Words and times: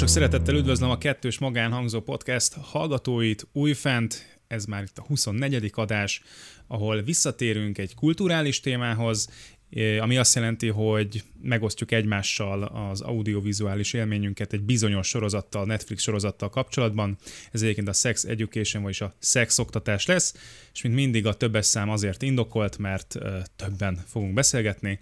Sok 0.00 0.08
szeretettel 0.08 0.54
üdvözlöm 0.54 0.90
a 0.90 0.98
Kettős 0.98 1.38
Magánhangzó 1.38 2.00
Podcast 2.00 2.54
hallgatóit 2.54 3.46
újfent, 3.52 4.38
ez 4.48 4.64
már 4.64 4.82
itt 4.82 4.98
a 4.98 5.02
24. 5.02 5.70
adás, 5.74 6.22
ahol 6.66 7.02
visszatérünk 7.02 7.78
egy 7.78 7.94
kulturális 7.94 8.60
témához, 8.60 9.28
eh, 9.70 10.02
ami 10.02 10.16
azt 10.16 10.34
jelenti, 10.34 10.68
hogy 10.68 11.22
megosztjuk 11.42 11.92
egymással 11.92 12.62
az 12.62 13.00
audiovizuális 13.00 13.92
élményünket 13.92 14.52
egy 14.52 14.62
bizonyos 14.62 15.08
sorozattal, 15.08 15.64
Netflix 15.64 16.02
sorozattal 16.02 16.48
kapcsolatban. 16.48 17.16
Ez 17.52 17.62
egyébként 17.62 17.88
a 17.88 17.92
Sex 17.92 18.24
Education, 18.24 18.82
vagyis 18.82 19.00
a 19.00 19.14
szex 19.18 19.58
oktatás 19.58 20.06
lesz, 20.06 20.34
és 20.72 20.82
mint 20.82 20.94
mindig 20.94 21.26
a 21.26 21.34
többes 21.34 21.66
szám 21.66 21.90
azért 21.90 22.22
indokolt, 22.22 22.78
mert 22.78 23.16
eh, 23.16 23.42
többen 23.56 24.04
fogunk 24.06 24.34
beszélgetni. 24.34 24.98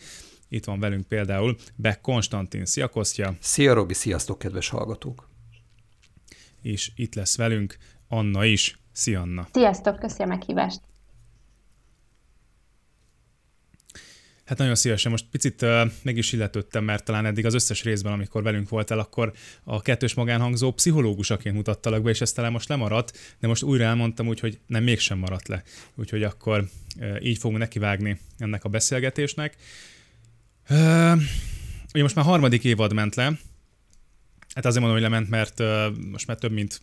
Itt 0.48 0.64
van 0.64 0.80
velünk 0.80 1.06
például 1.06 1.56
Beck 1.74 2.00
Konstantin. 2.00 2.64
Szia 2.64 2.88
Kostya! 2.88 3.34
Szia 3.40 3.72
Robi, 3.72 3.94
sziasztok 3.94 4.38
kedves 4.38 4.68
hallgatók! 4.68 5.28
És 6.62 6.90
itt 6.94 7.14
lesz 7.14 7.36
velünk 7.36 7.76
Anna 8.08 8.44
is. 8.44 8.78
Szia 8.92 9.20
Anna! 9.20 9.48
Sziasztok, 9.52 9.98
köszönöm 9.98 10.32
a 10.32 10.34
meghívást! 10.34 10.80
Hát 14.44 14.58
nagyon 14.58 14.74
szívesen. 14.74 15.10
Most 15.10 15.26
picit 15.30 15.62
uh, 15.62 15.90
meg 16.02 16.16
is 16.16 16.32
illetődtem, 16.32 16.84
mert 16.84 17.04
talán 17.04 17.26
eddig 17.26 17.46
az 17.46 17.54
összes 17.54 17.82
részben, 17.82 18.12
amikor 18.12 18.42
velünk 18.42 18.68
voltál, 18.68 18.98
akkor 18.98 19.32
a 19.64 19.82
kettős 19.82 20.14
magánhangzó 20.14 20.72
pszichológusaként 20.72 21.54
mutattalak 21.54 22.02
be, 22.02 22.10
és 22.10 22.20
ez 22.20 22.32
talán 22.32 22.52
most 22.52 22.68
lemaradt, 22.68 23.18
de 23.40 23.46
most 23.46 23.62
újra 23.62 23.84
elmondtam, 23.84 24.28
úgyhogy 24.28 24.58
nem 24.66 24.82
mégsem 24.82 25.18
maradt 25.18 25.48
le. 25.48 25.62
Úgyhogy 25.94 26.22
akkor 26.22 26.68
uh, 27.00 27.24
így 27.24 27.38
fogunk 27.38 27.60
nekivágni 27.60 28.20
ennek 28.38 28.64
a 28.64 28.68
beszélgetésnek. 28.68 29.54
Uh, 29.56 29.62
ugye 31.92 32.02
most 32.02 32.14
már 32.14 32.24
harmadik 32.24 32.64
évad 32.64 32.92
ment 32.92 33.14
le. 33.14 33.38
Hát 34.54 34.66
azért 34.66 34.84
mondom, 34.84 35.00
hogy 35.00 35.10
lement, 35.10 35.28
mert 35.28 35.62
most 36.10 36.26
már 36.26 36.38
több 36.38 36.52
mint 36.52 36.80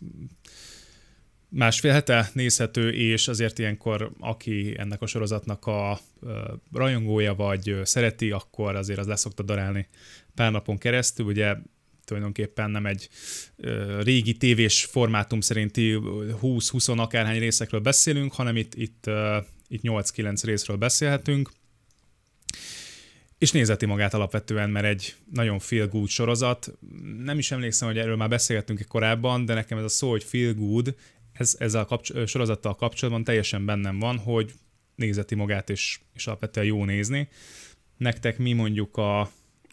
másfél 1.49 1.91
hete 1.91 2.29
nézhető, 2.33 2.91
és 2.91 3.27
azért 3.27 3.59
ilyenkor, 3.59 4.11
aki 4.19 4.75
ennek 4.77 5.01
a 5.01 5.07
sorozatnak 5.07 5.65
a 5.65 5.99
rajongója 6.73 7.35
vagy 7.35 7.79
szereti, 7.83 8.31
akkor 8.31 8.75
azért 8.75 8.99
az 8.99 9.07
leszokta 9.07 9.43
darálni 9.43 9.87
pár 10.35 10.51
napon 10.51 10.77
keresztül. 10.77 11.25
Ugye 11.25 11.55
tulajdonképpen 12.03 12.71
nem 12.71 12.85
egy 12.85 13.09
régi 13.99 14.37
tévés 14.37 14.85
formátum 14.85 15.41
szerinti 15.41 15.97
20-20 16.01 16.97
akárhány 16.97 17.39
részekről 17.39 17.81
beszélünk, 17.81 18.33
hanem 18.33 18.55
itt, 18.55 18.75
itt, 18.75 19.09
itt 19.67 19.81
8-9 19.83 20.41
részről 20.43 20.77
beszélhetünk 20.77 21.49
és 23.37 23.51
nézeti 23.51 23.85
magát 23.85 24.13
alapvetően, 24.13 24.69
mert 24.69 24.85
egy 24.85 25.15
nagyon 25.31 25.59
feel 25.59 25.87
good 25.87 26.07
sorozat. 26.07 26.71
Nem 27.17 27.37
is 27.37 27.51
emlékszem, 27.51 27.87
hogy 27.87 27.97
erről 27.97 28.15
már 28.15 28.29
beszélgettünk 28.29 28.85
korábban, 28.87 29.45
de 29.45 29.53
nekem 29.53 29.77
ez 29.77 29.83
a 29.83 29.89
szó, 29.89 30.09
hogy 30.09 30.23
feel 30.23 30.53
good, 30.53 30.95
ez, 31.33 31.55
ezzel 31.59 31.81
a 31.81 31.85
kapcs- 31.85 32.27
sorozattal 32.27 32.75
kapcsolatban 32.75 33.23
teljesen 33.23 33.65
bennem 33.65 33.99
van, 33.99 34.17
hogy 34.17 34.53
nézeti 34.95 35.35
magát, 35.35 35.69
és, 35.69 35.99
és 36.13 36.27
alapvetően 36.27 36.65
jó 36.65 36.85
nézni. 36.85 37.29
Nektek 37.97 38.37
mi 38.37 38.53
mondjuk 38.53 38.97
a 38.97 39.29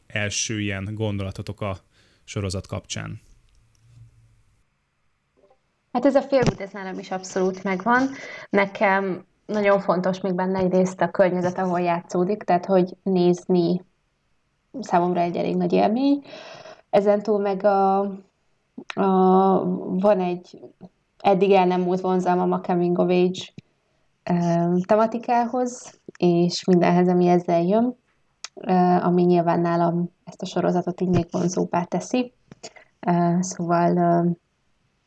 első 0.06 0.60
ilyen 0.60 0.94
gondolatotok 0.94 1.60
a 1.60 1.80
sorozat 2.24 2.66
kapcsán? 2.66 3.20
Hát 5.92 6.04
ez 6.04 6.14
a 6.14 6.22
feel 6.22 6.42
good, 6.42 6.60
ez 6.60 6.70
nálam 6.70 6.98
is 6.98 7.10
abszolút 7.10 7.62
megvan. 7.62 8.10
Nekem 8.50 9.24
nagyon 9.52 9.80
fontos 9.80 10.20
még 10.20 10.34
benne 10.34 10.58
egyrészt 10.58 11.00
a 11.00 11.10
környezet, 11.10 11.58
ahol 11.58 11.80
játszódik, 11.80 12.42
tehát 12.42 12.66
hogy 12.66 12.96
nézni 13.02 13.84
számomra 14.80 15.20
egy 15.20 15.36
elég 15.36 15.56
nagy 15.56 15.72
élmény. 15.72 16.22
Ezentúl 16.90 17.38
meg 17.38 17.64
a, 17.64 17.98
a, 18.94 19.64
van 19.98 20.20
egy 20.20 20.60
eddig 21.18 21.52
el 21.52 21.66
nem 21.66 21.80
múlt 21.80 22.00
vonzalmam 22.00 22.52
a 22.52 22.60
coming 22.60 22.98
of 22.98 23.10
age 23.10 23.52
tematikához, 24.86 26.00
és 26.16 26.64
mindenhez, 26.64 27.08
ami 27.08 27.26
ezzel 27.26 27.62
jön, 27.62 27.96
ami 29.02 29.22
nyilván 29.22 29.60
nálam 29.60 30.10
ezt 30.24 30.42
a 30.42 30.46
sorozatot 30.46 31.00
így 31.00 31.08
még 31.08 31.26
vonzóbbá 31.30 31.82
teszi. 31.82 32.32
Szóval 33.40 34.24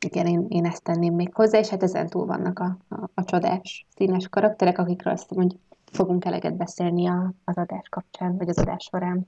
igen, 0.06 0.28
én, 0.28 0.46
én 0.50 0.66
ezt 0.66 0.84
tenném 0.84 1.14
még 1.14 1.34
hozzá, 1.34 1.60
és 1.60 1.68
hát 1.68 1.84
ezen 1.84 2.10
túl 2.10 2.26
vannak 2.26 2.60
a, 2.60 2.78
a, 2.90 3.10
a 3.14 3.24
csodás, 3.24 3.86
színes 3.96 4.28
karakterek, 4.28 4.78
akikről 4.78 5.14
azt 5.14 5.34
hogy 5.34 5.58
fogunk 5.92 6.26
eleget 6.26 6.58
beszélni 6.58 7.08
a, 7.08 7.34
az 7.44 7.58
adás 7.58 7.90
kapcsán, 7.90 8.38
vagy 8.38 8.50
az 8.50 8.58
adás 8.58 8.84
során. 8.84 9.28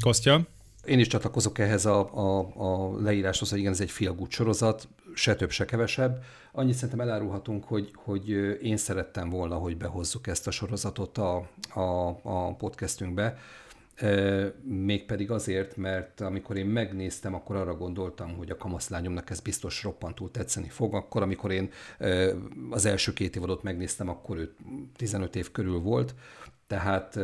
Kostya? 0.00 0.40
Én 0.84 0.98
is 0.98 1.06
csatlakozok 1.06 1.58
ehhez 1.58 1.86
a, 1.86 2.14
a, 2.14 2.48
a 2.54 3.00
leíráshoz, 3.00 3.50
hogy 3.50 3.58
igen, 3.58 3.72
ez 3.72 3.80
egy 3.80 3.92
good 4.16 4.30
sorozat, 4.30 4.88
se 5.14 5.34
több, 5.34 5.50
se 5.50 5.64
kevesebb. 5.64 6.22
Annyit 6.52 6.74
szerintem 6.74 7.00
elárulhatunk, 7.00 7.64
hogy, 7.64 7.92
hogy 8.04 8.28
én 8.62 8.76
szerettem 8.76 9.30
volna, 9.30 9.56
hogy 9.56 9.76
behozzuk 9.76 10.26
ezt 10.26 10.46
a 10.46 10.50
sorozatot 10.50 11.18
a, 11.18 11.36
a, 11.74 12.08
a 12.22 12.54
podcastünkbe, 12.54 13.38
Mégpedig 14.62 15.30
azért, 15.30 15.76
mert 15.76 16.20
amikor 16.20 16.56
én 16.56 16.66
megnéztem, 16.66 17.34
akkor 17.34 17.56
arra 17.56 17.74
gondoltam, 17.74 18.36
hogy 18.36 18.50
a 18.50 18.56
kamaszlányomnak 18.56 19.30
ez 19.30 19.40
biztos 19.40 19.82
roppantul 19.82 20.30
tetszeni 20.30 20.68
fog. 20.68 20.94
Akkor, 20.94 21.22
amikor 21.22 21.50
én 21.50 21.70
az 22.70 22.84
első 22.84 23.12
két 23.12 23.36
évadot 23.36 23.62
megnéztem, 23.62 24.08
akkor 24.08 24.36
ő 24.36 24.54
15 24.96 25.36
év 25.36 25.50
körül 25.50 25.78
volt, 25.78 26.14
tehát 26.66 27.18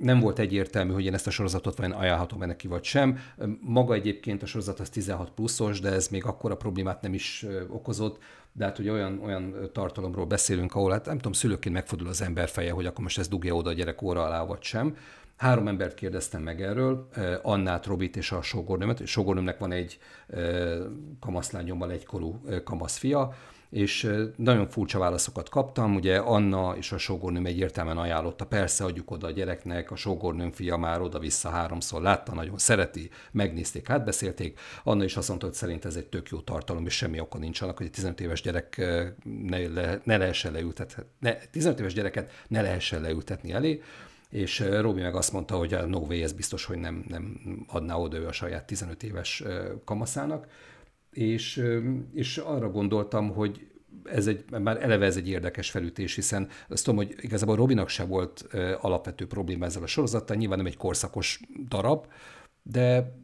nem 0.00 0.20
volt 0.20 0.38
egyértelmű, 0.38 0.92
hogy 0.92 1.04
én 1.04 1.14
ezt 1.14 1.26
a 1.26 1.30
sorozatot 1.30 1.76
vajon 1.76 1.92
ajánlhatom-e 1.92 2.46
neki, 2.46 2.68
vagy 2.68 2.84
sem. 2.84 3.18
Maga 3.60 3.94
egyébként 3.94 4.42
a 4.42 4.46
sorozat 4.46 4.80
az 4.80 4.90
16 4.90 5.30
pluszos, 5.30 5.80
de 5.80 5.92
ez 5.92 6.08
még 6.08 6.24
akkora 6.24 6.56
problémát 6.56 7.02
nem 7.02 7.14
is 7.14 7.46
okozott, 7.68 8.18
de 8.52 8.64
hát 8.64 8.78
ugye 8.78 8.92
olyan, 8.92 9.20
olyan 9.24 9.70
tartalomról 9.72 10.26
beszélünk, 10.26 10.74
ahol 10.74 10.90
hát 10.90 11.06
nem 11.06 11.16
tudom, 11.16 11.32
szülőként 11.32 11.74
megfordul 11.74 12.08
az 12.08 12.22
ember 12.22 12.48
feje, 12.48 12.72
hogy 12.72 12.86
akkor 12.86 13.02
most 13.02 13.18
ez 13.18 13.28
dugja 13.28 13.54
oda 13.54 13.70
a 13.70 13.72
gyerek 13.72 14.02
óra 14.02 14.24
alá, 14.24 14.44
vagy 14.44 14.62
sem. 14.62 14.96
Három 15.36 15.68
embert 15.68 15.94
kérdeztem 15.94 16.42
meg 16.42 16.62
erről, 16.62 17.08
Annát, 17.42 17.86
Robit 17.86 18.16
és 18.16 18.32
a 18.32 18.42
sógornőmet. 18.42 19.06
Sógornőmnek 19.06 19.58
van 19.58 19.72
egy 19.72 19.98
kamaszlányommal 21.20 21.90
egykorú 21.90 22.40
kamaszfia, 22.64 23.34
és 23.70 24.10
nagyon 24.36 24.68
furcsa 24.68 24.98
válaszokat 24.98 25.48
kaptam. 25.48 25.94
Ugye 25.94 26.18
Anna 26.18 26.76
és 26.76 26.92
a 26.92 26.98
sógornőm 26.98 27.46
egyértelműen 27.46 27.96
ajánlotta, 27.96 28.46
persze 28.46 28.84
adjuk 28.84 29.10
oda 29.10 29.26
a 29.26 29.30
gyereknek, 29.30 29.90
a 29.90 29.96
sógornőm 29.96 30.52
fia 30.52 30.76
már 30.76 31.00
oda-vissza 31.00 31.48
háromszor 31.48 32.02
látta, 32.02 32.34
nagyon 32.34 32.58
szereti, 32.58 33.10
megnézték, 33.30 33.90
átbeszélték. 33.90 34.60
Anna 34.84 35.04
is 35.04 35.16
azt 35.16 35.28
mondta, 35.28 35.46
hogy 35.46 35.54
szerint 35.54 35.84
ez 35.84 35.96
egy 35.96 36.06
tök 36.06 36.28
jó 36.28 36.40
tartalom, 36.40 36.86
és 36.86 36.96
semmi 36.96 37.20
oka 37.20 37.38
nincs 37.38 37.60
annak, 37.60 37.76
hogy 37.76 37.86
egy 37.86 37.92
15 37.92 38.20
éves 38.20 38.42
gyerek 38.42 38.76
ne, 39.46 39.68
le, 39.68 40.00
ne 40.04 40.16
lehessen 40.16 40.52
leültetni, 40.52 41.02
ne, 41.18 41.34
15 41.34 41.80
éves 41.80 41.92
gyereket 41.92 42.30
ne 42.48 42.62
lehessen 42.62 43.00
leültetni 43.00 43.52
elé 43.52 43.82
és 44.32 44.64
Robi 44.80 45.00
meg 45.00 45.14
azt 45.14 45.32
mondta, 45.32 45.56
hogy 45.56 45.74
a 45.74 45.86
No 45.86 45.98
Way 45.98 46.22
ez 46.22 46.32
biztos, 46.32 46.64
hogy 46.64 46.78
nem, 46.78 47.04
nem 47.08 47.40
adná 47.66 47.96
oda 47.96 48.16
ő 48.16 48.26
a 48.26 48.32
saját 48.32 48.66
15 48.66 49.02
éves 49.02 49.42
kamaszának, 49.84 50.46
és, 51.10 51.62
és 52.14 52.36
arra 52.38 52.70
gondoltam, 52.70 53.30
hogy 53.30 53.66
ez 54.04 54.26
egy, 54.26 54.44
már 54.62 54.82
eleve 54.82 55.06
ez 55.06 55.16
egy 55.16 55.28
érdekes 55.28 55.70
felütés, 55.70 56.14
hiszen 56.14 56.48
azt 56.68 56.84
tudom, 56.84 57.04
hogy 57.04 57.14
igazából 57.20 57.56
Robinak 57.56 57.88
se 57.88 58.04
volt 58.04 58.46
alapvető 58.80 59.26
probléma 59.26 59.64
ezzel 59.64 59.82
a 59.82 59.86
sorozattal, 59.86 60.36
nyilván 60.36 60.58
nem 60.58 60.66
egy 60.66 60.76
korszakos 60.76 61.40
darab, 61.68 62.06
de 62.62 63.14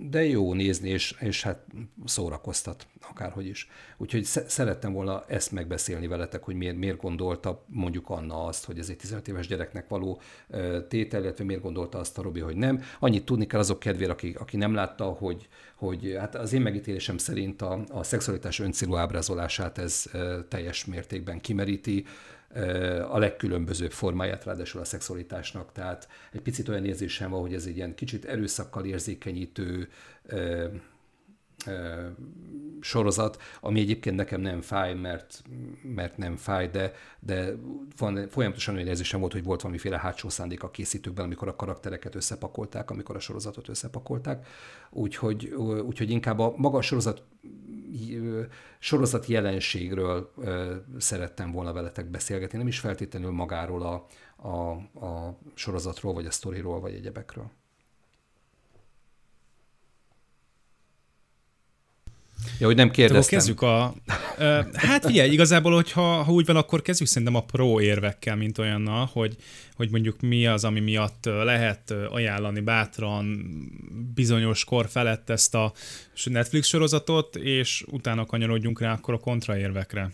de 0.00 0.24
jó 0.24 0.54
nézni, 0.54 0.88
és, 0.88 1.14
és 1.20 1.42
hát 1.42 1.64
szórakoztat, 2.04 2.86
akárhogy 3.10 3.46
is. 3.46 3.68
Úgyhogy 3.96 4.24
szerettem 4.24 4.92
volna 4.92 5.24
ezt 5.26 5.52
megbeszélni 5.52 6.06
veletek, 6.06 6.42
hogy 6.42 6.54
miért, 6.54 6.76
miért 6.76 7.00
gondolta 7.00 7.64
mondjuk 7.66 8.10
Anna 8.10 8.44
azt, 8.44 8.64
hogy 8.64 8.78
ez 8.78 8.88
egy 8.88 8.96
15 8.96 9.28
éves 9.28 9.46
gyereknek 9.46 9.88
való 9.88 10.20
tétel, 10.88 11.22
illetve 11.22 11.44
miért 11.44 11.62
gondolta 11.62 11.98
azt 11.98 12.18
a 12.18 12.22
Robi, 12.22 12.40
hogy 12.40 12.56
nem. 12.56 12.82
Annyit 12.98 13.24
tudni 13.24 13.46
kell 13.46 13.60
azok 13.60 13.78
kedvére, 13.78 14.12
aki, 14.12 14.34
aki 14.38 14.56
nem 14.56 14.74
látta, 14.74 15.04
hogy, 15.04 15.48
hogy 15.76 16.14
hát 16.18 16.34
az 16.34 16.52
én 16.52 16.60
megítélésem 16.60 17.18
szerint 17.18 17.62
a, 17.62 17.84
a 17.88 18.02
szexualitás 18.02 18.58
öncélú 18.58 18.96
ábrázolását 18.96 19.78
ez 19.78 20.04
teljes 20.48 20.84
mértékben 20.84 21.40
kimeríti, 21.40 22.04
a 23.08 23.18
legkülönbözőbb 23.18 23.92
formáját 23.92 24.44
ráadásul 24.44 24.80
a 24.80 24.84
szexualitásnak, 24.84 25.72
tehát 25.72 26.08
egy 26.32 26.40
picit 26.40 26.68
olyan 26.68 26.84
érzésem 26.84 27.30
van, 27.30 27.40
hogy 27.40 27.54
ez 27.54 27.66
egy 27.66 27.76
ilyen 27.76 27.94
kicsit 27.94 28.24
erőszakkal 28.24 28.84
érzékenyítő 28.84 29.88
sorozat, 32.80 33.42
ami 33.60 33.80
egyébként 33.80 34.16
nekem 34.16 34.40
nem 34.40 34.60
fáj, 34.60 34.94
mert, 34.94 35.42
mert 35.82 36.16
nem 36.16 36.36
fáj, 36.36 36.68
de, 36.68 36.92
de 37.20 37.54
van, 37.96 38.28
folyamatosan 38.28 38.74
olyan 38.74 38.86
érzésem 38.86 39.20
volt, 39.20 39.32
hogy 39.32 39.44
volt 39.44 39.60
valamiféle 39.60 39.98
hátsó 39.98 40.28
szándék 40.28 40.62
a 40.62 40.70
készítőkben, 40.70 41.24
amikor 41.24 41.48
a 41.48 41.56
karaktereket 41.56 42.14
összepakolták, 42.14 42.90
amikor 42.90 43.16
a 43.16 43.20
sorozatot 43.20 43.68
összepakolták. 43.68 44.46
Úgyhogy, 44.90 45.46
úgyhogy 45.86 46.10
inkább 46.10 46.38
a 46.38 46.54
maga 46.56 46.78
a 46.78 46.82
sorozat 46.82 47.22
sorozat 48.78 49.26
jelenségről 49.26 50.32
szerettem 50.98 51.52
volna 51.52 51.72
veletek 51.72 52.06
beszélgetni, 52.06 52.58
nem 52.58 52.66
is 52.66 52.78
feltétlenül 52.78 53.30
magáról 53.30 53.82
a, 53.82 54.06
a, 54.48 54.70
a 55.06 55.38
sorozatról, 55.54 56.12
vagy 56.12 56.26
a 56.26 56.30
sztoriról, 56.30 56.80
vagy 56.80 56.94
egyebekről. 56.94 57.50
Ja, 62.58 62.66
hogy 62.66 62.76
nem 62.76 62.90
kérdeztem. 62.90 63.18
Akkor 63.18 63.30
kezdjük 63.30 63.62
a... 63.62 63.94
Hát 64.72 65.04
figyelj, 65.06 65.30
igazából, 65.30 65.74
hogyha 65.74 66.22
ha 66.22 66.32
úgy 66.32 66.46
van, 66.46 66.56
akkor 66.56 66.82
kezdjük 66.82 67.08
szerintem 67.08 67.36
a 67.36 67.44
pro 67.44 67.80
érvekkel, 67.80 68.36
mint 68.36 68.58
olyannal, 68.58 69.08
hogy, 69.12 69.36
hogy 69.74 69.90
mondjuk 69.90 70.20
mi 70.20 70.46
az, 70.46 70.64
ami 70.64 70.80
miatt 70.80 71.24
lehet 71.24 71.90
ajánlani 71.90 72.60
bátran 72.60 73.44
bizonyos 74.14 74.64
kor 74.64 74.88
felett 74.88 75.30
ezt 75.30 75.54
a 75.54 75.72
Netflix 76.24 76.66
sorozatot, 76.66 77.36
és 77.36 77.84
utána 77.86 78.26
kanyarodjunk 78.26 78.80
rá 78.80 78.92
akkor 78.92 79.14
a 79.14 79.18
kontraérvekre. 79.18 80.12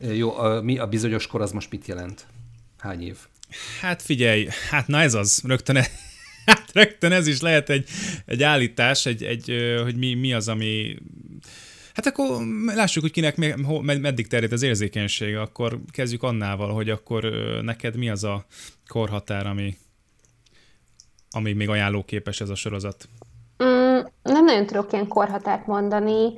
Jó, 0.00 0.38
a, 0.38 0.62
mi 0.62 0.78
a 0.78 0.86
bizonyos 0.86 1.26
kor 1.26 1.40
az 1.40 1.52
most 1.52 1.70
mit 1.70 1.86
jelent? 1.86 2.26
Hány 2.78 3.02
év? 3.02 3.16
Hát 3.80 4.02
figyelj, 4.02 4.48
hát 4.70 4.86
na 4.86 5.00
ez 5.00 5.14
az, 5.14 5.42
rögtön, 5.44 5.76
e, 5.76 5.86
hát 6.50 6.70
rögtön 6.72 7.12
ez 7.12 7.26
is 7.26 7.40
lehet 7.40 7.70
egy, 7.70 7.88
egy 8.26 8.42
állítás, 8.42 9.06
egy, 9.06 9.22
egy, 9.22 9.54
hogy 9.82 9.96
mi, 9.96 10.14
mi 10.14 10.32
az, 10.32 10.48
ami 10.48 10.96
Hát 11.94 12.06
akkor 12.06 12.42
lássuk, 12.74 13.02
hogy 13.02 13.12
kinek 13.12 13.36
meddig 13.82 14.26
terjed 14.26 14.52
az 14.52 14.62
érzékenysége, 14.62 15.40
akkor 15.40 15.78
kezdjük 15.92 16.22
annával, 16.22 16.72
hogy 16.72 16.90
akkor 16.90 17.24
neked 17.62 17.96
mi 17.96 18.10
az 18.10 18.24
a 18.24 18.44
korhatár, 18.88 19.46
ami, 19.46 19.76
ami 21.30 21.52
még 21.52 21.68
ajánlóképes 21.68 22.40
ez 22.40 22.48
a 22.48 22.54
sorozat? 22.54 23.08
Mm, 23.64 23.98
nem 24.22 24.44
nagyon 24.44 24.66
tudok 24.66 24.92
ilyen 24.92 25.08
korhatárt 25.08 25.66
mondani. 25.66 26.32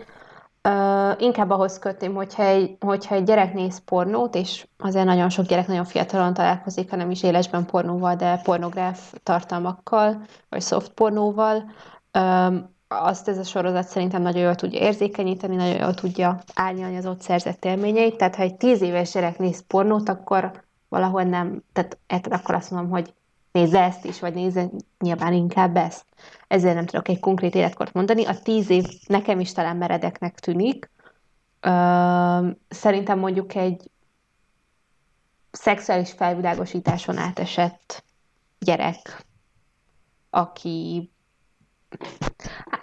Uh, 0.69 1.23
inkább 1.23 1.51
ahhoz 1.51 1.79
kötném, 1.79 2.15
hogyha 2.15 2.43
egy, 2.43 2.77
hogyha 2.81 3.15
egy 3.15 3.25
gyerek 3.25 3.55
néz 3.55 3.79
pornót, 3.79 4.35
és 4.35 4.67
azért 4.79 5.05
nagyon 5.05 5.29
sok 5.29 5.47
gyerek 5.47 5.67
nagyon 5.67 5.85
fiatalon 5.85 6.35
találkozik, 6.35 6.91
hanem 6.91 7.11
is 7.11 7.23
élesben 7.23 7.67
pornóval, 7.67 8.15
de 8.15 8.41
pornográf 8.43 9.15
tartalmakkal, 9.23 10.23
vagy 10.49 10.63
soft 10.63 10.93
pornóval, 10.93 11.71
um, 12.19 12.71
azt 12.89 13.29
ez 13.29 13.39
a 13.39 13.43
sorozat 13.43 13.87
szerintem 13.87 14.23
nagyon 14.23 14.43
jól 14.43 14.55
tudja 14.55 14.81
érzékenyíteni, 14.81 15.57
nagyon 15.57 15.81
jól 15.81 15.95
tudja 15.95 16.39
árnyalni 16.55 16.97
az 16.97 17.07
ott 17.07 17.21
szerzett 17.21 17.65
élményeit. 17.65 18.17
Tehát 18.17 18.37
ha 18.37 18.43
egy 18.43 18.55
tíz 18.55 18.83
éves 18.83 19.13
gyerek 19.13 19.39
néz 19.39 19.67
pornót, 19.67 20.09
akkor 20.09 20.63
valahol 20.89 21.23
nem, 21.23 21.63
tehát 21.73 22.27
akkor 22.31 22.55
azt 22.55 22.71
mondom, 22.71 22.91
hogy 22.91 23.15
nézze 23.53 23.81
ezt 23.83 24.05
is, 24.05 24.21
vagy 24.21 24.35
nézze 24.35 24.71
nyilván 24.99 25.33
inkább 25.33 25.77
ezt. 25.77 26.05
Ezzel 26.49 26.75
nem 26.75 26.87
tudok 26.87 27.09
egy 27.09 27.21
konkrét 27.21 27.55
életkort 27.55 27.93
mondani. 27.93 28.25
A 28.25 28.39
tíz 28.39 28.71
év 28.71 28.85
nekem 29.07 29.41
is 29.41 29.53
talán 29.53 29.77
meredeknek 29.77 30.39
tűnik. 30.39 30.91
Szerintem 32.69 33.19
mondjuk 33.19 33.55
egy 33.55 33.91
szexuális 35.51 36.13
felvilágosításon 36.13 37.17
átesett 37.17 38.05
gyerek, 38.59 39.25
aki 40.31 41.11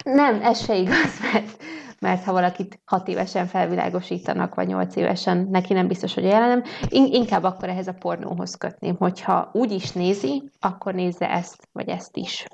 nem, 0.04 0.42
ez 0.42 0.64
se 0.64 0.76
igaz, 0.76 1.20
mert, 1.32 1.62
mert 2.00 2.24
ha 2.24 2.32
valakit 2.32 2.80
hat 2.84 3.08
évesen 3.08 3.46
felvilágosítanak, 3.46 4.54
vagy 4.54 4.66
nyolc 4.66 4.96
évesen, 4.96 5.48
neki 5.50 5.72
nem 5.72 5.88
biztos, 5.88 6.14
hogy 6.14 6.24
jelenem. 6.24 6.62
Inkább 6.90 7.42
akkor 7.42 7.68
ehhez 7.68 7.86
a 7.86 7.94
pornóhoz 7.94 8.54
kötném, 8.54 8.96
hogyha 8.96 9.50
úgy 9.52 9.70
is 9.70 9.92
nézi, 9.92 10.50
akkor 10.60 10.94
nézze 10.94 11.30
ezt, 11.30 11.68
vagy 11.72 11.88
ezt 11.88 12.16
is. 12.16 12.46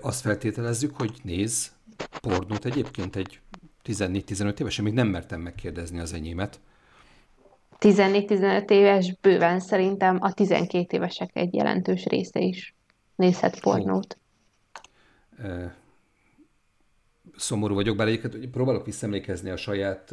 Azt 0.00 0.20
feltételezzük, 0.20 0.96
hogy 0.96 1.12
néz 1.22 1.72
pornót 2.20 2.64
egyébként 2.64 3.16
egy 3.16 3.40
14-15 3.84 4.60
évesen, 4.60 4.84
még 4.84 4.94
nem 4.94 5.08
mertem 5.08 5.40
megkérdezni 5.40 5.98
az 5.98 6.12
enyémet. 6.12 6.60
14-15 7.78 8.70
éves 8.70 9.14
bőven 9.20 9.60
szerintem 9.60 10.18
a 10.20 10.32
12 10.32 10.96
évesek 10.96 11.30
egy 11.32 11.54
jelentős 11.54 12.04
része 12.04 12.40
is 12.40 12.74
nézhet 13.16 13.60
pornót. 13.60 14.18
Szomorú 17.42 17.74
vagyok, 17.74 17.96
bár 17.96 18.06
egyébként 18.06 18.50
próbálok 18.50 18.84
visszaemlékezni 18.84 19.50
a 19.50 19.56
saját 19.56 20.12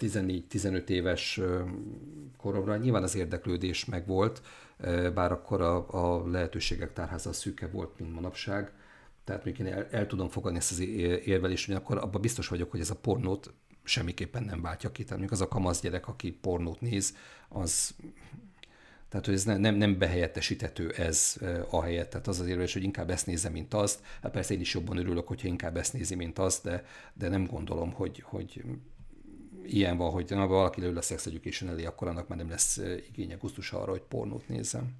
14-15 0.00 0.88
éves 0.88 1.40
koromra. 2.36 2.76
Nyilván 2.76 3.02
az 3.02 3.16
érdeklődés 3.16 3.84
megvolt, 3.84 4.42
bár 5.14 5.32
akkor 5.32 5.60
a, 5.60 5.86
a 5.88 6.28
lehetőségek 6.28 6.92
tárháza 6.92 7.32
szűke 7.32 7.66
volt, 7.68 7.98
mint 7.98 8.14
manapság. 8.14 8.72
Tehát 9.24 9.44
még 9.44 9.58
én 9.58 9.66
el, 9.66 9.86
el 9.90 10.06
tudom 10.06 10.28
fogadni 10.28 10.58
ezt 10.58 10.70
az 10.70 10.80
érvelést, 11.24 11.70
akkor 11.70 11.98
abban 11.98 12.20
biztos 12.20 12.48
vagyok, 12.48 12.70
hogy 12.70 12.80
ez 12.80 12.90
a 12.90 12.96
pornót 12.96 13.52
semmiképpen 13.82 14.42
nem 14.42 14.62
váltja 14.62 14.92
ki. 14.92 15.04
Tehát 15.04 15.30
az 15.30 15.40
a 15.40 15.48
kamasz 15.48 15.80
gyerek, 15.80 16.08
aki 16.08 16.32
pornót 16.32 16.80
néz, 16.80 17.16
az 17.48 17.94
tehát, 19.08 19.26
hogy 19.26 19.34
ez 19.34 19.44
nem, 19.44 19.74
nem 19.74 19.98
behelyettesíthető 19.98 20.90
ez 20.90 21.36
a 21.70 21.82
helyet. 21.82 22.08
Tehát 22.08 22.26
az 22.26 22.40
az 22.40 22.46
érvelés, 22.46 22.72
hogy 22.72 22.82
inkább 22.82 23.10
ezt 23.10 23.26
nézze, 23.26 23.48
mint 23.48 23.74
azt. 23.74 24.00
Hát 24.22 24.32
persze 24.32 24.54
én 24.54 24.60
is 24.60 24.74
jobban 24.74 24.96
örülök, 24.96 25.26
hogyha 25.26 25.48
inkább 25.48 25.76
ezt 25.76 25.92
nézi, 25.92 26.14
mint 26.14 26.38
azt, 26.38 26.64
de, 26.64 26.84
de 27.14 27.28
nem 27.28 27.46
gondolom, 27.46 27.92
hogy, 27.92 28.22
hogy 28.26 28.64
ilyen 29.64 29.96
van, 29.96 30.10
hogy 30.10 30.30
ha 30.30 30.46
valaki 30.46 30.80
leül 30.80 30.98
a 30.98 31.02
Sex 31.02 31.26
Education 31.26 31.70
elé, 31.70 31.84
akkor 31.84 32.08
annak 32.08 32.28
már 32.28 32.38
nem 32.38 32.48
lesz 32.48 32.80
igénye, 33.08 33.34
gusztus 33.34 33.72
arra, 33.72 33.90
hogy 33.90 34.02
pornót 34.02 34.48
nézzem. 34.48 34.96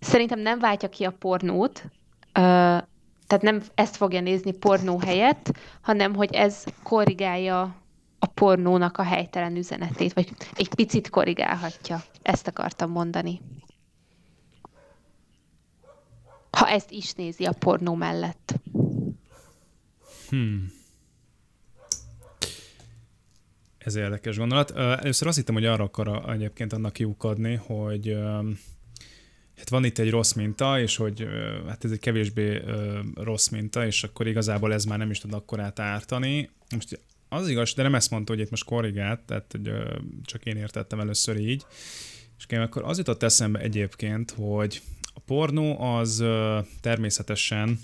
Szerintem 0.00 0.38
nem 0.38 0.58
váltja 0.58 0.88
ki 0.88 1.04
a 1.04 1.10
pornót, 1.10 1.84
tehát 2.32 3.42
nem 3.42 3.62
ezt 3.74 3.96
fogja 3.96 4.20
nézni 4.20 4.52
pornó 4.52 4.98
helyett, 4.98 5.52
hanem 5.80 6.14
hogy 6.14 6.34
ez 6.34 6.64
korrigálja 6.82 7.76
a 8.26 8.30
pornónak 8.34 8.98
a 8.98 9.02
helytelen 9.02 9.56
üzenetét, 9.56 10.12
vagy 10.12 10.32
egy 10.54 10.74
picit 10.74 11.10
korrigálhatja. 11.10 12.04
Ezt 12.22 12.46
akartam 12.46 12.90
mondani. 12.90 13.40
Ha 16.50 16.68
ezt 16.68 16.90
is 16.90 17.12
nézi 17.12 17.44
a 17.44 17.52
pornó 17.58 17.94
mellett. 17.94 18.54
Hmm. 20.28 20.72
Ez 23.78 23.94
érdekes 23.94 24.36
gondolat. 24.36 24.70
Először 24.70 25.28
azt 25.28 25.36
hittem, 25.36 25.54
hogy 25.54 25.66
arra 25.66 25.84
akar 25.84 26.30
egyébként 26.30 26.72
annak 26.72 26.92
kiukadni, 26.92 27.54
hogy 27.54 28.16
hát 29.56 29.68
van 29.68 29.84
itt 29.84 29.98
egy 29.98 30.10
rossz 30.10 30.32
minta, 30.32 30.80
és 30.80 30.96
hogy 30.96 31.26
hát 31.66 31.84
ez 31.84 31.90
egy 31.90 31.98
kevésbé 31.98 32.62
rossz 33.14 33.48
minta, 33.48 33.86
és 33.86 34.04
akkor 34.04 34.26
igazából 34.26 34.72
ez 34.72 34.84
már 34.84 34.98
nem 34.98 35.10
is 35.10 35.18
tud 35.18 35.32
akkorát 35.32 35.78
ártani. 35.78 36.50
Most 36.74 37.00
az 37.28 37.48
igaz, 37.48 37.74
de 37.74 37.82
nem 37.82 37.94
ezt 37.94 38.10
mondta, 38.10 38.32
hogy 38.32 38.42
itt 38.42 38.50
most 38.50 38.64
korrigált, 38.64 39.20
tehát 39.20 39.44
hogy, 39.50 39.72
csak 40.24 40.44
én 40.44 40.56
értettem 40.56 41.00
először 41.00 41.36
így. 41.36 41.64
És 42.38 42.46
kérem, 42.46 42.64
akkor 42.64 42.82
az 42.84 42.98
jutott 42.98 43.22
eszembe 43.22 43.60
egyébként, 43.60 44.30
hogy 44.30 44.82
a 45.14 45.20
pornó 45.20 45.80
az 45.80 46.24
természetesen 46.80 47.80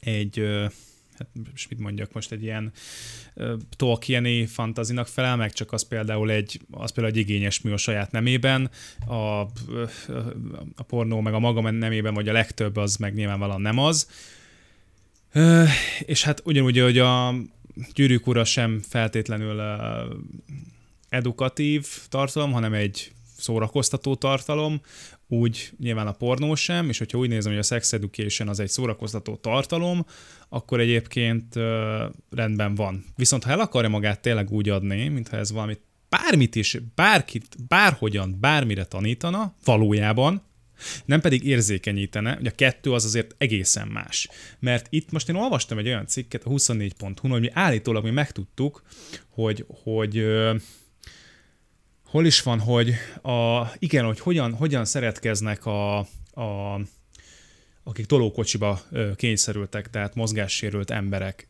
egy 0.00 0.42
hát 1.18 1.28
és 1.54 1.68
mit 1.68 1.78
mondjak 1.78 2.12
most, 2.12 2.32
egy 2.32 2.42
ilyen 2.42 2.72
Tolkieni 3.76 4.46
fantazinak 4.46 5.06
felel 5.06 5.36
meg, 5.36 5.52
csak 5.52 5.72
az 5.72 5.88
például 5.88 6.30
egy, 6.30 6.60
az 6.70 6.92
például 6.92 7.14
egy 7.14 7.20
igényes 7.20 7.60
mű 7.60 7.72
a 7.72 7.76
saját 7.76 8.10
nemében, 8.10 8.70
a, 9.06 9.12
a 10.76 10.82
pornó 10.86 11.20
meg 11.20 11.34
a 11.34 11.38
maga 11.38 11.70
nemében, 11.70 12.14
vagy 12.14 12.28
a 12.28 12.32
legtöbb 12.32 12.76
az 12.76 12.96
meg 12.96 13.14
nyilvánvalóan 13.14 13.60
nem 13.60 13.78
az. 13.78 14.08
És 16.00 16.24
hát 16.24 16.42
ugyanúgy, 16.44 16.78
hogy 16.78 16.98
a, 16.98 17.34
gyűrűk 17.94 18.26
ura 18.26 18.44
sem 18.44 18.80
feltétlenül 18.88 19.62
edukatív 21.08 21.86
tartalom, 22.08 22.52
hanem 22.52 22.72
egy 22.72 23.12
szórakoztató 23.36 24.14
tartalom, 24.14 24.80
úgy 25.28 25.72
nyilván 25.78 26.06
a 26.06 26.12
pornó 26.12 26.54
sem, 26.54 26.88
és 26.88 26.98
hogyha 26.98 27.18
úgy 27.18 27.28
nézem, 27.28 27.50
hogy 27.50 27.60
a 27.60 27.64
Sex 27.64 27.92
Education 27.92 28.48
az 28.48 28.60
egy 28.60 28.68
szórakoztató 28.68 29.36
tartalom, 29.36 30.06
akkor 30.48 30.80
egyébként 30.80 31.54
rendben 32.30 32.74
van. 32.74 33.04
Viszont 33.16 33.44
ha 33.44 33.50
el 33.50 33.60
akarja 33.60 33.88
magát 33.88 34.20
tényleg 34.20 34.50
úgy 34.50 34.68
adni, 34.68 35.08
mintha 35.08 35.36
ez 35.36 35.52
valamit 35.52 35.80
bármit 36.08 36.54
is, 36.54 36.78
bárkit, 36.94 37.66
bárhogyan, 37.68 38.36
bármire 38.40 38.84
tanítana, 38.84 39.54
valójában, 39.64 40.42
nem 41.04 41.20
pedig 41.20 41.44
érzékenyítene, 41.44 42.34
hogy 42.34 42.46
a 42.46 42.50
kettő 42.50 42.92
az 42.92 43.04
azért 43.04 43.34
egészen 43.38 43.88
más. 43.88 44.28
Mert 44.58 44.86
itt 44.90 45.10
most 45.10 45.28
én 45.28 45.34
olvastam 45.34 45.78
egy 45.78 45.86
olyan 45.86 46.06
cikket 46.06 46.44
a 46.44 46.50
24.hu, 46.50 47.28
hogy 47.28 47.40
mi 47.40 47.50
állítólag 47.52 48.04
mi 48.04 48.10
megtudtuk, 48.10 48.82
hogy, 49.28 49.66
hogy 49.82 50.24
hol 52.04 52.26
is 52.26 52.42
van, 52.42 52.60
hogy 52.60 52.94
a, 53.22 53.66
igen, 53.78 54.04
hogy 54.04 54.20
hogyan, 54.20 54.54
hogyan 54.54 54.84
szeretkeznek 54.84 55.66
a, 55.66 55.98
a 56.34 56.80
akik 57.84 58.06
tolókocsiba 58.06 58.82
kényszerültek, 59.16 59.90
tehát 59.90 60.14
mozgássérült 60.14 60.90
emberek. 60.90 61.48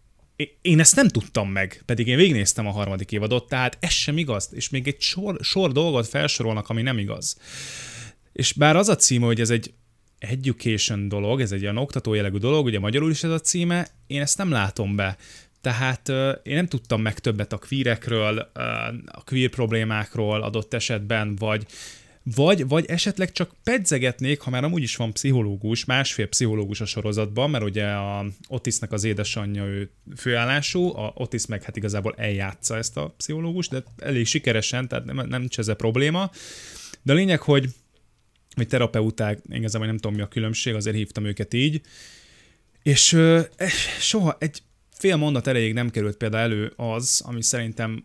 Én 0.62 0.80
ezt 0.80 0.96
nem 0.96 1.08
tudtam 1.08 1.48
meg, 1.48 1.82
pedig 1.86 2.06
én 2.06 2.16
végignéztem 2.16 2.66
a 2.66 2.70
harmadik 2.70 3.12
évadot, 3.12 3.48
tehát 3.48 3.76
ez 3.80 3.90
sem 3.90 4.18
igaz, 4.18 4.48
és 4.52 4.68
még 4.68 4.86
egy 4.86 5.00
sor, 5.00 5.38
sor 5.42 5.72
dolgot 5.72 6.08
felsorolnak, 6.08 6.68
ami 6.68 6.82
nem 6.82 6.98
igaz. 6.98 7.36
És 8.32 8.52
bár 8.52 8.76
az 8.76 8.88
a 8.88 8.96
címe, 8.96 9.26
hogy 9.26 9.40
ez 9.40 9.50
egy 9.50 9.72
education 10.18 11.08
dolog, 11.08 11.40
ez 11.40 11.52
egy 11.52 11.62
olyan 11.62 11.76
oktató 11.76 12.14
jellegű 12.14 12.38
dolog, 12.38 12.64
ugye 12.64 12.78
magyarul 12.78 13.10
is 13.10 13.24
ez 13.24 13.30
a 13.30 13.40
címe, 13.40 13.88
én 14.06 14.20
ezt 14.20 14.38
nem 14.38 14.50
látom 14.50 14.96
be. 14.96 15.16
Tehát 15.60 16.08
uh, 16.08 16.30
én 16.42 16.54
nem 16.54 16.66
tudtam 16.66 17.02
meg 17.02 17.18
többet 17.18 17.52
a 17.52 17.58
queerekről, 17.58 18.38
a 19.06 19.24
queer 19.24 19.48
problémákról 19.48 20.42
adott 20.42 20.74
esetben, 20.74 21.36
vagy 21.36 21.66
vagy, 22.34 22.68
vagy 22.68 22.86
esetleg 22.86 23.32
csak 23.32 23.54
pedzegetnék, 23.62 24.40
ha 24.40 24.50
már 24.50 24.64
amúgy 24.64 24.82
is 24.82 24.96
van 24.96 25.12
pszichológus, 25.12 25.84
másfél 25.84 26.28
pszichológus 26.28 26.80
a 26.80 26.84
sorozatban, 26.84 27.50
mert 27.50 27.64
ugye 27.64 27.86
a 27.86 28.26
Otisnak 28.48 28.92
az 28.92 29.04
édesanyja 29.04 29.64
ő 29.64 29.90
főállású, 30.16 30.96
a 30.96 31.12
Otis 31.14 31.46
meg 31.46 31.62
hát 31.62 31.76
igazából 31.76 32.14
eljátsza 32.16 32.76
ezt 32.76 32.96
a 32.96 33.14
pszichológus, 33.16 33.68
de 33.68 33.82
elég 33.98 34.26
sikeresen, 34.26 34.88
tehát 34.88 35.04
nem, 35.04 35.16
nem 35.16 35.40
nincs 35.40 35.58
a 35.58 35.74
probléma. 35.74 36.30
De 37.02 37.12
a 37.12 37.16
lényeg, 37.16 37.40
hogy 37.40 37.68
hogy 38.54 38.68
terapeuták, 38.68 39.38
igazából 39.50 39.86
nem 39.86 39.96
tudom 39.96 40.16
mi 40.16 40.22
a 40.22 40.28
különbség, 40.28 40.74
azért 40.74 40.96
hívtam 40.96 41.24
őket 41.24 41.54
így, 41.54 41.80
és 42.82 43.12
ö, 43.12 43.40
soha 44.00 44.36
egy 44.38 44.62
fél 44.98 45.16
mondat 45.16 45.46
erejéig 45.46 45.72
nem 45.72 45.90
került 45.90 46.16
például 46.16 46.42
elő 46.42 46.72
az, 46.76 47.22
ami 47.24 47.42
szerintem 47.42 48.02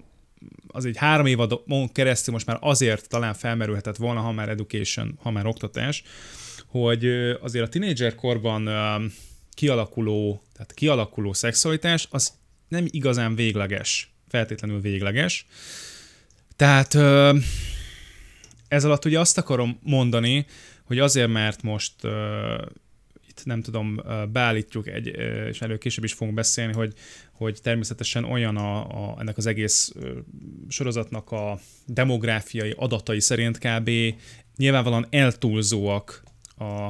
az 0.67 0.85
egy 0.85 0.97
három 0.97 1.25
évadon 1.25 1.91
keresztül 1.91 2.33
most 2.33 2.45
már 2.45 2.57
azért 2.59 3.09
talán 3.09 3.33
felmerülhetett 3.33 3.95
volna, 3.95 4.19
ha 4.19 4.31
már 4.31 4.49
education, 4.49 5.17
ha 5.21 5.31
már 5.31 5.45
oktatás, 5.45 6.03
hogy 6.67 7.05
azért 7.41 7.65
a 7.65 7.69
tínédzser 7.69 8.15
korban 8.15 8.69
kialakuló, 9.53 10.43
tehát 10.53 10.73
kialakuló 10.73 11.33
szexualitás 11.33 12.07
az 12.11 12.33
nem 12.67 12.85
igazán 12.89 13.35
végleges, 13.35 14.13
feltétlenül 14.27 14.81
végleges. 14.81 15.45
Tehát 16.55 16.97
ez 18.67 18.85
alatt 18.85 19.05
ugye 19.05 19.19
azt 19.19 19.37
akarom 19.37 19.79
mondani, 19.83 20.45
hogy 20.83 20.99
azért, 20.99 21.29
mert 21.29 21.61
most 21.61 21.95
itt 23.27 23.45
nem 23.45 23.61
tudom, 23.61 24.01
beállítjuk 24.31 24.87
egy, 24.87 25.07
és 25.49 25.61
erről 25.61 25.77
később 25.77 26.03
is 26.03 26.13
fogunk 26.13 26.35
beszélni, 26.35 26.73
hogy, 26.73 26.93
hogy 27.31 27.59
természetesen 27.61 28.23
olyan 28.23 28.57
a, 28.57 28.79
a, 28.85 29.15
ennek 29.19 29.37
az 29.37 29.45
egész 29.45 29.93
sorozatnak 30.67 31.31
a 31.31 31.59
demográfiai 31.85 32.73
adatai 32.77 33.19
szerint 33.19 33.57
kb. 33.57 33.89
nyilvánvalóan 34.55 35.07
eltúlzóak 35.09 36.23
a 36.57 36.89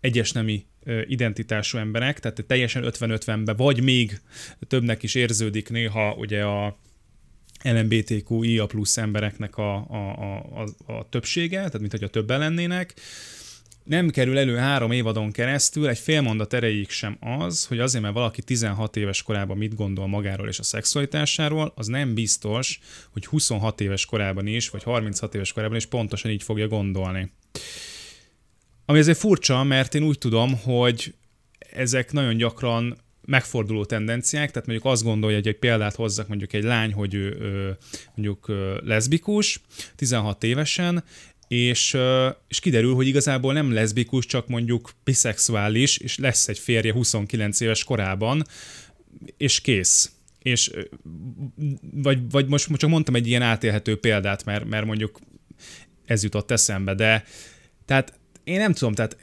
egyes 0.00 0.32
nemi 0.32 0.66
identitású 1.06 1.78
emberek, 1.78 2.20
tehát 2.20 2.44
teljesen 2.46 2.84
50-50-be, 2.86 3.52
vagy 3.52 3.82
még 3.82 4.20
többnek 4.66 5.02
is 5.02 5.14
érződik 5.14 5.68
néha 5.68 6.14
ugye 6.14 6.44
a 6.44 6.78
LMBTQIA 7.72 8.66
plusz 8.66 8.96
embereknek 8.96 9.56
a, 9.56 9.74
a, 9.74 9.96
a, 9.96 10.62
a, 10.86 10.92
a 10.92 11.08
többsége, 11.08 11.56
tehát 11.56 11.78
mint 11.78 11.92
hogy 11.92 12.04
a 12.04 12.08
többen 12.08 12.38
lennének, 12.38 12.94
nem 13.86 14.10
kerül 14.10 14.38
elő 14.38 14.56
három 14.56 14.90
évadon 14.90 15.32
keresztül 15.32 15.88
egy 15.88 15.98
fél 15.98 16.20
mondat 16.20 16.52
erejéig 16.52 16.88
sem 16.90 17.16
az, 17.20 17.64
hogy 17.64 17.78
azért, 17.78 18.02
mert 18.02 18.14
valaki 18.14 18.42
16 18.42 18.96
éves 18.96 19.22
korában 19.22 19.56
mit 19.56 19.74
gondol 19.74 20.06
magáról 20.06 20.48
és 20.48 20.58
a 20.58 20.62
szexualitásáról, 20.62 21.72
az 21.76 21.86
nem 21.86 22.14
biztos, 22.14 22.80
hogy 23.10 23.26
26 23.26 23.80
éves 23.80 24.06
korában 24.06 24.46
is, 24.46 24.68
vagy 24.68 24.82
36 24.82 25.34
éves 25.34 25.52
korában 25.52 25.76
is 25.76 25.86
pontosan 25.86 26.30
így 26.30 26.42
fogja 26.42 26.68
gondolni. 26.68 27.32
Ami 28.84 28.98
azért 28.98 29.18
furcsa, 29.18 29.62
mert 29.62 29.94
én 29.94 30.02
úgy 30.02 30.18
tudom, 30.18 30.58
hogy 30.62 31.14
ezek 31.72 32.12
nagyon 32.12 32.36
gyakran 32.36 32.96
megforduló 33.26 33.84
tendenciák, 33.84 34.50
tehát 34.50 34.68
mondjuk 34.68 34.92
azt 34.92 35.02
gondolja, 35.02 35.36
hogy 35.36 35.46
egy 35.46 35.58
példát 35.58 35.94
hozzak, 35.94 36.28
mondjuk 36.28 36.52
egy 36.52 36.64
lány, 36.64 36.92
hogy 36.92 37.14
ő, 37.14 37.36
mondjuk 38.14 38.52
leszbikus, 38.84 39.60
16 39.96 40.44
évesen, 40.44 41.04
és, 41.48 41.96
és 42.48 42.60
kiderül, 42.60 42.94
hogy 42.94 43.06
igazából 43.06 43.52
nem 43.52 43.72
leszbikus, 43.72 44.26
csak 44.26 44.48
mondjuk 44.48 44.90
biszexuális, 45.04 45.98
és 45.98 46.18
lesz 46.18 46.48
egy 46.48 46.58
férje 46.58 46.92
29 46.92 47.60
éves 47.60 47.84
korában, 47.84 48.44
és 49.36 49.60
kész. 49.60 50.10
És 50.38 50.70
vagy, 51.92 52.30
vagy 52.30 52.46
most 52.46 52.76
csak 52.76 52.90
mondtam 52.90 53.14
egy 53.14 53.26
ilyen 53.26 53.42
átélhető 53.42 53.96
példát, 53.96 54.44
mert, 54.44 54.64
mert 54.64 54.86
mondjuk 54.86 55.20
ez 56.04 56.22
jutott 56.22 56.50
eszembe, 56.50 56.94
de 56.94 57.24
tehát 57.84 58.18
én 58.44 58.58
nem 58.58 58.72
tudom, 58.72 58.94
tehát 58.94 59.16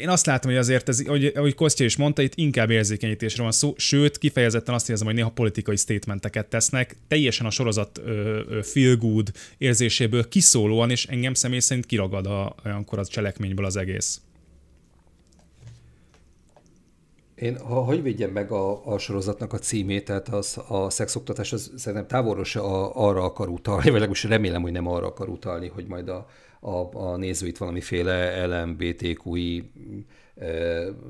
én 0.00 0.08
azt 0.08 0.26
látom, 0.26 0.50
hogy 0.50 0.60
azért, 0.60 0.88
ez, 0.88 1.00
ahogy, 1.06 1.24
ahogy 1.24 1.54
Kostya 1.54 1.84
is 1.84 1.96
mondta, 1.96 2.22
itt 2.22 2.34
inkább 2.34 2.70
érzékenyítésre 2.70 3.42
van 3.42 3.52
szó, 3.52 3.74
sőt, 3.76 4.18
kifejezetten 4.18 4.74
azt 4.74 4.90
érzem, 4.90 5.06
hogy 5.06 5.14
néha 5.14 5.30
politikai 5.30 5.76
statementeket 5.76 6.46
tesznek, 6.46 6.96
teljesen 7.08 7.46
a 7.46 7.50
sorozat 7.50 7.98
ö, 8.04 8.40
feel 8.62 8.96
good 8.96 9.32
érzéséből 9.58 10.28
kiszólóan, 10.28 10.90
és 10.90 11.06
engem 11.06 11.34
személy 11.34 11.58
szerint 11.58 11.86
kiragad 11.86 12.26
a, 12.26 12.54
olyankor 12.64 12.98
a 12.98 13.04
cselekményből 13.04 13.64
az 13.64 13.76
egész. 13.76 14.20
Én, 17.34 17.58
ha 17.58 17.82
hogy 17.82 18.02
védjem 18.02 18.30
meg 18.30 18.50
a, 18.50 18.86
a 18.86 18.98
sorozatnak 18.98 19.52
a 19.52 19.58
címét, 19.58 20.04
tehát 20.04 20.28
az, 20.28 20.58
a 20.68 20.90
szexoktatás 20.90 21.52
az 21.52 21.72
szerintem 21.76 22.06
távolról 22.06 22.44
se 22.44 22.60
a, 22.60 23.06
arra 23.08 23.22
akar 23.22 23.48
utalni, 23.48 23.82
vagy 23.82 23.92
legalábbis 23.92 24.24
remélem, 24.24 24.62
hogy 24.62 24.72
nem 24.72 24.86
arra 24.86 25.06
akar 25.06 25.28
utalni, 25.28 25.68
hogy 25.68 25.86
majd 25.86 26.08
a, 26.08 26.26
a, 26.60 26.96
a 26.98 27.16
néző 27.16 27.46
itt 27.46 27.58
valamiféle 27.58 28.46
LMBTQI 28.46 29.70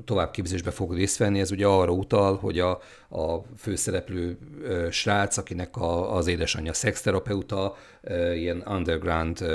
továbbképzésbe 0.05 0.71
fog 0.71 0.93
részt 0.93 1.17
venni. 1.17 1.39
Ez 1.39 1.51
ugye 1.51 1.65
arra 1.65 1.91
utal, 1.91 2.35
hogy 2.37 2.59
a, 2.59 2.71
a 3.09 3.41
főszereplő 3.57 4.37
srác, 4.91 5.37
akinek 5.37 5.75
a, 5.75 6.15
az 6.15 6.27
édesanyja 6.27 6.73
szexterapeuta, 6.73 7.75
ilyen 8.33 8.63
underground 8.67 9.45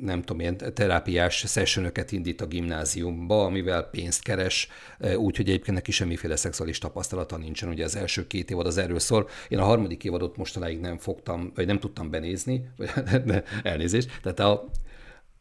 nem 0.00 0.20
tudom, 0.20 0.40
ilyen 0.40 0.56
terápiás 0.74 1.44
sessionöket 1.46 2.12
indít 2.12 2.40
a 2.40 2.46
gimnáziumba, 2.46 3.44
amivel 3.44 3.82
pénzt 3.82 4.22
keres, 4.22 4.68
úgyhogy 5.16 5.48
egyébként 5.48 5.76
neki 5.76 5.90
semmiféle 5.90 6.36
szexuális 6.36 6.78
tapasztalata 6.78 7.36
nincsen. 7.36 7.68
Ugye 7.68 7.84
az 7.84 7.96
első 7.96 8.26
két 8.26 8.50
évad 8.50 8.66
az 8.66 8.78
erről 8.78 8.98
szól. 8.98 9.28
Én 9.48 9.58
a 9.58 9.64
harmadik 9.64 10.04
évadot 10.04 10.36
mostanáig 10.36 10.80
nem 10.80 10.98
fogtam, 10.98 11.52
vagy 11.54 11.66
nem 11.66 11.78
tudtam 11.78 12.10
benézni, 12.10 12.68
vagy 12.76 12.90
elnézést. 13.62 14.20
Tehát 14.22 14.35
a, 14.40 14.68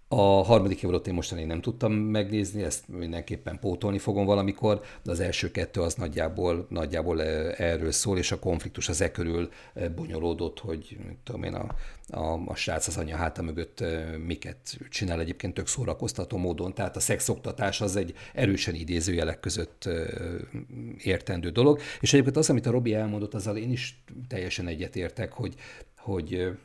a 0.07 0.43
harmadik 0.43 0.83
évadot 0.83 1.07
én 1.07 1.13
mostanáig 1.13 1.47
nem 1.47 1.61
tudtam 1.61 1.93
megnézni, 1.93 2.63
ezt 2.63 2.87
mindenképpen 2.87 3.59
pótolni 3.59 3.97
fogom 3.97 4.25
valamikor, 4.25 4.81
de 5.03 5.11
az 5.11 5.19
első 5.19 5.51
kettő 5.51 5.81
az 5.81 5.93
nagyjából, 5.93 6.67
nagyjából 6.69 7.23
erről 7.23 7.91
szól, 7.91 8.17
és 8.17 8.31
a 8.31 8.39
konfliktus 8.39 8.89
az 8.89 9.01
e 9.01 9.11
körül 9.11 9.49
bonyolódott, 9.95 10.59
hogy 10.59 10.97
tudom 11.23 11.43
én, 11.43 11.53
a, 11.53 11.75
a, 12.07 12.41
a 12.45 12.55
srác 12.55 12.87
az 12.87 12.97
anya 12.97 13.15
háta 13.15 13.41
mögött 13.41 13.83
miket 14.25 14.57
csinál 14.89 15.19
egyébként 15.19 15.53
tök 15.53 15.67
szórakoztató 15.67 16.37
módon. 16.37 16.73
Tehát 16.73 16.95
a 16.95 16.99
szexoktatás 16.99 17.81
az 17.81 17.95
egy 17.95 18.13
erősen 18.33 18.75
idézőjelek 18.75 19.39
között 19.39 19.89
értendő 20.97 21.49
dolog. 21.49 21.79
És 21.99 22.13
egyébként 22.13 22.37
az, 22.37 22.49
amit 22.49 22.65
a 22.65 22.71
Robi 22.71 22.93
elmondott, 22.93 23.33
azzal 23.33 23.57
én 23.57 23.71
is 23.71 24.03
teljesen 24.27 24.67
egyetértek, 24.67 25.31
hogy, 25.31 25.55
hogy 25.97 26.57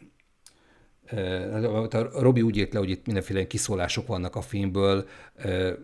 a 1.90 2.20
Robi 2.20 2.42
úgy 2.42 2.56
írt 2.56 2.72
le, 2.72 2.78
hogy 2.78 2.90
itt 2.90 3.06
mindenféle 3.06 3.46
kiszólások 3.46 4.06
vannak 4.06 4.36
a 4.36 4.40
filmből. 4.40 5.06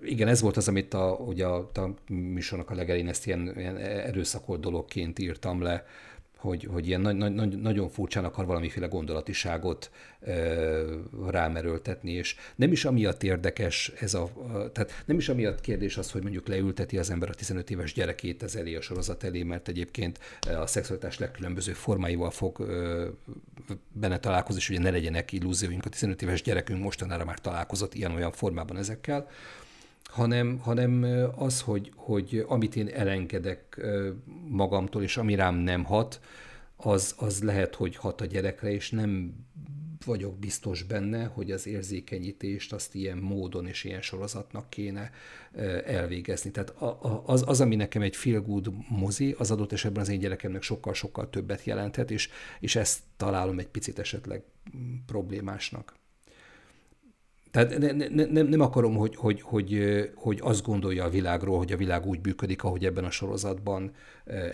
Igen, 0.02 0.28
ez 0.28 0.40
volt 0.40 0.56
az, 0.56 0.68
amit 0.68 0.94
a, 0.94 1.18
ugye 1.26 1.46
a, 1.46 1.70
a 1.74 2.12
műsornak 2.12 2.70
a 2.70 2.74
legelén 2.74 3.08
ezt 3.08 3.26
ilyen, 3.26 3.52
ilyen 3.56 3.76
erőszakolt 3.76 4.60
dologként 4.60 5.18
írtam 5.18 5.62
le, 5.62 5.84
hogy, 6.46 6.68
hogy 6.72 6.86
ilyen 6.86 7.00
nagy, 7.00 7.16
nagy, 7.16 7.60
nagyon 7.60 7.88
furcsán 7.88 8.24
akar 8.24 8.46
valamiféle 8.46 8.86
gondolatiságot 8.86 9.90
ö, 10.20 10.96
rámerőltetni, 11.28 12.12
és 12.12 12.36
nem 12.56 12.72
is 12.72 12.84
amiatt 12.84 13.22
érdekes 13.22 13.92
ez 14.00 14.14
a, 14.14 14.30
tehát 14.72 15.02
nem 15.06 15.16
is 15.16 15.28
amiatt 15.28 15.60
kérdés 15.60 15.96
az, 15.96 16.10
hogy 16.10 16.22
mondjuk 16.22 16.48
leülteti 16.48 16.98
az 16.98 17.10
ember 17.10 17.28
a 17.28 17.34
15 17.34 17.70
éves 17.70 17.92
gyerekét 17.92 18.42
az 18.42 18.56
elé, 18.56 18.74
a 18.74 18.80
sorozat 18.80 19.24
elé, 19.24 19.42
mert 19.42 19.68
egyébként 19.68 20.18
a 20.62 20.66
szexualitás 20.66 21.18
legkülönböző 21.18 21.72
formáival 21.72 22.30
fog 22.30 22.58
ö, 22.60 23.08
benne 23.92 24.18
találkozni, 24.18 24.60
és 24.60 24.70
ugye 24.70 24.80
ne 24.80 24.90
legyenek 24.90 25.32
illúzióink, 25.32 25.84
a 25.84 25.88
15 25.88 26.22
éves 26.22 26.42
gyerekünk 26.42 26.82
mostanára 26.82 27.24
már 27.24 27.38
találkozott 27.38 27.94
ilyen-olyan 27.94 28.32
formában 28.32 28.76
ezekkel, 28.76 29.28
hanem, 30.16 30.58
hanem 30.58 31.06
az, 31.36 31.60
hogy, 31.60 31.92
hogy 31.94 32.44
amit 32.48 32.76
én 32.76 32.88
elengedek 32.88 33.86
magamtól, 34.48 35.02
és 35.02 35.16
ami 35.16 35.34
rám 35.34 35.54
nem 35.54 35.84
hat, 35.84 36.20
az, 36.76 37.14
az 37.18 37.42
lehet, 37.42 37.74
hogy 37.74 37.96
hat 37.96 38.20
a 38.20 38.24
gyerekre, 38.24 38.72
és 38.72 38.90
nem 38.90 39.34
vagyok 40.04 40.38
biztos 40.38 40.82
benne, 40.82 41.24
hogy 41.24 41.50
az 41.50 41.66
érzékenyítést 41.66 42.72
azt 42.72 42.94
ilyen 42.94 43.18
módon 43.18 43.66
és 43.66 43.84
ilyen 43.84 44.02
sorozatnak 44.02 44.70
kéne 44.70 45.10
elvégezni. 45.86 46.50
Tehát 46.50 46.74
az, 47.24 47.44
az 47.46 47.60
ami 47.60 47.76
nekem 47.76 48.02
egy 48.02 48.16
feel 48.16 48.40
good 48.40 48.72
mozi, 48.88 49.34
az 49.38 49.50
adott 49.50 49.72
esetben 49.72 50.02
az 50.02 50.08
én 50.08 50.18
gyerekemnek 50.18 50.62
sokkal-sokkal 50.62 51.30
többet 51.30 51.64
jelenthet, 51.64 52.10
és, 52.10 52.28
és 52.60 52.76
ezt 52.76 53.00
találom 53.16 53.58
egy 53.58 53.68
picit 53.68 53.98
esetleg 53.98 54.42
problémásnak. 55.06 55.94
Tehát 57.56 57.78
ne, 57.78 57.92
ne, 58.08 58.24
ne, 58.24 58.42
nem 58.42 58.60
akarom, 58.60 58.96
hogy, 58.96 59.16
hogy, 59.16 59.42
hogy, 59.42 59.80
hogy 60.14 60.40
azt 60.42 60.62
gondolja 60.62 61.04
a 61.04 61.08
világról, 61.08 61.58
hogy 61.58 61.72
a 61.72 61.76
világ 61.76 62.06
úgy 62.06 62.18
működik, 62.22 62.64
ahogy 62.64 62.84
ebben 62.84 63.04
a 63.04 63.10
sorozatban 63.10 63.92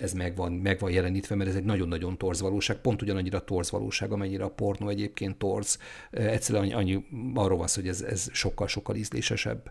ez 0.00 0.12
meg 0.12 0.36
van, 0.36 0.52
meg 0.52 0.78
van 0.78 0.90
jelenítve, 0.90 1.34
mert 1.34 1.50
ez 1.50 1.56
egy 1.56 1.64
nagyon-nagyon 1.64 2.18
torz 2.18 2.40
valóság, 2.40 2.76
pont 2.76 3.02
ugyanannyira 3.02 3.44
torz 3.44 3.70
valóság, 3.70 4.12
amennyire 4.12 4.44
a 4.44 4.50
pornó 4.50 4.88
egyébként 4.88 5.36
torz. 5.36 5.78
Egyszerűen 6.10 6.64
annyi, 6.64 6.72
annyi 6.72 7.06
arról 7.34 7.58
van 7.58 7.68
hogy 7.74 7.88
ez, 7.88 8.02
ez 8.02 8.28
sokkal-sokkal 8.32 8.96
ízlésesebb, 8.96 9.70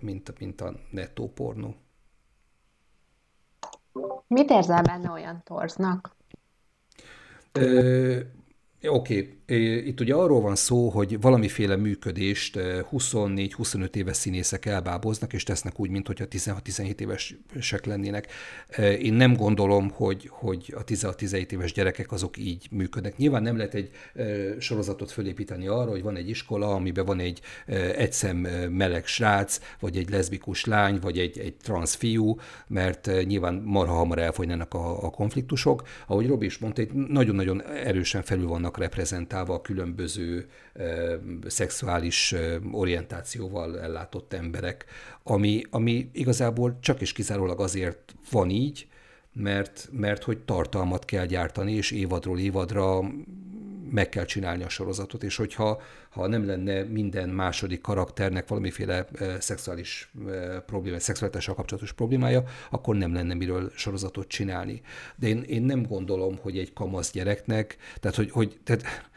mint, 0.00 0.38
mint 0.38 0.60
a 0.60 0.74
nettó 0.90 1.28
pornó. 1.28 1.74
Mit 4.26 4.50
érzel 4.50 4.82
benne 4.82 5.10
olyan 5.10 5.42
torznak? 5.44 6.16
Ö, 7.52 8.20
Oké, 8.88 9.36
okay. 9.42 9.86
itt 9.86 10.00
ugye 10.00 10.14
arról 10.14 10.40
van 10.40 10.56
szó, 10.56 10.88
hogy 10.88 11.20
valamiféle 11.20 11.76
működést 11.76 12.58
24-25 12.92 13.94
éves 13.94 14.16
színészek 14.16 14.66
elbáboznak, 14.66 15.32
és 15.32 15.42
tesznek 15.42 15.80
úgy, 15.80 15.90
mintha 15.90 16.24
16-17 16.30 17.00
évesek 17.00 17.84
lennének. 17.84 18.26
Én 19.00 19.14
nem 19.14 19.36
gondolom, 19.36 19.90
hogy, 19.90 20.28
hogy 20.30 20.74
a 20.76 20.84
16-17 20.84 21.50
éves 21.50 21.72
gyerekek 21.72 22.12
azok 22.12 22.36
így 22.36 22.66
működnek. 22.70 23.16
Nyilván 23.16 23.42
nem 23.42 23.56
lehet 23.56 23.74
egy 23.74 23.90
sorozatot 24.58 25.10
fölépíteni 25.10 25.66
arra, 25.66 25.90
hogy 25.90 26.02
van 26.02 26.16
egy 26.16 26.28
iskola, 26.28 26.74
amiben 26.74 27.04
van 27.04 27.20
egy 27.20 27.40
egyszem 27.96 28.36
meleg 28.70 29.06
srác, 29.06 29.60
vagy 29.80 29.96
egy 29.96 30.10
leszbikus 30.10 30.64
lány, 30.64 30.98
vagy 31.00 31.18
egy, 31.18 31.38
egy 31.38 31.54
transz 31.54 31.94
fiú, 31.94 32.36
mert 32.66 33.10
nyilván 33.26 33.54
marha 33.54 33.94
hamar 33.94 34.18
elfogynának 34.18 34.74
a, 34.74 35.04
a 35.04 35.10
konfliktusok. 35.10 35.82
Ahogy 36.06 36.26
Robi 36.26 36.46
is 36.46 36.58
mondta, 36.58 36.82
itt 36.82 37.08
nagyon-nagyon 37.08 37.62
erősen 37.62 38.22
felül 38.22 38.46
vannak 38.46 38.70
vannak 38.72 38.90
reprezentálva 38.90 39.54
a 39.54 39.60
különböző 39.60 40.48
e, 40.74 41.18
szexuális 41.46 42.32
e, 42.32 42.58
orientációval 42.72 43.80
ellátott 43.80 44.32
emberek, 44.32 44.84
ami, 45.22 45.62
ami 45.70 46.10
igazából 46.12 46.78
csak 46.80 47.00
és 47.00 47.12
kizárólag 47.12 47.60
azért 47.60 48.14
van 48.30 48.50
így, 48.50 48.86
mert, 49.32 49.88
mert 49.92 50.22
hogy 50.22 50.38
tartalmat 50.38 51.04
kell 51.04 51.26
gyártani, 51.26 51.72
és 51.72 51.90
évadról 51.90 52.38
évadra 52.38 53.00
meg 53.92 54.08
kell 54.08 54.24
csinálni 54.24 54.62
a 54.62 54.68
sorozatot, 54.68 55.22
és 55.22 55.36
hogyha 55.36 55.82
ha 56.10 56.26
nem 56.26 56.46
lenne 56.46 56.82
minden 56.82 57.28
második 57.28 57.80
karakternek 57.80 58.48
valamiféle 58.48 59.06
szexuális 59.38 60.12
probléma, 60.66 60.98
szexualitással 60.98 61.54
kapcsolatos 61.54 61.92
problémája, 61.92 62.42
akkor 62.70 62.96
nem 62.96 63.14
lenne 63.14 63.34
miről 63.34 63.70
sorozatot 63.74 64.28
csinálni. 64.28 64.80
De 65.16 65.26
én, 65.26 65.42
én 65.42 65.62
nem 65.62 65.82
gondolom, 65.82 66.38
hogy 66.38 66.58
egy 66.58 66.72
kamasz 66.72 67.12
gyereknek, 67.12 67.76
tehát 68.00 68.16
hogy, 68.16 68.30
hogy 68.30 68.58
tehát, 68.64 69.10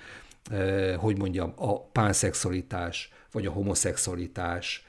hogy 0.98 1.18
mondjam, 1.18 1.54
a 1.56 1.82
pánszexualitás, 1.82 3.10
vagy 3.32 3.46
a 3.46 3.52
homoszexualitás, 3.52 4.85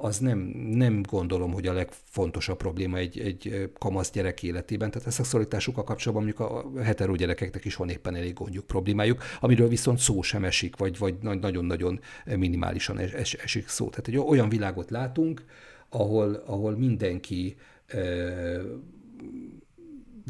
az 0.00 0.18
nem, 0.18 0.38
nem 0.70 1.02
gondolom, 1.02 1.52
hogy 1.52 1.66
a 1.66 1.72
legfontosabb 1.72 2.56
probléma 2.56 2.96
egy, 2.96 3.18
egy 3.18 3.70
kamasz 3.78 4.10
gyerek 4.10 4.42
életében. 4.42 4.90
Tehát 4.90 5.08
a 5.08 5.10
szexualitásukkal 5.10 5.84
kapcsolatban 5.84 6.26
mondjuk 6.26 6.50
a 6.50 6.82
hetero 6.82 7.14
gyerekeknek 7.14 7.64
is 7.64 7.76
van 7.76 7.88
éppen 7.88 8.14
elég 8.14 8.32
gondjuk, 8.32 8.66
problémájuk, 8.66 9.22
amiről 9.40 9.68
viszont 9.68 9.98
szó 9.98 10.22
sem 10.22 10.44
esik, 10.44 10.76
vagy, 10.76 10.98
vagy 10.98 11.14
nagyon-nagyon 11.20 12.00
minimálisan 12.24 12.98
es, 12.98 13.34
esik 13.34 13.68
szó. 13.68 13.88
Tehát 13.88 14.08
egy 14.08 14.16
olyan 14.16 14.48
világot 14.48 14.90
látunk, 14.90 15.44
ahol, 15.88 16.34
ahol 16.46 16.76
mindenki 16.76 17.56
e, 17.86 17.98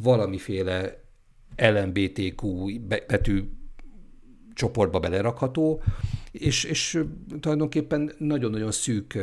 valamiféle 0.02 1.00
LMBTQ 1.56 2.66
betű 3.06 3.44
csoportba 4.60 5.00
belerakható, 5.00 5.82
és, 6.32 6.64
és 6.64 7.02
tulajdonképpen 7.40 8.12
nagyon-nagyon 8.18 8.70
szűk 8.70 9.18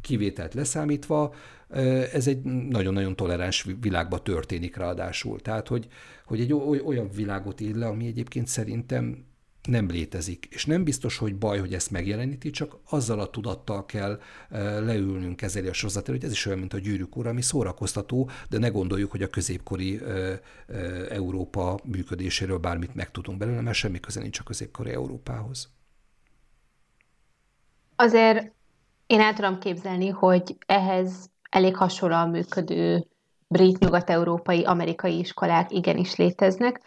kivételt 0.00 0.54
leszámítva, 0.54 1.34
ez 2.12 2.26
egy 2.26 2.42
nagyon-nagyon 2.68 3.16
toleráns 3.16 3.66
világba 3.80 4.18
történik 4.18 4.76
ráadásul. 4.76 5.40
Tehát, 5.40 5.68
hogy, 5.68 5.86
hogy 6.24 6.40
egy 6.40 6.52
olyan 6.84 7.10
világot 7.10 7.60
ír 7.60 7.74
le, 7.74 7.86
ami 7.86 8.06
egyébként 8.06 8.46
szerintem 8.46 9.24
nem 9.66 9.88
létezik. 9.88 10.46
És 10.50 10.66
nem 10.66 10.84
biztos, 10.84 11.18
hogy 11.18 11.36
baj, 11.36 11.58
hogy 11.58 11.74
ezt 11.74 11.90
megjeleníti, 11.90 12.50
csak 12.50 12.76
azzal 12.90 13.20
a 13.20 13.30
tudattal 13.30 13.86
kell 13.86 14.20
eh, 14.50 14.84
leülnünk 14.84 15.36
kezelni 15.36 15.68
a 15.68 15.72
sorozat 15.72 16.06
hogy 16.06 16.24
ez 16.24 16.30
is 16.30 16.46
olyan, 16.46 16.58
mint 16.58 16.72
a 16.74 16.78
gyűrűk 16.78 17.16
ura, 17.16 17.30
ami 17.30 17.42
szórakoztató, 17.42 18.30
de 18.48 18.58
ne 18.58 18.68
gondoljuk, 18.68 19.10
hogy 19.10 19.22
a 19.22 19.28
középkori 19.28 19.98
e, 19.98 20.10
e, 20.10 20.40
Európa 21.08 21.78
működéséről 21.84 22.58
bármit 22.58 22.94
megtudunk 22.94 23.38
belőle, 23.38 23.60
mert 23.60 23.76
semmi 23.76 24.00
köze 24.00 24.20
nincs 24.20 24.38
a 24.38 24.42
középkori 24.42 24.90
Európához. 24.90 25.68
Azért 27.96 28.52
én 29.06 29.20
el 29.20 29.34
tudom 29.34 29.58
képzelni, 29.58 30.08
hogy 30.08 30.56
ehhez 30.66 31.30
elég 31.50 31.76
hasonlóan 31.76 32.30
működő 32.30 33.06
brit, 33.48 33.78
nyugat-európai, 33.78 34.64
amerikai 34.64 35.18
iskolák 35.18 35.72
igenis 35.72 36.16
léteznek, 36.16 36.80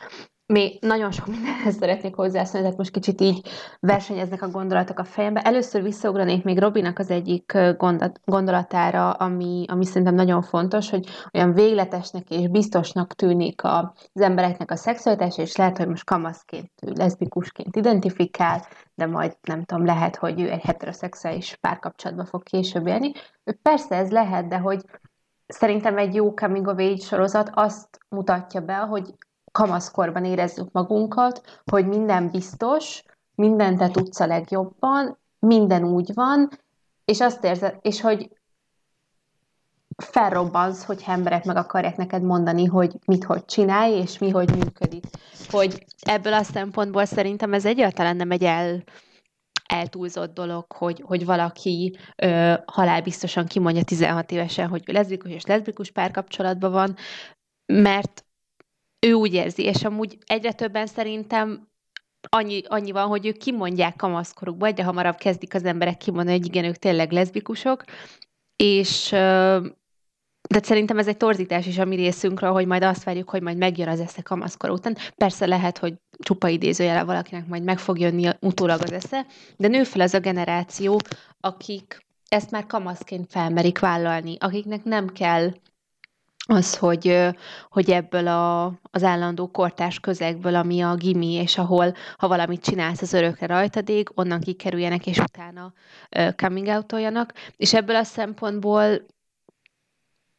még 0.53 0.77
nagyon 0.81 1.11
sok 1.11 1.27
mindenhez 1.27 1.75
szeretnék 1.75 2.15
hozzászólni, 2.15 2.61
tehát 2.61 2.77
most 2.77 2.91
kicsit 2.91 3.21
így 3.21 3.47
versenyeznek 3.79 4.41
a 4.41 4.49
gondolatok 4.49 4.99
a 4.99 5.03
fejembe. 5.03 5.41
Először 5.41 5.83
visszaugranék 5.83 6.43
még 6.43 6.59
Robinak 6.59 6.99
az 6.99 7.09
egyik 7.09 7.57
gondolatára, 8.25 9.11
ami, 9.11 9.65
ami 9.67 9.85
szerintem 9.85 10.15
nagyon 10.15 10.41
fontos, 10.41 10.89
hogy 10.89 11.07
olyan 11.33 11.53
végletesnek 11.53 12.29
és 12.29 12.47
biztosnak 12.47 13.13
tűnik 13.13 13.63
az 13.63 14.21
embereknek 14.21 14.71
a 14.71 14.75
szexualitás, 14.75 15.37
és 15.37 15.55
lehet, 15.55 15.77
hogy 15.77 15.87
most 15.87 16.05
kamaszként, 16.05 16.71
leszbikusként 16.79 17.75
identifikál, 17.75 18.65
de 18.95 19.05
majd 19.05 19.37
nem 19.41 19.63
tudom, 19.63 19.85
lehet, 19.85 20.15
hogy 20.15 20.41
ő 20.41 20.49
egy 20.49 20.63
heteroszexuális 20.63 21.57
párkapcsolatba 21.61 22.25
fog 22.25 22.43
később 22.43 22.87
élni. 22.87 23.11
Persze 23.61 23.95
ez 23.95 24.11
lehet, 24.11 24.47
de 24.47 24.57
hogy 24.57 24.81
szerintem 25.47 25.97
egy 25.97 26.15
jó 26.15 26.33
coming 26.33 26.67
of 26.67 26.77
age 26.77 27.01
sorozat 27.01 27.49
azt 27.53 27.99
mutatja 28.09 28.61
be, 28.61 28.75
hogy 28.75 29.13
kamaszkorban 29.51 30.25
érezzük 30.25 30.71
magunkat, 30.71 31.61
hogy 31.71 31.87
minden 31.87 32.29
biztos, 32.29 33.03
mindent 33.35 33.77
te 33.77 33.89
tudsz 33.89 34.19
a 34.19 34.25
legjobban, 34.25 35.17
minden 35.39 35.83
úgy 35.83 36.13
van, 36.13 36.49
és 37.05 37.19
azt 37.19 37.43
érzed, 37.43 37.75
és 37.81 38.01
hogy 38.01 38.29
felrobbansz, 40.03 40.83
hogy 40.83 41.03
emberek 41.07 41.45
meg 41.45 41.55
akarják 41.55 41.95
neked 41.95 42.23
mondani, 42.23 42.65
hogy 42.65 42.93
mit 43.05 43.23
hogy 43.23 43.45
csinálj, 43.45 43.93
és 43.93 44.17
mi 44.17 44.29
hogy 44.29 44.55
működik. 44.55 45.03
Hogy 45.49 45.85
ebből 45.99 46.33
a 46.33 46.43
szempontból 46.43 47.05
szerintem 47.05 47.53
ez 47.53 47.65
egyáltalán 47.65 48.15
nem 48.15 48.31
egy 48.31 48.43
el, 48.43 48.83
eltúlzott 49.67 50.33
dolog, 50.33 50.71
hogy, 50.71 51.01
hogy 51.05 51.25
valaki 51.25 51.97
ö, 52.15 52.53
halálbiztosan 52.65 53.45
kimondja 53.45 53.83
16 53.83 54.31
évesen, 54.31 54.67
hogy 54.67 54.83
leszbikus 54.85 55.31
és 55.31 55.45
leszbikus 55.45 55.91
párkapcsolatban 55.91 56.71
van, 56.71 56.95
mert 57.65 58.25
ő 58.99 59.13
úgy 59.13 59.33
érzi, 59.33 59.63
és 59.63 59.83
amúgy 59.83 60.17
egyre 60.25 60.51
többen 60.51 60.87
szerintem 60.87 61.67
annyi, 62.29 62.61
annyi 62.67 62.91
van, 62.91 63.07
hogy 63.07 63.25
ők 63.25 63.37
kimondják 63.37 63.95
kamaszkorukba, 63.95 64.65
egyre 64.65 64.83
hamarabb 64.83 65.15
kezdik 65.17 65.53
az 65.53 65.63
emberek 65.63 65.97
kimondani, 65.97 66.37
hogy 66.37 66.45
igen, 66.45 66.63
ők 66.63 66.75
tényleg 66.75 67.11
leszbikusok, 67.11 67.83
és 68.55 69.09
de 70.49 70.59
szerintem 70.61 70.97
ez 70.97 71.07
egy 71.07 71.17
torzítás 71.17 71.65
is 71.65 71.77
a 71.77 71.85
mi 71.85 71.95
részünkről, 71.95 72.51
hogy 72.51 72.65
majd 72.65 72.83
azt 72.83 73.03
várjuk, 73.03 73.29
hogy 73.29 73.41
majd 73.41 73.57
megjön 73.57 73.87
az 73.87 73.99
esze 73.99 74.21
kamaszkor 74.21 74.69
után. 74.69 74.97
Persze 75.15 75.45
lehet, 75.45 75.77
hogy 75.77 75.93
csupa 76.17 76.47
idézőjele 76.47 77.03
valakinek 77.03 77.47
majd 77.47 77.63
meg 77.63 77.79
fog 77.79 77.99
jönni 77.99 78.29
utólag 78.39 78.81
az 78.81 78.91
esze, 78.91 79.25
de 79.57 79.67
nő 79.67 79.83
fel 79.83 80.01
az 80.01 80.13
a 80.13 80.19
generáció, 80.19 80.99
akik 81.39 82.05
ezt 82.27 82.51
már 82.51 82.65
kamaszként 82.65 83.31
felmerik 83.31 83.79
vállalni, 83.79 84.37
akiknek 84.39 84.83
nem 84.83 85.07
kell 85.07 85.51
az, 86.51 86.77
hogy, 86.77 87.27
hogy 87.69 87.91
ebből 87.91 88.27
a, 88.27 88.65
az 88.91 89.03
állandó 89.03 89.47
kortás 89.47 89.99
közegből, 89.99 90.55
ami 90.55 90.81
a 90.81 90.95
gimi, 90.95 91.33
és 91.33 91.57
ahol 91.57 91.93
ha 92.17 92.27
valamit 92.27 92.63
csinálsz, 92.63 93.01
az 93.01 93.13
örökre 93.13 93.45
rajtad 93.45 93.91
onnan 94.13 94.39
kikerüljenek, 94.39 95.07
és 95.07 95.17
utána 95.17 95.73
coming 96.35 96.67
out 96.67 96.95
És 97.55 97.73
ebből 97.73 97.95
a 97.95 98.03
szempontból 98.03 99.05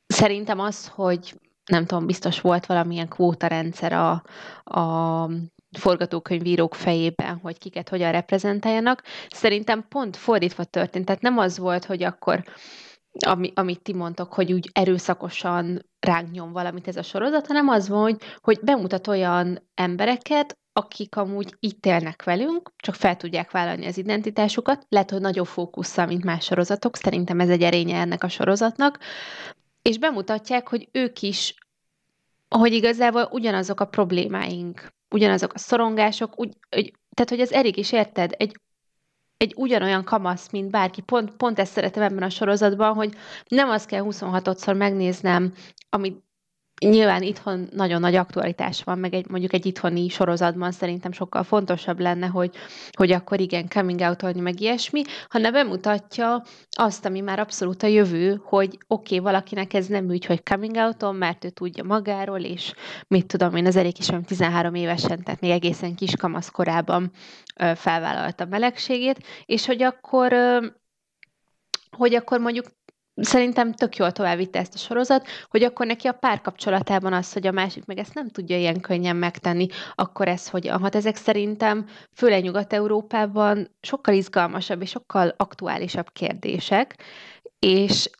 szerintem 0.07 0.61
az, 0.61 0.89
hogy 0.89 1.35
nem 1.65 1.87
tudom, 1.87 2.07
biztos 2.07 2.41
volt 2.41 2.67
valamilyen 2.67 3.09
kvótarendszer 3.09 3.93
a, 3.93 4.23
a 4.65 5.31
forgatókönyvírók 5.79 6.75
fejében, 6.75 7.39
hogy 7.43 7.59
kiket 7.59 7.89
hogyan 7.89 8.13
reprezentáljanak. 8.13 9.03
Szerintem 9.29 9.85
pont 9.89 10.17
fordítva 10.17 10.65
történt. 10.65 11.05
Tehát 11.05 11.23
nem 11.23 11.39
az 11.39 11.59
volt, 11.59 11.85
hogy 11.85 12.03
akkor 12.03 12.45
ami, 13.27 13.53
amit 13.55 13.83
ti 13.83 13.95
mondtok, 13.95 14.33
hogy 14.35 14.53
úgy 14.53 14.71
erőszakosan 14.73 15.87
ránk 16.01 16.31
nyom 16.31 16.53
valamit 16.53 16.89
ez 16.89 16.97
a 16.97 17.03
sorozat, 17.03 17.47
hanem 17.47 17.69
az 17.69 17.89
van, 17.89 18.01
hogy, 18.01 18.17
hogy 18.41 18.59
bemutat 18.63 19.07
olyan 19.07 19.69
embereket, 19.75 20.59
akik 20.73 21.17
amúgy 21.17 21.55
itt 21.59 21.87
élnek 21.87 22.25
velünk, 22.25 22.73
csak 22.77 22.95
fel 22.95 23.17
tudják 23.17 23.51
vállalni 23.51 23.87
az 23.87 23.99
identitásukat, 23.99 24.87
lehet, 24.89 25.11
hogy 25.11 25.21
nagyobb 25.21 25.47
fókusszal, 25.47 26.07
mint 26.07 26.25
más 26.25 26.45
sorozatok, 26.45 26.97
szerintem 26.97 27.41
ez 27.41 27.49
egy 27.49 27.63
erénye 27.63 28.01
ennek 28.01 28.25
a 28.25 28.29
sorozatnak, 28.29 28.99
és 29.83 29.99
bemutatják, 29.99 30.69
hogy 30.69 30.89
ők 30.93 31.23
is, 31.23 31.55
hogy 32.49 32.73
igazából 32.73 33.29
ugyanazok 33.33 33.81
a 33.81 33.85
problémáink, 33.85 34.93
ugyanazok 35.11 35.53
a 35.53 35.59
szorongások, 35.59 36.41
úgy, 36.41 36.57
hogy, 36.71 36.93
tehát, 37.15 37.31
hogy 37.31 37.41
az 37.41 37.53
Erik 37.53 37.77
is 37.77 37.93
érted, 37.93 38.35
egy 38.37 38.61
egy 39.41 39.55
ugyanolyan 39.57 40.05
kamasz, 40.05 40.51
mint 40.51 40.71
bárki. 40.71 41.01
Pont, 41.01 41.31
pont 41.31 41.59
ezt 41.59 41.73
szeretem 41.73 42.03
ebben 42.03 42.23
a 42.23 42.31
sorozatban, 42.31 42.95
hogy 42.95 43.15
nem 43.49 43.69
azt 43.69 43.87
kell 43.87 44.05
26-szor 44.07 44.77
megnéznem, 44.77 45.53
amit 45.91 46.25
nyilván 46.89 47.23
itthon 47.23 47.69
nagyon 47.73 48.01
nagy 48.01 48.15
aktualitás 48.15 48.83
van, 48.83 48.99
meg 48.99 49.15
egy, 49.15 49.29
mondjuk 49.29 49.53
egy 49.53 49.67
itthoni 49.67 50.09
sorozatban 50.09 50.73
szerintem 50.73 51.13
sokkal 51.13 51.43
fontosabb 51.43 52.01
lenne, 52.01 52.27
hogy, 52.27 52.51
hogy 52.93 53.13
akkor 53.13 53.41
igen, 53.41 53.69
coming 53.69 54.01
out 54.01 54.35
meg 54.35 54.61
ilyesmi, 54.61 55.03
hanem 55.29 55.53
bemutatja 55.53 56.43
azt, 56.71 57.05
ami 57.05 57.21
már 57.21 57.39
abszolút 57.39 57.83
a 57.83 57.87
jövő, 57.87 58.41
hogy 58.45 58.79
oké, 58.87 59.17
okay, 59.17 59.19
valakinek 59.19 59.75
ez 59.75 59.87
nem 59.87 60.05
úgy, 60.05 60.25
hogy 60.25 60.43
coming 60.43 60.77
out 60.77 61.19
mert 61.19 61.45
ő 61.45 61.49
tudja 61.49 61.85
magáról, 61.85 62.41
és 62.41 62.73
mit 63.09 63.27
tudom 63.27 63.57
én, 63.57 63.67
az 63.67 63.77
elég 63.77 63.99
is 63.99 64.09
13 64.27 64.75
évesen, 64.75 65.23
tehát 65.23 65.41
még 65.41 65.51
egészen 65.51 65.95
kiskamasz 65.95 66.49
korában 66.49 67.11
felvállalta 67.75 68.45
melegségét, 68.45 69.19
és 69.45 69.67
hogy 69.67 69.83
akkor 69.83 70.33
hogy 71.97 72.15
akkor 72.15 72.41
mondjuk 72.41 72.67
szerintem 73.21 73.73
tök 73.73 73.97
jól 73.97 74.13
továbbvitte 74.13 74.59
ezt 74.59 74.75
a 74.75 74.79
sorozat, 74.79 75.27
hogy 75.49 75.63
akkor 75.63 75.87
neki 75.87 76.09
a 76.09 76.13
párkapcsolatában 76.13 77.13
az, 77.13 77.33
hogy 77.33 77.47
a 77.47 77.53
másik 77.53 77.85
meg 77.85 77.99
ezt 77.99 78.15
nem 78.15 78.29
tudja 78.29 78.59
ilyen 78.59 78.81
könnyen 78.81 79.17
megtenni, 79.17 79.67
akkor 79.95 80.29
ez 80.29 80.49
hogy 80.49 80.69
hát 80.69 80.95
ezek 80.95 81.17
szerintem 81.17 81.87
főleg 82.13 82.43
Nyugat-Európában 82.43 83.77
sokkal 83.81 84.15
izgalmasabb 84.15 84.83
és 84.83 84.91
sokkal 84.91 85.35
aktuálisabb 85.37 86.11
kérdések, 86.13 87.03
és, 87.59 88.11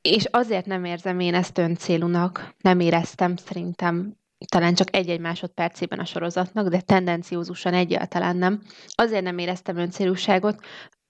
és 0.00 0.24
azért 0.24 0.66
nem 0.66 0.84
érzem 0.84 1.20
én 1.20 1.34
ezt 1.34 1.58
öncélúnak, 1.58 2.54
nem 2.60 2.80
éreztem 2.80 3.36
szerintem 3.36 4.16
talán 4.48 4.74
csak 4.74 4.96
egy-egy 4.96 5.20
másodpercében 5.20 5.98
a 5.98 6.04
sorozatnak, 6.04 6.68
de 6.68 6.80
tendenciózusan 6.80 7.74
egyáltalán 7.74 8.36
nem. 8.36 8.62
Azért 8.94 9.22
nem 9.22 9.38
éreztem 9.38 9.76
öncélúságot, 9.76 10.60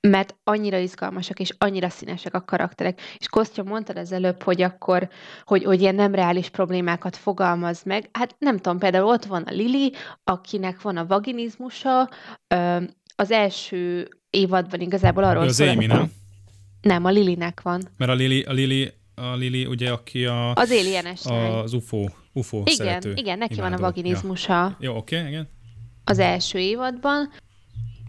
mert 0.01 0.37
annyira 0.45 0.79
izgalmasak 0.79 1.41
és 1.41 1.51
annyira 1.59 1.89
színesek 1.89 2.35
a 2.35 2.45
karakterek. 2.45 3.01
És 3.19 3.29
Kostya 3.29 3.63
mondtad 3.63 3.97
az 3.97 4.13
előbb, 4.13 4.43
hogy 4.43 4.63
akkor, 4.63 5.09
hogy, 5.45 5.65
hogy 5.65 5.81
ilyen 5.81 5.95
nem 5.95 6.15
reális 6.15 6.49
problémákat 6.49 7.17
fogalmaz 7.17 7.83
meg. 7.83 8.09
Hát 8.13 8.37
nem 8.39 8.57
tudom, 8.57 8.79
például 8.79 9.07
ott 9.07 9.25
van 9.25 9.43
a 9.43 9.53
Lili, 9.53 9.93
akinek 10.25 10.83
van 10.83 10.97
a 10.97 11.07
vaginizmusa, 11.07 12.11
az 13.17 13.31
első 13.31 14.09
évadban 14.31 14.81
igazából 14.81 15.25
arról 15.25 15.43
az 15.43 15.55
szól. 15.55 15.69
Az 15.69 15.75
Amy, 15.75 15.87
nem? 15.87 16.13
Nem, 16.81 17.05
a 17.05 17.11
Lilinek 17.11 17.63
van. 17.63 17.83
Mert 17.97 18.11
a 18.11 18.15
Lili, 18.15 18.43
a 18.43 18.53
Lili, 18.53 18.93
a 19.15 19.35
Lili 19.35 19.67
ugye, 19.67 19.91
aki 19.93 20.25
a... 20.25 20.53
Az 20.53 20.71
alienes 20.71 21.25
Az 21.25 21.73
UFO, 21.73 22.07
UFO 22.33 22.59
Igen, 22.65 22.75
szerető. 22.75 23.13
igen, 23.15 23.39
neki 23.39 23.55
imádó. 23.55 23.71
van 23.71 23.79
a 23.79 23.83
vaginizmusa. 23.83 24.53
Ja. 24.53 24.77
Jó, 24.81 24.97
oké, 24.97 25.17
okay, 25.17 25.29
igen. 25.29 25.49
Az 26.05 26.19
első 26.19 26.59
évadban, 26.59 27.33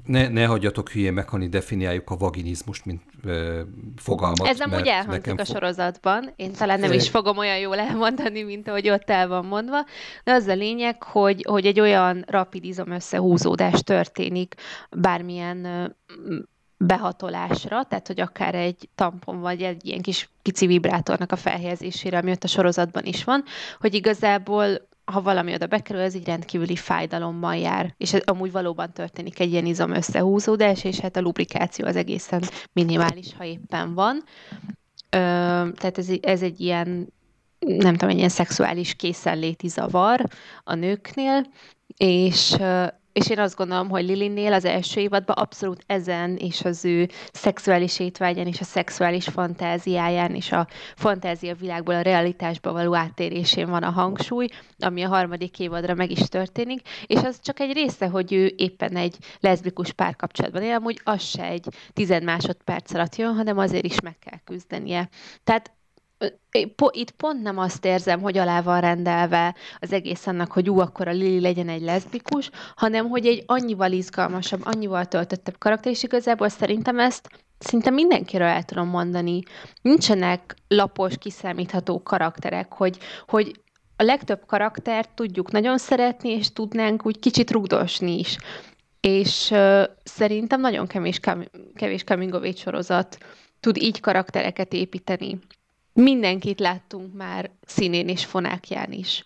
ne, 0.07 0.27
ne 0.27 0.45
hagyjatok 0.45 0.89
hülye 0.89 1.11
meghani, 1.11 1.49
definiáljuk 1.49 2.09
a 2.09 2.17
vaginizmust, 2.17 2.85
mint 2.85 3.01
ö, 3.23 3.61
fogalmat. 3.95 4.47
Ez 4.47 4.59
amúgy 4.59 4.87
elhangzik 4.87 5.39
a 5.39 5.43
sorozatban. 5.43 6.33
Én 6.35 6.51
talán 6.51 6.79
nem 6.79 6.91
is 6.91 7.09
fogom 7.09 7.37
olyan 7.37 7.57
jól 7.57 7.79
elmondani, 7.79 8.43
mint 8.43 8.67
ahogy 8.67 8.89
ott 8.89 9.09
el 9.09 9.27
van 9.27 9.45
mondva. 9.45 9.85
De 10.23 10.31
az 10.31 10.47
a 10.47 10.53
lényeg, 10.53 11.03
hogy, 11.03 11.45
hogy 11.47 11.65
egy 11.65 11.79
olyan 11.79 12.25
rapid 12.27 12.63
izom 12.63 12.91
összehúzódás 12.91 13.83
történik 13.83 14.55
bármilyen 14.89 15.95
behatolásra, 16.77 17.83
tehát 17.83 18.07
hogy 18.07 18.19
akár 18.19 18.55
egy 18.55 18.89
tampon 18.95 19.39
vagy 19.39 19.61
egy 19.61 19.85
ilyen 19.85 20.01
kis 20.01 20.29
pici 20.41 20.65
vibrátornak 20.65 21.31
a 21.31 21.35
felhelyezésére, 21.35 22.17
ami 22.17 22.31
ott 22.31 22.43
a 22.43 22.47
sorozatban 22.47 23.05
is 23.05 23.23
van, 23.23 23.43
hogy 23.79 23.93
igazából 23.93 24.87
ha 25.11 25.21
valami 25.21 25.53
oda 25.53 25.67
bekerül, 25.67 26.01
ez 26.01 26.15
így 26.15 26.25
rendkívüli 26.25 26.75
fájdalommal 26.75 27.55
jár. 27.55 27.93
És 27.97 28.13
ez 28.13 28.21
amúgy 28.25 28.51
valóban 28.51 28.93
történik 28.93 29.39
egy 29.39 29.51
ilyen 29.51 29.65
izom 29.65 29.91
összehúzódás, 29.91 30.83
és 30.83 30.99
hát 30.99 31.15
a 31.15 31.21
lubrikáció 31.21 31.85
az 31.85 31.95
egészen 31.95 32.43
minimális, 32.73 33.33
ha 33.37 33.43
éppen 33.43 33.93
van. 33.93 34.23
Ö, 35.09 35.17
tehát 35.75 35.97
ez, 35.97 36.09
ez 36.21 36.41
egy 36.41 36.59
ilyen, 36.59 37.13
nem 37.59 37.93
tudom, 37.93 38.09
egy 38.09 38.17
ilyen 38.17 38.29
szexuális 38.29 38.93
készenléti 38.93 39.67
zavar 39.67 40.23
a 40.63 40.73
nőknél, 40.73 41.45
és 41.97 42.55
és 43.17 43.29
én 43.29 43.39
azt 43.39 43.55
gondolom, 43.55 43.89
hogy 43.89 44.05
Lilinnél 44.05 44.53
az 44.53 44.65
első 44.65 44.99
évadban 44.99 45.35
abszolút 45.35 45.83
ezen 45.87 46.35
és 46.35 46.63
az 46.65 46.85
ő 46.85 47.09
szexuális 47.31 47.99
étvágyán 47.99 48.47
és 48.47 48.59
a 48.59 48.63
szexuális 48.63 49.25
fantáziáján 49.25 50.35
és 50.35 50.51
a 50.51 50.67
fantázia 50.95 51.55
világból 51.55 51.95
a 51.95 52.01
realitásba 52.01 52.71
való 52.71 52.95
áttérésén 52.95 53.69
van 53.69 53.83
a 53.83 53.89
hangsúly, 53.89 54.47
ami 54.79 55.03
a 55.03 55.07
harmadik 55.07 55.59
évadra 55.59 55.93
meg 55.93 56.11
is 56.11 56.19
történik, 56.19 56.81
és 57.05 57.19
az 57.23 57.39
csak 57.41 57.59
egy 57.59 57.73
része, 57.73 58.07
hogy 58.07 58.33
ő 58.33 58.53
éppen 58.57 58.95
egy 58.95 59.17
leszbikus 59.39 59.91
párkapcsolatban 59.91 60.63
él, 60.63 60.75
amúgy 60.75 61.01
az 61.03 61.23
se 61.23 61.43
egy 61.43 61.67
tized 61.93 62.23
másodperc 62.23 62.93
alatt 62.93 63.15
jön, 63.15 63.35
hanem 63.35 63.57
azért 63.57 63.85
is 63.85 64.01
meg 64.01 64.15
kell 64.19 64.39
küzdenie. 64.45 65.09
Tehát 65.43 65.76
itt 66.91 67.11
pont 67.11 67.41
nem 67.41 67.57
azt 67.57 67.85
érzem, 67.85 68.21
hogy 68.21 68.37
alá 68.37 68.61
van 68.61 68.81
rendelve 68.81 69.55
az 69.79 69.93
egész 69.93 70.27
annak, 70.27 70.51
hogy 70.51 70.69
ú, 70.69 70.79
akkor 70.79 71.07
a 71.07 71.11
Lili 71.11 71.39
legyen 71.39 71.69
egy 71.69 71.81
leszbikus, 71.81 72.49
hanem 72.75 73.09
hogy 73.09 73.25
egy 73.25 73.43
annyival 73.45 73.91
izgalmasabb, 73.91 74.61
annyival 74.63 75.05
töltöttebb 75.05 75.57
karakter, 75.57 75.91
és 75.91 76.03
igazából 76.03 76.49
szerintem 76.49 76.99
ezt 76.99 77.29
szinte 77.57 77.89
mindenkiről 77.89 78.47
el 78.47 78.63
tudom 78.63 78.87
mondani. 78.87 79.41
Nincsenek 79.81 80.55
lapos, 80.67 81.17
kiszámítható 81.17 82.03
karakterek, 82.03 82.73
hogy, 82.73 82.97
hogy 83.27 83.61
a 83.95 84.03
legtöbb 84.03 84.45
karaktert 84.45 85.09
tudjuk 85.09 85.51
nagyon 85.51 85.77
szeretni, 85.77 86.29
és 86.29 86.53
tudnánk 86.53 87.05
úgy 87.05 87.19
kicsit 87.19 87.51
rugdosni 87.51 88.19
is. 88.19 88.37
És 88.99 89.49
uh, 89.51 89.83
szerintem 90.03 90.61
nagyon 90.61 90.87
kevés, 90.87 91.19
kevés 91.75 92.03
of 92.31 92.55
sorozat 92.55 93.17
tud 93.59 93.77
így 93.77 93.99
karaktereket 93.99 94.73
építeni 94.73 95.39
mindenkit 95.97 96.59
láttunk 96.59 97.13
már 97.13 97.51
színén 97.65 98.07
és 98.07 98.25
fonákján 98.25 98.91
is. 98.91 99.23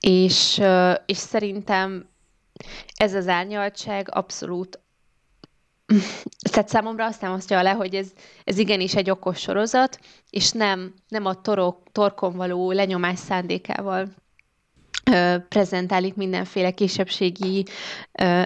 És, 0.00 0.62
és 1.06 1.16
szerintem 1.16 2.08
ez 2.96 3.14
az 3.14 3.28
árnyaltság 3.28 4.08
abszolút 4.14 4.80
tehát 6.50 6.68
számomra 6.68 7.04
azt 7.04 7.20
nem 7.20 7.32
osztja 7.32 7.62
le, 7.62 7.70
hogy 7.70 7.94
ez, 7.94 8.12
ez 8.44 8.58
igenis 8.58 8.94
egy 8.94 9.10
okos 9.10 9.40
sorozat, 9.40 9.98
és 10.30 10.50
nem, 10.50 10.94
nem 11.08 11.26
a 11.26 11.40
torok, 11.40 11.82
torkon 11.92 12.36
való 12.36 12.70
lenyomás 12.70 13.18
szándékával 13.18 14.08
ö, 15.10 15.36
prezentálik 15.48 16.14
mindenféle 16.14 16.70
kisebbségi 16.70 17.64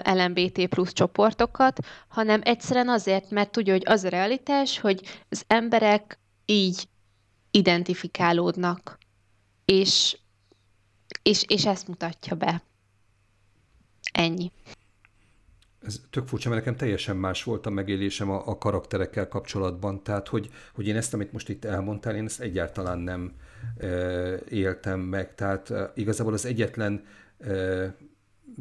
LMBT 0.03 0.67
plusz 0.67 0.93
csoportokat, 0.93 1.79
hanem 2.07 2.41
egyszerűen 2.43 2.89
azért, 2.89 3.29
mert 3.29 3.51
tudja, 3.51 3.73
hogy 3.73 3.85
az 3.85 4.03
a 4.03 4.09
realitás, 4.09 4.79
hogy 4.79 5.01
az 5.29 5.43
emberek 5.47 6.19
így 6.49 6.87
identifikálódnak, 7.51 8.97
és, 9.65 10.17
és, 11.21 11.43
és 11.47 11.65
ezt 11.65 11.87
mutatja 11.87 12.35
be. 12.35 12.61
Ennyi. 14.11 14.51
Ez 15.81 16.01
tök 16.09 16.27
furcsa, 16.27 16.49
mert 16.49 16.65
nekem 16.65 16.79
teljesen 16.79 17.17
más 17.17 17.43
volt 17.43 17.65
a 17.65 17.69
megélésem 17.69 18.29
a, 18.29 18.47
a 18.47 18.57
karakterekkel 18.57 19.27
kapcsolatban. 19.27 20.03
Tehát, 20.03 20.27
hogy, 20.27 20.49
hogy 20.73 20.87
én 20.87 20.95
ezt, 20.95 21.13
amit 21.13 21.31
most 21.31 21.49
itt 21.49 21.65
elmondtál, 21.65 22.15
én 22.15 22.25
ezt 22.25 22.39
egyáltalán 22.39 22.99
nem 22.99 23.35
e, 23.77 23.87
éltem 24.49 24.99
meg. 24.99 25.35
Tehát 25.35 25.69
e, 25.69 25.91
igazából 25.95 26.33
az 26.33 26.45
egyetlen 26.45 27.05
e, 27.39 27.95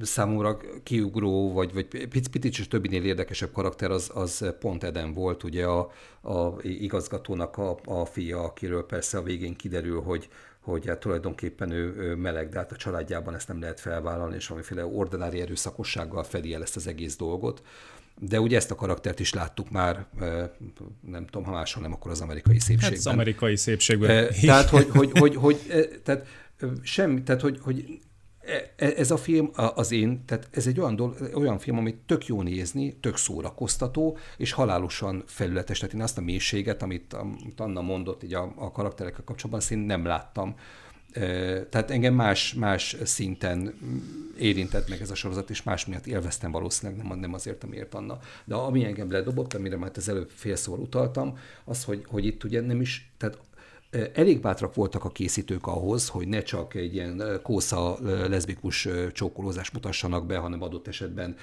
számomra 0.01 0.57
kiugró, 0.83 1.53
vagy, 1.53 1.73
vagy 1.73 1.87
picit, 1.87 2.29
picit 2.29 2.69
többinél 2.69 3.05
érdekesebb 3.05 3.53
karakter 3.53 3.91
az, 3.91 4.11
az 4.15 4.55
pont 4.61 4.85
Eden 4.85 5.13
volt, 5.13 5.43
ugye 5.43 5.65
a, 5.65 5.91
a 6.23 6.55
igazgatónak 6.63 7.57
a, 7.59 7.79
a 7.85 8.05
fia, 8.05 8.45
akiről 8.45 8.87
persze 8.87 9.19
a 9.19 9.23
végén 9.23 9.57
kiderül, 9.57 10.01
hogy, 10.01 10.29
hogy 10.61 10.87
hát 10.87 11.01
tulajdonképpen 11.01 11.71
ő, 11.71 11.95
ő 11.97 12.15
meleg, 12.15 12.49
de 12.49 12.59
hát 12.59 12.73
a 12.73 12.77
családjában 12.77 13.35
ezt 13.35 13.49
nem 13.49 13.61
lehet 13.61 13.81
felvállalni, 13.81 14.35
és 14.35 14.47
valamiféle 14.47 14.87
ordinári 14.87 15.41
erőszakossággal 15.41 16.23
fedi 16.23 16.55
el 16.55 16.63
ezt 16.63 16.77
az 16.77 16.87
egész 16.87 17.17
dolgot. 17.17 17.63
De 18.21 18.41
ugye 18.41 18.57
ezt 18.57 18.71
a 18.71 18.75
karaktert 18.75 19.21
is 19.21 19.33
láttuk 19.33 19.71
már, 19.71 20.07
nem 21.01 21.27
tudom, 21.27 21.45
ha 21.45 21.53
máshol 21.53 21.83
nem, 21.83 21.93
akkor 21.93 22.11
az 22.11 22.21
amerikai 22.21 22.59
szépségben. 22.59 22.89
Hát 22.89 22.99
az 22.99 23.07
amerikai 23.07 23.57
szépségben. 23.57 24.29
Tehát, 24.41 24.69
hogy, 24.69 24.89
hogy, 24.91 25.11
hogy, 25.19 25.35
hogy, 25.35 25.57
tehát 26.03 26.27
semmi, 26.83 27.23
tehát, 27.23 27.41
hogy, 27.41 27.59
hogy 27.63 27.99
ez 28.77 29.11
a 29.11 29.17
film 29.17 29.51
az 29.75 29.93
én, 29.93 30.25
tehát 30.25 30.49
ez 30.51 30.67
egy 30.67 30.81
olyan, 30.81 30.97
dolog, 30.97 31.31
olyan 31.35 31.59
film, 31.59 31.79
amit 31.79 31.97
tök 32.07 32.27
jó 32.27 32.43
nézni, 32.43 32.95
tök 32.95 33.17
szórakoztató, 33.17 34.19
és 34.37 34.53
halálosan 34.53 35.23
felületes. 35.27 35.79
Tehát 35.79 35.95
én 35.95 36.03
azt 36.03 36.19
a 36.19 36.21
mélységet, 36.21 36.83
amit, 36.83 37.17
Anna 37.57 37.81
mondott 37.81 38.23
így 38.23 38.35
a, 38.35 38.53
a 38.57 38.73
karakterekkel 38.73 39.25
kapcsolatban, 39.25 39.61
azt 39.61 39.71
én 39.71 39.79
nem 39.79 40.05
láttam. 40.05 40.55
E, 41.13 41.21
tehát 41.67 41.91
engem 41.91 42.15
más, 42.15 42.55
más 42.55 42.97
szinten 43.05 43.75
érintett 44.39 44.89
meg 44.89 45.01
ez 45.01 45.11
a 45.11 45.15
sorozat, 45.15 45.51
és 45.51 45.63
más 45.63 45.87
miatt 45.87 46.07
élveztem 46.07 46.51
valószínűleg, 46.51 47.07
nem, 47.07 47.19
nem 47.19 47.35
azért, 47.35 47.65
amiért 47.65 47.95
Anna. 47.95 48.19
De 48.45 48.55
ami 48.55 48.85
engem 48.85 49.11
ledobott, 49.11 49.55
amire 49.55 49.77
már 49.77 49.91
az 49.95 50.09
előbb 50.09 50.31
fél 50.35 50.57
szóval 50.57 50.81
utaltam, 50.81 51.39
az, 51.65 51.85
hogy, 51.85 52.05
hogy 52.07 52.25
itt 52.25 52.45
ugye 52.45 52.61
nem 52.61 52.81
is, 52.81 53.13
tehát 53.17 53.39
Elég 54.15 54.41
bátrak 54.41 54.75
voltak 54.75 55.05
a 55.05 55.11
készítők 55.11 55.67
ahhoz, 55.67 56.09
hogy 56.09 56.29
ne 56.29 56.43
csak 56.43 56.75
egy 56.75 56.95
ilyen 56.95 57.41
kósza 57.43 57.99
leszbikus 58.29 58.89
csókolózást 59.13 59.73
mutassanak 59.73 60.27
be, 60.27 60.37
hanem 60.37 60.63
adott 60.63 60.89
esetben 60.89 61.37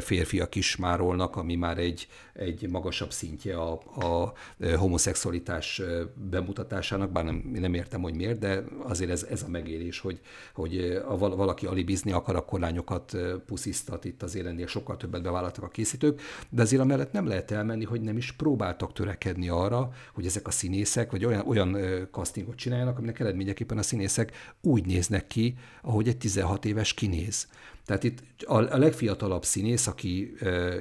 férfiak 0.00 0.54
is 0.54 0.76
márolnak, 0.76 1.36
ami 1.36 1.54
már 1.54 1.78
egy, 1.78 2.08
egy 2.32 2.68
magasabb 2.68 3.12
szintje 3.12 3.56
a, 3.56 3.72
a 3.94 4.32
homoszexualitás 4.76 5.82
bemutatásának, 6.14 7.10
bár 7.10 7.24
nem, 7.24 7.50
nem 7.54 7.74
értem, 7.74 8.00
hogy 8.00 8.14
miért, 8.14 8.38
de 8.38 8.64
azért 8.82 9.10
ez, 9.10 9.26
ez 9.30 9.42
a 9.42 9.48
megélés, 9.48 10.00
hogy, 10.00 10.20
hogy 10.54 11.00
a 11.08 11.16
valaki 11.18 11.66
alibizni 11.66 12.12
akar, 12.12 12.36
akkor 12.36 12.60
lányokat 12.60 13.16
puszisztat, 13.46 14.04
itt 14.04 14.22
azért 14.22 14.46
ennél 14.46 14.66
sokkal 14.66 14.96
többet 14.96 15.22
bevállaltak 15.22 15.64
a 15.64 15.68
készítők, 15.68 16.20
de 16.48 16.62
azért 16.62 16.82
amellett 16.82 17.12
nem 17.12 17.26
lehet 17.26 17.50
elmenni, 17.50 17.84
hogy 17.84 18.00
nem 18.00 18.16
is 18.16 18.32
próbáltak 18.32 18.92
törekedni 18.92 19.48
arra, 19.48 19.90
hogy 20.14 20.26
ezek 20.26 20.46
a 20.46 20.50
színészek, 20.50 21.10
vagy 21.10 21.24
olyan, 21.24 21.46
olyan 21.46 21.76
castingot 22.10 22.56
csináljanak, 22.56 22.98
aminek 22.98 23.20
eredményeképpen 23.20 23.78
a 23.78 23.82
színészek 23.82 24.32
úgy 24.60 24.86
néznek 24.86 25.26
ki, 25.26 25.54
ahogy 25.82 26.08
egy 26.08 26.18
16 26.18 26.64
éves 26.64 26.94
kinéz. 26.94 27.48
Tehát 27.84 28.04
itt 28.04 28.22
a, 28.44 28.54
a 28.54 28.78
legfiatalabb 28.78 29.44
színész, 29.44 29.86
aki 29.86 30.34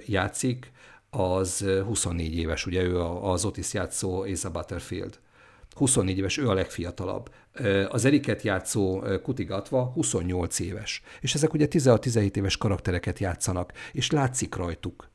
játszik, 0.06 0.72
az 1.10 1.66
24 1.86 2.38
éves, 2.38 2.66
ugye 2.66 2.82
ő 2.82 3.00
az 3.02 3.46
Otis 3.46 3.74
játszó 3.74 4.22
Asa 4.22 4.52
Butterfield. 4.52 5.20
24 5.76 6.18
éves, 6.18 6.38
ő 6.38 6.50
a 6.50 6.54
legfiatalabb. 6.54 7.30
Az 7.90 8.06
Eriket 8.06 8.42
játszó 8.42 9.04
Kutigatva 9.24 9.84
28 9.84 10.60
éves. 10.60 11.04
És 11.22 11.36
ezek 11.36 11.54
ugye 11.54 11.68
16-17 11.70 12.36
éves 12.36 12.58
karaktereket 12.58 13.20
játszanak, 13.20 13.74
és 13.92 14.12
látszik 14.12 14.56
rajtuk, 14.56 15.10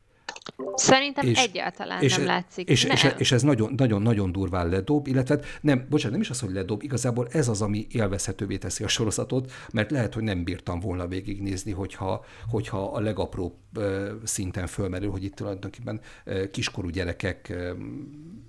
Szerintem 0.74 1.26
és, 1.26 1.38
egyáltalán 1.38 2.02
és, 2.02 2.16
nem 2.16 2.26
látszik. 2.26 2.68
És, 2.68 2.84
nem. 2.84 2.96
és, 2.96 3.06
és 3.16 3.32
ez 3.32 3.42
nagyon-nagyon 3.76 4.32
durván 4.32 4.68
ledob, 4.68 5.06
illetve 5.06 5.40
nem, 5.60 5.86
bocsánat, 5.90 6.12
nem 6.12 6.20
is 6.20 6.30
az, 6.30 6.40
hogy 6.40 6.52
ledob, 6.52 6.82
igazából 6.82 7.28
ez 7.30 7.48
az, 7.48 7.62
ami 7.62 7.86
élvezhetővé 7.90 8.56
teszi 8.56 8.84
a 8.84 8.88
sorozatot, 8.88 9.52
mert 9.72 9.90
lehet, 9.90 10.14
hogy 10.14 10.22
nem 10.22 10.44
bírtam 10.44 10.80
volna 10.80 11.06
végignézni, 11.06 11.72
hogyha, 11.72 12.24
hogyha 12.48 12.84
a 12.84 13.00
legapróbb 13.00 13.54
szinten 14.24 14.66
fölmerül, 14.66 15.10
hogy 15.10 15.24
itt 15.24 15.34
tulajdonképpen 15.34 16.00
kiskorú 16.50 16.88
gyerekek 16.88 17.54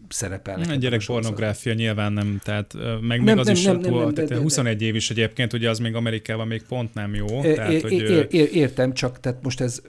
szerepelnek. 0.10 0.70
A 0.70 0.76
gyerek 0.76 1.06
pornográfia 1.06 1.74
nyilván 1.74 2.14
nem, 2.14 2.40
tehát 2.44 2.74
meg 3.02 3.22
nem, 3.24 3.24
még 3.24 3.38
az 3.38 3.46
nem, 3.46 3.56
is, 3.56 3.64
nem, 3.64 3.78
nem, 3.78 3.94
nem, 3.94 4.14
tehát 4.14 4.30
de, 4.30 4.38
21 4.38 4.82
év 4.82 4.96
is 4.96 5.10
egyébként, 5.10 5.54
ugye 5.54 5.70
az 5.70 5.80
még 5.80 5.96
Amerikában 5.96 6.48
még 6.48 6.64
pont 6.64 6.94
nem 6.94 7.16
jó. 7.16 7.26
É, 7.44 7.54
tehát, 7.54 7.72
é, 7.72 7.80
hogy, 7.82 7.92
ér, 7.92 8.28
ér, 8.30 8.50
értem, 8.54 8.94
csak 8.94 9.20
tehát 9.20 9.44
most 9.44 9.62
ez 9.62 9.82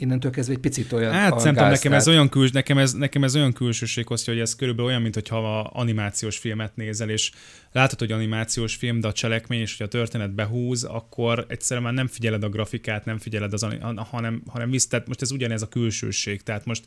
innentől 0.00 0.30
kezdve 0.30 0.54
egy 0.54 0.60
picit 0.60 0.92
olyan 0.92 1.12
Hát 1.12 1.38
szerintem 1.38 1.70
nekem 1.70 1.92
ez 1.92 2.08
olyan 2.08 2.28
küls, 2.28 2.50
nekem 2.50 2.78
ez, 2.78 2.92
nekem 2.92 3.24
ez 3.24 3.36
olyan 3.36 3.52
külsőség 3.52 4.06
hozja, 4.06 4.32
hogy 4.32 4.42
ez 4.42 4.56
körülbelül 4.56 4.90
olyan, 4.90 5.02
mintha 5.02 5.60
animációs 5.60 6.38
filmet 6.38 6.76
nézel, 6.76 7.10
és 7.10 7.30
látod, 7.72 7.98
hogy 7.98 8.12
animációs 8.12 8.74
film, 8.74 9.00
de 9.00 9.08
a 9.08 9.12
cselekmény 9.12 9.60
és 9.60 9.76
hogy 9.76 9.86
a 9.86 9.88
történet 9.88 10.34
behúz, 10.34 10.84
akkor 10.84 11.44
egyszerűen 11.48 11.86
már 11.86 11.94
nem 11.94 12.06
figyeled 12.06 12.42
a 12.42 12.48
grafikát, 12.48 13.04
nem 13.04 13.18
figyeled 13.18 13.52
az, 13.52 13.66
hanem, 13.96 14.42
hanem 14.46 14.70
visz, 14.70 14.86
tehát 14.86 15.06
most 15.08 15.22
ez 15.22 15.30
ugyanez 15.30 15.62
a 15.62 15.68
külsőség, 15.68 16.42
tehát 16.42 16.64
most 16.64 16.82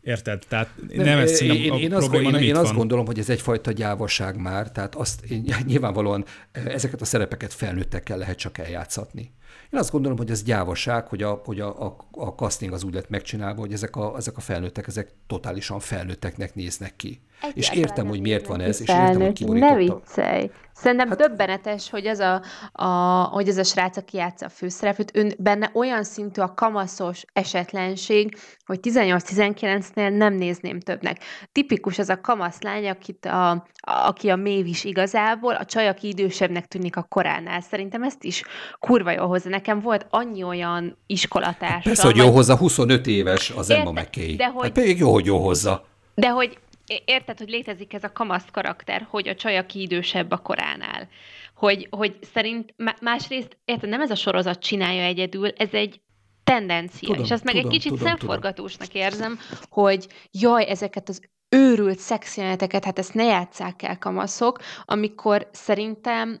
Érted? 0.00 0.44
Tehát 0.48 0.68
nem, 0.94 1.04
nem 1.04 1.18
ez 1.18 1.42
én, 1.42 1.50
én, 1.50 1.72
én, 1.72 1.94
azt, 1.94 2.14
én, 2.14 2.34
én 2.34 2.56
azt 2.56 2.74
gondolom, 2.74 3.06
hogy 3.06 3.18
ez 3.18 3.28
egyfajta 3.28 3.72
gyávaság 3.72 4.36
már, 4.36 4.72
tehát 4.72 4.94
azt 4.94 5.24
én, 5.24 5.44
nyilvánvalóan 5.66 6.24
ezeket 6.52 7.00
a 7.00 7.04
szerepeket 7.04 7.52
felnőttekkel 7.52 8.18
lehet 8.18 8.38
csak 8.38 8.58
eljátszatni. 8.58 9.32
Én 9.72 9.78
azt 9.78 9.90
gondolom, 9.90 10.16
hogy 10.18 10.30
ez 10.30 10.42
gyávaság, 10.42 11.08
hogy 11.08 11.22
a, 11.22 11.42
hogy 11.44 11.60
a, 11.60 11.86
a, 11.86 11.96
a 12.10 12.26
casting 12.26 12.72
az 12.72 12.84
úgy 12.84 12.94
lett 12.94 13.08
megcsinálva, 13.08 13.60
hogy 13.60 13.72
ezek 13.72 13.96
a, 13.96 14.16
ezek 14.16 14.36
a 14.36 14.40
felnőttek, 14.40 14.86
ezek 14.86 15.12
totálisan 15.26 15.80
felnőtteknek 15.80 16.54
néznek 16.54 16.96
ki. 16.96 17.20
Egyáltalán 17.40 17.52
és 17.54 17.70
értem, 17.70 18.06
hogy 18.06 18.20
miért 18.20 18.46
van 18.46 18.60
ez, 18.60 18.80
és 18.80 18.88
értem, 18.88 19.20
hogy 19.20 19.32
kiborította. 19.32 19.74
Ne 19.74 19.78
viccelj! 19.78 20.50
Szerintem 20.80 21.08
hát, 21.08 21.18
döbbenetes, 21.18 21.90
hogy 21.90 22.06
az 22.06 22.18
a, 22.18 22.42
a, 22.72 22.86
hogy 23.22 23.48
az 23.48 23.56
a 23.56 23.64
srác, 23.64 23.96
aki 23.96 24.16
játsza 24.16 24.46
a 24.46 24.48
főszereplőt, 24.48 25.16
ön, 25.16 25.32
benne 25.38 25.70
olyan 25.74 26.04
szintű 26.04 26.40
a 26.40 26.54
kamaszos 26.54 27.24
esetlenség, 27.32 28.36
hogy 28.66 28.78
18-19-nél 28.82 30.16
nem 30.16 30.34
nézném 30.34 30.80
többnek. 30.80 31.18
Tipikus 31.52 31.98
az 31.98 32.08
a 32.08 32.20
kamaszlány, 32.20 32.88
akit 32.88 33.26
a, 33.26 33.50
a, 33.50 33.64
aki 33.80 34.28
a 34.28 34.36
mév 34.36 34.66
is 34.66 34.84
igazából, 34.84 35.54
a 35.54 35.64
csaj, 35.64 35.88
aki 35.88 36.08
idősebbnek 36.08 36.66
tűnik 36.66 36.96
a 36.96 37.02
koránál. 37.02 37.60
Szerintem 37.60 38.02
ezt 38.02 38.24
is 38.24 38.42
kurva 38.78 39.10
jó 39.10 39.26
hozzá. 39.26 39.50
Nekem 39.50 39.80
volt 39.80 40.06
annyi 40.10 40.42
olyan 40.42 40.98
iskolatársam. 41.06 41.80
Persze, 41.82 42.06
hogy 42.06 42.16
jó 42.16 42.30
hozzá, 42.30 42.56
25 42.56 43.06
éves 43.06 43.50
az 43.50 43.70
Emma 43.70 43.90
McKay. 43.90 44.36
De 44.36 44.46
hogy, 44.46 44.62
hát 44.62 44.72
pedig 44.72 44.98
jó, 44.98 45.12
hogy 45.12 45.26
jó 45.26 45.38
hozzá. 45.38 45.80
De 46.14 46.28
hogy 46.28 46.58
érted, 47.04 47.38
hogy 47.38 47.48
létezik 47.48 47.92
ez 47.92 48.04
a 48.04 48.12
kamasz 48.12 48.50
karakter, 48.50 49.06
hogy 49.10 49.28
a 49.28 49.34
csaj, 49.34 49.56
aki 49.56 49.80
idősebb 49.80 50.30
a 50.30 50.38
koránál. 50.38 51.08
Hogy, 51.54 51.86
hogy 51.90 52.18
szerint 52.32 52.74
másrészt, 53.00 53.58
érted, 53.64 53.88
nem 53.88 54.00
ez 54.00 54.10
a 54.10 54.14
sorozat 54.14 54.58
csinálja 54.58 55.02
egyedül, 55.02 55.48
ez 55.48 55.72
egy 55.72 56.00
tendencia, 56.44 57.08
tudom, 57.08 57.24
és 57.24 57.30
azt 57.30 57.44
meg 57.44 57.54
tudom, 57.54 57.70
egy 57.70 57.76
kicsit 57.76 57.92
tudom, 57.92 58.06
szemforgatósnak 58.06 58.88
tudom. 58.88 59.02
érzem, 59.02 59.38
hogy 59.68 60.06
jaj, 60.30 60.68
ezeket 60.68 61.08
az 61.08 61.20
őrült 61.48 61.98
szexjeleneteket, 61.98 62.84
hát 62.84 62.98
ezt 62.98 63.14
ne 63.14 63.24
játsszák 63.24 63.82
el 63.82 63.98
kamaszok, 63.98 64.58
amikor 64.84 65.48
szerintem 65.52 66.40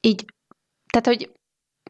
így, 0.00 0.24
tehát, 0.92 1.06
hogy 1.06 1.30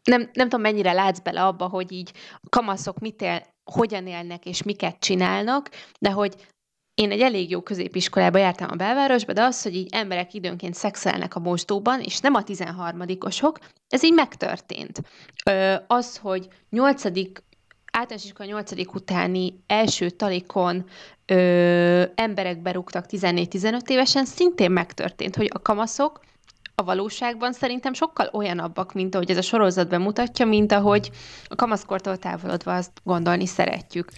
nem, 0.03 0.21
nem 0.33 0.49
tudom, 0.49 0.61
mennyire 0.61 0.91
látsz 0.91 1.19
bele 1.19 1.43
abba, 1.43 1.67
hogy 1.67 1.91
így 1.91 2.11
kamaszok 2.49 2.99
mit 2.99 3.21
él, 3.21 3.43
hogyan 3.71 4.07
élnek 4.07 4.45
és 4.45 4.63
miket 4.63 4.99
csinálnak, 4.99 5.69
de 5.99 6.11
hogy 6.11 6.35
én 6.95 7.11
egy 7.11 7.21
elég 7.21 7.49
jó 7.49 7.61
középiskolába 7.61 8.37
jártam 8.37 8.67
a 8.71 8.75
belvárosba, 8.75 9.33
de 9.33 9.43
az, 9.43 9.61
hogy 9.61 9.75
így 9.75 9.89
emberek 9.91 10.33
időnként 10.33 10.73
szexelnek 10.73 11.35
a 11.35 11.39
mosdóban, 11.39 12.01
és 12.01 12.19
nem 12.19 12.33
a 12.33 12.43
13-osok, 12.43 13.55
ez 13.89 14.03
így 14.03 14.13
megtörtént. 14.13 15.01
Ö, 15.45 15.75
az, 15.87 16.17
hogy 16.17 16.47
8 16.69 17.05
általános 17.91 18.25
iskola 18.25 18.49
8. 18.49 18.71
utáni 18.93 19.63
első 19.67 20.09
talikon 20.09 20.85
ö, 21.25 22.03
emberek 22.15 22.61
berúgtak 22.61 23.05
14-15 23.09 23.89
évesen, 23.89 24.25
szintén 24.25 24.71
megtörtént, 24.71 25.35
hogy 25.35 25.49
a 25.53 25.61
kamaszok 25.61 26.19
a 26.75 26.83
valóságban 26.83 27.53
szerintem 27.53 27.93
sokkal 27.93 28.29
olyanabbak, 28.31 28.93
mint 28.93 29.15
ahogy 29.15 29.31
ez 29.31 29.37
a 29.37 29.41
sorozatban 29.41 30.01
mutatja, 30.01 30.45
mint 30.45 30.71
ahogy 30.71 31.11
a 31.47 31.55
kamaszkortól 31.55 32.17
távolodva 32.17 32.75
azt 32.75 32.91
gondolni 33.03 33.45
szeretjük. 33.45 34.09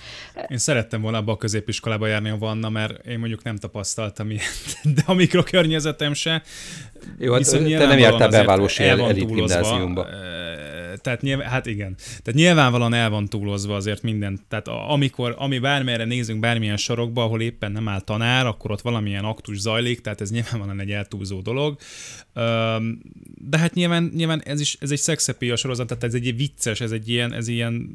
Én 0.48 0.58
szerettem 0.58 1.02
volna 1.02 1.18
abba 1.18 1.32
a 1.32 1.38
középiskolába 1.38 2.08
járni 2.08 2.30
a 2.30 2.38
Vanna, 2.38 2.70
mert 2.70 3.06
én 3.06 3.20
mondjuk 3.20 3.44
nem 3.44 3.56
tapasztaltam 3.56 4.30
ilyet, 4.30 4.78
de 4.96 5.02
a 5.06 5.14
mikrokörnyezetem 5.14 6.14
se. 6.14 6.42
Jó, 7.18 7.34
hát 7.34 7.52
te 7.52 7.86
nem 7.86 7.98
jártál 7.98 8.30
beválós 8.30 8.80
elit 8.80 9.34
gimnáziumba 9.34 10.08
tehát 11.08 11.22
nyilván, 11.22 11.50
hát 11.50 11.66
igen. 11.66 11.96
Tehát 11.96 12.34
nyilvánvalóan 12.34 12.94
el 12.94 13.10
van 13.10 13.28
túlozva 13.28 13.76
azért 13.76 14.02
minden. 14.02 14.40
Tehát 14.48 14.68
amikor, 14.68 15.36
ami 15.38 15.60
bármelyre 15.60 16.06
nézünk 16.06 16.40
bármilyen 16.40 16.78
sorokba, 16.78 17.24
ahol 17.24 17.42
éppen 17.42 17.72
nem 17.72 17.88
áll 17.88 18.02
tanár, 18.02 18.46
akkor 18.46 18.72
ott 18.72 18.82
valamilyen 18.82 19.24
aktus 19.24 19.60
zajlik, 19.60 20.02
tehát 20.02 20.22
ez 20.22 20.32
nyilvánvalóan 20.32 20.80
egy 20.80 20.92
eltúlzó 20.92 21.42
dolog. 21.42 21.78
De 23.36 23.58
hát 23.58 23.74
nyilván, 23.74 24.12
nyilván 24.16 24.42
ez 24.46 24.60
is 24.60 24.78
ez 24.80 24.92
egy 24.92 25.00
szexepia 25.00 25.56
sorozat, 25.56 25.88
tehát 25.88 26.04
ez 26.04 26.14
egy 26.14 26.36
vicces, 26.36 26.82
ez 26.82 26.92
egy 26.92 27.10
ilyen, 27.10 27.34
ez 27.34 27.48
ilyen, 27.48 27.90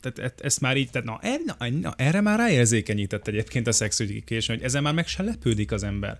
tehát 0.00 0.18
e, 0.18 0.44
ezt 0.44 0.60
már 0.60 0.76
így, 0.76 0.90
tehát 0.90 1.06
na, 1.06 1.18
erre, 1.22 1.42
na, 1.46 1.68
na 1.80 1.94
erre 1.96 2.20
már 2.20 2.38
ráérzékenyített 2.38 3.28
egyébként 3.28 3.66
a 3.66 3.72
szexügyikés, 3.72 4.46
hogy 4.46 4.62
ezen 4.62 4.82
már 4.82 4.94
meg 4.94 5.06
se 5.06 5.22
lepődik 5.22 5.72
az 5.72 5.82
ember. 5.82 6.18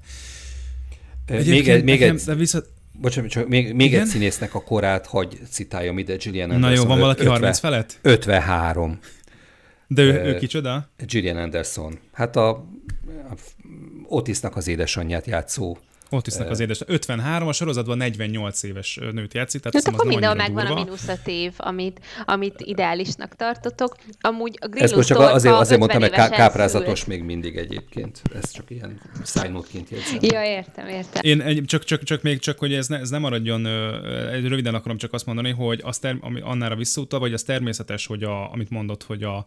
Egyébként 1.27 1.65
még, 1.65 1.69
egy, 1.69 1.85
még 1.85 2.03
egy, 2.03 2.15
de 2.15 2.35
viszont, 2.35 2.67
Bocsánat, 3.01 3.31
csak 3.31 3.49
még, 3.49 3.73
még 3.73 3.95
egy 3.95 4.07
színésznek 4.07 4.55
a 4.55 4.63
korát, 4.63 5.07
hogy 5.07 5.39
citáljam 5.51 5.99
ide 5.99 6.17
Gillian 6.17 6.51
Anderson. 6.51 6.77
Na 6.77 6.83
jó, 6.83 6.89
van 6.89 6.99
valaki 6.99 7.21
50, 7.21 7.35
30 7.35 7.59
felett? 7.59 7.99
53. 8.03 8.99
De 9.87 10.03
ő, 10.03 10.23
ő 10.23 10.37
kicsoda? 10.37 10.91
Gillian 11.07 11.37
Anderson. 11.37 11.99
Hát 12.13 12.37
a, 12.37 12.49
a 12.51 12.65
Otisnak 14.07 14.57
az 14.57 14.69
édesanyját 14.69 15.27
játszó 15.27 15.77
Otisnak 16.11 16.51
az 16.51 16.61
édes. 16.61 16.81
53, 16.87 17.49
a 17.49 17.53
sorozatban 17.53 17.97
48 17.97 18.63
éves 18.63 18.99
nőt 19.13 19.35
játszik. 19.35 19.61
Tehát 19.61 19.85
hát 19.85 19.95
akkor 19.95 20.07
mindenhol 20.07 20.37
megvan 20.37 20.67
a 20.67 20.75
mínusz 20.75 21.09
a 21.09 21.17
tév, 21.25 21.53
amit, 21.57 22.01
amit 22.25 22.55
ideálisnak 22.59 23.37
tartotok. 23.37 23.97
Amúgy 24.21 24.59
a 24.61 24.69
Ezt 24.73 24.95
most 24.95 25.09
csak 25.09 25.19
azért, 25.19 25.55
azért 25.55 25.79
mondtam, 25.79 26.01
hogy 26.01 26.11
káprázatos 26.11 26.99
szült. 26.99 27.07
még 27.11 27.23
mindig 27.23 27.57
egyébként. 27.57 28.23
Ez 28.35 28.51
csak 28.51 28.71
ilyen 28.71 29.01
szájnótként 29.23 29.91
jegyzem. 29.91 30.19
Ja, 30.21 30.45
értem, 30.45 30.89
értem. 30.89 31.23
Én 31.23 31.67
csak, 31.67 31.85
csak, 31.85 32.03
csak 32.03 32.23
még 32.23 32.39
csak, 32.39 32.59
hogy 32.59 32.75
ez 32.75 32.87
ne, 32.87 32.99
ez 32.99 33.11
nem 33.11 33.21
maradjon, 33.21 33.67
egy 34.33 34.49
röviden 34.49 34.75
akarom 34.75 34.97
csak 34.97 35.13
azt 35.13 35.27
mondani, 35.27 35.51
hogy 35.51 35.81
az 35.85 35.99
ter, 35.99 36.17
ami 36.21 36.41
annára 36.41 36.77
visszautal, 36.77 37.21
vagy 37.21 37.33
az 37.33 37.43
természetes, 37.43 38.07
hogy 38.07 38.23
a, 38.23 38.53
amit 38.53 38.71
mondott, 38.71 39.03
hogy 39.03 39.23
a 39.23 39.45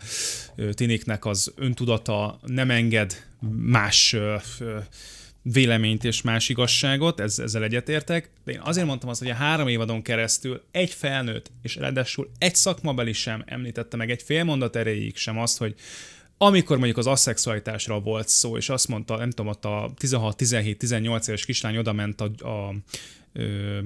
tiniknek 0.71 1.25
az 1.25 1.53
öntudata 1.55 2.39
nem 2.45 2.69
enged 2.69 3.23
más 3.55 4.15
véleményt 5.51 6.03
és 6.03 6.21
más 6.21 6.49
igazságot, 6.49 7.19
ez, 7.19 7.39
ezzel 7.39 7.63
egyetértek, 7.63 8.29
de 8.45 8.51
én 8.51 8.59
azért 8.63 8.87
mondtam 8.87 9.09
azt, 9.09 9.19
hogy 9.19 9.29
a 9.29 9.33
három 9.33 9.67
évadon 9.67 10.01
keresztül 10.01 10.61
egy 10.71 10.93
felnőtt, 10.93 11.51
és 11.61 11.75
ráadásul 11.75 12.29
egy 12.37 12.55
szakmabeli 12.55 13.13
sem 13.13 13.43
említette 13.45 13.97
meg 13.97 14.09
egy 14.11 14.21
fél 14.21 14.43
mondat 14.43 14.75
erejéig 14.75 15.15
sem 15.15 15.39
azt, 15.39 15.57
hogy 15.57 15.75
amikor 16.37 16.77
mondjuk 16.77 16.97
az 16.97 17.07
aszexualitásra 17.07 17.99
volt 17.99 18.27
szó, 18.27 18.57
és 18.57 18.69
azt 18.69 18.87
mondta, 18.87 19.17
nem 19.17 19.29
tudom, 19.29 19.47
ott 19.47 19.65
a 19.65 19.93
16-17-18 19.99 21.27
éves 21.27 21.45
kislány 21.45 21.77
oda 21.77 21.93
ment 21.93 22.21
a, 22.21 22.47
a, 22.47 22.75
ö, 23.33 23.79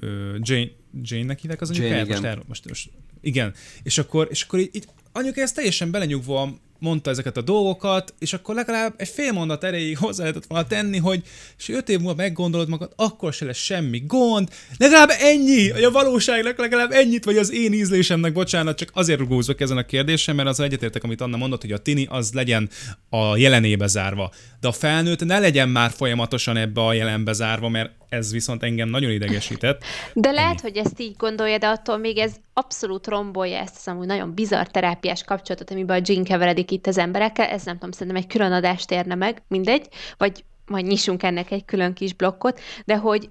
ö, 0.00 0.36
Jane, 0.40 0.70
Jane-nek 1.02 1.40
hívják 1.40 1.60
az 1.60 1.70
anyukáját? 1.70 2.08
Most, 2.08 2.22
most, 2.22 2.46
most, 2.46 2.66
most, 2.66 2.90
igen. 3.20 3.54
És 3.82 3.98
akkor, 3.98 4.28
és 4.30 4.42
akkor 4.42 4.58
így, 4.58 4.70
így 4.72 4.88
anyuka 5.12 5.40
ezt 5.40 5.54
teljesen 5.54 5.90
belenyugva 5.90 6.58
mondta 6.80 7.10
ezeket 7.10 7.36
a 7.36 7.40
dolgokat, 7.42 8.14
és 8.18 8.32
akkor 8.32 8.54
legalább 8.54 8.94
egy 8.96 9.08
fél 9.08 9.32
mondat 9.32 9.64
erejéig 9.64 9.98
hozzá 9.98 10.22
lehetett 10.22 10.46
volna 10.48 10.66
tenni, 10.66 10.98
hogy 10.98 11.22
és 11.58 11.68
öt 11.68 11.88
év 11.88 11.98
múlva 11.98 12.14
meggondolod 12.14 12.68
magad, 12.68 12.92
akkor 12.96 13.32
se 13.32 13.44
lesz 13.44 13.56
semmi 13.56 14.02
gond, 14.06 14.48
legalább 14.78 15.10
ennyi, 15.18 15.70
a 15.70 15.90
valóságnak 15.90 16.58
legalább 16.58 16.90
ennyit, 16.90 17.24
vagy 17.24 17.36
az 17.36 17.52
én 17.52 17.72
ízlésemnek, 17.72 18.32
bocsánat, 18.32 18.78
csak 18.78 18.90
azért 18.92 19.18
rugózok 19.18 19.60
ezen 19.60 19.76
a 19.76 19.84
kérdésen, 19.84 20.34
mert 20.34 20.48
az 20.48 20.60
egyetértek, 20.60 21.04
amit 21.04 21.20
Anna 21.20 21.36
mondott, 21.36 21.60
hogy 21.60 21.72
a 21.72 21.78
tini 21.78 22.06
az 22.10 22.32
legyen 22.32 22.68
a 23.08 23.36
jelenébe 23.36 23.86
zárva. 23.86 24.30
De 24.60 24.68
a 24.68 24.72
felnőtt 24.72 25.24
ne 25.24 25.38
legyen 25.38 25.68
már 25.68 25.90
folyamatosan 25.90 26.56
ebbe 26.56 26.80
a 26.80 26.92
jelenbe 26.92 27.32
zárva, 27.32 27.68
mert 27.68 27.90
ez 28.08 28.32
viszont 28.32 28.62
engem 28.62 28.88
nagyon 28.88 29.10
idegesített. 29.10 29.84
De 30.14 30.30
lehet, 30.30 30.50
Ennyi. 30.50 30.60
hogy 30.60 30.76
ezt 30.76 31.00
így 31.00 31.16
gondolja, 31.16 31.58
de 31.58 31.66
attól 31.66 31.96
még 31.96 32.18
ez 32.18 32.32
abszolút 32.60 33.06
rombolja 33.06 33.58
ezt 33.58 33.76
az 33.76 33.88
amúgy 33.88 34.06
nagyon 34.06 34.34
bizarr 34.34 34.66
terápiás 34.66 35.24
kapcsolatot, 35.24 35.70
amiben 35.70 36.00
a 36.00 36.02
Jean 36.04 36.24
keveredik 36.24 36.70
itt 36.70 36.86
az 36.86 36.98
emberekkel. 36.98 37.46
Ez 37.46 37.64
nem 37.64 37.74
tudom, 37.74 37.90
szerintem 37.92 38.22
egy 38.22 38.26
külön 38.26 38.52
adást 38.52 38.90
érne 38.90 39.14
meg, 39.14 39.42
mindegy, 39.48 39.88
vagy 40.16 40.44
majd 40.66 40.86
nyissunk 40.86 41.22
ennek 41.22 41.50
egy 41.50 41.64
külön 41.64 41.92
kis 41.92 42.14
blokkot, 42.14 42.60
de 42.84 42.96
hogy 42.96 43.30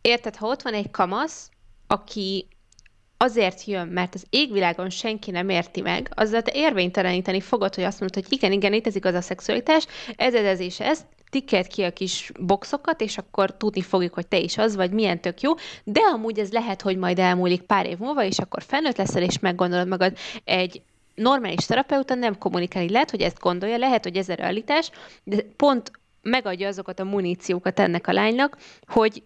érted, 0.00 0.36
ha 0.36 0.46
ott 0.46 0.62
van 0.62 0.74
egy 0.74 0.90
kamasz, 0.90 1.50
aki 1.86 2.48
azért 3.16 3.64
jön, 3.64 3.88
mert 3.88 4.14
az 4.14 4.26
égvilágon 4.30 4.90
senki 4.90 5.30
nem 5.30 5.48
érti 5.48 5.80
meg, 5.80 6.12
azzal 6.14 6.42
te 6.42 6.52
érvényteleníteni 6.54 7.40
fogod, 7.40 7.74
hogy 7.74 7.84
azt 7.84 8.00
mondod, 8.00 8.22
hogy 8.24 8.32
igen, 8.32 8.52
igen, 8.52 8.70
létezik 8.70 9.04
az 9.04 9.14
a 9.14 9.20
szexualitás, 9.20 9.86
ez, 10.16 10.34
ez, 10.34 10.44
ez 10.44 10.60
és 10.60 10.80
ez, 10.80 11.04
tikkelt 11.30 11.66
ki 11.66 11.82
a 11.82 11.92
kis 11.92 12.32
boxokat, 12.40 13.00
és 13.00 13.18
akkor 13.18 13.56
tudni 13.56 13.82
fogjuk, 13.82 14.14
hogy 14.14 14.26
te 14.26 14.38
is 14.38 14.58
az 14.58 14.76
vagy, 14.76 14.90
milyen 14.90 15.20
tök 15.20 15.40
jó, 15.40 15.52
de 15.84 16.00
amúgy 16.00 16.38
ez 16.38 16.52
lehet, 16.52 16.82
hogy 16.82 16.96
majd 16.96 17.18
elmúlik 17.18 17.62
pár 17.62 17.86
év 17.86 17.98
múlva, 17.98 18.24
és 18.24 18.38
akkor 18.38 18.62
felnőtt 18.62 18.96
leszel, 18.96 19.22
és 19.22 19.38
meggondolod 19.38 19.88
magad 19.88 20.16
egy 20.44 20.82
normális 21.14 21.66
terapeuta 21.66 22.14
nem 22.14 22.38
kommunikálni. 22.38 22.90
Lehet, 22.90 23.10
hogy 23.10 23.20
ezt 23.20 23.38
gondolja, 23.38 23.76
lehet, 23.76 24.04
hogy 24.04 24.16
ez 24.16 24.28
a 24.28 24.34
realitás, 24.34 24.90
de 25.24 25.36
pont 25.56 25.90
megadja 26.22 26.68
azokat 26.68 27.00
a 27.00 27.04
muníciókat 27.04 27.80
ennek 27.80 28.06
a 28.06 28.12
lánynak, 28.12 28.56
hogy 28.86 29.22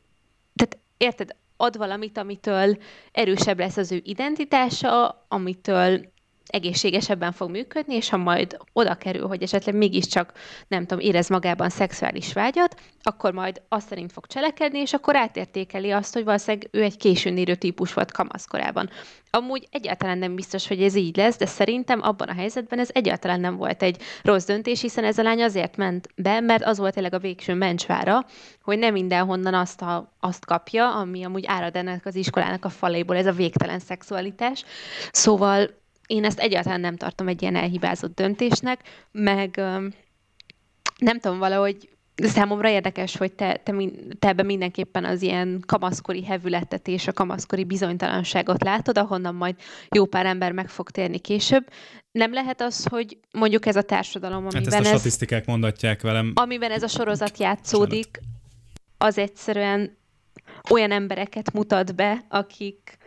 tehát 0.55 0.79
érted, 0.97 1.31
ad 1.57 1.77
valamit, 1.77 2.19
amitől 2.19 2.77
erősebb 3.13 3.59
lesz 3.59 3.77
az 3.77 3.93
ő 3.93 4.01
identitása, 4.05 5.25
amitől 5.29 6.12
egészségesebben 6.47 7.33
fog 7.33 7.51
működni, 7.51 7.95
és 7.95 8.09
ha 8.09 8.17
majd 8.17 8.57
oda 8.73 8.95
kerül, 8.95 9.27
hogy 9.27 9.43
esetleg 9.43 9.75
mégiscsak, 9.75 10.33
nem 10.69 10.87
tudom, 10.87 11.05
érez 11.05 11.29
magában 11.29 11.69
szexuális 11.69 12.33
vágyat, 12.33 12.81
akkor 13.03 13.33
majd 13.33 13.63
azt 13.69 13.89
szerint 13.89 14.13
fog 14.13 14.27
cselekedni, 14.27 14.79
és 14.79 14.93
akkor 14.93 15.17
átértékeli 15.17 15.91
azt, 15.91 16.15
hogy 16.15 16.25
valószínűleg 16.25 16.69
ő 16.71 16.83
egy 16.83 16.97
későn 16.97 17.37
érő 17.37 17.55
típus 17.55 17.93
volt 17.93 18.13
kamaszkorában. 18.13 18.91
Amúgy 19.31 19.69
egyáltalán 19.71 20.19
nem 20.19 20.35
biztos, 20.35 20.69
hogy 20.69 20.83
ez 20.83 20.95
így 20.95 21.17
lesz, 21.17 21.37
de 21.39 21.47
szerintem 21.47 22.03
abban 22.03 22.29
a 22.29 22.35
helyzetben 22.35 22.79
ez 22.79 22.89
egyáltalán 22.93 23.41
nem 23.41 23.57
volt 23.57 23.83
egy 23.83 23.97
rossz 24.23 24.45
döntés, 24.45 24.81
hiszen 24.81 25.05
ez 25.05 25.19
a 25.19 25.23
lány 25.23 25.43
azért 25.43 25.77
ment 25.77 26.09
be, 26.17 26.41
mert 26.41 26.65
az 26.65 26.79
volt 26.79 26.95
tényleg 26.95 27.15
a 27.15 27.19
végső 27.19 27.55
mencsvára, 27.55 28.27
hogy 28.63 28.79
nem 28.79 28.93
mindenhonnan 28.93 29.55
azt, 29.55 29.83
a, 29.83 30.13
azt 30.21 30.45
kapja, 30.45 30.95
ami 30.95 31.25
amúgy 31.25 31.45
árad 31.47 31.77
ennek 31.77 32.07
az 32.07 32.15
iskolának 32.15 32.65
a 32.65 32.69
faléból, 32.69 33.17
ez 33.17 33.27
a 33.27 33.33
végtelen 33.33 33.79
szexualitás. 33.79 34.65
Szóval 35.11 35.82
én 36.13 36.25
ezt 36.25 36.39
egyáltalán 36.39 36.81
nem 36.81 36.97
tartom 36.97 37.29
egy 37.29 37.43
ilyen 37.43 37.57
elhibázott 37.57 38.15
döntésnek, 38.15 38.81
meg 39.11 39.57
nem 40.99 41.21
tudom, 41.21 41.39
valahogy 41.39 41.89
számomra 42.17 42.69
érdekes, 42.69 43.17
hogy 43.17 43.33
te, 43.33 43.57
te, 43.57 43.75
te 44.19 44.29
ebben 44.29 44.47
mindenképpen 44.47 45.05
az 45.05 45.23
ilyen 45.23 45.63
kamaszkori 45.67 46.25
hevületet 46.25 46.89
és 46.89 47.07
a 47.07 47.13
kamaszkori 47.13 47.65
bizonytalanságot 47.65 48.63
látod, 48.63 48.99
ahonnan 48.99 49.35
majd 49.35 49.57
jó 49.89 50.07
pár 50.07 50.27
ember 50.27 50.53
meg 50.53 50.69
fog 50.69 50.91
térni 50.91 51.19
később. 51.19 51.67
Nem 52.11 52.33
lehet 52.33 52.61
az, 52.61 52.87
hogy 52.87 53.19
mondjuk 53.31 53.67
ez 53.67 53.77
a 53.77 53.83
társadalom, 53.83 54.47
amiben 54.47 54.65
hát 54.65 54.73
ezt 54.73 54.81
a 54.81 54.85
statisztikák 54.85 55.47
mondatják 55.47 56.03
velem. 56.03 56.33
Amiben 56.35 56.71
ez 56.71 56.83
a 56.83 56.89
sorozat 56.89 57.39
játszódik, 57.39 58.21
az 58.99 59.19
egyszerűen 59.19 59.97
olyan 60.71 60.91
embereket 60.91 61.53
mutat 61.53 61.95
be, 61.95 62.25
akik, 62.29 62.99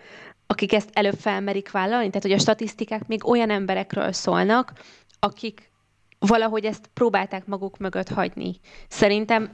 akik 0.55 0.73
ezt 0.73 0.89
előbb 0.93 1.19
felmerik 1.19 1.71
vállalni, 1.71 2.07
tehát 2.07 2.21
hogy 2.21 2.31
a 2.31 2.39
statisztikák 2.39 3.07
még 3.07 3.27
olyan 3.27 3.49
emberekről 3.49 4.11
szólnak, 4.11 4.73
akik 5.19 5.71
valahogy 6.19 6.65
ezt 6.65 6.89
próbálták 6.93 7.45
maguk 7.45 7.77
mögött 7.77 8.09
hagyni. 8.09 8.59
Szerintem 8.87 9.49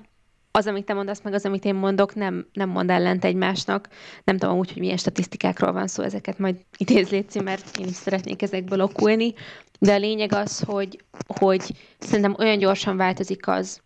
az, 0.51 0.67
amit 0.67 0.85
te 0.85 0.93
mondasz, 0.93 1.21
meg 1.21 1.33
az, 1.33 1.45
amit 1.45 1.65
én 1.65 1.75
mondok, 1.75 2.15
nem, 2.15 2.47
nem 2.53 2.69
mond 2.69 2.89
ellent 2.89 3.25
egymásnak. 3.25 3.89
Nem 4.23 4.37
tudom 4.37 4.57
úgy, 4.57 4.71
hogy 4.71 4.81
milyen 4.81 4.97
statisztikákról 4.97 5.71
van 5.71 5.87
szó, 5.87 6.03
ezeket 6.03 6.37
majd 6.37 6.65
idézléci, 6.77 7.39
mert 7.39 7.77
én 7.77 7.87
is 7.87 7.95
szeretnék 7.95 8.41
ezekből 8.41 8.81
okulni. 8.81 9.33
De 9.79 9.93
a 9.93 9.97
lényeg 9.97 10.33
az, 10.33 10.59
hogy, 10.59 11.03
hogy 11.27 11.71
szerintem 11.99 12.35
olyan 12.39 12.57
gyorsan 12.57 12.97
változik 12.97 13.47
az, 13.47 13.81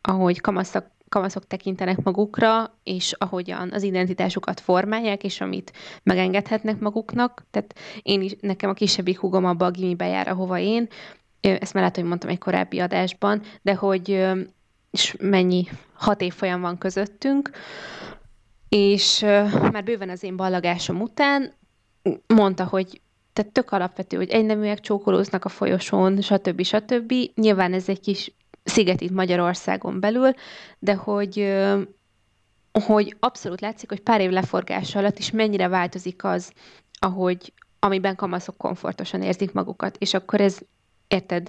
ahogy 0.00 0.40
kamaszok 0.40 0.84
kamaszok 1.10 1.46
tekintenek 1.46 2.02
magukra, 2.02 2.78
és 2.82 3.14
ahogyan 3.18 3.72
az 3.72 3.82
identitásukat 3.82 4.60
formálják, 4.60 5.24
és 5.24 5.40
amit 5.40 5.72
megengedhetnek 6.02 6.78
maguknak. 6.78 7.44
Tehát 7.50 7.74
én 8.02 8.22
is, 8.22 8.36
nekem 8.40 8.70
a 8.70 8.72
kisebbik 8.72 9.18
húgom 9.18 9.44
abba 9.44 9.66
a 9.66 9.70
gimibe 9.70 10.06
jár, 10.06 10.28
ahova 10.28 10.58
én, 10.58 10.88
ezt 11.40 11.72
már 11.72 11.82
lehet, 11.82 11.96
hogy 11.96 12.04
mondtam 12.04 12.30
egy 12.30 12.38
korábbi 12.38 12.80
adásban, 12.80 13.42
de 13.62 13.74
hogy 13.74 14.08
és 14.90 15.16
mennyi 15.20 15.66
hat 15.92 16.20
év 16.20 16.32
folyam 16.34 16.60
van 16.60 16.78
közöttünk, 16.78 17.50
és 18.68 19.20
már 19.72 19.84
bőven 19.84 20.08
az 20.08 20.22
én 20.22 20.36
ballagásom 20.36 21.00
után 21.00 21.52
mondta, 22.26 22.64
hogy 22.64 23.00
tehát 23.32 23.52
tök 23.52 23.70
alapvető, 23.72 24.16
hogy 24.16 24.30
egyneműek 24.30 24.80
csókolóznak 24.80 25.44
a 25.44 25.48
folyosón, 25.48 26.20
stb. 26.20 26.62
stb. 26.62 27.12
Nyilván 27.34 27.72
ez 27.72 27.88
egy 27.88 28.00
kis 28.00 28.32
sziget 28.70 29.00
itt 29.00 29.10
Magyarországon 29.10 30.00
belül, 30.00 30.32
de 30.78 30.94
hogy, 30.94 31.56
hogy 32.84 33.16
abszolút 33.20 33.60
látszik, 33.60 33.88
hogy 33.88 34.00
pár 34.00 34.20
év 34.20 34.30
leforgása 34.30 34.98
alatt 34.98 35.18
is 35.18 35.30
mennyire 35.30 35.68
változik 35.68 36.24
az, 36.24 36.52
ahogy 36.98 37.52
amiben 37.78 38.16
kamaszok 38.16 38.56
komfortosan 38.56 39.22
érzik 39.22 39.52
magukat, 39.52 39.96
és 39.96 40.14
akkor 40.14 40.40
ez, 40.40 40.58
érted, 41.08 41.48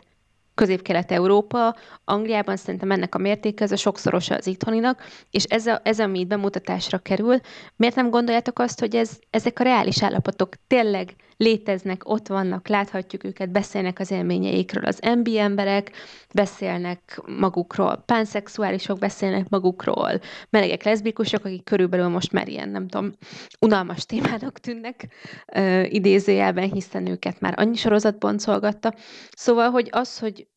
Közép-Kelet-Európa, 0.55 1.75
Angliában 2.05 2.57
szerintem 2.57 2.91
ennek 2.91 3.15
a 3.15 3.17
mértéke 3.17 3.63
ez 3.63 3.71
a 3.71 3.75
sokszorosa 3.75 4.35
az 4.35 4.47
itthoninak, 4.47 5.03
és 5.31 5.43
ez, 5.43 5.65
a, 5.65 5.81
ez 5.83 5.99
ami 5.99 6.25
bemutatásra 6.25 6.97
kerül, 6.97 7.39
miért 7.75 7.95
nem 7.95 8.09
gondoljátok 8.09 8.59
azt, 8.59 8.79
hogy 8.79 8.95
ez, 8.95 9.19
ezek 9.29 9.59
a 9.59 9.63
reális 9.63 10.03
állapotok 10.03 10.53
tényleg 10.67 11.15
léteznek, 11.41 12.09
ott 12.09 12.27
vannak, 12.27 12.67
láthatjuk 12.67 13.23
őket, 13.23 13.49
beszélnek 13.51 13.99
az 13.99 14.11
élményeikről. 14.11 14.85
Az 14.85 14.99
MB 15.17 15.27
emberek 15.37 15.91
beszélnek 16.33 17.21
magukról, 17.25 18.03
pánszexuálisok 18.05 18.99
beszélnek 18.99 19.49
magukról, 19.49 20.19
melegek, 20.49 20.83
leszbikusok, 20.83 21.45
akik 21.45 21.63
körülbelül 21.63 22.07
most 22.07 22.31
már 22.31 22.47
ilyen, 22.47 22.69
nem 22.69 22.87
tudom, 22.87 23.11
unalmas 23.59 24.05
témának 24.05 24.59
tűnnek 24.59 25.07
uh, 25.55 25.93
idézőjelben, 25.93 26.71
hiszen 26.71 27.07
őket 27.07 27.39
már 27.39 27.53
annyi 27.57 27.75
sorozat 27.75 28.17
boncolgatta. 28.19 28.93
Szóval, 29.31 29.69
hogy 29.69 29.87
az, 29.91 30.19
hogy 30.19 30.47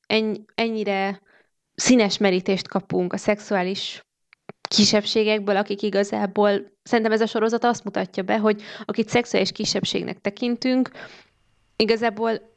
ennyire 0.55 1.21
színes 1.75 2.19
merítést 2.19 2.69
kapunk 2.69 3.13
a 3.13 3.17
szexuális 3.17 4.03
kisebbségekből, 4.69 5.57
akik 5.57 5.83
igazából, 5.83 6.51
szerintem 6.83 7.13
ez 7.13 7.21
a 7.21 7.27
sorozat 7.27 7.65
azt 7.65 7.85
mutatja 7.85 8.23
be, 8.23 8.39
hogy 8.39 8.63
akit 8.85 9.09
szexuális 9.09 9.53
kisebbségnek 9.53 10.21
tekintünk, 10.21 10.91
igazából 11.77 12.53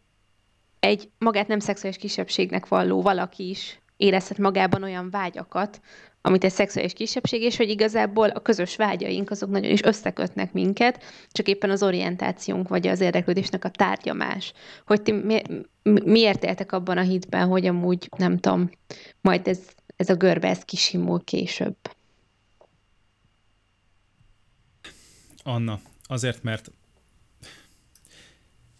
egy 0.79 1.09
magát 1.17 1.47
nem 1.47 1.59
szexuális 1.59 1.97
kisebbségnek 1.97 2.67
valló 2.67 3.01
valaki 3.01 3.49
is 3.49 3.79
érezhet 3.97 4.37
magában 4.37 4.83
olyan 4.83 5.09
vágyakat, 5.09 5.79
amit 6.21 6.43
egy 6.43 6.51
szexuális 6.51 6.93
kisebbség, 6.93 7.41
és 7.41 7.57
hogy 7.57 7.69
igazából 7.69 8.29
a 8.29 8.39
közös 8.39 8.75
vágyaink 8.75 9.31
azok 9.31 9.49
nagyon 9.49 9.71
is 9.71 9.83
összekötnek 9.83 10.53
minket, 10.53 11.03
csak 11.31 11.47
éppen 11.47 11.69
az 11.69 11.83
orientációnk 11.83 12.67
vagy 12.67 12.87
az 12.87 13.01
érdeklődésnek 13.01 13.65
a 13.65 13.69
tárgya 13.69 14.13
más. 14.13 14.53
Hogy 14.85 15.01
ti 15.01 15.11
mi, 15.11 15.41
miért 16.03 16.43
éltek 16.43 16.71
abban 16.71 16.97
a 16.97 17.01
hitben, 17.01 17.47
hogy 17.47 17.65
amúgy, 17.65 18.09
nem 18.17 18.37
tudom, 18.37 18.69
majd 19.21 19.47
ez, 19.47 19.59
ez 19.95 20.09
a 20.09 20.15
görbe, 20.15 20.47
ez 20.47 20.61
kisimul 20.61 21.23
később? 21.23 21.75
Anna, 25.47 25.79
azért, 26.03 26.43
mert 26.43 26.71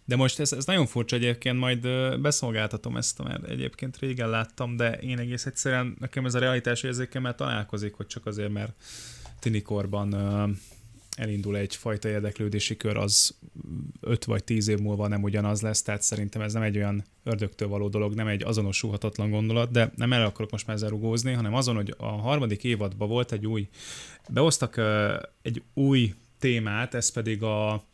de 0.04 0.16
most 0.16 0.40
ez, 0.40 0.52
ez 0.52 0.64
nagyon 0.64 0.86
furcsa 0.86 1.16
egyébként, 1.16 1.58
majd 1.58 1.88
beszolgáltatom 2.20 2.96
ezt, 2.96 3.22
mert 3.22 3.48
egyébként 3.48 3.98
régen 3.98 4.30
láttam, 4.30 4.76
de 4.76 4.92
én 4.92 5.18
egész 5.18 5.46
egyszerűen, 5.46 5.96
nekem 5.98 6.24
ez 6.24 6.34
a 6.34 6.38
realitás 6.38 6.82
érzékemmel 6.82 7.34
találkozik, 7.34 7.94
hogy 7.94 8.06
csak 8.06 8.26
azért, 8.26 8.52
mert 8.52 8.72
tinikorban 9.38 10.14
elindul 11.16 11.56
egyfajta 11.56 12.08
érdeklődési 12.08 12.76
kör, 12.76 12.96
az 12.96 13.38
5 14.00 14.24
vagy 14.24 14.44
10 14.44 14.68
év 14.68 14.78
múlva 14.78 15.08
nem 15.08 15.22
ugyanaz 15.22 15.60
lesz, 15.60 15.82
tehát 15.82 16.02
szerintem 16.02 16.42
ez 16.42 16.52
nem 16.52 16.62
egy 16.62 16.76
olyan 16.76 17.04
ördögtől 17.24 17.68
való 17.68 17.88
dolog, 17.88 18.14
nem 18.14 18.26
egy 18.26 18.44
azonosulhatatlan 18.44 19.30
gondolat, 19.30 19.70
de 19.70 19.92
nem 19.96 20.12
erre 20.12 20.24
akarok 20.24 20.50
most 20.50 20.66
már 20.66 20.76
ezzel 20.76 20.88
rugózni, 20.88 21.32
hanem 21.32 21.54
azon, 21.54 21.74
hogy 21.74 21.94
a 21.98 22.06
harmadik 22.06 22.64
évadban 22.64 23.08
volt 23.08 23.32
egy 23.32 23.46
új, 23.46 23.68
behoztak 24.28 24.80
egy 25.42 25.62
új 25.74 26.14
témát, 26.38 26.94
ez 26.94 27.12
pedig 27.12 27.42
a 27.42 27.84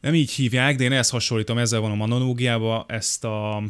nem 0.00 0.14
így 0.14 0.30
hívják, 0.30 0.76
de 0.76 0.84
én 0.84 0.92
ezt 0.92 1.10
hasonlítom, 1.10 1.58
ezzel 1.58 1.80
van 1.80 1.90
a 1.90 1.94
monológiába, 1.94 2.84
ezt 2.88 3.24
a 3.24 3.62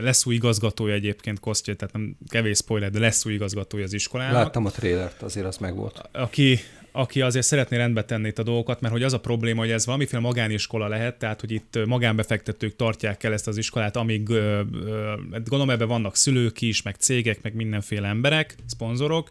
lesz 0.00 0.26
új 0.26 0.34
igazgatója 0.34 0.94
egyébként 0.94 1.40
Kostya, 1.40 1.74
tehát 1.74 1.94
nem 1.94 2.16
kevés 2.28 2.56
spoiler, 2.56 2.90
de 2.90 2.98
lesz 2.98 3.24
új 3.24 3.32
igazgatója 3.32 3.84
az 3.84 3.92
iskolának. 3.92 4.34
Láttam 4.34 4.66
a 4.66 4.70
trélert, 4.70 5.22
azért 5.22 5.46
az 5.46 5.56
megvolt. 5.56 6.08
Aki, 6.12 6.58
aki 6.92 7.20
azért 7.20 7.46
szeretné 7.46 7.76
rendbe 7.76 8.04
tenni 8.04 8.28
itt 8.28 8.38
a 8.38 8.42
dolgokat, 8.42 8.80
mert 8.80 8.92
hogy 8.92 9.02
az 9.02 9.12
a 9.12 9.20
probléma, 9.20 9.60
hogy 9.60 9.70
ez 9.70 9.86
valamiféle 9.86 10.22
magániskola 10.22 10.88
lehet, 10.88 11.18
tehát 11.18 11.40
hogy 11.40 11.50
itt 11.50 11.78
magánbefektetők 11.86 12.76
tartják 12.76 13.24
el 13.24 13.32
ezt 13.32 13.46
az 13.46 13.56
iskolát, 13.56 13.96
amíg 13.96 14.28
ö, 14.28 14.60
ö, 14.84 15.12
gondolom 15.30 15.70
ebben 15.70 15.88
vannak 15.88 16.16
szülők 16.16 16.60
is, 16.60 16.82
meg 16.82 16.94
cégek, 16.94 17.42
meg 17.42 17.54
mindenféle 17.54 18.08
emberek, 18.08 18.54
szponzorok, 18.66 19.30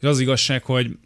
és 0.00 0.06
az 0.06 0.20
igazság, 0.20 0.62
hogy 0.62 0.98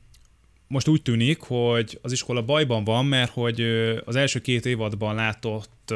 most 0.70 0.88
úgy 0.88 1.02
tűnik, 1.02 1.40
hogy 1.40 1.98
az 2.02 2.12
iskola 2.12 2.42
bajban 2.42 2.84
van, 2.84 3.06
mert 3.06 3.30
hogy 3.30 3.60
az 4.04 4.16
első 4.16 4.40
két 4.40 4.66
évadban 4.66 5.14
látott 5.14 5.90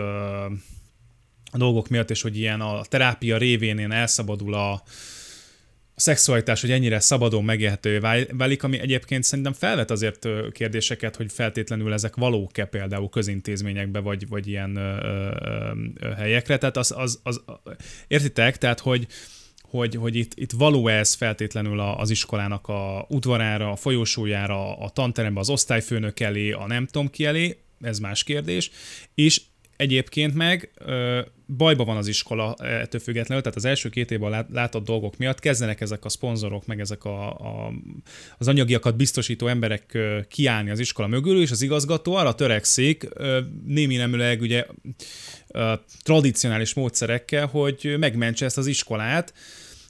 a 1.53 1.57
dolgok 1.57 1.89
miatt, 1.89 2.11
és 2.11 2.23
hogy 2.23 2.39
ilyen 2.39 2.61
a 2.61 2.85
terápia 2.85 3.37
révén 3.37 3.79
én 3.79 3.93
elszabadul 3.93 4.55
a, 4.55 4.73
a 4.73 6.01
szexualitás, 6.01 6.61
hogy 6.61 6.71
ennyire 6.71 7.01
szabadon 7.01 7.45
megélhető 7.45 8.01
válik, 8.33 8.63
ami 8.63 8.79
egyébként 8.79 9.25
szerintem 9.25 9.53
felvet 9.53 9.91
azért 9.91 10.29
kérdéseket, 10.53 11.17
hogy 11.17 11.33
feltétlenül 11.33 11.93
ezek 11.93 12.17
valók-e 12.17 12.65
például 12.65 13.09
közintézményekbe, 13.09 13.99
vagy, 13.99 14.29
vagy 14.29 14.49
ilyen 14.49 14.77
ö, 14.77 14.97
ö, 15.01 15.31
ö, 16.01 16.11
helyekre. 16.11 16.59
Tehát 16.59 16.77
az, 16.77 16.95
az, 16.97 17.21
az, 17.23 17.43
értitek? 18.09 18.59
Tehát, 18.59 18.81
hogy, 18.81 19.07
hogy, 19.79 19.95
hogy 19.95 20.17
itt, 20.17 20.33
itt 20.35 20.53
való 20.53 20.89
ez 20.89 21.15
feltétlenül 21.15 21.81
az 21.81 22.11
iskolának 22.11 22.69
a 22.69 23.07
udvarára, 23.09 23.71
a 23.71 23.77
folyosójára, 23.77 24.79
a 24.79 24.91
tanterembe, 24.91 25.41
az 25.41 25.51
osztályfőnök 25.51 26.21
elé, 26.21 26.51
a 26.51 26.67
nem 26.67 26.87
tudom 26.87 27.11
ki 27.11 27.25
elé, 27.25 27.59
ez 27.81 27.99
más 27.99 28.25
kérdés, 28.25 28.71
és 29.15 29.41
egyébként 29.77 30.35
meg 30.35 30.71
ö, 30.75 31.21
bajba 31.57 31.85
van 31.85 31.97
az 31.97 32.07
iskola 32.07 32.55
ettől 32.55 33.01
függetlenül, 33.01 33.43
tehát 33.43 33.59
az 33.59 33.65
első 33.65 33.89
két 33.89 34.11
évben 34.11 34.31
lát, 34.31 34.47
látott 34.53 34.85
dolgok 34.85 35.17
miatt 35.17 35.39
kezdenek 35.39 35.81
ezek 35.81 36.05
a 36.05 36.09
szponzorok, 36.09 36.67
meg 36.67 36.81
ezek 36.81 37.05
a, 37.05 37.29
a, 37.31 37.73
az 38.39 38.49
anyagiakat 38.49 38.97
biztosító 38.97 39.47
emberek 39.47 39.95
ö, 39.95 40.19
kiállni 40.29 40.71
az 40.71 40.79
iskola 40.79 41.09
mögül, 41.09 41.41
és 41.41 41.51
az 41.51 41.63
igazgató 41.63 42.15
arra 42.15 42.35
törekszik, 42.35 43.07
ö, 43.15 43.41
némi 43.67 43.97
neműleg 43.97 44.41
ugye 44.41 44.67
ö, 45.49 45.73
tradicionális 46.03 46.75
módszerekkel, 46.75 47.47
hogy 47.47 47.95
megmentse 47.99 48.45
ezt 48.45 48.59
az 48.59 48.67
iskolát, 48.67 49.33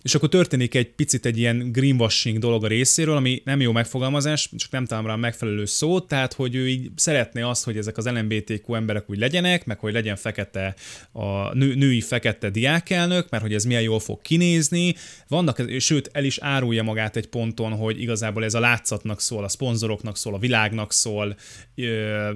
és 0.05 0.15
akkor 0.15 0.29
történik 0.29 0.75
egy 0.75 0.91
picit 0.91 1.27
egy 1.27 1.39
ilyen 1.39 1.73
greenwashing 1.73 2.39
dolog 2.39 2.65
a 2.65 2.67
részéről, 2.67 3.17
ami 3.17 3.43
nem 3.45 3.61
jó 3.61 3.73
megfogalmazás, 3.73 4.51
csak 4.57 4.71
nem 4.71 4.85
találom 4.85 5.11
rá 5.11 5.17
megfelelő 5.17 5.65
szót, 5.65 6.09
tehát 6.09 6.33
hogy 6.33 6.55
ő 6.55 6.69
így 6.69 6.91
szeretné 6.97 7.41
azt, 7.41 7.65
hogy 7.65 7.77
ezek 7.77 7.97
az 7.97 8.07
LMBTQ 8.07 8.75
emberek 8.75 9.11
úgy 9.11 9.19
legyenek, 9.19 9.65
meg 9.65 9.79
hogy 9.79 9.93
legyen 9.93 10.17
fekete, 10.17 10.75
a 11.13 11.55
nő, 11.55 11.75
női 11.75 12.01
fekete 12.01 12.51
diákelnök, 12.51 13.31
mert 13.31 13.43
hogy 13.43 13.55
ez 13.55 13.65
milyen 13.65 13.83
jól 13.83 14.01
fog 14.01 14.23
kinézni. 14.23 14.95
Vannak, 15.29 15.63
sőt, 15.79 16.11
el 16.13 16.25
is 16.25 16.39
árulja 16.39 16.83
magát 16.83 17.17
egy 17.17 17.27
ponton, 17.27 17.73
hogy 17.73 18.01
igazából 18.01 18.45
ez 18.45 18.55
a 18.55 18.61
látszatnak 18.61 19.21
szól, 19.21 19.45
a 19.45 19.49
szponzoroknak 19.49 20.17
szól, 20.17 20.35
a 20.35 20.39
világnak 20.39 20.93
szól, 20.93 21.37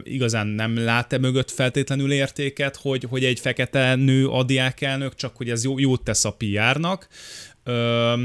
igazán 0.02 0.46
nem 0.46 0.78
lát-e 0.78 1.18
mögött 1.18 1.50
feltétlenül 1.50 2.12
értéket, 2.12 2.76
hogy, 2.76 3.04
hogy 3.08 3.24
egy 3.24 3.40
fekete 3.40 3.94
nő 3.94 4.28
a 4.28 4.42
diákelnök, 4.42 5.14
csak 5.14 5.36
hogy 5.36 5.50
ez 5.50 5.64
jó, 5.64 5.78
jót 5.78 6.02
tesz 6.02 6.24
a 6.24 6.36
PR-nak. 6.38 7.08
Ö, 7.68 7.72
ö, 7.72 8.16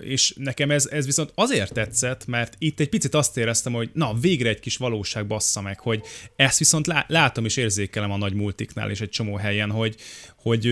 és 0.00 0.34
nekem 0.36 0.70
ez, 0.70 0.86
ez 0.86 1.06
viszont 1.06 1.32
azért 1.34 1.72
tetszett, 1.72 2.26
mert 2.26 2.54
itt 2.58 2.80
egy 2.80 2.88
picit 2.88 3.14
azt 3.14 3.36
éreztem, 3.36 3.72
hogy 3.72 3.90
na, 3.92 4.14
végre 4.20 4.48
egy 4.48 4.60
kis 4.60 4.76
valóság 4.76 5.26
bassza 5.26 5.60
meg, 5.60 5.80
hogy 5.80 6.02
ezt 6.36 6.58
viszont 6.58 6.86
lá, 6.86 7.04
látom 7.08 7.44
és 7.44 7.56
érzékelem 7.56 8.10
a 8.10 8.16
nagy 8.16 8.34
multiknál 8.34 8.90
és 8.90 9.00
egy 9.00 9.08
csomó 9.08 9.36
helyen, 9.36 9.70
hogy, 9.70 9.96
hogy 10.36 10.64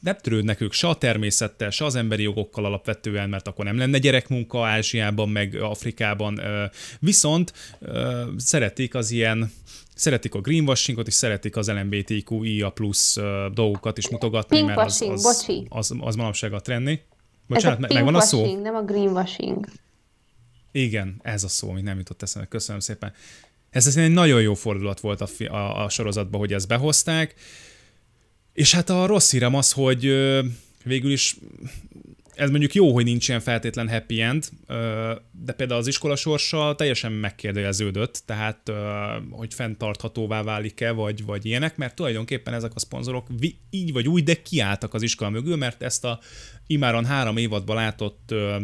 nem 0.00 0.16
törődnek 0.20 0.60
ők 0.60 0.72
se 0.72 0.88
a 0.88 0.94
természettel, 0.94 1.70
se 1.70 1.84
az 1.84 1.94
emberi 1.94 2.22
jogokkal 2.22 2.64
alapvetően, 2.64 3.28
mert 3.28 3.48
akkor 3.48 3.64
nem 3.64 3.78
lenne 3.78 3.98
gyerekmunka 3.98 4.66
Ázsiában, 4.66 5.28
meg 5.28 5.54
Afrikában, 5.54 6.40
viszont 7.00 7.52
szeretik 8.36 8.94
az 8.94 9.10
ilyen 9.10 9.52
szeretik 9.96 10.34
a 10.34 10.40
greenwashingot, 10.40 11.06
és 11.06 11.14
szeretik 11.14 11.56
az 11.56 11.70
LMBTQIA 11.70 12.70
plusz 12.70 13.16
dolgokat 13.54 13.98
is 13.98 14.08
mutogatni, 14.08 14.62
mert 14.62 14.78
az, 14.78 15.02
az, 15.08 15.24
az, 15.24 15.46
az, 15.68 15.92
az 16.00 16.16
manapság 16.16 16.52
a 16.52 16.60
trenni. 16.60 17.00
Bocsánat, 17.46 17.84
ez 17.84 17.90
a 17.90 17.94
megvan 17.94 18.14
a 18.14 18.20
szó? 18.20 18.60
nem 18.60 18.74
a 18.74 18.82
greenwashing. 18.82 19.66
Igen, 20.72 21.20
ez 21.22 21.44
a 21.44 21.48
szó, 21.48 21.70
ami 21.70 21.80
nem 21.80 21.98
jutott 21.98 22.22
eszembe. 22.22 22.48
Köszönöm 22.48 22.80
szépen. 22.80 23.12
Ez 23.70 23.96
egy 23.96 24.10
nagyon 24.10 24.40
jó 24.40 24.54
fordulat 24.54 25.00
volt 25.00 25.20
a, 25.20 25.28
a, 25.54 25.84
a 25.84 25.88
sorozatban, 25.88 26.40
hogy 26.40 26.52
ezt 26.52 26.68
behozták. 26.68 27.34
És 28.52 28.74
hát 28.74 28.90
a 28.90 29.06
rossz 29.06 29.30
hírem 29.30 29.54
az, 29.54 29.72
hogy 29.72 30.00
végül 30.84 31.10
is 31.10 31.36
ez 32.36 32.50
mondjuk 32.50 32.74
jó, 32.74 32.92
hogy 32.92 33.04
nincs 33.04 33.28
ilyen 33.28 33.40
feltétlen 33.40 33.88
happy 33.88 34.20
end, 34.20 34.48
de 35.30 35.52
például 35.52 35.80
az 35.80 35.86
iskola 35.86 36.16
sorsa 36.16 36.74
teljesen 36.76 37.12
megkérdeződött, 37.12 38.22
tehát 38.26 38.72
hogy 39.30 39.54
fenntarthatóvá 39.54 40.42
válik-e, 40.42 40.90
vagy, 40.90 41.24
vagy 41.24 41.46
ilyenek, 41.46 41.76
mert 41.76 41.94
tulajdonképpen 41.94 42.54
ezek 42.54 42.72
a 42.74 42.78
szponzorok 42.78 43.26
így 43.70 43.92
vagy 43.92 44.08
úgy, 44.08 44.22
de 44.22 44.42
kiálltak 44.42 44.94
az 44.94 45.02
iskola 45.02 45.30
mögül, 45.30 45.56
mert 45.56 45.82
ezt 45.82 46.04
a 46.04 46.20
imáron 46.66 47.04
három 47.04 47.36
évadban 47.36 47.76
látott 47.76 48.30
ö, 48.30 48.56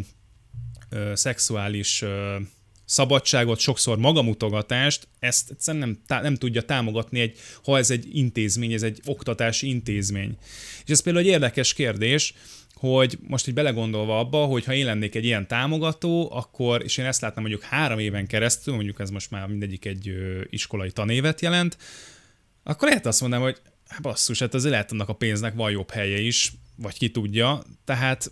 ö, 0.88 1.12
szexuális 1.14 2.02
ö, 2.02 2.36
szabadságot, 2.84 3.58
sokszor 3.58 3.98
magamutogatást, 3.98 5.08
ezt 5.18 5.50
egyszerűen 5.50 5.88
nem, 5.88 6.02
tá- 6.06 6.22
nem 6.22 6.34
tudja 6.34 6.62
támogatni, 6.62 7.20
egy, 7.20 7.38
ha 7.64 7.78
ez 7.78 7.90
egy 7.90 8.16
intézmény, 8.16 8.72
ez 8.72 8.82
egy 8.82 9.00
oktatási 9.04 9.68
intézmény. 9.68 10.36
És 10.84 10.90
ez 10.90 11.00
például 11.02 11.24
egy 11.24 11.30
érdekes 11.30 11.74
kérdés, 11.74 12.34
hogy 12.74 13.18
most 13.28 13.48
így 13.48 13.54
belegondolva 13.54 14.18
abba, 14.18 14.44
hogy 14.44 14.64
ha 14.64 14.74
én 14.74 14.84
lennék 14.84 15.14
egy 15.14 15.24
ilyen 15.24 15.46
támogató, 15.46 16.32
akkor, 16.32 16.82
és 16.82 16.96
én 16.96 17.04
ezt 17.04 17.20
látnám 17.20 17.44
mondjuk 17.44 17.64
három 17.64 17.98
éven 17.98 18.26
keresztül, 18.26 18.74
mondjuk 18.74 19.00
ez 19.00 19.10
most 19.10 19.30
már 19.30 19.46
mindegyik 19.46 19.84
egy 19.84 20.12
iskolai 20.50 20.90
tanévet 20.90 21.40
jelent, 21.40 21.76
akkor 22.62 22.88
lehet 22.88 23.06
azt 23.06 23.20
mondanám, 23.20 23.44
hogy 23.44 23.60
basszus, 24.00 24.38
hát 24.38 24.54
azért 24.54 24.72
lehet 24.72 24.92
annak 24.92 25.08
a 25.08 25.12
pénznek 25.12 25.54
van 25.54 25.70
jobb 25.70 25.90
helye 25.90 26.20
is, 26.20 26.52
vagy 26.76 26.98
ki 26.98 27.10
tudja, 27.10 27.62
tehát 27.84 28.30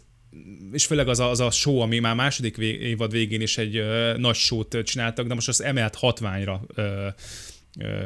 és 0.72 0.86
főleg 0.86 1.08
az 1.08 1.20
a, 1.20 1.30
az 1.30 1.40
a 1.40 1.50
show, 1.50 1.78
ami 1.78 1.98
már 1.98 2.14
második 2.14 2.56
évad 2.56 3.10
végén 3.10 3.40
is 3.40 3.58
egy 3.58 3.76
ö, 3.76 4.16
nagy 4.16 4.34
show-t 4.34 4.82
csináltak, 4.84 5.26
de 5.26 5.34
most 5.34 5.48
az 5.48 5.62
emelt 5.62 5.94
hatványra 5.94 6.62
ö, 6.74 7.08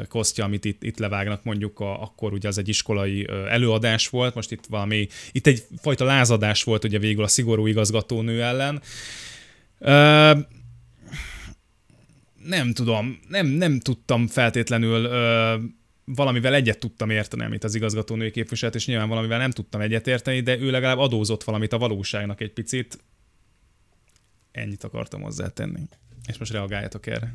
kosztja, 0.08 0.44
amit 0.44 0.64
itt, 0.64 0.82
itt 0.82 0.98
levágnak 0.98 1.44
mondjuk, 1.44 1.80
a, 1.80 2.02
akkor 2.02 2.32
ugye 2.32 2.48
az 2.48 2.58
egy 2.58 2.68
iskolai 2.68 3.28
előadás 3.48 4.08
volt, 4.08 4.34
most 4.34 4.52
itt 4.52 4.64
valami, 4.68 5.08
itt 5.32 5.46
egy 5.46 5.62
fajta 5.80 6.04
lázadás 6.04 6.62
volt 6.62 6.84
ugye 6.84 6.98
végül 6.98 7.24
a 7.24 7.28
szigorú 7.28 7.66
igazgatónő 7.66 8.42
ellen. 8.42 8.82
Ö, 9.78 10.32
nem 12.44 12.72
tudom, 12.72 13.20
nem, 13.28 13.46
nem 13.46 13.80
tudtam 13.80 14.26
feltétlenül 14.26 15.04
ö, 15.04 15.56
valamivel 16.04 16.54
egyet 16.54 16.78
tudtam 16.78 17.10
érteni, 17.10 17.44
amit 17.44 17.64
az 17.64 17.74
igazgatónő 17.74 18.30
képviselt, 18.30 18.74
és 18.74 18.86
nyilván 18.86 19.08
valamivel 19.08 19.38
nem 19.38 19.50
tudtam 19.50 19.80
egyet 19.80 20.06
érteni, 20.06 20.40
de 20.40 20.58
ő 20.58 20.70
legalább 20.70 20.98
adózott 20.98 21.44
valamit 21.44 21.72
a 21.72 21.78
valóságnak 21.78 22.40
egy 22.40 22.52
picit. 22.52 22.98
Ennyit 24.52 24.84
akartam 24.84 25.22
hozzátenni. 25.22 25.80
És 26.26 26.38
most 26.38 26.52
reagáljatok 26.52 27.06
erre. 27.06 27.34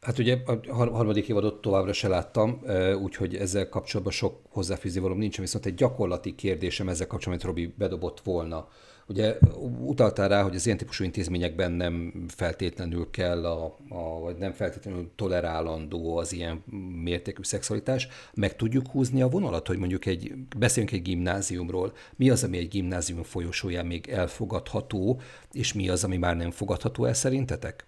Hát 0.00 0.18
ugye 0.18 0.38
a 0.44 0.74
harmadik 0.74 1.28
évadot 1.28 1.60
továbbra 1.60 1.92
se 1.92 2.08
láttam, 2.08 2.62
úgyhogy 3.02 3.36
ezzel 3.36 3.68
kapcsolatban 3.68 4.12
sok 4.12 4.40
hozzáfűzni 4.48 5.14
nincsen, 5.14 5.44
viszont 5.44 5.66
egy 5.66 5.74
gyakorlati 5.74 6.34
kérdésem 6.34 6.88
ezzel 6.88 7.06
kapcsolatban, 7.06 7.48
amit 7.48 7.58
Robi 7.58 7.74
bedobott 7.78 8.20
volna. 8.20 8.68
Ugye 9.10 9.38
utaltál 9.80 10.28
rá, 10.28 10.42
hogy 10.42 10.54
az 10.54 10.66
ilyen 10.66 10.78
típusú 10.78 11.04
intézményekben 11.04 11.72
nem 11.72 12.24
feltétlenül 12.28 13.10
kell, 13.10 13.46
a, 13.46 13.78
a, 13.88 14.20
vagy 14.20 14.36
nem 14.36 14.52
feltétlenül 14.52 15.10
tolerálandó 15.16 16.16
az 16.16 16.32
ilyen 16.32 16.64
mértékű 17.02 17.42
szexualitás. 17.42 18.08
Meg 18.34 18.56
tudjuk 18.56 18.88
húzni 18.88 19.22
a 19.22 19.28
vonalat, 19.28 19.66
hogy 19.66 19.78
mondjuk 19.78 20.06
egy, 20.06 20.32
beszéljünk 20.58 20.94
egy 20.94 21.02
gimnáziumról, 21.02 21.92
mi 22.16 22.30
az, 22.30 22.44
ami 22.44 22.58
egy 22.58 22.68
gimnázium 22.68 23.22
folyosóján 23.22 23.86
még 23.86 24.08
elfogadható, 24.08 25.20
és 25.52 25.72
mi 25.72 25.88
az, 25.88 26.04
ami 26.04 26.16
már 26.16 26.36
nem 26.36 26.50
fogadható 26.50 27.04
el 27.04 27.14
szerintetek? 27.14 27.84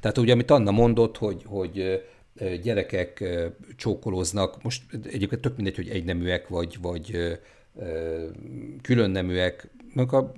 Tehát 0.00 0.18
ugye, 0.18 0.32
amit 0.32 0.50
Anna 0.50 0.70
mondott, 0.70 1.16
hogy, 1.16 1.42
hogy 1.46 2.02
gyerekek 2.62 3.24
csókolóznak, 3.76 4.62
most 4.62 4.82
egyébként 5.04 5.40
tök 5.40 5.56
mindegy, 5.56 5.76
hogy 5.76 5.88
egyneműek 5.88 6.48
vagy, 6.48 6.78
vagy 6.80 7.38
különneműek, 8.82 9.70
a 9.94 10.32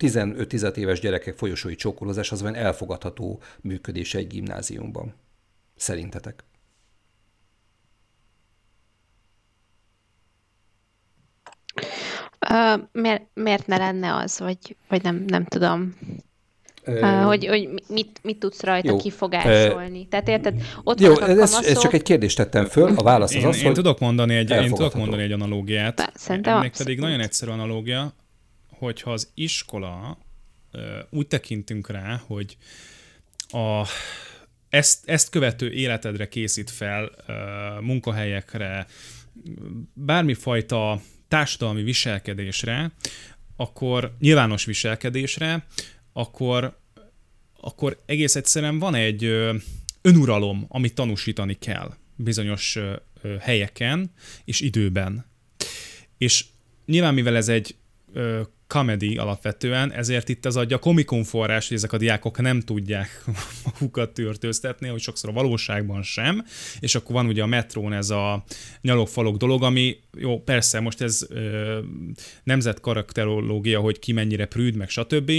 15-16 0.00 0.76
éves 0.76 1.00
gyerekek 1.00 1.34
folyosói 1.34 1.74
csókolózás 1.74 2.32
az 2.32 2.42
olyan 2.42 2.54
elfogadható 2.54 3.40
működés 3.60 4.14
egy 4.14 4.26
gimnáziumban? 4.26 5.14
Szerintetek? 5.76 6.44
Uh, 12.50 12.80
miért, 12.92 13.22
miért 13.34 13.66
ne 13.66 13.76
lenne 13.76 14.14
az, 14.14 14.38
vagy, 14.38 14.76
vagy 14.88 15.02
nem, 15.02 15.24
nem 15.26 15.44
tudom. 15.44 15.96
Uh, 16.86 17.22
hogy, 17.22 17.46
hogy 17.46 17.68
mit, 17.88 18.20
mit 18.22 18.38
tudsz 18.38 18.62
rajta 18.62 18.90
jó. 18.90 18.96
kifogásolni. 18.96 20.08
Tehát 20.08 20.28
érted, 20.28 20.54
ott 20.82 21.00
jó, 21.00 21.10
ez, 21.10 21.18
kamaszok... 21.18 21.64
ez 21.64 21.78
csak 21.78 21.92
egy 21.92 22.02
kérdést 22.02 22.36
tettem 22.36 22.64
föl, 22.64 22.92
a 22.96 23.02
válasz 23.02 23.34
az 23.34 23.42
én, 23.42 23.46
az, 23.46 23.56
én 23.56 23.64
hogy 23.64 23.74
tudok 23.74 23.98
mondani 23.98 24.34
egy, 24.34 24.50
Én 24.50 24.74
tudok 24.74 24.94
mondani 24.94 25.22
egy 25.22 25.32
analógiát. 25.32 26.12
Szerintem 26.14 26.56
Ennek 26.56 26.76
pedig 26.76 26.98
nagyon 26.98 27.20
egyszerű 27.20 27.50
analógia, 27.50 28.12
hogyha 28.80 29.12
az 29.12 29.30
iskola 29.34 30.18
úgy 31.10 31.26
tekintünk 31.26 31.88
rá, 31.88 32.22
hogy 32.26 32.56
a, 33.48 33.86
ezt, 34.68 35.08
ezt 35.08 35.30
követő 35.30 35.72
életedre 35.72 36.28
készít 36.28 36.70
fel 36.70 37.10
munkahelyekre, 37.80 38.86
bármifajta 39.92 41.00
társadalmi 41.28 41.82
viselkedésre, 41.82 42.92
akkor 43.56 44.16
nyilvános 44.18 44.64
viselkedésre, 44.64 45.66
akkor, 46.12 46.78
akkor 47.60 48.02
egész 48.06 48.36
egyszerűen 48.36 48.78
van 48.78 48.94
egy 48.94 49.24
önuralom, 50.02 50.64
amit 50.68 50.94
tanúsítani 50.94 51.54
kell 51.58 51.94
bizonyos 52.16 52.78
helyeken 53.40 54.12
és 54.44 54.60
időben. 54.60 55.26
És 56.18 56.44
nyilván, 56.86 57.14
mivel 57.14 57.36
ez 57.36 57.48
egy 57.48 57.74
comedy 58.70 59.16
alapvetően, 59.16 59.92
ezért 59.92 60.28
itt 60.28 60.46
az 60.46 60.56
adja 60.56 60.78
komikon 60.78 61.24
forrás, 61.24 61.68
hogy 61.68 61.76
ezek 61.76 61.92
a 61.92 61.96
diákok 61.96 62.40
nem 62.40 62.60
tudják 62.60 63.24
magukat 63.64 64.10
törtőztetni, 64.10 64.88
hogy 64.88 65.00
sokszor 65.00 65.30
a 65.30 65.32
valóságban 65.32 66.02
sem, 66.02 66.44
és 66.80 66.94
akkor 66.94 67.14
van 67.14 67.26
ugye 67.26 67.42
a 67.42 67.46
metrón 67.46 67.92
ez 67.92 68.10
a 68.10 68.44
nyalogfalok 68.80 69.36
dolog, 69.36 69.62
ami 69.62 69.96
jó, 70.16 70.42
persze, 70.42 70.80
most 70.80 71.00
ez 71.00 71.26
ö, 71.28 71.78
nemzetkarakterológia, 72.44 73.80
hogy 73.80 73.98
ki 73.98 74.12
mennyire 74.12 74.46
prűd, 74.46 74.74
meg 74.74 74.88
stb., 74.88 75.32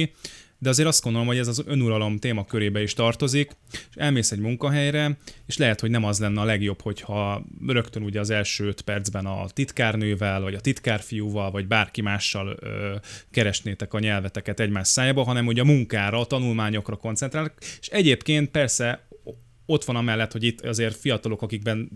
de 0.62 0.70
azért 0.70 0.88
azt 0.88 1.04
gondolom, 1.04 1.28
hogy 1.28 1.38
ez 1.38 1.48
az 1.48 1.64
önuralom 1.66 2.18
téma 2.18 2.46
körébe 2.46 2.82
is 2.82 2.94
tartozik, 2.94 3.52
és 3.72 3.96
elmész 3.96 4.32
egy 4.32 4.40
munkahelyre, 4.40 5.18
és 5.46 5.58
lehet, 5.58 5.80
hogy 5.80 5.90
nem 5.90 6.04
az 6.04 6.20
lenne 6.20 6.42
a 6.42 6.44
legjobb, 6.44 6.82
hogyha 6.82 7.46
rögtön 7.68 8.04
ugye 8.04 8.20
az 8.20 8.30
első 8.30 8.66
öt 8.66 8.82
percben 8.82 9.26
a 9.26 9.46
titkárnővel, 9.50 10.42
vagy 10.42 10.54
a 10.54 10.60
titkárfiúval, 10.60 11.52
vagy 11.52 11.68
bárki 11.68 12.02
mással 12.02 12.58
ö, 12.60 12.96
keresnétek 13.32 13.94
a 13.94 14.00
nyelveteket 14.00 14.60
egymás 14.60 14.88
szájába, 14.88 15.24
hanem 15.24 15.48
ugye 15.48 15.62
a 15.62 15.66
munkára, 15.66 16.20
a 16.20 16.26
tanulmányokra 16.26 16.96
koncentrálnak, 16.96 17.54
és 17.80 17.88
egyébként 17.88 18.50
persze 18.50 19.08
ott 19.72 19.86
van 19.86 19.96
amellett, 19.96 20.32
hogy 20.32 20.44
itt 20.44 20.62
azért 20.62 20.96
fiatalok, 20.96 21.42
akikben 21.42 21.90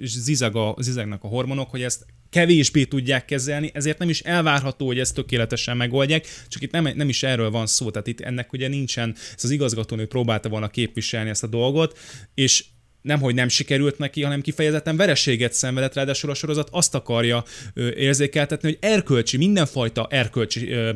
zizag 0.00 0.56
a, 0.56 0.74
zizagnak 0.78 1.24
a 1.24 1.28
hormonok, 1.28 1.70
hogy 1.70 1.82
ezt 1.82 2.06
kevésbé 2.30 2.84
tudják 2.84 3.24
kezelni, 3.24 3.70
ezért 3.74 3.98
nem 3.98 4.08
is 4.08 4.20
elvárható, 4.20 4.86
hogy 4.86 4.98
ezt 4.98 5.14
tökéletesen 5.14 5.76
megoldják, 5.76 6.26
csak 6.48 6.62
itt 6.62 6.70
nem, 6.70 6.88
nem 6.94 7.08
is 7.08 7.22
erről 7.22 7.50
van 7.50 7.66
szó, 7.66 7.90
tehát 7.90 8.06
itt 8.06 8.20
ennek 8.20 8.52
ugye 8.52 8.68
nincsen, 8.68 9.14
ez 9.36 9.44
az 9.44 9.50
igazgatónő 9.50 10.06
próbálta 10.06 10.48
volna 10.48 10.68
képviselni 10.68 11.30
ezt 11.30 11.42
a 11.42 11.46
dolgot, 11.46 11.98
és 12.34 12.64
nem, 13.02 13.20
hogy 13.20 13.34
nem 13.34 13.48
sikerült 13.48 13.98
neki, 13.98 14.22
hanem 14.22 14.40
kifejezetten 14.40 14.96
vereséget 14.96 15.52
szenvedett, 15.52 15.94
ráadásul 15.94 16.30
a 16.30 16.34
sorozat 16.34 16.68
azt 16.72 16.94
akarja 16.94 17.44
ö, 17.74 17.88
érzékeltetni, 17.88 18.68
hogy 18.68 18.78
erkölcsi, 18.80 19.36
mindenfajta 19.36 20.06
erkölcsi 20.10 20.70
ö, 20.70 20.92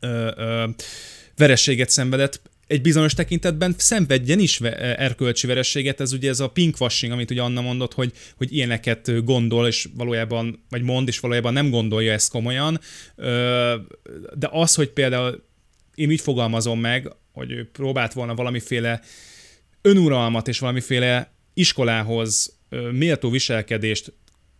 ö, 0.00 0.30
ö, 0.36 0.68
verességet 1.36 1.90
szenvedett, 1.90 2.40
egy 2.70 2.82
bizonyos 2.82 3.14
tekintetben 3.14 3.74
szenvedjen 3.76 4.38
is 4.38 4.60
erkölcsi 4.60 5.46
verességet, 5.46 6.00
ez 6.00 6.12
ugye 6.12 6.28
ez 6.28 6.40
a 6.40 6.48
pinkwashing, 6.48 7.12
amit 7.12 7.30
ugye 7.30 7.42
Anna 7.42 7.60
mondott, 7.60 7.94
hogy, 7.94 8.12
hogy 8.36 8.52
ilyeneket 8.52 9.24
gondol, 9.24 9.66
és 9.66 9.88
valójában, 9.94 10.64
vagy 10.68 10.82
mond, 10.82 11.08
és 11.08 11.20
valójában 11.20 11.52
nem 11.52 11.70
gondolja 11.70 12.12
ezt 12.12 12.30
komolyan, 12.30 12.80
de 14.34 14.48
az, 14.50 14.74
hogy 14.74 14.88
például 14.88 15.44
én 15.94 16.08
úgy 16.08 16.20
fogalmazom 16.20 16.80
meg, 16.80 17.12
hogy 17.32 17.50
ő 17.50 17.68
próbált 17.72 18.12
volna 18.12 18.34
valamiféle 18.34 19.00
önuralmat 19.82 20.48
és 20.48 20.58
valamiféle 20.58 21.32
iskolához 21.54 22.58
méltó 22.92 23.30
viselkedést 23.30 24.12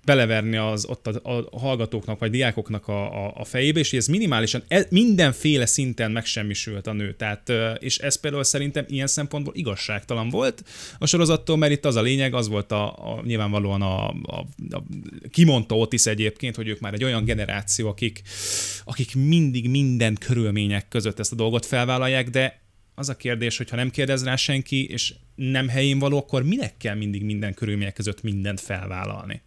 beleverni 0.04 0.56
az 0.56 0.84
ott 0.84 1.06
a, 1.06 1.38
a 1.50 1.58
hallgatóknak 1.58 2.18
vagy 2.18 2.30
diákoknak 2.30 2.88
a, 2.88 3.26
a, 3.26 3.32
a 3.36 3.44
fejébe, 3.44 3.78
és 3.78 3.92
ez 3.92 4.06
minimálisan 4.06 4.62
e, 4.68 4.86
mindenféle 4.90 5.66
szinten 5.66 6.10
megsemmisült 6.10 6.86
a 6.86 6.92
nő. 6.92 7.14
Tehát, 7.14 7.52
és 7.78 7.98
ez 7.98 8.20
például 8.20 8.44
szerintem 8.44 8.84
ilyen 8.88 9.06
szempontból 9.06 9.54
igazságtalan 9.56 10.28
volt 10.28 10.64
a 10.98 11.06
sorozattól, 11.06 11.56
mert 11.56 11.72
itt 11.72 11.84
az 11.84 11.96
a 11.96 12.02
lényeg, 12.02 12.34
az 12.34 12.48
volt 12.48 12.72
a, 12.72 13.12
a 13.12 13.22
nyilvánvalóan 13.24 13.82
a, 13.82 14.08
a, 14.08 14.46
a 14.70 14.82
kimondta 15.30 15.76
Otis 15.76 16.06
egyébként, 16.06 16.56
hogy 16.56 16.68
ők 16.68 16.80
már 16.80 16.94
egy 16.94 17.04
olyan 17.04 17.24
generáció, 17.24 17.88
akik, 17.88 18.22
akik 18.84 19.14
mindig 19.14 19.68
minden 19.68 20.14
körülmények 20.14 20.88
között 20.88 21.18
ezt 21.18 21.32
a 21.32 21.36
dolgot 21.36 21.66
felvállalják, 21.66 22.30
de 22.30 22.60
az 22.94 23.08
a 23.08 23.16
kérdés, 23.16 23.56
hogy 23.56 23.70
ha 23.70 23.76
nem 23.76 23.90
kérdez 23.90 24.24
rá 24.24 24.36
senki, 24.36 24.86
és 24.86 25.14
nem 25.34 25.68
helyén 25.68 25.98
való, 25.98 26.18
akkor 26.18 26.42
minek 26.42 26.76
kell 26.76 26.94
mindig 26.94 27.22
minden 27.24 27.54
körülmények 27.54 27.92
között 27.92 28.22
mindent 28.22 28.60
felvállalni? 28.60 29.42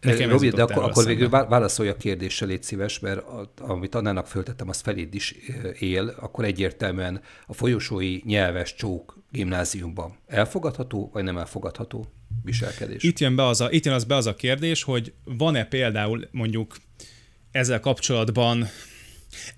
Tehát 0.00 0.18
Nekem 0.18 0.30
Robi, 0.30 0.48
de 0.48 0.62
akkor, 0.62 0.82
akkor 0.82 1.04
végül 1.04 1.28
válaszolj 1.28 1.88
a 1.88 1.96
kérdéssel, 1.96 2.48
légy 2.48 2.62
szíves, 2.62 2.98
mert 2.98 3.22
amit 3.60 3.94
Annának 3.94 4.26
föltettem, 4.26 4.68
az 4.68 4.80
feléd 4.80 5.14
is 5.14 5.34
él, 5.78 6.14
akkor 6.20 6.44
egyértelműen 6.44 7.20
a 7.46 7.54
folyosói 7.54 8.20
nyelves 8.24 8.74
csók 8.74 9.18
gimnáziumban 9.30 10.16
elfogadható, 10.26 11.10
vagy 11.12 11.22
nem 11.22 11.38
elfogadható 11.38 12.06
viselkedés? 12.44 13.02
Itt 13.02 13.18
jön, 13.18 13.36
be 13.36 13.46
az 13.46 13.60
a, 13.60 13.70
itt 13.70 13.84
jön 13.84 13.94
az 13.94 14.04
be 14.04 14.14
az 14.14 14.26
a 14.26 14.34
kérdés, 14.34 14.82
hogy 14.82 15.12
van-e 15.24 15.64
például 15.64 16.28
mondjuk 16.30 16.76
ezzel 17.50 17.80
kapcsolatban 17.80 18.68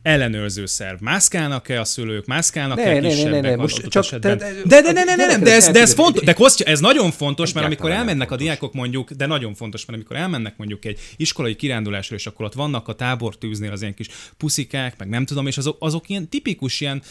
ellenőrző 0.03 0.67
szerv. 0.67 1.01
Mászkálnak-e 1.01 1.81
a 1.81 1.85
szülők, 1.85 2.27
mászkálnak-e 2.27 3.01
ne, 3.01 3.09
kisebbek 3.09 3.33
ne, 3.33 3.41
ne, 3.41 3.49
ne, 3.49 3.57
most 3.57 3.89
csak 3.89 4.05
esetben? 4.05 4.39
De, 4.39 4.53
de, 4.65 4.81
de, 4.81 4.93
de, 4.93 5.05
de, 5.05 5.27
de, 5.27 5.39
de, 5.39 5.53
ez, 5.53 5.69
de 5.69 5.81
ez 5.81 5.95
fontos, 5.95 6.23
de 6.25 6.33
Kostya, 6.33 6.65
ez 6.65 6.81
nagyon 6.81 7.11
fontos, 7.11 7.53
mert 7.53 7.67
amikor 7.67 7.91
elmennek 7.91 8.31
a 8.31 8.37
diákok 8.37 8.73
mondjuk, 8.73 9.11
de 9.11 9.27
nagyon 9.27 9.55
fontos, 9.55 9.85
mert 9.85 9.99
amikor 9.99 10.17
elmennek 10.17 10.57
mondjuk 10.57 10.85
egy 10.85 10.99
iskolai 11.17 11.57
kirándulásra, 11.57 12.17
és 12.17 12.27
akkor 12.27 12.47
ott 12.47 12.55
vannak 12.55 12.89
a 12.89 12.95
tábortűznél 12.95 13.73
az 13.73 13.81
ilyen 13.81 13.95
kis 13.95 14.09
puszikák, 14.37 14.99
meg 14.99 15.09
nem 15.09 15.25
tudom, 15.25 15.47
és 15.47 15.59
azok, 15.59 15.77
azok 15.81 16.09
ilyen 16.09 16.29
tipikus 16.29 16.81
ilyen 16.81 17.03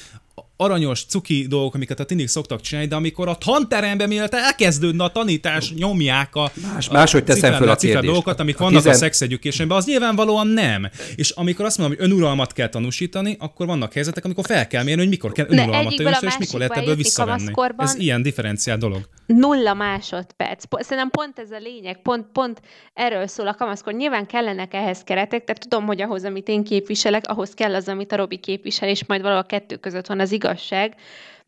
aranyos, 0.62 1.05
cuki 1.05 1.45
dolgok, 1.49 1.74
amiket 1.74 1.99
a 1.99 2.03
tinik 2.03 2.28
szoktak 2.28 2.62
csinálni, 2.62 2.89
de 2.89 2.95
amikor 2.95 3.28
a 3.28 3.36
tanteremben, 3.36 4.07
mielőtt 4.07 4.34
elkezdődne 4.34 5.03
a 5.03 5.09
tanítás, 5.09 5.74
nyomják 5.74 6.36
a, 6.36 6.51
Más, 6.74 6.89
máshogy 6.89 7.24
teszem 7.24 7.53
fel 7.53 7.70
a 7.70 7.76
kérdést. 7.76 8.05
dolgokat, 8.05 8.39
amik 8.39 8.59
a 8.59 8.64
vannak 8.64 8.82
tizen... 8.82 8.93
a 8.95 8.97
sex 8.97 9.22
educationben, 9.22 9.78
az 9.78 9.86
nyilvánvalóan 9.86 10.47
nem. 10.47 10.89
És 11.16 11.30
amikor 11.30 11.66
azt 11.66 11.78
mondom, 11.78 11.97
hogy 11.97 12.05
önuralmat 12.05 12.53
kell 12.53 12.70
tanúsítani, 12.70 13.36
akkor 13.39 13.66
vannak 13.66 13.93
helyzetek, 13.93 14.26
amikor 14.26 14.45
fel 14.45 14.68
kell 14.68 14.84
mérni, 14.84 15.01
hogy 15.01 15.09
mikor 15.09 15.32
kell 15.32 15.45
önuralmat 15.49 15.95
tanúsítani, 15.95 16.26
és 16.28 16.38
mikor 16.38 16.59
lehet 16.59 16.78
ebből 16.78 16.95
visszavenni. 16.95 17.51
Ez 17.78 17.95
ilyen 17.95 18.22
differenciál 18.22 18.78
dolog. 18.78 19.09
Nulla 19.26 19.74
másodperc. 19.74 20.64
Szerintem 20.70 21.09
pont 21.09 21.39
ez 21.39 21.51
a 21.51 21.57
lényeg, 21.57 22.01
pont, 22.01 22.26
pont 22.34 22.62
erről 22.93 23.28
szól 23.28 23.47
a 23.47 23.55
kamaszkor. 23.55 23.93
Nyilván 23.93 24.26
kellenek 24.26 24.74
ehhez 24.74 25.03
keretek, 25.03 25.43
tehát 25.43 25.62
tudom, 25.62 25.86
hogy 25.86 26.01
ahhoz, 26.01 26.24
amit 26.24 26.47
én 26.47 26.64
képviselek, 26.64 27.24
ahhoz 27.28 27.53
kell 27.53 27.76
az, 27.76 27.88
amit 27.88 28.12
a 28.12 28.16
Robi 28.16 28.38
képvisel, 28.38 28.89
és 28.89 29.05
majd 29.05 29.22
valahol 29.22 29.43
a 29.43 29.45
kettő 29.45 29.76
között 29.76 30.07
van 30.07 30.20
az 30.20 30.32
igazság, 30.51 30.95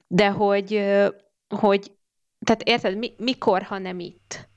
de 0.07 0.29
hogy, 0.29 0.81
hogy 1.47 1.91
tehát 2.45 2.63
érted, 2.63 2.97
mi, 2.97 3.13
mikor, 3.17 3.61
ha 3.61 3.77
nem 3.77 3.99
itt? 3.99 4.49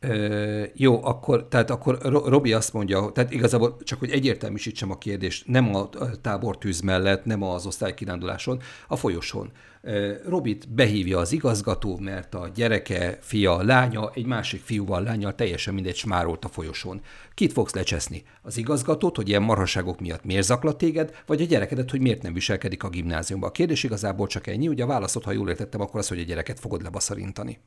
Ö, 0.00 0.64
jó, 0.74 1.04
akkor, 1.04 1.48
tehát 1.48 1.70
akkor 1.70 1.98
Robi 2.02 2.52
azt 2.52 2.72
mondja, 2.72 3.10
tehát 3.12 3.32
igazából 3.32 3.76
csak, 3.82 3.98
hogy 3.98 4.10
egyértelműsítsem 4.10 4.90
a 4.90 4.98
kérdést, 4.98 5.46
nem 5.46 5.74
a 5.74 5.88
tábortűz 6.20 6.80
mellett, 6.80 7.24
nem 7.24 7.42
az 7.42 7.66
osztálykiránduláson, 7.66 8.60
a 8.88 8.96
folyosón. 8.96 9.52
Robit 10.26 10.68
behívja 10.68 11.18
az 11.18 11.32
igazgató, 11.32 11.98
mert 11.98 12.34
a 12.34 12.50
gyereke, 12.54 13.18
fia, 13.20 13.62
lánya, 13.62 14.10
egy 14.14 14.26
másik 14.26 14.62
fiúval, 14.62 15.02
lányal 15.02 15.34
teljesen 15.34 15.74
mindegy 15.74 15.96
smárolt 15.96 16.44
a 16.44 16.48
folyosón. 16.48 17.00
Kit 17.34 17.52
fogsz 17.52 17.74
lecseszni? 17.74 18.22
Az 18.42 18.56
igazgatót, 18.56 19.16
hogy 19.16 19.28
ilyen 19.28 19.42
marhaságok 19.42 20.00
miatt 20.00 20.24
miért 20.24 20.44
zaklat 20.44 20.78
téged, 20.78 21.22
vagy 21.26 21.42
a 21.42 21.44
gyerekedet, 21.44 21.90
hogy 21.90 22.00
miért 22.00 22.22
nem 22.22 22.32
viselkedik 22.32 22.82
a 22.82 22.88
gimnáziumban? 22.88 23.48
A 23.48 23.52
kérdés 23.52 23.82
igazából 23.82 24.26
csak 24.26 24.46
ennyi, 24.46 24.68
ugye 24.68 24.82
a 24.82 24.86
válaszot, 24.86 25.24
ha 25.24 25.32
jól 25.32 25.48
értettem, 25.48 25.80
akkor 25.80 26.00
az, 26.00 26.08
hogy 26.08 26.18
a 26.18 26.24
gyereket 26.24 26.60
fogod 26.60 26.82
lebaszarintani. 26.82 27.58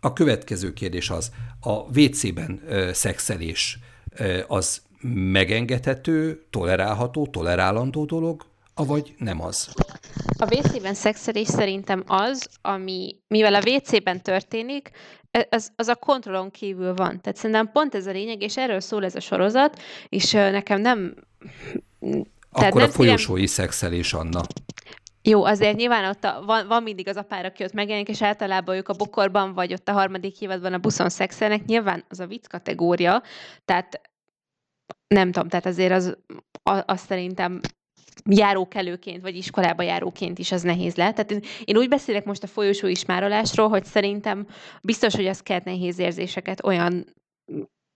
A 0.00 0.12
következő 0.12 0.72
kérdés 0.72 1.10
az, 1.10 1.30
a 1.60 2.00
WC-ben 2.00 2.60
szexelés 2.92 3.78
az 4.46 4.82
megengedhető, 5.14 6.42
tolerálható, 6.50 7.26
tolerálandó 7.26 8.04
dolog, 8.04 8.50
avagy 8.74 9.14
nem 9.18 9.42
az? 9.42 9.68
A 10.38 10.54
WC-ben 10.54 10.94
szexelés 10.94 11.48
szerintem 11.48 12.02
az, 12.06 12.48
ami, 12.62 13.16
mivel 13.26 13.54
a 13.54 13.62
WC-ben 13.66 14.22
történik, 14.22 14.90
e, 15.30 15.46
az, 15.50 15.72
az 15.76 15.88
a 15.88 15.94
kontrollon 15.94 16.50
kívül 16.50 16.94
van. 16.94 17.20
Tehát 17.20 17.36
szerintem 17.36 17.70
pont 17.72 17.94
ez 17.94 18.06
a 18.06 18.10
lényeg, 18.10 18.42
és 18.42 18.56
erről 18.56 18.80
szól 18.80 19.04
ez 19.04 19.14
a 19.14 19.20
sorozat, 19.20 19.80
és 20.08 20.32
nekem 20.32 20.80
nem 20.80 21.14
Akkor 22.50 22.82
a 22.82 22.88
folyosói 22.88 23.46
szívem... 23.46 23.66
szexelés, 23.66 24.12
Anna. 24.12 24.40
Jó, 25.22 25.44
azért 25.44 25.76
nyilván 25.76 26.08
ott 26.08 26.24
a, 26.24 26.42
van, 26.46 26.66
van 26.66 26.82
mindig 26.82 27.08
az 27.08 27.16
a 27.16 27.22
pár, 27.22 27.44
aki 27.44 27.64
ott 27.64 27.72
megjelenik, 27.72 28.08
és 28.08 28.22
általában 28.22 28.76
ők 28.76 28.88
a 28.88 28.94
bokorban, 28.94 29.54
vagy 29.54 29.72
ott 29.72 29.88
a 29.88 29.92
harmadik 29.92 30.40
évadban 30.40 30.72
a 30.72 30.78
buszon 30.78 31.08
szexelnek. 31.08 31.64
Nyilván 31.64 32.04
az 32.08 32.20
a 32.20 32.26
vicc 32.26 32.46
kategória, 32.46 33.22
tehát 33.64 34.00
nem 35.06 35.32
tudom, 35.32 35.48
tehát 35.48 35.66
azért 35.66 35.92
az, 35.92 36.16
az, 36.62 36.82
az 36.86 37.00
szerintem 37.00 37.60
járókelőként, 38.30 39.22
vagy 39.22 39.36
iskolába 39.36 39.82
járóként 39.82 40.38
is 40.38 40.52
az 40.52 40.62
nehéz 40.62 40.94
lehet. 40.94 41.14
Tehát 41.14 41.30
én, 41.30 41.40
én 41.64 41.76
úgy 41.76 41.88
beszélek 41.88 42.24
most 42.24 42.42
a 42.42 42.46
folyosó 42.46 42.86
ismárolásról, 42.86 43.68
hogy 43.68 43.84
szerintem 43.84 44.46
biztos, 44.82 45.14
hogy 45.14 45.26
az 45.26 45.40
kelt 45.40 45.64
nehéz 45.64 45.98
érzéseket 45.98 46.64
olyan 46.64 47.06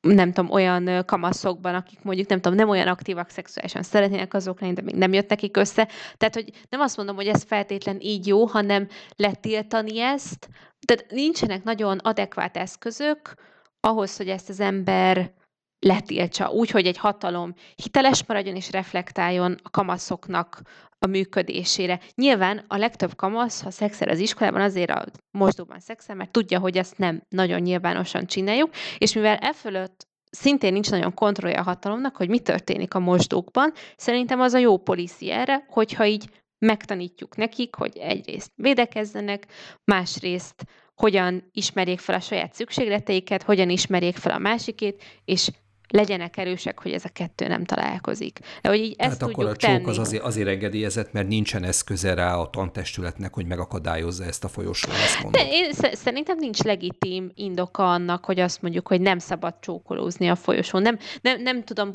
nem 0.01 0.33
tudom, 0.33 0.51
olyan 0.51 1.05
kamaszokban, 1.05 1.75
akik 1.75 1.99
mondjuk 2.03 2.29
nem 2.29 2.41
tudom, 2.41 2.59
nem 2.59 2.69
olyan 2.69 2.89
aktívak 2.89 3.29
szexuálisan 3.29 3.83
szeretnének 3.83 4.35
azok 4.35 4.61
lenni, 4.61 4.73
de 4.73 4.83
még 4.83 4.95
nem 4.95 5.13
jött 5.13 5.29
nekik 5.29 5.57
össze. 5.57 5.89
Tehát, 6.17 6.35
hogy 6.35 6.51
nem 6.69 6.81
azt 6.81 6.97
mondom, 6.97 7.17
hogy 7.17 7.27
ez 7.27 7.43
feltétlen 7.43 8.01
így 8.01 8.27
jó, 8.27 8.47
hanem 8.47 8.89
letiltani 9.17 10.01
ezt. 10.01 10.49
Tehát 10.87 11.11
nincsenek 11.11 11.65
nagyon 11.65 11.99
adekvát 11.99 12.57
eszközök 12.57 13.35
ahhoz, 13.81 14.17
hogy 14.17 14.29
ezt 14.29 14.49
az 14.49 14.61
ember 14.61 15.33
letiltsa, 15.79 16.51
úgy, 16.51 16.71
hogy 16.71 16.87
egy 16.87 16.99
hatalom 16.99 17.55
hiteles 17.75 18.25
maradjon 18.27 18.57
és 18.57 18.71
reflektáljon 18.71 19.57
a 19.63 19.71
kamaszoknak 19.71 20.61
a 20.99 21.07
működésére. 21.07 22.01
Nyilván 22.15 22.65
a 22.69 22.77
legtöbb 22.77 23.15
kamasz, 23.17 23.63
ha 23.63 23.71
szexel 23.71 24.09
az 24.09 24.19
iskolában, 24.19 24.61
azért 24.61 24.91
a 24.91 25.05
mosdóban 25.31 25.81
szexel, 25.81 26.17
mert 26.17 26.31
tudja, 26.31 26.59
hogy 26.59 26.79
ezt 26.79 26.99
nem 26.99 27.23
nagyon 27.29 27.61
nyilvánosan 27.61 28.27
csináljuk, 28.27 28.71
és 28.99 29.13
mivel 29.13 29.37
e 29.37 29.53
fölött 29.53 30.07
szintén 30.31 30.73
nincs 30.73 30.91
nagyon 30.91 31.15
kontrollja 31.15 31.61
a 31.61 31.63
hatalomnak, 31.63 32.17
hogy 32.17 32.29
mi 32.29 32.39
történik 32.39 32.95
a 32.95 32.99
mosdókban, 32.99 33.73
szerintem 33.97 34.41
az 34.41 34.53
a 34.53 34.59
jó 34.59 34.79
policy 34.79 35.31
erre, 35.31 35.67
hogyha 35.69 36.07
így 36.07 36.31
megtanítjuk 36.59 37.37
nekik, 37.37 37.75
hogy 37.75 37.97
egyrészt 37.97 38.51
védekezzenek, 38.55 39.47
másrészt 39.85 40.65
hogyan 40.95 41.49
ismerjék 41.53 41.99
fel 41.99 42.15
a 42.15 42.21
saját 42.21 42.55
szükségleteiket, 42.55 43.43
hogyan 43.43 43.71
ismerjék 43.71 44.17
fel 44.17 44.33
a 44.33 44.39
másikét, 44.39 45.03
és 45.25 45.51
legyenek 45.89 46.37
erősek, 46.37 46.81
hogy 46.81 46.93
ez 46.93 47.05
a 47.05 47.09
kettő 47.09 47.47
nem 47.47 47.65
találkozik. 47.65 48.39
De 48.63 48.69
hogy 48.69 48.79
így 48.79 48.95
ezt 48.99 49.21
hát 49.21 49.31
akkor 49.31 49.47
a 49.47 49.57
csók 49.57 49.87
az 49.89 49.99
azért, 49.99 50.23
azért 50.23 50.49
engedélyezett, 50.49 51.13
mert 51.13 51.29
nincsen 51.29 51.65
eszköze 51.65 52.15
rá 52.15 52.35
a 52.37 52.51
tantestületnek, 52.51 53.35
hogy 53.35 53.47
megakadályozza 53.47 54.25
ezt 54.25 54.45
a 54.45 54.49
folyosót. 54.49 54.93
De 55.31 55.47
én 55.51 55.73
szerintem 55.93 56.37
nincs 56.39 56.63
legitim 56.63 57.31
indoka 57.35 57.93
annak, 57.93 58.25
hogy 58.25 58.41
azt 58.41 58.63
mondjuk, 58.63 58.89
hogy 58.89 59.01
nem 59.01 59.19
szabad 59.19 59.55
csókolózni 59.61 60.29
a 60.29 60.35
folyosón. 60.35 60.83
Nem, 60.83 60.99
nem, 61.23 61.43
nem 61.43 61.65
tudom 61.65 61.91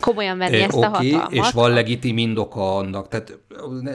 komolyan 0.00 0.38
venni 0.38 0.60
e, 0.60 0.64
ezt 0.64 0.74
okay, 0.74 0.88
a 0.88 0.90
hatalmat. 0.90 1.32
és 1.32 1.50
van 1.50 1.70
legitim 1.70 2.18
indoka 2.18 2.76
annak, 2.76 3.08
tehát 3.08 3.38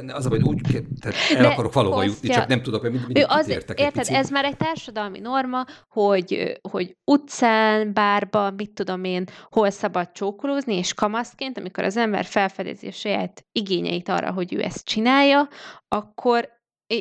az 0.08 0.26
a 0.26 0.30
úgy, 0.44 0.62
tehát 1.00 1.18
el 1.36 1.42
De 1.42 1.48
akarok 1.48 1.74
valóban 1.74 2.06
jutni, 2.06 2.30
csak 2.30 2.48
nem 2.48 2.62
tudok, 2.62 2.90
mit, 2.92 3.08
mit, 3.08 3.26
az, 3.28 3.50
értek 3.50 3.80
Érted, 3.80 4.08
ez 4.10 4.30
már 4.30 4.46
egy 4.46 4.58
társadalmi 4.58 5.20
norma, 5.20 5.66
hogy, 5.88 6.60
hogy 6.72 6.98
utcán, 7.04 7.94
bárban, 7.94 8.54
mit 8.54 8.74
tudom 8.74 9.04
én, 9.04 9.24
hol 9.50 9.70
szabad 9.70 10.12
csókolózni, 10.12 10.76
és 10.76 10.94
kamaszként, 10.94 11.58
amikor 11.58 11.84
az 11.84 11.98
ember 11.98 12.26
felfedezi 12.26 12.88
a 12.88 12.92
saját 12.92 13.46
igényeit 13.52 14.10
arra, 14.10 14.32
hogy 14.32 14.54
ő 14.54 14.62
ezt 14.62 14.86
csinálja, 14.86 15.48
akkor 15.88 16.57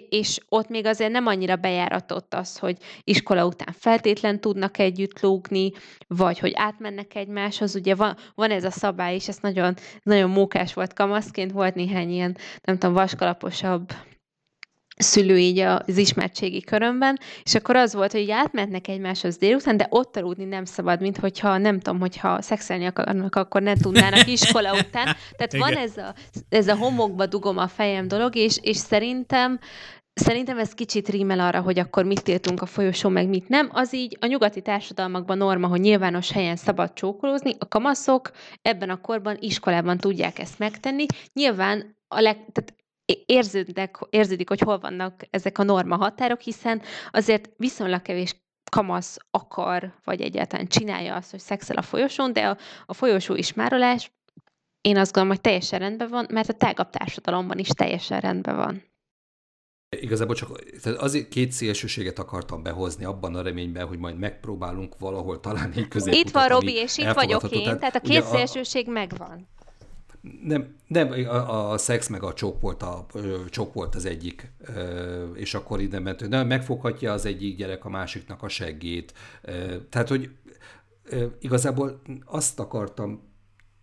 és 0.09 0.39
ott 0.49 0.69
még 0.69 0.87
azért 0.87 1.11
nem 1.11 1.27
annyira 1.27 1.57
bejáratott 1.57 2.35
az, 2.35 2.59
hogy 2.59 2.77
iskola 3.05 3.47
után 3.47 3.75
feltétlen 3.79 4.41
tudnak 4.41 4.79
együtt 4.79 5.21
lógni, 5.21 5.73
vagy 6.07 6.39
hogy 6.39 6.53
átmennek 6.55 7.15
egymáshoz. 7.15 7.75
Ugye 7.75 7.95
van, 7.95 8.17
van 8.35 8.51
ez 8.51 8.65
a 8.65 8.71
szabály 8.71 9.15
is, 9.15 9.29
ez 9.29 9.39
nagyon, 9.41 9.75
nagyon 10.03 10.31
mókás 10.31 10.75
volt 10.75 10.93
kamaszként, 10.93 11.53
volt 11.53 11.75
néhány 11.75 12.11
ilyen, 12.11 12.37
nem 12.63 12.79
tudom, 12.79 12.95
vaskalaposabb 12.95 13.93
szülő 14.97 15.39
így 15.39 15.59
az 15.59 15.97
ismertségi 15.97 16.61
körömben, 16.61 17.19
és 17.43 17.55
akkor 17.55 17.77
az 17.77 17.95
volt, 17.95 18.13
hogy 18.13 18.31
átmentnek 18.31 18.89
egymáshoz 18.89 19.37
délután, 19.37 19.77
de 19.77 19.87
ott 19.91 20.17
aludni 20.17 20.45
nem 20.45 20.65
szabad, 20.65 21.01
mint 21.01 21.17
hogyha 21.17 21.59
nem 21.59 21.81
tudom, 21.81 22.01
hogyha 22.01 22.43
szexelni 22.43 22.87
akarnak, 22.87 23.35
akkor 23.35 23.63
ne 23.63 23.75
tudnának 23.75 24.27
iskola 24.27 24.73
után. 24.73 25.17
Tehát 25.37 25.53
Igen. 25.53 25.59
van 25.59 25.77
ez 25.77 25.97
a, 25.97 26.15
ez 26.49 26.69
a 26.69 26.77
homokba 26.77 27.27
dugom 27.27 27.59
a 27.59 27.69
fejem 27.69 28.09
dolog, 28.09 28.37
és, 28.37 28.59
és 28.63 28.77
szerintem 28.77 29.59
Szerintem 30.21 30.59
ez 30.59 30.73
kicsit 30.73 31.09
rímel 31.09 31.41
arra, 31.41 31.61
hogy 31.61 31.79
akkor 31.79 32.05
mit 32.05 32.23
tiltunk 32.23 32.63
a 32.63 32.67
folyosón, 32.67 33.13
meg 33.13 33.29
mit 33.29 33.49
nem. 33.49 33.69
Az 33.73 33.95
így 33.95 34.17
a 34.21 34.27
nyugati 34.27 34.63
társadalmakban 34.63 35.39
norma, 35.39 35.67
hogy 35.67 35.81
nyilvános 35.81 36.31
helyen 36.31 36.57
szabad 36.57 36.93
csókolózni. 36.93 37.55
A 37.59 37.69
kamaszok 37.69 38.31
ebben 38.63 38.91
a 38.91 39.01
korban 39.01 39.37
iskolában 39.41 39.99
tudják 39.99 40.39
ezt 40.39 40.59
megtenni. 40.59 41.07
Nyilván 41.33 41.97
a 42.09 42.21
leg, 42.21 42.35
tehát 42.35 42.75
érződik, 43.27 43.91
érződik, 44.11 44.49
hogy 44.49 44.61
hol 44.61 44.79
vannak 44.79 45.23
ezek 45.31 45.59
a 45.59 45.63
norma 45.63 45.97
határok, 45.97 46.41
hiszen 46.41 46.83
azért 47.11 47.51
viszonylag 47.57 48.03
kevés 48.03 48.45
kamasz 48.71 49.17
akar, 49.31 49.95
vagy 50.05 50.21
egyáltalán 50.21 50.67
csinálja 50.67 51.15
azt, 51.15 51.31
hogy 51.31 51.41
szexel 51.41 51.77
a 51.77 51.83
folyosón, 51.83 52.33
de 52.33 52.49
a, 52.49 52.57
a 52.87 52.95
folyosó 52.95 53.35
ismárolás 53.35 54.11
én 54.81 54.97
azt 54.97 55.13
gondolom, 55.13 55.29
hogy 55.29 55.41
teljesen 55.41 55.79
rendben 55.79 56.09
van, 56.09 56.27
mert 56.31 56.49
a 56.49 56.53
tágabb 56.53 56.91
társadalomban 56.91 57.59
is 57.59 57.69
teljesen 57.69 58.21
rendben 58.21 58.57
van. 58.57 58.83
Igazából 60.01 60.35
csak 60.35 60.63
tehát 60.83 60.99
azért 60.99 61.29
két 61.29 61.53
szélsőséget 61.53 62.19
akartam 62.19 62.63
behozni 62.63 63.05
abban 63.05 63.35
a 63.35 63.43
reményben, 63.43 63.87
hogy 63.87 63.99
majd 63.99 64.19
megpróbálunk 64.19 64.99
valahol 64.99 65.41
találni 65.41 65.77
egy 65.77 65.89
Itt 66.07 66.31
van 66.31 66.49
Robi, 66.49 66.75
és 66.75 66.99
itt 66.99 67.13
vagyok 67.13 67.51
én, 67.51 67.63
tehát, 67.63 67.79
tehát 67.79 67.97
a 67.97 68.01
két 68.01 68.25
szélsőség 68.25 68.89
a, 68.89 68.91
megvan 68.91 69.49
nem, 70.43 70.75
nem 70.87 71.13
a, 71.13 71.71
a 71.71 71.79
szex 71.79 72.09
meg 72.09 72.23
a 72.23 72.33
csók 72.33 72.61
volt, 72.61 72.83
a, 72.83 73.07
csók 73.51 73.75
volt 73.75 73.95
az 73.95 74.05
egyik, 74.05 74.53
és 75.35 75.55
akkor 75.55 75.81
ide 75.81 75.99
ment, 75.99 76.29
nem, 76.29 76.47
megfoghatja 76.47 77.13
az 77.13 77.27
egyik 77.27 77.57
gyerek 77.57 77.85
a 77.85 77.89
másiknak 77.89 78.43
a 78.43 78.49
seggét. 78.49 79.13
Tehát, 79.91 80.09
hogy 80.09 80.31
igazából 81.41 82.01
azt 82.25 82.61
akartam 82.61 83.35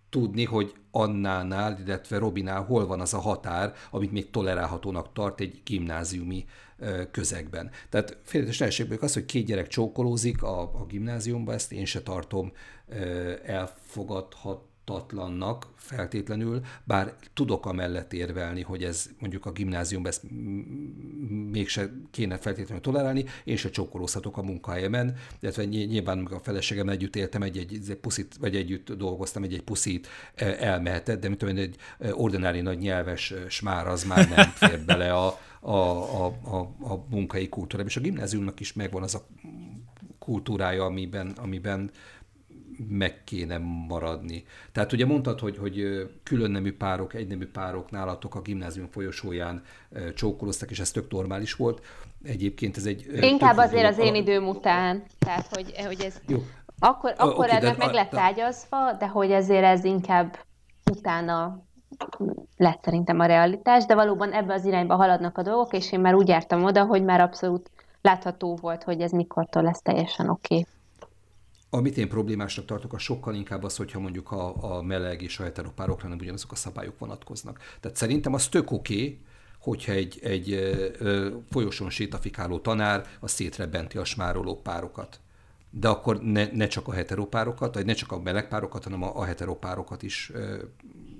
tudni, 0.10 0.46
hogy 0.46 0.74
Annánál, 0.92 1.80
illetve 1.86 2.18
Robinál 2.18 2.62
hol 2.62 2.86
van 2.86 3.00
az 3.00 3.14
a 3.14 3.20
határ, 3.20 3.74
amit 3.92 4.12
még 4.12 4.30
tolerálhatónak 4.30 5.14
tart 5.14 5.40
egy 5.40 5.62
gimnáziumi 5.64 6.46
közegben. 7.12 7.72
Tehát 7.90 8.18
félretes 8.24 8.80
az, 9.00 9.14
hogy 9.14 9.26
két 9.26 9.46
gyerek 9.46 9.68
csókolózik 9.68 10.44
a, 10.44 10.62
a 10.62 10.86
gimnáziumban, 10.88 11.56
ezt 11.56 11.72
én 11.72 11.86
se 11.86 12.02
tartom 12.02 12.52
elfogadhat 13.46 14.62
tarthatatlannak 14.86 15.68
feltétlenül, 15.76 16.62
bár 16.84 17.14
tudok 17.34 17.66
amellett 17.66 18.14
érvelni, 18.14 18.62
hogy 18.62 18.84
ez 18.84 19.10
mondjuk 19.20 19.46
a 19.46 19.52
gimnáziumban 19.52 20.12
ezt 20.12 20.24
mégse 21.52 21.92
kéne 22.12 22.38
feltétlenül 22.38 22.82
tolerálni, 22.82 23.26
én 23.44 23.56
se 23.56 23.70
csókolózhatok 23.70 24.38
a 24.38 24.42
munkahelyemen, 24.42 25.16
illetve 25.40 25.66
nyilván 25.66 26.18
meg 26.18 26.32
a 26.32 26.40
feleségem 26.40 26.90
együtt 26.90 27.16
éltem, 27.16 27.42
egy-egy 27.42 27.90
egy 27.90 27.96
puszit, 27.96 28.36
vagy 28.40 28.56
együtt 28.56 28.92
dolgoztam, 28.92 29.44
egy-egy 29.44 29.64
puszit 29.64 30.08
e, 30.36 30.56
elmehetett, 30.60 31.20
de 31.20 31.28
mint 31.28 31.40
tudom, 31.40 31.58
egy 31.58 31.76
e, 32.00 32.16
ordinári 32.16 32.62
nagy 32.62 32.78
nyelves 32.78 33.34
smár 33.48 33.88
az 33.88 34.04
már 34.04 34.30
nem 34.30 34.50
fér 34.70 34.80
bele 34.86 35.14
a, 35.14 35.40
a, 35.60 35.72
a, 35.72 36.26
a, 36.26 36.58
a 36.94 37.06
munkai 37.10 37.50
kultúrába. 37.50 37.90
És 37.90 37.98
a 37.98 38.02
gimnáziumnak 38.02 38.60
is 38.60 38.74
megvan 38.74 39.04
az 39.04 39.16
a 39.16 39.28
kultúrája, 40.20 40.86
amiben, 40.86 41.28
amiben 41.28 41.92
meg 42.90 43.24
kéne 43.24 43.58
maradni. 43.88 44.44
Tehát 44.72 44.94
ugye 44.94 45.06
mondtad, 45.06 45.40
hogy, 45.40 45.58
hogy 45.58 46.08
külön 46.24 46.52
nemű 46.52 46.74
párok, 46.74 47.14
egynemű 47.14 47.48
párok 47.48 47.92
nálatok 47.92 48.36
a 48.36 48.42
gimnázium 48.42 48.88
folyosóján 48.88 49.62
csókoloztak, 50.16 50.72
és 50.72 50.80
ez 50.80 50.92
tök 50.92 51.12
normális 51.12 51.54
volt. 51.54 51.86
Egyébként 52.24 52.78
ez 52.78 52.86
egy... 52.86 53.06
Inkább 53.22 53.58
azért 53.58 53.90
az 53.90 53.98
én 53.98 54.16
időm 54.16 54.48
után. 54.48 55.04
Tehát, 55.20 55.48
hogy, 55.56 55.74
hogy 55.86 56.02
ez... 56.02 56.22
Jó. 56.28 56.44
Akkor, 56.80 57.14
akkor 57.18 57.46
okay, 57.46 57.58
ennek 57.58 57.78
meg 57.78 57.94
lett 57.94 58.16
ágyazva, 58.16 58.94
de 59.00 59.08
hogy 59.08 59.32
ezért 59.32 59.64
ez 59.64 59.84
inkább 59.84 60.38
utána 60.92 61.64
lett 62.58 62.84
szerintem 62.84 63.20
a 63.20 63.26
realitás, 63.26 63.86
de 63.86 63.96
valóban 63.96 64.32
ebbe 64.32 64.54
az 64.54 64.66
irányba 64.66 64.96
haladnak 64.96 65.38
a 65.38 65.42
dolgok, 65.42 65.74
és 65.74 65.92
én 65.92 66.00
már 66.00 66.14
úgy 66.14 66.28
jártam 66.28 66.64
oda, 66.64 66.86
hogy 66.86 67.04
már 67.04 67.22
abszolút 67.22 67.70
látható 68.02 68.58
volt, 68.62 68.84
hogy 68.84 69.02
ez 69.02 69.12
mikortól 69.12 69.64
lesz 69.64 69.82
teljesen 69.82 70.30
oké. 70.30 70.56
Okay. 70.56 70.66
Amit 71.76 71.98
én 71.98 72.10
problémásnak 72.10 72.66
tartok, 72.66 72.94
a 72.94 72.98
sokkal 72.98 73.36
inkább 73.36 73.64
az, 73.64 73.76
hogyha 73.76 74.00
mondjuk 74.00 74.32
a, 74.32 74.76
a 74.76 74.82
meleg 74.82 75.22
és 75.22 75.40
a 75.40 75.44
heteropárokra 75.44 76.08
nem 76.08 76.18
ugyanazok 76.18 76.52
a 76.52 76.56
szabályok 76.56 77.00
vonatkoznak. 77.00 77.60
Tehát 77.80 77.98
szerintem 77.98 78.34
az 78.34 78.48
tök 78.48 78.72
oké, 78.72 78.94
okay, 78.94 79.20
hogyha 79.60 79.92
egy, 79.92 80.20
egy 80.24 80.52
ö, 81.00 81.30
folyosón 81.50 81.90
sétafikáló 81.90 82.60
tanár 82.60 83.08
a 83.20 83.28
szétrebenti 83.28 83.98
a 83.98 84.06
smároló 84.06 84.62
párokat. 84.62 85.20
De 85.70 85.88
akkor 85.88 86.22
ne, 86.22 86.46
ne 86.52 86.68
csak 86.68 86.88
a 86.88 86.94
heteropárokat, 86.94 87.74
vagy 87.74 87.86
ne 87.86 87.94
csak 87.94 88.12
a 88.12 88.20
meleg 88.20 88.48
párokat, 88.48 88.84
hanem 88.84 89.04
a, 89.04 89.20
a 89.20 89.24
heteropárokat 89.24 90.04
is 90.04 90.32
ö, 90.34 90.64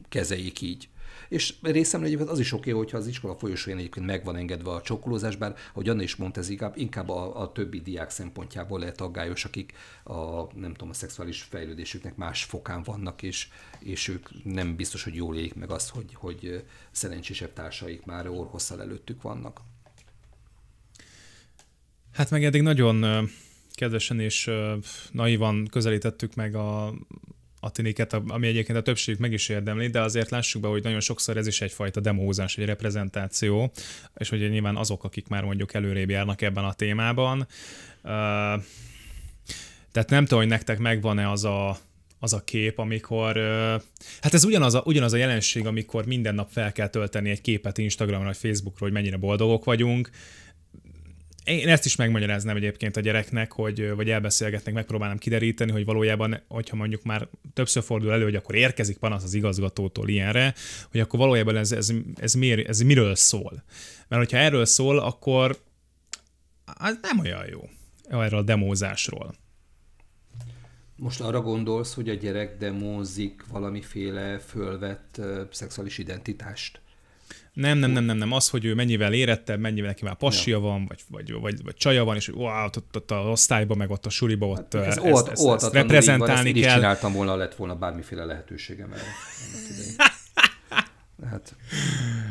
kezeljék 0.10 0.62
így. 0.62 0.90
És 1.34 1.54
részemről 1.62 2.08
egyébként 2.08 2.32
az 2.32 2.40
is 2.40 2.52
oké, 2.52 2.70
okay, 2.70 2.84
hogyha 2.84 2.98
az 2.98 3.08
iskola 3.08 3.36
folyosóján 3.36 3.80
egyébként 3.80 4.06
meg 4.06 4.24
van 4.24 4.36
engedve 4.36 4.72
a 4.72 4.82
csókolózás, 4.82 5.36
bár 5.36 5.56
ahogy 5.72 5.90
Anna 5.90 6.02
is 6.02 6.16
mondta, 6.16 6.40
ez 6.40 6.50
inkább, 6.50 6.78
inkább 6.78 7.10
a, 7.10 7.42
a 7.42 7.52
többi 7.52 7.82
diák 7.82 8.10
szempontjából 8.10 8.80
lehet 8.80 9.02
aggályos, 9.02 9.46
akik 9.46 9.74
a, 10.04 10.14
nem 10.56 10.72
tudom, 10.72 10.90
a 10.90 10.94
szexuális 10.94 11.42
fejlődésüknek 11.42 12.16
más 12.16 12.44
fokán 12.44 12.84
vannak, 12.84 13.22
és, 13.22 13.48
és 13.80 14.08
ők 14.08 14.44
nem 14.44 14.76
biztos, 14.76 15.04
hogy 15.04 15.16
jól 15.16 15.38
élik 15.38 15.54
meg 15.54 15.72
azt, 15.72 15.90
hogy, 15.90 16.14
hogy 16.14 16.64
szerencsésebb 16.92 17.54
társaik 17.54 18.06
már 18.06 18.28
orhosszal 18.28 18.82
előttük 18.82 19.22
vannak. 19.22 19.62
Hát 22.12 22.30
meg 22.30 22.44
eddig 22.44 22.62
nagyon 22.62 23.30
kedvesen 23.72 24.20
és 24.20 24.50
naivan 25.12 25.68
közelítettük 25.68 26.36
meg 26.36 26.56
a, 26.56 26.94
a 27.64 27.70
tiniket, 27.70 28.14
ami 28.14 28.48
egyébként 28.48 28.78
a 28.78 28.82
többség 28.82 29.18
meg 29.20 29.34
is 29.34 29.50
érdemli, 29.50 29.88
de 29.88 30.02
azért 30.02 30.30
lássuk 30.30 30.62
be, 30.62 30.68
hogy 30.68 30.84
nagyon 30.84 31.00
sokszor 31.00 31.38
ez 31.38 31.48
is 31.48 31.62
egyfajta 31.62 32.00
demózás, 32.00 32.58
egy 32.58 32.66
reprezentáció, 32.66 33.72
és 34.16 34.30
hogy 34.30 34.50
nyilván 34.50 34.76
azok, 34.76 35.04
akik 35.04 35.28
már 35.28 35.44
mondjuk 35.44 35.74
előrébb 35.74 36.10
járnak 36.10 36.42
ebben 36.42 36.64
a 36.64 36.74
témában. 36.74 37.48
Tehát 39.92 40.10
nem 40.10 40.24
tudom, 40.24 40.40
hogy 40.40 40.48
nektek 40.48 40.78
megvan-e 40.78 41.30
az 41.30 41.44
a, 41.44 41.78
az 42.20 42.34
a 42.34 42.44
kép, 42.44 42.80
amikor, 42.80 43.38
hát 44.22 44.34
ez 44.34 44.44
ugyanaz 44.44 44.74
a, 44.74 44.82
ugyanaz 44.86 45.14
a 45.14 45.18
jelenség, 45.18 45.66
amikor 45.66 46.06
minden 46.06 46.36
nap 46.36 46.50
fel 46.52 46.72
kell 46.72 46.88
tölteni 46.88 47.30
egy 47.30 47.42
képet 47.42 47.78
Instagramra 47.78 48.26
vagy 48.26 48.38
Facebookra, 48.38 48.86
hogy 48.86 48.94
mennyire 48.94 49.18
boldogok 49.18 49.64
vagyunk, 49.64 50.10
én 51.44 51.68
ezt 51.68 51.86
is 51.86 51.96
megmagyaráznám 51.96 52.56
egyébként 52.56 52.98
a 52.98 53.02
gyereknek, 53.02 53.52
hogy, 53.52 53.96
vagy 53.96 54.10
elbeszélgetnek, 54.10 54.74
megpróbálnám 54.74 55.18
kideríteni, 55.18 55.72
hogy 55.72 55.86
valójában, 55.86 56.42
hogyha 56.48 56.76
mondjuk 56.76 57.04
már 57.04 57.28
többször 57.54 57.84
fordul 57.84 58.12
elő, 58.12 58.24
hogy 58.24 58.36
akkor 58.36 58.56
érkezik 58.56 58.98
panasz 58.98 59.24
az 59.24 59.34
igazgatótól 59.34 60.10
ilyenre, 60.10 60.54
hogy 60.92 61.00
akkor 61.00 61.20
valójában 61.20 61.56
ez, 61.56 61.72
ez, 61.72 61.92
ez, 62.16 62.34
miért, 62.34 62.68
ez 62.68 62.82
miről 62.82 63.16
szól. 63.16 63.64
Mert 64.08 64.22
hogyha 64.22 64.38
erről 64.38 64.66
szól, 64.66 65.00
akkor 65.00 65.58
az 66.66 67.00
nem 67.02 67.20
olyan 67.20 67.46
jó 67.50 67.70
erről 68.10 68.40
a 68.40 68.44
demózásról. 68.44 69.36
Most 70.96 71.22
arra 71.22 71.42
gondolsz, 71.42 71.94
hogy 71.94 72.10
a 72.10 72.14
gyerek 72.14 72.58
demózik 72.58 73.44
valamiféle 73.52 74.40
fölvett 74.40 75.16
uh, 75.20 75.42
szexuális 75.52 75.98
identitást? 75.98 76.82
Nem, 77.54 77.78
nem, 77.78 77.92
nem, 77.92 78.04
nem, 78.04 78.18
nem. 78.18 78.32
Az, 78.32 78.50
hogy 78.50 78.66
ő 78.66 78.74
mennyivel 78.74 79.14
érettebb, 79.14 79.60
mennyivel 79.60 79.90
neki 79.90 80.04
már 80.04 80.16
passia 80.16 80.56
ja. 80.58 80.62
van, 80.62 80.86
vagy, 80.88 81.00
vagy, 81.10 81.32
vagy, 81.32 81.64
vagy 81.64 81.76
csaja 81.76 82.04
van, 82.04 82.16
és 82.16 82.28
wow, 82.28 82.66
ott, 82.66 82.96
ott, 82.96 83.12
a 83.12 83.16
osztályban, 83.16 83.78
meg 83.78 83.90
ott 83.90 84.06
a 84.06 84.10
suliba, 84.10 84.48
ott 84.48 84.74
hát, 84.74 84.76
ez 84.76 84.98
ezt, 84.98 85.00
old, 85.00 85.28
ezt, 85.32 85.64
ezt 85.64 85.74
reprezentálni 85.74 86.52
van, 86.52 86.62
ezt 86.62 86.66
kell. 86.66 86.76
csináltam 86.76 87.14
volna, 87.14 87.36
lett 87.36 87.56
volna 87.56 87.76
bármiféle 87.76 88.26
lehetőségem 88.26 88.92
erre. 88.94 89.02
Hát, 91.30 91.56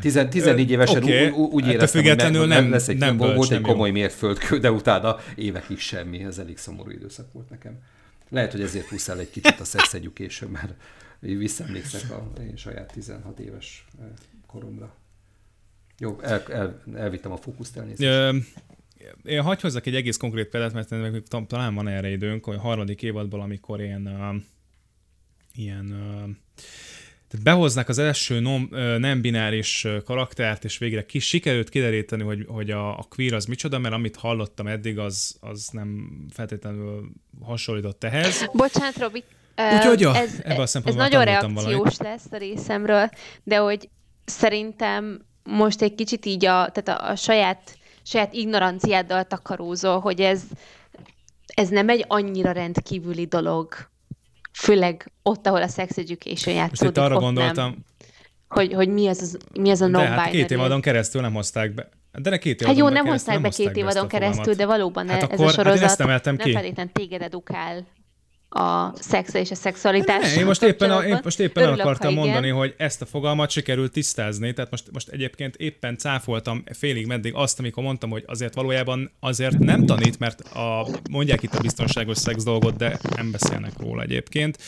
14 0.01 0.71
évesen 0.71 1.03
okay. 1.03 1.29
úgy, 1.29 1.53
úgy 1.53 1.65
hát 1.65 1.73
éreztem, 1.73 2.05
hogy 2.05 2.17
ne, 2.17 2.45
nem, 2.47 2.71
lesz 2.71 2.89
egy, 2.89 2.97
nem 2.97 3.17
volt 3.17 3.51
egy 3.51 3.61
komoly 3.61 3.89
jó. 3.89 3.95
mérföldkő, 3.95 4.59
de 4.59 4.71
utána 4.71 5.19
évekig 5.35 5.79
semmi, 5.79 6.25
ez 6.25 6.39
elég 6.39 6.59
szomorú 6.59 6.91
időszak 6.91 7.33
volt 7.33 7.51
nekem. 7.51 7.79
Lehet, 8.29 8.53
hogy 8.53 8.61
ezért 8.61 8.89
húsz 8.89 9.09
el 9.09 9.19
egy 9.19 9.31
kicsit 9.31 9.61
a 9.61 9.65
sex 9.65 9.95
education, 9.95 10.51
mert 10.51 10.75
visszaemlékszek 11.21 12.11
a 12.11 12.33
én 12.41 12.57
saját 12.57 12.93
16 12.93 13.39
éves 13.39 13.85
koromra. 14.47 14.95
Jó, 16.03 16.19
el, 16.23 16.43
el, 16.49 16.83
elvittem 16.95 17.33
a 17.33 17.37
fókuszt 17.37 17.77
elnézést. 17.77 18.45
Én 19.25 19.43
hagyj 19.43 19.61
hozzak 19.61 19.87
egy 19.87 19.95
egész 19.95 20.17
konkrét 20.17 20.49
példát, 20.49 20.73
mert 20.73 21.47
talán 21.47 21.75
van 21.75 21.89
erre 21.89 22.11
időnk, 22.11 22.45
hogy 22.45 22.57
a 22.57 22.61
harmadik 22.61 23.03
évadból, 23.03 23.41
amikor 23.41 23.81
én 23.81 24.07
uh, 24.07 24.43
ilyen 25.55 25.87
uh, 25.87 26.31
tehát 27.29 27.45
behoznak 27.45 27.89
az 27.89 27.99
első 27.99 28.41
non, 28.41 28.69
nem 28.99 29.21
bináris 29.21 29.87
karaktert, 30.05 30.65
és 30.65 30.79
végre 30.79 31.07
ki 31.07 31.19
sikerült 31.19 31.69
kideríteni, 31.69 32.23
hogy, 32.23 32.45
hogy 32.49 32.71
a, 32.71 32.99
a 32.99 33.05
queer 33.09 33.33
az 33.33 33.45
micsoda, 33.45 33.79
mert 33.79 33.95
amit 33.95 34.17
hallottam 34.17 34.67
eddig, 34.67 34.99
az, 34.99 35.37
az 35.41 35.69
nem 35.73 36.11
feltétlenül 36.31 37.13
hasonlított 37.43 38.05
ehhez. 38.05 38.51
Bocsánat, 38.53 38.99
Robi, 38.99 39.25
Úgyhogy 39.75 40.01
ja, 40.01 40.17
ez, 40.17 40.41
ez 40.45 40.95
nagyon 40.95 41.25
reakciós 41.25 41.65
valamit. 41.65 41.99
lesz 41.99 42.27
a 42.31 42.37
részemről, 42.37 43.11
de 43.43 43.57
hogy 43.57 43.89
szerintem 44.25 45.31
most 45.45 45.83
egy 45.83 45.95
kicsit 45.95 46.27
így 46.27 46.45
a, 46.45 46.71
tehát 46.73 46.89
a, 47.01 47.11
a 47.11 47.17
saját, 47.17 47.79
saját 48.03 48.33
ignoranciáddal 48.33 49.25
takarózol, 49.25 50.01
hogy 50.01 50.21
ez, 50.21 50.43
ez 51.47 51.69
nem 51.69 51.89
egy 51.89 52.05
annyira 52.09 52.53
rendkívüli 52.53 53.27
dolog, 53.27 53.75
főleg 54.53 55.13
ott, 55.23 55.47
ahol 55.47 55.63
a 55.63 55.69
sex 55.69 55.97
education 55.97 56.55
játszódik. 56.55 56.81
Most 56.81 56.97
itt 56.97 56.99
arra 56.99 57.19
gondoltam, 57.19 57.71
nem, 57.71 57.85
hogy, 58.49 58.73
hogy 58.73 58.89
mi 58.89 59.09
az, 59.09 59.21
az, 59.21 59.39
mi 59.61 59.71
az 59.71 59.81
a 59.81 59.87
non 59.87 60.07
hát 60.07 60.31
két 60.31 60.51
évadon 60.51 60.81
keresztül 60.81 61.21
nem 61.21 61.35
hozták 61.35 61.75
be. 61.75 61.89
De 62.13 62.31
ne 62.31 62.39
két 62.39 62.61
évadon 62.61 62.77
Hát 62.77 62.85
jó, 62.85 62.95
nem 62.95 63.07
hozták 63.07 63.41
be 63.41 63.49
két 63.49 63.77
évadon 63.77 64.09
keresztül, 64.09 64.55
de 64.55 64.67
valóban 64.67 65.09
hát 65.09 65.23
ez 65.23 65.41
akkor, 65.41 65.47
a 65.47 65.51
sorozat 65.51 65.89
hát 65.89 66.25
nem 66.25 66.39
feltétlenül 66.39 66.93
téged 66.93 67.23
edukál 67.23 67.87
a 68.55 68.93
szex 68.95 69.35
és 69.35 69.51
a 69.51 69.55
szexualitás. 69.55 70.35
Ne, 70.35 70.41
én 70.41 70.47
most 70.47 70.63
éppen, 70.63 70.91
a, 70.91 71.05
én 71.05 71.21
most 71.23 71.41
éppen 71.41 71.63
Örülök, 71.63 71.81
el 71.81 71.87
akartam 71.87 72.15
mondani, 72.15 72.49
hogy 72.49 72.75
ezt 72.77 73.03
a 73.03 73.07
fogalmat 73.07 73.51
sikerült 73.51 73.93
tisztázni, 73.93 74.53
tehát 74.53 74.71
most, 74.71 74.85
most 74.93 75.09
egyébként 75.09 75.57
éppen 75.57 75.99
cáfoltam 75.99 76.65
félig 76.73 77.07
meddig 77.07 77.33
azt, 77.35 77.59
amikor 77.59 77.83
mondtam, 77.83 78.11
hogy 78.11 78.25
azért 78.27 78.55
valójában 78.55 79.11
azért 79.21 79.59
nem 79.59 79.87
tanít, 79.87 80.19
mert 80.19 80.41
a, 80.41 80.87
mondják 81.11 81.43
itt 81.43 81.55
a 81.55 81.61
biztonságos 81.61 82.17
szex 82.17 82.45
dolgot, 82.45 82.77
de 82.77 82.99
nem 83.17 83.31
beszélnek 83.31 83.73
róla 83.81 84.03
egyébként. 84.03 84.59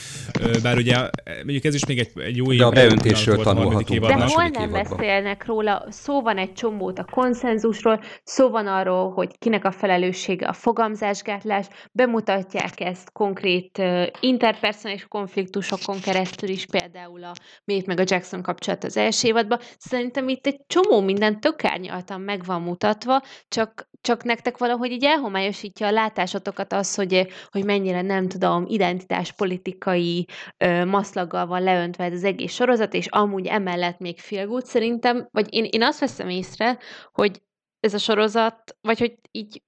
Bár 0.63 0.77
ugye 0.77 1.11
mondjuk 1.43 1.65
ez 1.65 1.75
is 1.75 1.87
még 1.87 1.99
egy, 1.99 2.11
egy 2.15 2.37
jó 2.37 2.53
De 2.53 2.65
a 2.65 2.71
beöntésről 2.71 3.37
tanulhatunk. 3.37 4.07
De 4.07 4.25
hol 4.25 4.49
nem 4.49 4.71
beszélnek 4.71 5.47
róla? 5.47 5.87
Szó 5.89 6.23
van 6.23 6.39
egy 6.39 6.53
csomót 6.53 6.99
a 6.99 7.07
konszenzusról, 7.11 8.01
szó 8.25 8.49
van 8.49 8.67
arról, 8.67 9.13
hogy 9.13 9.39
kinek 9.39 9.65
a 9.65 9.71
felelőssége 9.71 10.47
a 10.47 10.53
fogamzásgátlás, 10.53 11.67
bemutatják 11.93 12.81
ezt 12.81 13.13
konkrét 13.13 13.73
itt 13.79 14.17
interpersonális 14.21 15.07
konfliktusokon 15.09 16.01
keresztül 16.01 16.49
is, 16.49 16.67
például 16.67 17.25
a 17.25 17.33
Maeve 17.65 17.85
meg 17.87 18.01
a 18.01 18.05
Jackson 18.07 18.43
kapcsolat 18.43 18.85
az 18.85 18.97
első 18.97 19.29
évadban. 19.29 19.59
Szerintem 19.79 20.29
itt 20.29 20.47
egy 20.47 20.61
csomó 20.67 21.01
minden 21.01 21.41
tök 21.41 21.65
árnyaltan 21.65 22.21
meg 22.21 22.45
van 22.45 22.63
mutatva, 22.63 23.23
csak, 23.49 23.89
csak 24.01 24.25
nektek 24.25 24.59
valahogy 24.59 24.91
így 24.91 25.05
elhomályosítja 25.05 25.87
a 25.87 25.91
látásotokat 25.91 26.73
az, 26.73 26.95
hogy, 26.95 27.27
hogy 27.51 27.65
mennyire 27.65 28.03
nem 28.03 28.29
tudom, 28.29 28.65
identitáspolitikai 28.67 30.27
ö, 30.57 30.85
maszlaggal 30.85 31.47
van 31.47 31.63
leöntve 31.63 32.05
ez 32.05 32.13
az 32.13 32.25
egész 32.25 32.53
sorozat, 32.53 32.95
és 32.95 33.07
amúgy 33.07 33.47
emellett 33.47 33.99
még 33.99 34.19
félgút 34.21 34.67
szerintem, 34.67 35.29
vagy 35.31 35.55
én, 35.55 35.67
én 35.71 35.83
azt 35.83 36.01
veszem 36.01 36.29
észre, 36.29 36.79
hogy 37.13 37.43
ez 37.81 37.95
a 37.95 37.99
sorozat, 37.99 38.77
vagy 38.81 38.99
hogy 38.99 39.15
így 39.31 39.63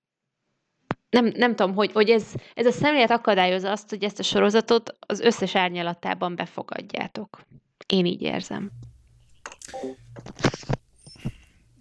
nem, 1.21 1.33
nem 1.37 1.57
tudom, 1.57 1.75
hogy, 1.75 1.93
hogy 1.93 2.11
ez, 2.11 2.25
ez 2.55 2.67
a 2.67 2.71
szemlélet 2.71 3.11
akadályozza 3.11 3.71
azt, 3.71 3.89
hogy 3.89 4.05
ezt 4.05 4.19
a 4.19 4.23
sorozatot 4.23 4.97
az 5.01 5.21
összes 5.21 5.55
árnyalatában 5.55 6.37
befogadjátok. 6.37 7.41
Én 7.87 8.07
így 8.07 8.23
érzem. 8.23 8.71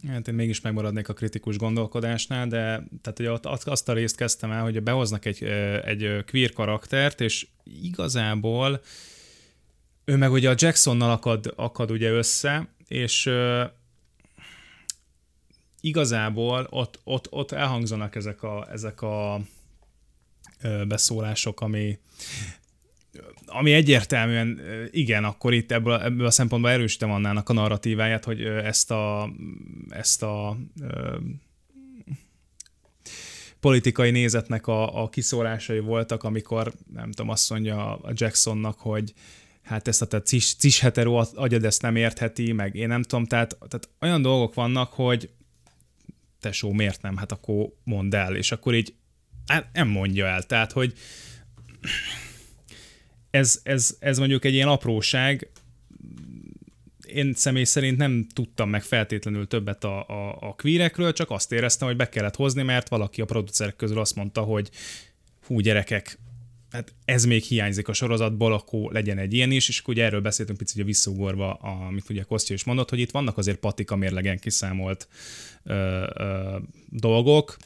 Hát 0.07 0.27
én 0.27 0.33
mégis 0.33 0.61
megmaradnék 0.61 1.09
a 1.09 1.13
kritikus 1.13 1.57
gondolkodásnál, 1.57 2.47
de 2.47 2.83
tehát 3.01 3.19
ugye 3.19 3.31
ott 3.31 3.45
azt 3.45 3.89
a 3.89 3.93
részt 3.93 4.15
kezdtem 4.15 4.51
el, 4.51 4.61
hogy 4.61 4.83
behoznak 4.83 5.25
egy, 5.25 5.43
egy 5.83 6.23
queer 6.31 6.53
karaktert, 6.53 7.21
és 7.21 7.47
igazából 7.63 8.81
ő 10.05 10.15
meg 10.15 10.31
ugye 10.31 10.49
a 10.49 10.55
Jacksonnal 10.57 11.11
akad, 11.11 11.53
akad 11.55 11.91
ugye 11.91 12.11
össze, 12.11 12.67
és 12.87 13.29
igazából 15.85 16.67
ott, 16.69 16.99
ott, 17.03 17.27
ott 17.31 17.51
elhangzanak 17.51 18.15
ezek 18.15 18.43
a, 18.43 18.67
ezek 18.71 19.01
a 19.01 19.41
beszólások, 20.87 21.61
ami, 21.61 21.99
ami 23.45 23.73
egyértelműen 23.73 24.59
igen, 24.91 25.23
akkor 25.23 25.53
itt 25.53 25.71
ebből, 25.71 25.93
ebből 25.93 26.25
a 26.25 26.31
szempontból 26.31 26.71
erősítem 26.71 27.11
annának 27.11 27.49
a 27.49 27.53
narratíváját, 27.53 28.25
hogy 28.25 28.41
ezt 28.41 28.91
a, 28.91 29.29
ezt 29.89 30.23
a 30.23 30.57
politikai 33.59 34.11
nézetnek 34.11 34.67
a, 34.67 35.03
a 35.03 35.09
kiszólásai 35.09 35.79
voltak, 35.79 36.23
amikor 36.23 36.73
nem 36.93 37.11
tudom, 37.11 37.29
azt 37.29 37.49
mondja 37.49 37.95
a 37.95 38.11
Jacksonnak, 38.13 38.79
hogy 38.79 39.13
hát 39.63 39.87
ezt 39.87 40.01
a 40.01 40.07
te 40.07 40.21
cis, 40.21 40.55
cis 40.55 40.79
hetero 40.79 41.23
agyad 41.33 41.63
ezt 41.63 41.81
nem 41.81 41.95
értheti, 41.95 42.51
meg 42.51 42.75
én 42.75 42.87
nem 42.87 43.01
tudom, 43.01 43.25
tehát, 43.25 43.57
tehát 43.57 43.89
olyan 44.01 44.21
dolgok 44.21 44.53
vannak, 44.53 44.93
hogy 44.93 45.29
tesó, 46.45 46.71
miért 46.71 47.01
nem? 47.01 47.17
Hát 47.17 47.31
akkor 47.31 47.67
mondd 47.83 48.15
el. 48.15 48.35
És 48.35 48.51
akkor 48.51 48.73
így 48.73 48.93
hát 49.45 49.69
nem 49.73 49.87
mondja 49.87 50.25
el. 50.25 50.43
Tehát, 50.43 50.71
hogy 50.71 50.93
ez, 53.29 53.59
ez, 53.63 53.95
ez 53.99 54.17
mondjuk 54.17 54.45
egy 54.45 54.53
ilyen 54.53 54.67
apróság, 54.67 55.49
én 57.07 57.33
személy 57.33 57.63
szerint 57.63 57.97
nem 57.97 58.27
tudtam 58.33 58.69
meg 58.69 58.83
feltétlenül 58.83 59.47
többet 59.47 59.83
a, 59.83 60.07
a, 60.07 60.37
a 60.39 60.55
queerekről, 60.57 61.13
csak 61.13 61.31
azt 61.31 61.51
éreztem, 61.51 61.87
hogy 61.87 61.97
be 61.97 62.09
kellett 62.09 62.35
hozni, 62.35 62.63
mert 62.63 62.89
valaki 62.89 63.21
a 63.21 63.25
producerek 63.25 63.75
közül 63.75 63.99
azt 63.99 64.15
mondta, 64.15 64.41
hogy 64.41 64.69
hú, 65.45 65.59
gyerekek, 65.59 66.17
hát 66.75 66.93
ez 67.05 67.25
még 67.25 67.43
hiányzik 67.43 67.87
a 67.87 67.93
sorozatból, 67.93 68.53
akkor 68.53 68.91
legyen 68.91 69.17
egy 69.17 69.33
ilyen 69.33 69.51
is, 69.51 69.69
és 69.69 69.79
akkor 69.79 69.93
ugye 69.93 70.03
erről 70.03 70.21
beszéltünk 70.21 70.57
picit 70.57 70.75
ugye 70.75 70.85
visszaugorva, 70.85 71.53
amit 71.53 72.09
ugye 72.09 72.23
Kostya 72.23 72.53
is 72.53 72.63
mondott, 72.63 72.89
hogy 72.89 72.99
itt 72.99 73.11
vannak 73.11 73.37
azért 73.37 73.57
patika 73.57 73.95
mérlegen 73.95 74.39
kiszámolt 74.39 75.07
ö, 75.63 76.03
ö, 76.13 76.57
dolgok, 76.89 77.57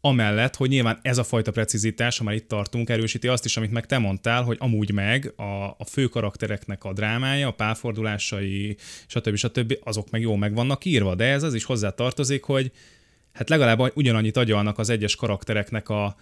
amellett, 0.00 0.56
hogy 0.56 0.68
nyilván 0.68 0.98
ez 1.02 1.18
a 1.18 1.24
fajta 1.24 1.50
precizitás, 1.50 2.20
már 2.20 2.34
itt 2.34 2.48
tartunk, 2.48 2.90
erősíti 2.90 3.28
azt 3.28 3.44
is, 3.44 3.56
amit 3.56 3.70
meg 3.70 3.86
te 3.86 3.98
mondtál, 3.98 4.42
hogy 4.42 4.56
amúgy 4.60 4.92
meg 4.92 5.32
a, 5.36 5.64
a 5.78 5.84
fő 5.88 6.06
karaktereknek 6.06 6.84
a 6.84 6.92
drámája, 6.92 7.48
a 7.48 7.52
pálfordulásai, 7.52 8.76
stb. 9.06 9.36
stb. 9.36 9.78
azok 9.84 10.10
meg 10.10 10.20
jól 10.20 10.38
meg 10.38 10.54
vannak 10.54 10.84
írva, 10.84 11.14
de 11.14 11.24
ez 11.24 11.42
az 11.42 11.54
is 11.54 11.64
hozzá 11.64 11.90
tartozik, 11.90 12.42
hogy 12.44 12.70
hát 13.32 13.48
legalább 13.48 13.96
ugyanannyit 13.96 14.36
agyalnak 14.36 14.78
az 14.78 14.90
egyes 14.90 15.16
karaktereknek 15.16 15.88
a, 15.88 16.16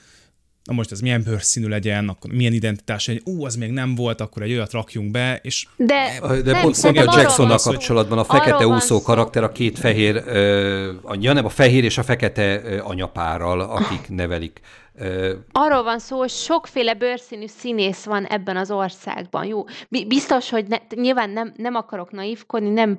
na 0.65 0.75
most 0.75 0.93
ez 0.93 1.01
milyen 1.01 1.23
bőrszínű 1.23 1.69
legyen, 1.69 2.09
akkor 2.09 2.31
milyen 2.31 2.53
identitás 2.53 3.07
legyen, 3.07 3.23
ú, 3.25 3.45
az 3.45 3.57
még 3.57 3.71
nem 3.71 3.95
volt, 3.95 4.21
akkor 4.21 4.43
egy 4.43 4.53
olyat 4.53 4.73
rakjunk 4.73 5.11
be, 5.11 5.39
és... 5.43 5.67
De, 5.77 6.19
de 6.21 6.53
nem, 6.53 6.62
pont, 6.62 6.81
pont 6.81 6.99
a 6.99 7.21
Jacksonnal 7.21 7.59
kapcsolatban 7.59 8.19
a 8.19 8.25
fekete 8.25 8.67
úszó 8.67 9.03
karakter, 9.03 9.43
a 9.43 9.53
két 9.53 9.79
fehér 9.79 10.23
ö, 10.27 10.93
anyja, 11.03 11.33
nem 11.33 11.45
a 11.45 11.49
fehér 11.49 11.85
és 11.85 11.99
a 11.99 12.03
fekete 12.03 12.62
ö, 12.65 12.79
anyapárral, 12.83 13.61
akik 13.61 14.09
nevelik. 14.09 14.61
Ö, 14.95 15.35
Arról 15.53 15.83
van 15.83 15.99
szó, 15.99 16.19
hogy 16.19 16.31
sokféle 16.31 16.95
bőrszínű 16.95 17.47
színész 17.47 18.05
van 18.05 18.25
ebben 18.25 18.57
az 18.57 18.71
országban. 18.71 19.45
Jó, 19.45 19.65
biztos, 19.89 20.51
hogy 20.51 20.67
ne, 20.67 20.77
nyilván 20.95 21.31
nem, 21.31 21.53
nem 21.57 21.75
akarok 21.75 22.11
naívkodni, 22.11 22.69
nem 22.69 22.99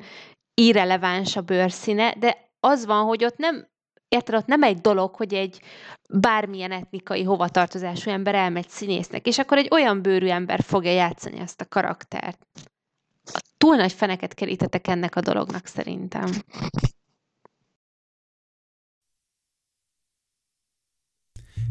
irreleváns 0.54 1.36
a 1.36 1.42
bőrszíne, 1.42 2.14
de 2.20 2.38
az 2.60 2.86
van, 2.86 3.04
hogy 3.04 3.26
ott 3.26 3.38
nem 3.38 3.68
érted, 4.08 4.36
ott 4.36 4.46
nem 4.46 4.64
egy 4.64 4.78
dolog, 4.78 5.16
hogy 5.16 5.34
egy 5.34 5.62
bármilyen 6.10 6.72
etnikai 6.72 7.24
hovatartozású 7.24 8.10
ember 8.10 8.36
elmegy 8.36 8.70
színésznek, 8.70 9.28
és 9.28 9.38
akkor 9.38 9.58
egy 9.58 9.68
olyan 9.72 10.02
bőrű 10.02 10.28
ember 10.28 10.62
fogja 10.62 10.92
játszani 10.92 11.40
ezt 11.40 11.62
a 11.62 11.66
karaktert. 11.66 12.48
Túl 13.58 13.76
nagy 13.76 13.94
feneket 13.94 14.34
kerítetek 14.34 14.88
ennek 14.88 15.16
a 15.16 15.22
dolognak 15.22 15.66
szerintem. 15.66 16.32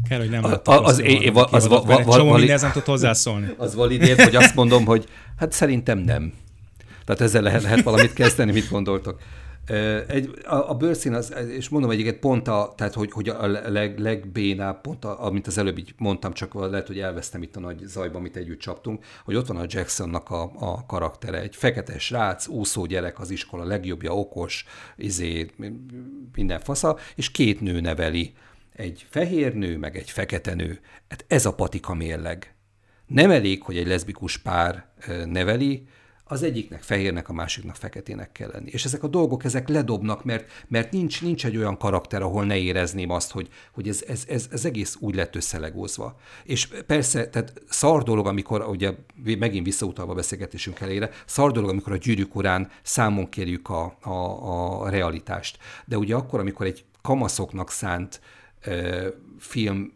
Kell, 0.09 0.19
hogy 0.19 0.29
nem 0.29 0.43
a, 0.43 0.59
az, 0.63 0.79
az, 0.83 0.99
é, 0.99 1.27
az, 1.27 1.47
az 1.51 1.67
va, 1.67 1.81
va, 1.81 2.03
va, 2.03 2.23
valid, 2.23 2.49
ezen 2.49 2.71
tud 2.71 2.83
hozzászólni. 2.83 3.53
Az 3.57 3.75
validért, 3.75 4.21
hogy 4.21 4.35
azt 4.35 4.55
mondom, 4.55 4.85
hogy 4.85 5.05
hát 5.37 5.51
szerintem 5.51 5.97
nem. 5.97 6.33
Tehát 7.05 7.21
ezzel 7.21 7.41
lehet, 7.41 7.61
lehet 7.61 7.83
valamit 7.83 8.13
kezdeni, 8.13 8.51
mit 8.51 8.69
gondoltok. 8.69 9.19
Egy, 10.07 10.31
a, 10.43 10.69
a 10.69 10.73
bőrszín, 10.73 11.13
az, 11.13 11.33
és 11.49 11.69
mondom 11.69 11.89
egyiket 11.89 12.17
pont 12.17 12.47
a, 12.47 12.73
tehát 12.77 12.93
hogy, 12.93 13.11
hogy 13.11 13.29
a 13.29 13.47
leg, 13.47 13.99
legbénább, 13.99 14.81
pont 14.81 15.05
a, 15.05 15.25
amit 15.25 15.47
az 15.47 15.57
előbb 15.57 15.77
így 15.77 15.93
mondtam, 15.97 16.33
csak 16.33 16.53
lehet, 16.53 16.87
hogy 16.87 16.99
elvesztem 16.99 17.41
itt 17.41 17.55
a 17.55 17.59
nagy 17.59 17.81
zajban, 17.85 18.15
amit 18.15 18.35
együtt 18.35 18.59
csaptunk, 18.59 19.05
hogy 19.23 19.35
ott 19.35 19.47
van 19.47 19.57
a 19.57 19.65
Jacksonnak 19.67 20.29
a, 20.29 20.51
a 20.59 20.85
karaktere, 20.85 21.41
egy 21.41 21.55
fekete 21.55 21.99
srác, 21.99 22.47
úszó 22.47 22.85
gyerek, 22.85 23.19
az 23.19 23.29
iskola 23.29 23.63
legjobbja, 23.63 24.15
okos, 24.15 24.65
izé, 24.97 25.51
minden 26.35 26.59
fasza, 26.59 26.97
és 27.15 27.31
két 27.31 27.61
nő 27.61 27.79
neveli, 27.79 28.33
egy 28.75 29.05
fehér 29.09 29.53
nő, 29.53 29.77
meg 29.77 29.97
egy 29.97 30.11
fekete 30.11 30.53
nő. 30.53 30.79
Hát 31.09 31.25
ez 31.27 31.45
a 31.45 31.53
patika 31.53 31.93
mérleg. 31.93 32.55
Nem 33.07 33.31
elég, 33.31 33.63
hogy 33.63 33.77
egy 33.77 33.87
leszbikus 33.87 34.37
pár 34.37 34.87
neveli, 35.25 35.87
az 36.27 36.43
egyiknek 36.43 36.83
fehérnek, 36.83 37.29
a 37.29 37.33
másiknak 37.33 37.75
feketének 37.75 38.31
kell 38.31 38.49
lenni. 38.53 38.69
És 38.71 38.85
ezek 38.85 39.03
a 39.03 39.07
dolgok, 39.07 39.43
ezek 39.43 39.67
ledobnak, 39.67 40.23
mert, 40.23 40.65
mert 40.67 40.91
nincs, 40.91 41.21
nincs 41.21 41.45
egy 41.45 41.57
olyan 41.57 41.77
karakter, 41.77 42.21
ahol 42.21 42.45
ne 42.45 42.57
érezném 42.57 43.09
azt, 43.09 43.31
hogy, 43.31 43.49
hogy 43.71 43.87
ez, 43.87 44.03
ez, 44.07 44.23
ez, 44.27 44.47
ez 44.51 44.65
egész 44.65 44.95
úgy 44.99 45.15
lett 45.15 45.35
összelegózva. 45.35 46.19
És 46.43 46.67
persze, 46.87 47.29
tehát 47.29 47.53
szar 47.69 48.03
dolog, 48.03 48.27
amikor, 48.27 48.61
ugye 48.61 48.93
megint 49.23 49.65
visszautalva 49.65 50.11
a 50.11 50.15
beszélgetésünk 50.15 50.79
elére, 50.79 51.09
szar 51.25 51.51
dolog, 51.51 51.69
amikor 51.69 51.93
a 51.93 51.97
gyűrűk 51.97 52.35
urán 52.35 52.69
számon 52.83 53.29
kérjük 53.29 53.69
a, 53.69 53.97
a, 54.01 54.81
a 54.83 54.89
realitást. 54.89 55.57
De 55.85 55.97
ugye 55.97 56.15
akkor, 56.15 56.39
amikor 56.39 56.65
egy 56.65 56.85
kamaszoknak 57.01 57.71
szánt 57.71 58.21
ö, 58.61 59.07
film 59.39 59.93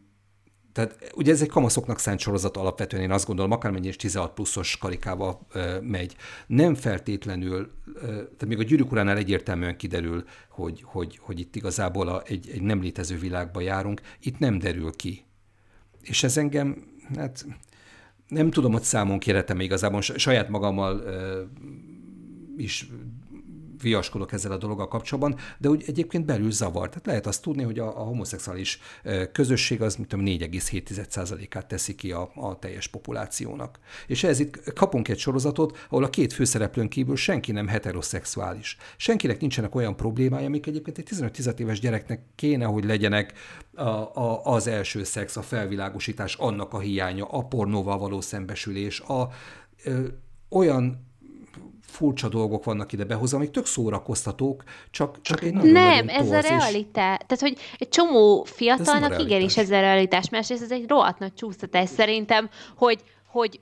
tehát 0.80 1.11
ugye 1.15 1.32
ez 1.32 1.41
egy 1.41 1.49
kamaszoknak 1.49 1.99
szánt 1.99 2.19
sorozat 2.19 2.57
alapvetően, 2.57 3.03
én 3.03 3.11
azt 3.11 3.25
gondolom, 3.25 3.51
akármennyi 3.51 3.88
is 3.88 3.95
16 3.95 4.34
pluszos 4.34 4.77
karikával 4.77 5.39
ö, 5.51 5.80
megy. 5.82 6.15
Nem 6.47 6.75
feltétlenül, 6.75 7.71
ö, 7.93 8.01
tehát 8.01 8.47
még 8.47 8.59
a 8.59 8.63
gyűrűk 8.63 8.91
uránál 8.91 9.17
egyértelműen 9.17 9.77
kiderül, 9.77 10.23
hogy, 10.49 10.84
hogy, 10.86 11.17
hogy 11.21 11.39
itt 11.39 11.55
igazából 11.55 12.07
a, 12.07 12.21
egy, 12.25 12.49
egy 12.53 12.61
nem 12.61 12.82
létező 12.82 13.17
világba 13.17 13.61
járunk, 13.61 14.01
itt 14.19 14.39
nem 14.39 14.59
derül 14.59 14.91
ki. 14.91 15.23
És 16.01 16.23
ez 16.23 16.38
engem, 16.38 16.84
hát 17.15 17.45
nem 18.27 18.51
tudom, 18.51 18.71
hogy 18.71 18.84
számon 18.84 19.19
kérhetem 19.19 19.59
igazából, 19.59 20.01
saját 20.01 20.49
magammal 20.49 20.99
ö, 20.99 21.41
is 22.57 22.89
viaskodok 23.82 24.32
ezzel 24.32 24.51
a 24.51 24.57
dologgal 24.57 24.88
kapcsolatban, 24.88 25.39
de 25.57 25.69
úgy 25.69 25.84
egyébként 25.88 26.25
belül 26.25 26.51
zavar. 26.51 26.89
Tehát 26.89 27.05
lehet 27.05 27.27
azt 27.27 27.41
tudni, 27.41 27.63
hogy 27.63 27.80
a, 27.80 27.88
a 27.88 28.03
homoszexuális 28.03 28.80
közösség 29.32 29.82
az, 29.82 29.95
mint 29.95 30.13
4,7%-át 30.13 31.67
teszi 31.67 31.95
ki 31.95 32.11
a, 32.11 32.32
a 32.36 32.59
teljes 32.59 32.88
populációnak. 32.88 33.80
És 34.07 34.23
ez 34.23 34.39
itt 34.39 34.73
kapunk 34.73 35.07
egy 35.07 35.17
sorozatot, 35.17 35.77
ahol 35.89 36.03
a 36.03 36.09
két 36.09 36.34
főszereplőn 36.34 36.88
kívül 36.88 37.15
senki 37.15 37.51
nem 37.51 37.67
heteroszexuális. 37.67 38.77
Senkinek 38.97 39.39
nincsenek 39.39 39.75
olyan 39.75 39.95
problémája, 39.95 40.45
amik 40.45 40.67
egyébként 40.67 40.97
egy 40.97 41.07
15-16 41.11 41.59
éves 41.59 41.80
gyereknek 41.80 42.21
kéne, 42.36 42.65
hogy 42.65 42.84
legyenek 42.84 43.34
a, 43.73 43.82
a, 43.84 44.41
az 44.43 44.67
első 44.67 45.03
szex, 45.03 45.36
a 45.36 45.41
felvilágosítás, 45.41 46.36
annak 46.36 46.73
a 46.73 46.80
hiánya, 46.80 47.25
a 47.25 47.47
pornóval 47.47 47.97
való 47.97 48.21
szembesülés, 48.21 48.99
a 48.99 49.30
ö, 49.84 50.07
olyan 50.49 51.09
furcsa 51.89 52.27
dolgok 52.27 52.63
vannak 52.63 52.91
ide 52.91 53.03
behozva, 53.03 53.37
amik 53.37 53.51
tök 53.51 53.65
szórakoztatók, 53.65 54.63
csak, 54.91 55.21
csak 55.21 55.43
egy 55.43 55.53
nagyon 55.53 55.71
Nem, 55.71 56.09
ez 56.09 56.31
a 56.31 56.39
realitás. 56.39 57.17
Tehát, 57.27 57.39
hogy 57.39 57.57
egy 57.77 57.89
csomó 57.89 58.43
fiatalnak 58.43 59.21
igenis 59.21 59.57
ez 59.57 59.71
a 59.71 59.79
realitás, 59.79 60.29
mert 60.29 60.51
ez 60.51 60.71
egy 60.71 60.85
rohadt 60.87 61.19
nagy 61.19 61.33
csúsztatás 61.33 61.89
szerintem, 61.89 62.49
hogy, 62.75 63.03
hogy 63.27 63.59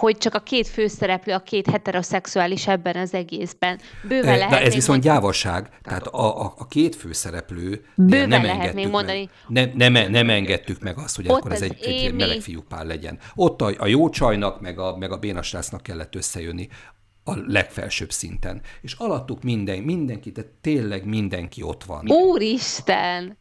hogy 0.00 0.18
csak 0.18 0.34
a 0.34 0.40
két 0.40 0.68
főszereplő, 0.68 1.32
a 1.32 1.38
két 1.38 1.70
heteroszexuális 1.70 2.66
ebben 2.66 2.96
az 2.96 3.14
egészben. 3.14 3.80
Bőven 4.08 4.38
lehet. 4.38 4.50
De 4.50 4.60
ez 4.60 4.74
viszont 4.74 4.86
mondani, 4.86 5.14
gyávaság. 5.14 5.68
Tehát 5.82 6.06
a, 6.06 6.44
a, 6.44 6.54
a 6.56 6.66
két 6.66 6.96
főszereplő 6.96 7.84
Bőven 7.94 8.28
nem 8.28 8.70
még 8.74 8.88
mondani. 8.88 9.28
Meg, 9.48 9.74
nem, 9.74 9.92
nem, 9.92 10.10
nem 10.10 10.30
engedtük 10.30 10.80
meg 10.80 10.98
azt, 10.98 11.16
hogy 11.16 11.28
Ott 11.28 11.38
akkor 11.38 11.52
ez 11.52 11.62
egy, 11.62 11.82
egy 11.82 12.14
meleg 12.14 12.40
fiúpár 12.40 12.86
legyen. 12.86 13.18
Ott 13.34 13.62
a, 13.62 13.72
a 13.78 13.86
jó 13.86 14.08
csajnak, 14.08 14.60
meg 14.60 14.78
a, 14.78 14.96
meg 14.96 15.12
a 15.12 15.16
bénasrásznak 15.16 15.82
kellett 15.82 16.14
összejönni 16.14 16.68
a 17.24 17.32
legfelsőbb 17.46 18.12
szinten. 18.12 18.60
És 18.80 18.92
alattuk 18.92 19.42
minden, 19.42 19.78
mindenki, 19.78 20.32
tehát 20.32 20.50
tényleg 20.60 21.04
mindenki 21.04 21.62
ott 21.62 21.84
van. 21.84 22.10
Úristen! 22.10 23.36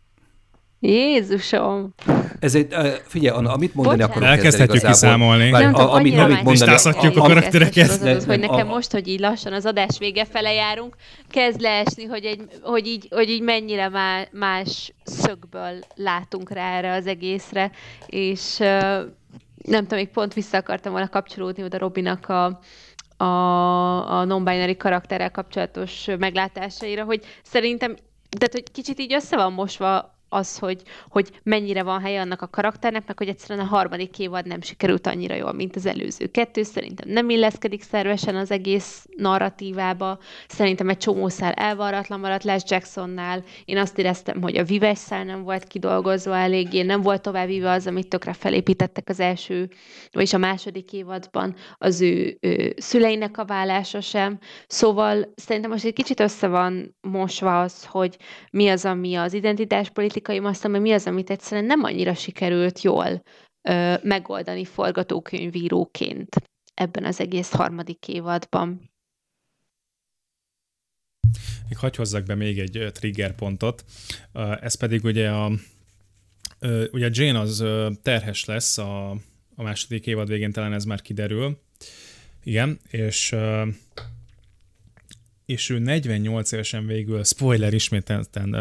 Jézusom! 0.85 1.93
Ez 2.39 2.55
egy, 2.55 2.75
figyelj, 3.07 3.45
amit 3.45 3.73
mondani 3.73 3.97
Bocsánat. 3.97 4.09
akarok 4.09 4.27
Elkezdhetjük 4.27 4.85
kiszámolni. 4.85 5.51
Bár, 5.51 5.61
nem, 5.61 5.75
a, 5.75 5.93
amit, 5.93 6.17
amit 6.17 6.43
mondani, 6.43 6.71
a, 6.71 6.89
a 7.15 7.21
karaktereket. 7.21 8.01
De, 8.01 8.21
hogy 8.25 8.39
nekem 8.39 8.69
a, 8.69 8.73
most, 8.73 8.91
hogy 8.91 9.07
így 9.07 9.19
lassan 9.19 9.53
az 9.53 9.65
adás 9.65 9.97
vége 9.97 10.25
fele 10.25 10.53
járunk, 10.53 10.95
kezd 11.29 11.61
leesni, 11.61 12.03
hogy, 12.03 12.25
egy, 12.25 12.41
hogy, 12.61 12.87
így, 12.87 13.07
hogy 13.09 13.29
így 13.29 13.41
mennyire 13.41 13.89
má, 13.89 14.27
más 14.31 14.93
szögből 15.03 15.79
látunk 15.95 16.51
rá 16.51 16.77
erre 16.77 16.93
az 16.93 17.07
egészre, 17.07 17.71
és 18.05 18.57
nem 19.63 19.81
tudom, 19.81 19.97
még 19.97 20.09
pont 20.09 20.33
vissza 20.33 20.57
akartam 20.57 20.91
volna 20.91 21.09
kapcsolódni 21.09 21.63
oda 21.63 21.77
Robinak 21.77 22.29
a, 22.29 22.59
a, 23.23 24.19
a 24.19 24.23
non-binary 24.25 24.77
karakterrel 24.77 25.31
kapcsolatos 25.31 26.05
meglátásaira, 26.19 27.03
hogy 27.03 27.25
szerintem, 27.43 27.95
tehát 28.37 28.53
hogy 28.53 28.71
kicsit 28.71 28.99
így 28.99 29.13
össze 29.13 29.35
van 29.35 29.53
mosva 29.53 30.12
az, 30.33 30.57
hogy, 30.57 30.81
hogy 31.09 31.29
mennyire 31.43 31.83
van 31.83 32.01
helye 32.01 32.21
annak 32.21 32.41
a 32.41 32.47
karakternek, 32.47 33.07
meg 33.07 33.17
hogy 33.17 33.27
egyszerűen 33.27 33.65
a 33.65 33.69
harmadik 33.69 34.19
évad 34.19 34.47
nem 34.47 34.61
sikerült 34.61 35.07
annyira 35.07 35.35
jól, 35.35 35.53
mint 35.53 35.75
az 35.75 35.85
előző 35.85 36.27
kettő. 36.27 36.63
Szerintem 36.63 37.09
nem 37.09 37.29
illeszkedik 37.29 37.83
szervesen 37.83 38.35
az 38.35 38.51
egész 38.51 39.05
narratívába. 39.17 40.19
Szerintem 40.47 40.89
egy 40.89 40.97
csomó 40.97 41.27
szál 41.27 41.51
elvarratlan 41.51 42.19
maradt 42.19 42.43
Les 42.43 42.63
Jacksonnál. 42.67 43.43
Én 43.65 43.77
azt 43.77 43.97
éreztem, 43.97 44.41
hogy 44.41 44.57
a 44.57 44.63
vives 44.63 44.97
szál 44.97 45.23
nem 45.23 45.43
volt 45.43 45.63
kidolgozva 45.63 46.35
eléggé, 46.35 46.81
nem 46.81 47.01
volt 47.01 47.21
tovább 47.21 47.47
víve 47.47 47.71
az, 47.71 47.87
amit 47.87 48.07
tökre 48.07 48.33
felépítettek 48.33 49.09
az 49.09 49.19
első, 49.19 49.69
vagyis 50.11 50.33
a 50.33 50.37
második 50.37 50.93
évadban 50.93 51.55
az 51.77 52.01
ő, 52.01 52.37
ő 52.41 52.73
szüleinek 52.77 53.37
a 53.37 53.45
vállása 53.45 54.01
sem. 54.01 54.39
Szóval 54.67 55.33
szerintem 55.35 55.71
most 55.71 55.85
egy 55.85 55.93
kicsit 55.93 56.19
össze 56.19 56.47
van 56.47 56.95
mosva 57.01 57.61
az, 57.61 57.85
hogy 57.85 58.17
mi 58.51 58.67
az, 58.69 58.85
ami 58.85 59.15
az 59.15 59.33
identitáspolitika 59.33 60.22
politikai 60.23 60.39
massza, 60.39 60.67
mert 60.67 60.83
mi 60.83 60.91
az, 60.91 61.05
amit 61.07 61.29
egyszerűen 61.29 61.65
nem 61.65 61.83
annyira 61.83 62.13
sikerült 62.13 62.81
jól 62.81 63.23
ö, 63.61 63.95
megoldani 64.03 64.65
forgatókönyvíróként 64.65 66.35
ebben 66.73 67.05
az 67.05 67.19
egész 67.19 67.51
harmadik 67.51 68.07
évadban. 68.07 68.91
Még 71.69 71.77
hagyj 71.77 71.97
hozzak 71.97 72.23
be 72.23 72.35
még 72.35 72.59
egy 72.59 72.91
trigger 72.91 73.35
pontot, 73.35 73.85
ez 74.61 74.75
pedig 74.75 75.03
ugye 75.03 75.29
a 75.29 75.51
ugye 76.91 77.09
Jane 77.11 77.39
az 77.39 77.63
terhes 78.01 78.45
lesz 78.45 78.77
a, 78.77 79.09
a 79.55 79.63
második 79.63 80.07
évad 80.07 80.27
végén 80.27 80.51
talán 80.51 80.73
ez 80.73 80.85
már 80.85 81.01
kiderül. 81.01 81.59
Igen, 82.43 82.79
és 82.89 83.35
és 85.45 85.69
ő 85.69 85.79
48 85.79 86.51
évesen 86.51 86.87
végül, 86.87 87.23
spoiler 87.23 87.73
ismételten 87.73 88.55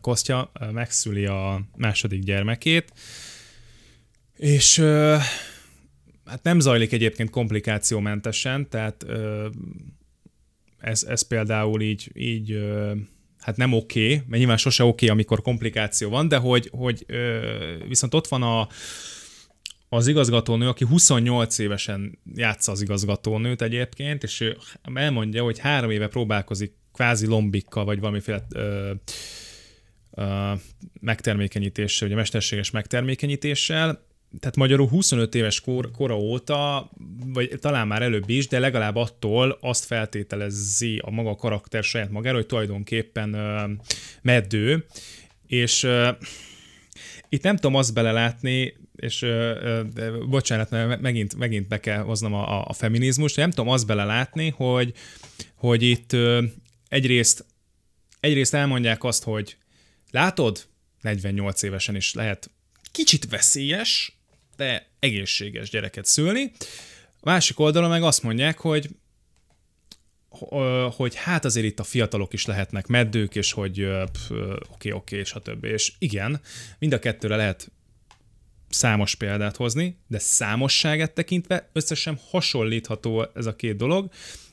Kostya, 0.00 0.52
megszüli 0.72 1.26
a 1.26 1.62
második 1.76 2.22
gyermekét, 2.22 2.92
és 4.36 4.78
hát 6.24 6.42
nem 6.42 6.60
zajlik 6.60 6.92
egyébként 6.92 7.30
komplikációmentesen, 7.30 8.68
tehát 8.68 9.06
ez, 10.78 11.02
ez 11.02 11.26
például 11.26 11.80
így, 11.80 12.10
így 12.14 12.58
hát 13.38 13.56
nem 13.56 13.72
oké, 13.72 14.04
okay, 14.04 14.16
mert 14.16 14.38
nyilván 14.38 14.56
sose 14.56 14.82
oké, 14.82 14.92
okay, 14.92 15.08
amikor 15.08 15.42
komplikáció 15.42 16.10
van, 16.10 16.28
de 16.28 16.36
hogy, 16.36 16.68
hogy 16.72 17.06
viszont 17.88 18.14
ott 18.14 18.28
van 18.28 18.42
a, 18.42 18.68
az 19.94 20.06
igazgatónő, 20.06 20.68
aki 20.68 20.84
28 20.84 21.58
évesen 21.58 22.18
játsza 22.34 22.72
az 22.72 22.82
igazgatónőt 22.82 23.62
egyébként, 23.62 24.22
és 24.22 24.40
ő 24.40 24.56
elmondja, 24.94 25.42
hogy 25.42 25.58
három 25.58 25.90
éve 25.90 26.08
próbálkozik 26.08 26.74
kvázi 26.92 27.26
lombikkal, 27.26 27.84
vagy 27.84 28.00
valamiféle 28.00 28.46
ö, 28.54 28.92
ö, 30.10 30.52
megtermékenyítéssel, 31.00 32.08
ugye 32.08 32.16
mesterséges 32.16 32.70
megtermékenyítéssel, 32.70 34.06
tehát 34.40 34.56
magyarul 34.56 34.88
25 34.88 35.34
éves 35.34 35.60
kor, 35.60 35.90
kora 35.90 36.18
óta, 36.18 36.90
vagy 37.26 37.58
talán 37.60 37.86
már 37.86 38.02
előbb 38.02 38.28
is, 38.28 38.48
de 38.48 38.58
legalább 38.58 38.96
attól 38.96 39.58
azt 39.60 39.84
feltételezi 39.84 40.98
a 40.98 41.10
maga 41.10 41.34
karakter 41.34 41.82
saját 41.82 42.10
magára, 42.10 42.36
hogy 42.36 42.46
tulajdonképpen 42.46 43.32
ö, 43.34 43.70
meddő, 44.22 44.84
és 45.46 45.82
ö, 45.82 46.08
itt 47.28 47.42
nem 47.42 47.54
tudom 47.56 47.74
azt 47.74 47.94
belelátni, 47.94 48.74
és 49.02 49.22
ö, 49.22 49.58
ö, 49.94 50.24
bocsánat, 50.28 51.00
megint, 51.00 51.34
megint 51.34 51.68
be 51.68 51.80
kell 51.80 52.02
hoznom 52.02 52.34
a, 52.34 52.66
a 52.66 52.72
feminizmust, 52.72 53.36
nem 53.36 53.50
tudom 53.50 53.68
azt 53.68 53.86
belelátni, 53.86 54.48
hogy, 54.48 54.92
hogy 55.54 55.82
itt 55.82 56.12
ö, 56.12 56.42
egyrészt, 56.88 57.44
egyrészt 58.20 58.54
elmondják 58.54 59.04
azt, 59.04 59.22
hogy 59.22 59.56
látod, 60.10 60.66
48 61.00 61.62
évesen 61.62 61.96
is 61.96 62.14
lehet 62.14 62.50
kicsit 62.92 63.28
veszélyes, 63.28 64.18
de 64.56 64.90
egészséges 64.98 65.70
gyereket 65.70 66.04
szülni. 66.04 66.52
A 67.20 67.30
másik 67.30 67.58
oldalon 67.58 67.90
meg 67.90 68.02
azt 68.02 68.22
mondják, 68.22 68.58
hogy 68.58 68.88
hogy 70.96 71.14
hát 71.14 71.44
azért 71.44 71.66
itt 71.66 71.78
a 71.78 71.84
fiatalok 71.84 72.32
is 72.32 72.46
lehetnek 72.46 72.86
meddők, 72.86 73.34
és 73.34 73.52
hogy 73.52 73.84
oké, 73.84 74.90
oké, 74.90 74.92
okay, 74.92 75.22
a 75.32 75.38
többi. 75.38 75.68
És 75.68 75.92
igen, 75.98 76.40
mind 76.78 76.92
a 76.92 76.98
kettőre 76.98 77.36
lehet 77.36 77.70
számos 78.74 79.14
példát 79.14 79.56
hozni, 79.56 79.98
de 80.08 80.18
számosságát 80.18 81.12
tekintve 81.12 81.70
összesen 81.72 82.18
hasonlítható 82.30 83.26
ez 83.34 83.46
a 83.46 83.56
két 83.56 83.76
dolog. 83.76 84.10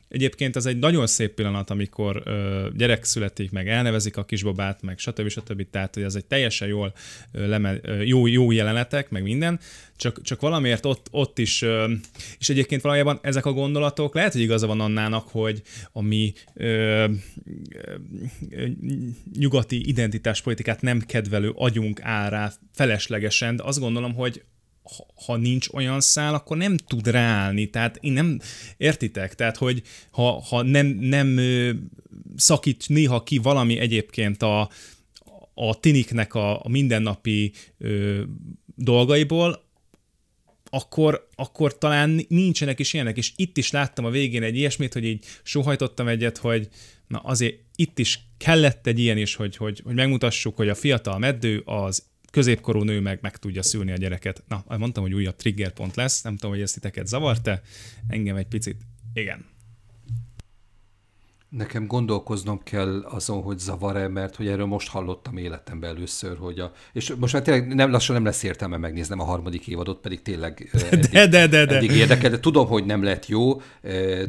Egyébként 0.09 0.55
ez 0.55 0.65
egy 0.65 0.77
nagyon 0.77 1.07
szép 1.07 1.33
pillanat, 1.33 1.69
amikor 1.69 2.21
ö, 2.25 2.67
gyerek 2.75 3.03
születik, 3.03 3.51
meg 3.51 3.67
elnevezik 3.67 4.17
a 4.17 4.25
kisbabát, 4.25 4.81
meg 4.81 4.97
stb. 4.97 5.27
stb. 5.27 5.69
Tehát, 5.69 5.93
hogy 5.93 6.03
ez 6.03 6.15
egy 6.15 6.25
teljesen 6.25 6.67
jól 6.67 6.93
ö, 7.31 7.47
leme, 7.47 7.77
ö, 7.81 8.01
jó, 8.01 8.27
jó 8.27 8.51
jelenetek, 8.51 9.09
meg 9.09 9.23
minden, 9.23 9.59
csak, 9.95 10.21
csak 10.21 10.41
valamiért 10.41 10.85
ott, 10.85 11.07
ott 11.11 11.39
is, 11.39 11.61
ö, 11.61 11.93
és 12.39 12.49
egyébként 12.49 12.81
valójában 12.81 13.19
ezek 13.21 13.45
a 13.45 13.53
gondolatok, 13.53 14.13
lehet, 14.13 14.31
hogy 14.31 14.41
igaza 14.41 14.67
van 14.67 14.81
annának, 14.81 15.27
hogy 15.27 15.61
a 15.91 16.01
mi 16.01 16.33
ö, 16.53 17.05
ö, 18.49 18.65
nyugati 19.37 19.87
identitáspolitikát 19.87 20.81
nem 20.81 20.99
kedvelő 20.99 21.51
agyunk 21.55 22.01
áll 22.01 22.29
rá 22.29 22.51
feleslegesen, 22.73 23.55
de 23.55 23.63
azt 23.63 23.79
gondolom, 23.79 24.13
hogy 24.13 24.43
ha 25.25 25.35
nincs 25.35 25.67
olyan 25.67 26.01
szál, 26.01 26.33
akkor 26.33 26.57
nem 26.57 26.77
tud 26.77 27.07
ráállni. 27.07 27.69
Tehát 27.69 27.97
én 28.01 28.13
nem, 28.13 28.39
értitek? 28.77 29.35
Tehát, 29.35 29.57
hogy 29.57 29.81
ha, 30.11 30.41
ha 30.41 30.61
nem, 30.61 30.87
nem 30.87 31.39
szakít 32.35 32.83
néha 32.87 33.23
ki 33.23 33.37
valami 33.37 33.79
egyébként 33.79 34.43
a, 34.43 34.69
a 35.53 35.79
tiniknek 35.79 36.33
a, 36.33 36.65
a 36.65 36.69
mindennapi 36.69 37.51
ö, 37.77 38.21
dolgaiból, 38.75 39.67
akkor, 40.69 41.27
akkor 41.35 41.77
talán 41.77 42.25
nincsenek 42.27 42.79
is 42.79 42.93
ilyenek, 42.93 43.17
és 43.17 43.31
itt 43.35 43.57
is 43.57 43.71
láttam 43.71 44.05
a 44.05 44.09
végén 44.09 44.43
egy 44.43 44.57
ilyesmit, 44.57 44.93
hogy 44.93 45.05
így 45.05 45.25
sohajtottam 45.43 46.07
egyet, 46.07 46.37
hogy 46.37 46.67
na 47.07 47.19
azért 47.19 47.55
itt 47.75 47.99
is 47.99 48.19
kellett 48.37 48.87
egy 48.87 48.99
ilyen 48.99 49.17
is, 49.17 49.35
hogy, 49.35 49.55
hogy, 49.55 49.81
hogy 49.83 49.95
megmutassuk, 49.95 50.55
hogy 50.55 50.69
a 50.69 50.75
fiatal 50.75 51.17
meddő 51.17 51.61
az 51.65 52.03
középkorú 52.31 52.83
nő 52.83 52.99
meg 52.99 53.19
meg 53.21 53.37
tudja 53.37 53.63
szülni 53.63 53.91
a 53.91 53.97
gyereket. 53.97 54.43
Na, 54.47 54.63
mondtam, 54.77 55.03
hogy 55.03 55.13
újabb 55.13 55.35
triggerpont 55.35 55.95
lesz, 55.95 56.21
nem 56.21 56.35
tudom, 56.35 56.51
hogy 56.51 56.61
ezt 56.61 56.73
titeket 56.73 57.07
zavart-e, 57.07 57.61
engem 58.07 58.35
egy 58.35 58.47
picit, 58.47 58.77
igen. 59.13 59.45
Nekem 61.49 61.87
gondolkoznom 61.87 62.63
kell 62.63 63.01
azon, 63.01 63.41
hogy 63.41 63.59
zavar-e, 63.59 64.07
mert 64.07 64.35
hogy 64.35 64.47
erről 64.47 64.65
most 64.65 64.89
hallottam 64.89 65.37
életemben 65.37 65.89
először, 65.95 66.37
hogy 66.37 66.59
a... 66.59 66.71
És 66.93 67.13
most 67.17 67.33
már 67.33 67.41
tényleg 67.41 67.75
nem, 67.75 67.91
lassan 67.91 68.15
nem 68.15 68.25
lesz 68.25 68.43
értelme 68.43 68.77
megnéznem 68.77 69.19
a 69.19 69.23
harmadik 69.23 69.67
évadot, 69.67 69.99
pedig 70.01 70.21
tényleg 70.21 70.69
eddig, 70.91 71.09
de, 71.11 71.27
de, 71.27 71.47
de, 71.47 71.65
de. 71.65 71.75
eddig 71.75 71.91
érdekel, 71.91 72.29
de 72.29 72.39
tudom, 72.39 72.67
hogy 72.67 72.85
nem 72.85 73.03
lett 73.03 73.27
jó, 73.27 73.61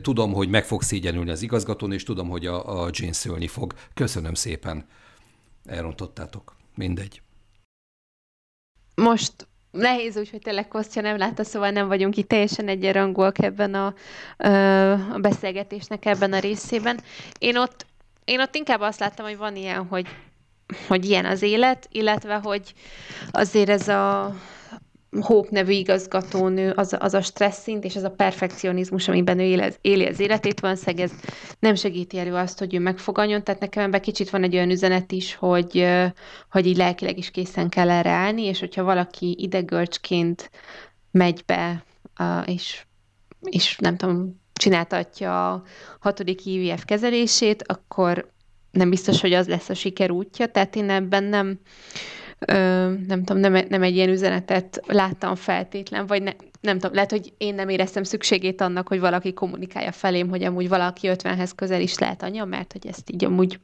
tudom, 0.03 0.33
hogy 0.33 0.49
meg 0.49 0.65
fog 0.65 0.83
szégyenülni 0.83 1.31
az 1.31 1.43
igazgatón, 1.43 1.93
és 1.93 2.03
tudom, 2.03 2.29
hogy 2.29 2.47
a, 2.47 2.83
a 2.83 2.89
Jane 2.93 3.13
szülni 3.13 3.47
fog. 3.47 3.75
Köszönöm 3.95 4.35
szépen. 4.35 4.87
Elrontottátok. 5.65 6.57
Mindegy 6.75 7.23
most 9.01 9.33
nehéz 9.71 10.17
úgy, 10.17 10.31
hogy 10.31 10.41
tényleg 10.41 10.69
Kostya 10.69 11.01
nem 11.01 11.17
látta, 11.17 11.45
szóval 11.45 11.71
nem 11.71 11.89
vagyunk 11.89 12.17
itt 12.17 12.29
teljesen 12.29 12.69
egyenrangúak 12.69 13.43
ebben 13.43 13.75
a, 13.75 13.95
a 15.13 15.19
beszélgetésnek 15.19 16.05
ebben 16.07 16.33
a 16.33 16.39
részében. 16.39 17.01
Én 17.39 17.57
ott, 17.57 17.87
én 18.25 18.41
ott 18.41 18.55
inkább 18.55 18.81
azt 18.81 19.01
láttam, 19.01 19.27
hogy 19.27 19.37
van 19.37 19.57
ilyen, 19.57 19.87
hogy, 19.87 20.07
hogy 20.89 21.05
ilyen 21.05 21.25
az 21.25 21.43
élet, 21.43 21.89
illetve 21.93 22.35
hogy 22.35 22.75
azért 23.31 23.69
ez 23.69 23.89
a 23.89 24.35
Hope 25.21 25.49
nevű 25.51 25.73
igazgatónő, 25.73 26.71
az, 26.71 26.97
az 26.99 27.15
a 27.15 27.21
stressz 27.21 27.63
szint 27.63 27.85
és 27.85 27.97
az 27.97 28.03
a 28.03 28.11
perfekcionizmus, 28.11 29.09
amiben 29.09 29.39
ő 29.39 29.43
éli, 29.43 29.73
éli 29.81 30.07
az 30.07 30.21
életét, 30.21 30.61
van 30.61 30.77
szeg, 30.77 31.01
ez 31.01 31.13
nem 31.59 31.75
segíti 31.75 32.19
elő 32.19 32.35
azt, 32.35 32.59
hogy 32.59 32.75
ő 32.75 32.79
megfoganjon, 32.79 33.45
tehát 33.45 33.61
nekem 33.61 33.85
ebben 33.85 34.01
kicsit 34.01 34.31
van 34.31 34.43
egy 34.43 34.55
olyan 34.55 34.71
üzenet 34.71 35.13
is, 35.13 35.35
hogy, 35.35 35.87
hogy 36.51 36.67
így 36.67 36.77
lelkileg 36.77 37.19
is 37.19 37.31
készen 37.31 37.69
kell 37.69 37.91
erre 37.91 38.11
állni, 38.11 38.43
és 38.43 38.61
hogyha 38.61 38.83
valaki 38.83 39.37
idegölcsként 39.39 40.51
megy 41.11 41.43
be, 41.47 41.85
és, 42.45 42.85
és 43.41 43.77
nem 43.79 43.97
tudom, 43.97 44.41
csináltatja 44.53 45.53
a 45.53 45.63
hatodik 46.01 46.47
IVF 46.47 46.85
kezelését, 46.85 47.63
akkor 47.67 48.33
nem 48.71 48.91
biztos, 48.91 49.21
hogy 49.21 49.33
az 49.33 49.49
lesz 49.49 49.69
a 49.69 49.75
siker 49.75 50.11
útja, 50.11 50.47
tehát 50.47 50.77
én 50.77 50.91
ebben 50.91 51.25
nem, 51.25 51.61
nem 53.07 53.25
tudom, 53.25 53.39
nem, 53.39 53.65
nem 53.69 53.83
egy 53.83 53.95
ilyen 53.95 54.09
üzenetet 54.09 54.81
láttam 54.87 55.35
feltétlen, 55.35 56.07
vagy 56.07 56.23
ne, 56.23 56.33
nem 56.61 56.79
tudom, 56.79 56.95
lehet, 56.95 57.11
hogy 57.11 57.33
én 57.39 57.55
nem 57.55 57.69
éreztem 57.69 58.03
szükségét 58.03 58.61
annak, 58.61 58.89
hogy 58.89 59.01
valaki 59.01 59.33
kommunikálja 59.33 59.93
felém, 59.93 60.29
hogy 60.29 60.43
amúgy 60.43 60.69
valaki 60.69 61.09
50-hez 61.13 61.51
közel 61.57 61.81
is 61.81 61.99
lehet 61.99 62.23
anya, 62.23 62.45
mert 62.45 62.73
hogy 62.73 62.87
ezt 62.87 63.11
így 63.11 63.25
amúgy 63.25 63.61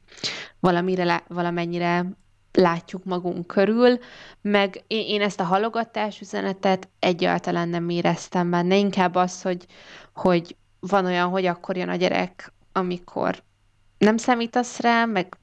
valamire, 0.59 1.23
valamennyire 1.27 2.05
látjuk 2.53 3.03
magunk 3.03 3.47
körül, 3.47 3.97
meg 4.41 4.83
én, 4.87 5.05
én 5.07 5.21
ezt 5.21 5.39
a 5.39 5.43
halogatás 5.43 6.19
üzenetet 6.21 6.89
egyáltalán 6.99 7.69
nem 7.69 7.89
éreztem 7.89 8.49
benne, 8.49 8.77
inkább 8.77 9.15
az, 9.15 9.41
hogy, 9.41 9.65
hogy 10.13 10.55
van 10.79 11.05
olyan, 11.05 11.29
hogy 11.29 11.45
akkor 11.45 11.77
jön 11.77 11.89
a 11.89 11.95
gyerek, 11.95 12.53
amikor 12.71 13.43
nem 13.97 14.17
számítasz 14.17 14.79
rá, 14.79 15.05
meg 15.05 15.37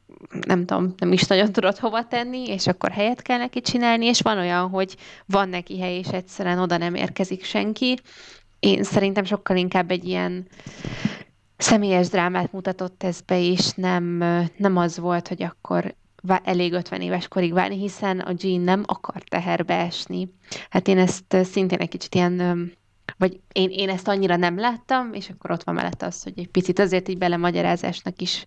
nem 0.46 0.64
tudom, 0.64 0.94
nem 0.98 1.12
is 1.12 1.22
nagyon 1.22 1.52
tudod 1.52 1.78
hova 1.78 2.06
tenni, 2.06 2.48
és 2.48 2.66
akkor 2.66 2.90
helyet 2.90 3.22
kell 3.22 3.38
neki 3.38 3.60
csinálni, 3.60 4.06
és 4.06 4.20
van 4.20 4.38
olyan, 4.38 4.68
hogy 4.68 4.96
van 5.26 5.48
neki 5.48 5.80
hely, 5.80 5.94
és 5.98 6.08
egyszerűen 6.08 6.58
oda 6.58 6.76
nem 6.76 6.94
érkezik 6.94 7.44
senki. 7.44 7.98
Én 8.58 8.82
szerintem 8.82 9.24
sokkal 9.24 9.56
inkább 9.56 9.90
egy 9.90 10.04
ilyen 10.04 10.46
személyes 11.56 12.08
drámát 12.08 12.52
mutatott 12.52 13.02
ez 13.02 13.20
be, 13.20 13.40
és 13.40 13.70
nem, 13.70 14.04
nem 14.56 14.76
az 14.76 14.98
volt, 14.98 15.28
hogy 15.28 15.42
akkor 15.42 15.94
elég 16.44 16.72
50 16.72 17.00
éves 17.00 17.28
korig 17.28 17.52
várni, 17.52 17.78
hiszen 17.78 18.18
a 18.20 18.32
Jean 18.38 18.60
nem 18.60 18.82
akar 18.86 19.22
teherbe 19.22 19.74
esni. 19.74 20.28
Hát 20.70 20.88
én 20.88 20.98
ezt 20.98 21.36
szintén 21.42 21.78
egy 21.78 21.88
kicsit 21.88 22.14
ilyen 22.14 22.72
vagy 23.16 23.40
én, 23.52 23.70
én 23.70 23.88
ezt 23.88 24.08
annyira 24.08 24.36
nem 24.36 24.58
láttam, 24.58 25.12
és 25.12 25.28
akkor 25.28 25.50
ott 25.50 25.62
van 25.62 25.74
mellett 25.74 26.02
az, 26.02 26.22
hogy 26.22 26.32
egy 26.36 26.48
picit 26.48 26.78
azért 26.78 27.08
így 27.08 27.18
belemagyarázásnak 27.18 28.20
is 28.20 28.42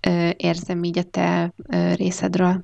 ö, 0.00 0.30
érzem 0.36 0.84
így 0.84 0.98
a 0.98 1.02
te 1.02 1.52
ö, 1.68 1.94
részedről. 1.94 2.62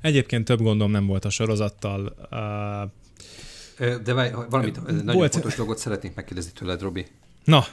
Egyébként 0.00 0.44
több 0.44 0.60
gondom 0.60 0.90
nem 0.90 1.06
volt 1.06 1.24
a 1.24 1.30
sorozattal. 1.30 2.16
Uh, 3.80 4.02
De 4.02 4.14
várj, 4.14 4.30
valamit, 4.50 4.76
volt... 4.76 5.04
nagyon 5.04 5.28
fontos 5.28 5.54
dolgot 5.54 5.78
szeretnék 5.78 6.14
megkérdezni 6.14 6.52
tőled, 6.52 6.80
Robi. 6.80 7.06
Na. 7.44 7.64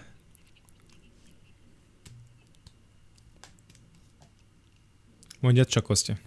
Mondjad 5.39 5.67
csak, 5.67 5.83
Kostya. 5.83 6.17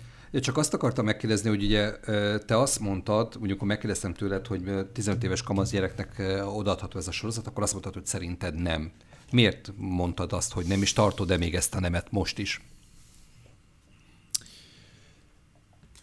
Csak 0.40 0.56
azt 0.56 0.74
akartam 0.74 1.04
megkérdezni, 1.04 1.48
hogy 1.48 1.64
ugye 1.64 1.98
te 2.38 2.58
azt 2.58 2.78
mondtad, 2.78 3.24
mondjuk 3.24 3.42
amikor 3.42 3.68
megkérdeztem 3.68 4.14
tőled, 4.14 4.46
hogy 4.46 4.62
15 4.92 5.24
éves 5.24 5.42
kamasz 5.42 5.70
gyereknek 5.70 6.22
odaadható 6.44 6.98
ez 6.98 7.08
a 7.08 7.10
sorozat, 7.10 7.46
akkor 7.46 7.62
azt 7.62 7.72
mondtad, 7.72 7.94
hogy 7.94 8.06
szerinted 8.06 8.54
nem. 8.54 8.92
Miért 9.30 9.72
mondtad 9.76 10.32
azt, 10.32 10.52
hogy 10.52 10.66
nem 10.66 10.82
is 10.82 10.92
tartod-e 10.92 11.36
még 11.36 11.54
ezt 11.54 11.74
a 11.74 11.80
nemet 11.80 12.10
most 12.10 12.38
is? 12.38 12.60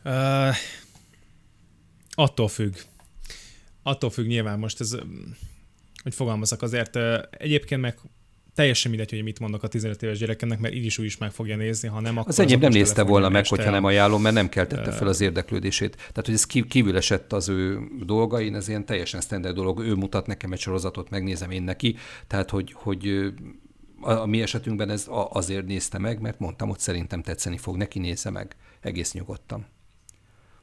Uh, 0.05 0.55
attól 2.09 2.47
függ. 2.47 2.75
Attól 3.83 4.09
függ 4.09 4.27
nyilván 4.27 4.59
most 4.59 4.79
ez, 4.79 4.95
hogy 6.03 6.15
fogalmazok 6.15 6.61
azért. 6.61 6.95
Egyébként 7.29 7.81
meg 7.81 7.99
teljesen 8.55 8.91
mindegy, 8.91 9.09
hogy 9.09 9.23
mit 9.23 9.39
mondok 9.39 9.63
a 9.63 9.67
15 9.67 10.03
éves 10.03 10.17
gyerekemnek, 10.17 10.59
mert 10.59 10.73
így 10.73 10.85
is 10.85 10.97
úgy 10.97 11.05
is 11.05 11.17
meg 11.17 11.31
fogja 11.31 11.55
nézni, 11.55 11.87
ha 11.87 11.99
nem, 11.99 12.17
akkor 12.17 12.29
az 12.29 12.39
enyém 12.39 12.59
nem 12.59 12.71
nézte 12.71 13.01
volna 13.01 13.29
meg, 13.29 13.47
hogyha 13.47 13.71
nem 13.71 13.83
ajánlom, 13.83 14.21
mert 14.21 14.35
nem 14.35 14.49
keltette 14.49 14.91
fel 14.91 15.07
az 15.07 15.21
érdeklődését. 15.21 15.95
Tehát, 15.95 16.25
hogy 16.25 16.33
ez 16.33 16.45
kívül 16.45 16.97
esett 16.97 17.33
az 17.33 17.49
ő 17.49 17.79
dolgain, 18.05 18.55
ez 18.55 18.67
ilyen 18.67 18.85
teljesen 18.85 19.21
standard 19.21 19.55
dolog. 19.55 19.79
Ő 19.79 19.93
mutat 19.93 20.27
nekem 20.27 20.51
egy 20.51 20.59
sorozatot, 20.59 21.09
megnézem 21.09 21.51
én 21.51 21.63
neki. 21.63 21.95
Tehát, 22.27 22.49
hogy, 22.49 22.71
hogy 22.73 23.33
a 24.01 24.25
mi 24.25 24.41
esetünkben 24.41 24.89
ez 24.89 25.05
azért 25.29 25.65
nézte 25.65 25.97
meg, 25.97 26.19
mert 26.19 26.39
mondtam, 26.39 26.69
hogy 26.69 26.79
szerintem 26.79 27.21
tetszeni 27.21 27.57
fog, 27.57 27.77
neki 27.77 27.99
nézze 27.99 28.29
meg. 28.29 28.55
Egész 28.81 29.13
nyugodtan. 29.13 29.65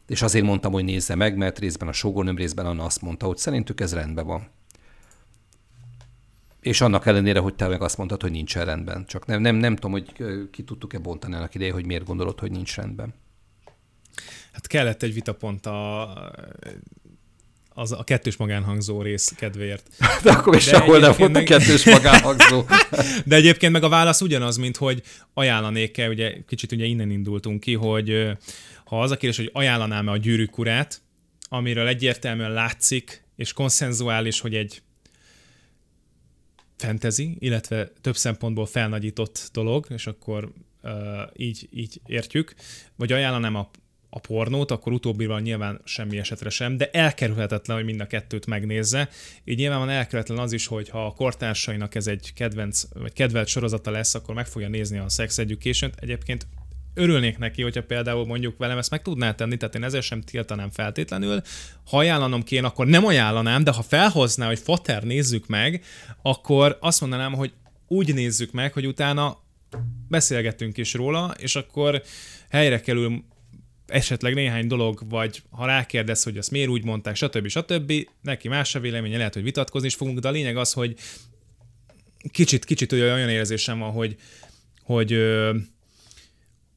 És 0.07 0.22
azért 0.22 0.45
mondtam, 0.45 0.72
hogy 0.72 0.84
nézze 0.84 1.14
meg, 1.14 1.36
mert 1.36 1.59
részben 1.59 1.88
a 1.88 1.93
sógornőm, 1.93 2.36
részben 2.36 2.66
Anna 2.66 2.84
azt 2.84 3.03
mondta, 3.03 3.26
hogy 3.26 3.36
szerintük 3.36 3.80
ez 3.80 3.95
rendben 3.95 4.26
van. 4.26 4.49
És 6.61 6.80
annak 6.80 7.06
ellenére, 7.06 7.38
hogy 7.38 7.54
te 7.54 7.68
meg 7.68 7.82
azt 7.82 7.96
mondtad, 7.96 8.22
hogy 8.22 8.30
nincs 8.30 8.54
rendben. 8.54 9.04
Csak 9.06 9.26
nem, 9.26 9.40
nem, 9.40 9.56
nem 9.56 9.74
tudom, 9.74 9.90
hogy 9.90 10.12
ki 10.50 10.62
tudtuk-e 10.62 10.98
bontani 10.98 11.34
annak 11.34 11.54
ideje, 11.54 11.72
hogy 11.72 11.86
miért 11.86 12.04
gondolod, 12.04 12.38
hogy 12.38 12.50
nincs 12.50 12.76
rendben. 12.76 13.14
Hát 14.52 14.66
kellett 14.66 15.02
egy 15.02 15.14
vitapont 15.14 15.66
a, 15.66 16.12
az 17.68 17.92
a 17.92 18.04
kettős 18.04 18.36
magánhangzó 18.36 19.02
rész 19.02 19.32
kedvéért. 19.36 19.88
De 20.22 20.30
akkor 20.30 20.54
is 20.56 20.62
sehol 20.62 20.98
nem 20.98 21.14
volt 21.18 21.32
meg... 21.32 21.42
a 21.42 21.44
kettős 21.44 21.84
magánhangzó. 21.84 22.64
De 23.26 23.36
egyébként 23.36 23.72
meg 23.72 23.82
a 23.82 23.88
válasz 23.88 24.20
ugyanaz, 24.20 24.56
mint 24.56 24.76
hogy 24.76 25.02
ajánlanék-e, 25.34 26.08
ugye 26.08 26.34
kicsit 26.46 26.72
ugye 26.72 26.84
innen 26.84 27.11
indultunk 27.11 27.61
ki, 27.61 27.74
hogy 27.74 28.28
ha 28.84 29.00
az 29.00 29.11
a 29.11 29.16
kérdés, 29.16 29.36
hogy 29.36 29.50
ajánlanám-e 29.52 30.11
a 30.11 30.16
gyűrűk 30.16 30.58
urát, 30.58 31.00
amiről 31.48 31.86
egyértelműen 31.86 32.52
látszik, 32.52 33.24
és 33.36 33.52
konszenzuális, 33.52 34.40
hogy 34.40 34.54
egy 34.54 34.82
fantasy, 36.80 37.36
illetve 37.38 37.88
több 38.00 38.16
szempontból 38.16 38.66
felnagyított 38.66 39.50
dolog, 39.52 39.86
és 39.88 40.06
akkor 40.06 40.52
uh, 40.82 40.92
így, 41.36 41.68
így 41.72 42.00
értjük, 42.06 42.54
vagy 42.96 43.12
ajánlanám 43.12 43.54
a, 43.54 43.70
a 44.10 44.18
pornót, 44.18 44.70
akkor 44.70 44.92
utóbbival 44.92 45.40
nyilván 45.40 45.80
semmi 45.84 46.18
esetre 46.18 46.50
sem, 46.50 46.76
de 46.76 46.90
elkerülhetetlen, 46.90 47.76
hogy 47.76 47.86
mind 47.86 48.00
a 48.00 48.06
kettőt 48.06 48.46
megnézze. 48.46 49.08
Így 49.44 49.58
nyilván 49.58 49.78
van 49.78 49.88
elkerülhetetlen 49.88 50.44
az 50.44 50.52
is, 50.52 50.66
hogy 50.66 50.88
ha 50.88 51.06
a 51.06 51.12
kortársainak 51.12 51.94
ez 51.94 52.06
egy 52.06 52.32
kedvenc, 52.34 52.82
vagy 52.94 53.12
kedvelt 53.12 53.48
sorozata 53.48 53.90
lesz, 53.90 54.14
akkor 54.14 54.34
meg 54.34 54.46
fogja 54.46 54.68
nézni 54.68 54.98
a 54.98 55.08
Sex 55.08 55.38
Education-t. 55.38 55.94
Egyébként 56.00 56.46
örülnék 56.95 57.38
neki, 57.38 57.62
hogyha 57.62 57.82
például 57.82 58.26
mondjuk 58.26 58.59
velem 58.59 58.78
ezt 58.78 58.91
meg 58.91 59.03
tudná 59.03 59.34
tenni, 59.34 59.57
tehát 59.57 59.74
én 59.74 59.84
ezzel 59.84 60.01
sem 60.01 60.20
tiltanám 60.20 60.70
feltétlenül. 60.70 61.41
Ha 61.91 61.99
ajánlanom 61.99 62.43
kéne, 62.43 62.66
akkor 62.66 62.86
nem 62.86 63.07
ajánlanám, 63.07 63.64
de 63.64 63.70
ha 63.70 63.82
felhozná, 63.82 64.47
hogy 64.47 64.59
Fater 64.59 65.03
nézzük 65.03 65.47
meg, 65.47 65.84
akkor 66.22 66.76
azt 66.80 67.01
mondanám, 67.01 67.32
hogy 67.32 67.53
úgy 67.88 68.14
nézzük 68.14 68.53
meg, 68.53 68.72
hogy 68.72 68.86
utána 68.86 69.38
beszélgetünk 70.09 70.76
is 70.76 70.95
róla, 70.95 71.34
és 71.38 71.57
akkor 71.57 72.03
helyre 72.51 72.80
kerül 72.80 73.24
esetleg 73.86 74.34
néhány 74.34 74.66
dolog, 74.66 75.03
vagy 75.09 75.43
ha 75.51 75.66
rákérdez, 75.66 76.22
hogy 76.22 76.38
azt 76.38 76.51
miért 76.51 76.68
úgy 76.68 76.84
mondták, 76.84 77.16
stb. 77.16 77.49
stb. 77.49 77.93
Neki 78.22 78.49
más 78.49 78.74
a 78.74 78.80
véleménye, 78.80 79.16
lehet, 79.16 79.34
hogy 79.34 79.43
vitatkozni 79.43 79.86
is 79.86 79.95
fogunk, 79.95 80.18
de 80.18 80.28
a 80.28 80.30
lényeg 80.30 80.57
az, 80.57 80.72
hogy 80.72 80.95
kicsit, 82.30 82.64
kicsit 82.64 82.93
olyan 82.93 83.28
érzésem 83.28 83.78
van, 83.78 83.91
hogy, 83.91 84.16
hogy 84.82 85.12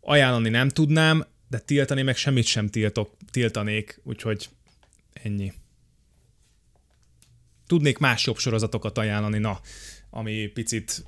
ajánlani 0.03 0.49
nem 0.49 0.69
tudnám, 0.69 1.25
de 1.49 1.59
tiltani 1.59 2.01
meg 2.01 2.15
semmit 2.15 2.45
sem 2.45 2.67
tiltok, 2.67 3.17
tiltanék, 3.31 3.99
úgyhogy 4.03 4.49
ennyi. 5.13 5.53
Tudnék 7.67 7.97
más 7.97 8.25
jobb 8.25 8.37
sorozatokat 8.37 8.97
ajánlani, 8.97 9.37
na, 9.37 9.59
ami 10.09 10.47
picit 10.47 11.03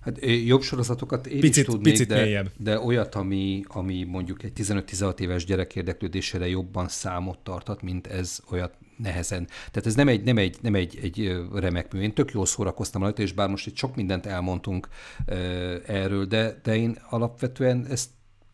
Hát 0.00 0.18
jobb 0.46 0.62
sorozatokat 0.62 1.26
én 1.26 1.40
picit, 1.40 1.56
is 1.56 1.64
tudnék, 1.64 1.92
picit 1.92 2.08
de, 2.08 2.44
de 2.56 2.80
olyat, 2.80 3.14
ami, 3.14 3.64
ami 3.68 4.04
mondjuk 4.04 4.42
egy 4.42 4.52
15-16 4.56 5.18
éves 5.18 5.44
gyerek 5.44 5.76
érdeklődésére 5.76 6.48
jobban 6.48 6.88
számot 6.88 7.38
tartat, 7.38 7.82
mint 7.82 8.06
ez, 8.06 8.38
olyat 8.50 8.74
nehezen. 8.96 9.46
Tehát 9.46 9.86
ez 9.86 9.94
nem 9.94 10.08
egy, 10.08 10.22
nem 10.22 10.38
egy, 10.38 10.56
nem 10.60 10.74
egy, 10.74 10.98
egy 11.02 11.36
remek 11.52 11.92
mű. 11.92 12.00
Én 12.00 12.14
tök 12.14 12.30
jól 12.30 12.46
szórakoztam 12.46 13.02
rajta, 13.02 13.22
és 13.22 13.32
bár 13.32 13.48
most 13.48 13.66
itt 13.66 13.76
sok 13.76 13.96
mindent 13.96 14.26
elmondtunk 14.26 14.88
erről, 15.86 16.24
de, 16.24 16.60
de 16.62 16.76
én 16.76 16.98
alapvetően 17.10 17.86
ezt 17.86 18.08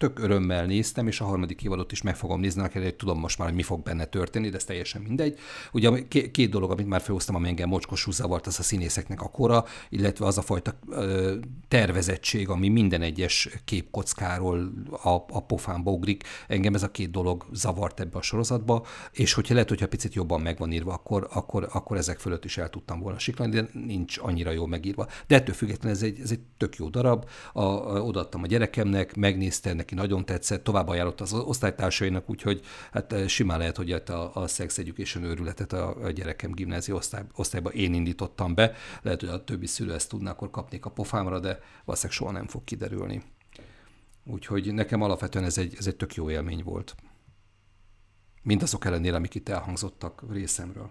tök 0.05 0.19
örömmel 0.19 0.67
néztem, 0.67 1.07
és 1.07 1.21
a 1.21 1.25
harmadik 1.25 1.63
évadot 1.63 1.93
is 1.93 2.03
meg 2.03 2.17
fogom 2.17 2.41
nézni, 2.41 2.69
hogy 2.73 2.95
tudom 2.95 3.19
most 3.19 3.39
már, 3.39 3.49
hogy 3.49 3.57
mi 3.57 3.63
fog 3.63 3.83
benne 3.83 4.05
történni, 4.05 4.49
de 4.49 4.57
ez 4.57 4.65
teljesen 4.65 5.03
mindegy. 5.03 5.39
Ugye 5.73 5.91
két 6.09 6.51
dolog, 6.51 6.71
amit 6.71 6.87
már 6.87 7.01
felhoztam, 7.01 7.35
ami 7.35 7.49
engem 7.49 7.69
mocskosú 7.69 8.11
zavart, 8.11 8.47
az 8.47 8.59
a 8.59 8.63
színészeknek 8.63 9.23
a 9.23 9.29
kora, 9.29 9.65
illetve 9.89 10.27
az 10.27 10.39
a 10.39 10.43
fajta 10.43 10.79
ö, 10.91 11.35
tervezettség, 11.69 12.49
ami 12.49 12.69
minden 12.69 13.03
egyes 13.03 13.49
képkockáról 13.65 14.73
a, 14.91 15.09
a 15.09 15.45
pofánba 15.47 15.91
ugrik. 15.91 16.25
Engem 16.49 16.75
ez 16.75 16.83
a 16.83 16.91
két 16.91 17.11
dolog 17.11 17.47
zavart 17.53 18.01
ebbe 18.01 18.19
a 18.19 18.23
sorozatba, 18.23 18.87
és 19.13 19.33
hogyha 19.33 19.55
lehet, 19.55 19.69
hogyha 19.69 19.89
picit 19.89 20.15
jobban 20.15 20.41
meg 20.41 20.59
van 20.59 20.73
írva, 20.73 20.93
akkor, 20.93 21.29
akkor, 21.33 21.69
akkor 21.73 21.97
ezek 21.97 22.19
fölött 22.19 22.45
is 22.45 22.59
el 22.59 22.71
tudtam 22.71 23.01
volna 23.01 23.19
siklani, 23.19 23.51
de 23.51 23.69
nincs 23.73 24.19
annyira 24.19 24.51
jól 24.51 24.69
megírva. 24.69 25.07
De 25.27 25.35
ettől 25.35 25.55
függetlenül 25.55 25.97
ez 25.97 26.03
egy, 26.03 26.21
ez 26.21 26.31
egy 26.31 26.41
tök 26.57 26.77
jó 26.77 26.89
darab. 26.89 27.29
A, 27.53 27.63
a, 27.63 28.01
odaadtam 28.01 28.43
a 28.43 28.47
gyerekemnek, 28.47 29.17
megnézte, 29.17 29.73
neki 29.73 29.94
nagyon 29.95 30.25
tetszett, 30.25 30.65
tovább 30.65 30.89
ajánlott 30.89 31.21
az 31.21 31.33
osztálytársainak, 31.33 32.31
úgyhogy 32.31 32.61
hát 32.93 33.13
eh, 33.13 33.29
simán 33.29 33.59
lehet, 33.59 33.77
hogy 33.77 33.93
a, 33.93 34.35
a 34.35 34.47
Sex 34.47 34.79
Education 34.79 35.25
őrületet 35.25 35.73
a, 35.73 36.05
a 36.05 36.11
gyerekem 36.11 36.53
gimnázió 36.53 36.97
osztály, 36.97 37.23
osztályba 37.35 37.71
én 37.71 37.95
indítottam 37.95 38.55
be. 38.55 38.75
Lehet, 39.03 39.21
hogy 39.21 39.29
a 39.29 39.45
többi 39.45 39.67
szülő 39.67 39.95
ezt 39.95 40.09
tudná, 40.09 40.31
akkor 40.31 40.51
kapnék 40.51 40.85
a 40.85 40.91
pofámra, 40.91 41.41
de 41.41 41.61
valószínűleg 41.85 42.19
soha 42.19 42.33
nem 42.33 42.47
fog 42.47 42.65
kiderülni. 42.65 43.23
Úgyhogy 44.25 44.75
nekem 44.75 45.03
alapvetően 45.03 45.45
ez 45.45 45.59
egy, 45.59 45.75
ez 45.79 45.87
egy 45.87 45.97
tök 45.97 46.15
jó 46.15 46.31
élmény 46.31 46.63
volt. 46.63 46.95
Mindazok 48.43 48.85
ellenére, 48.85 49.17
amik 49.17 49.35
itt 49.35 49.49
elhangzottak 49.49 50.25
részemről. 50.31 50.91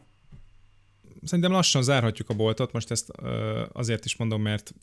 Szerintem 1.23 1.51
lassan 1.51 1.83
zárhatjuk 1.83 2.29
a 2.29 2.33
boltot, 2.33 2.71
most 2.71 2.91
ezt 2.91 3.09
azért 3.71 4.05
is 4.05 4.15
mondom, 4.15 4.41
mert 4.41 4.73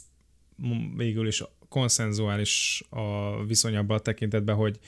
végül 0.96 1.26
is 1.26 1.44
konszenzuális 1.68 2.82
a 2.88 3.36
viszony 3.44 3.76
abban 3.76 3.96
a 3.96 4.00
tekintetben, 4.00 4.56
hogy 4.56 4.78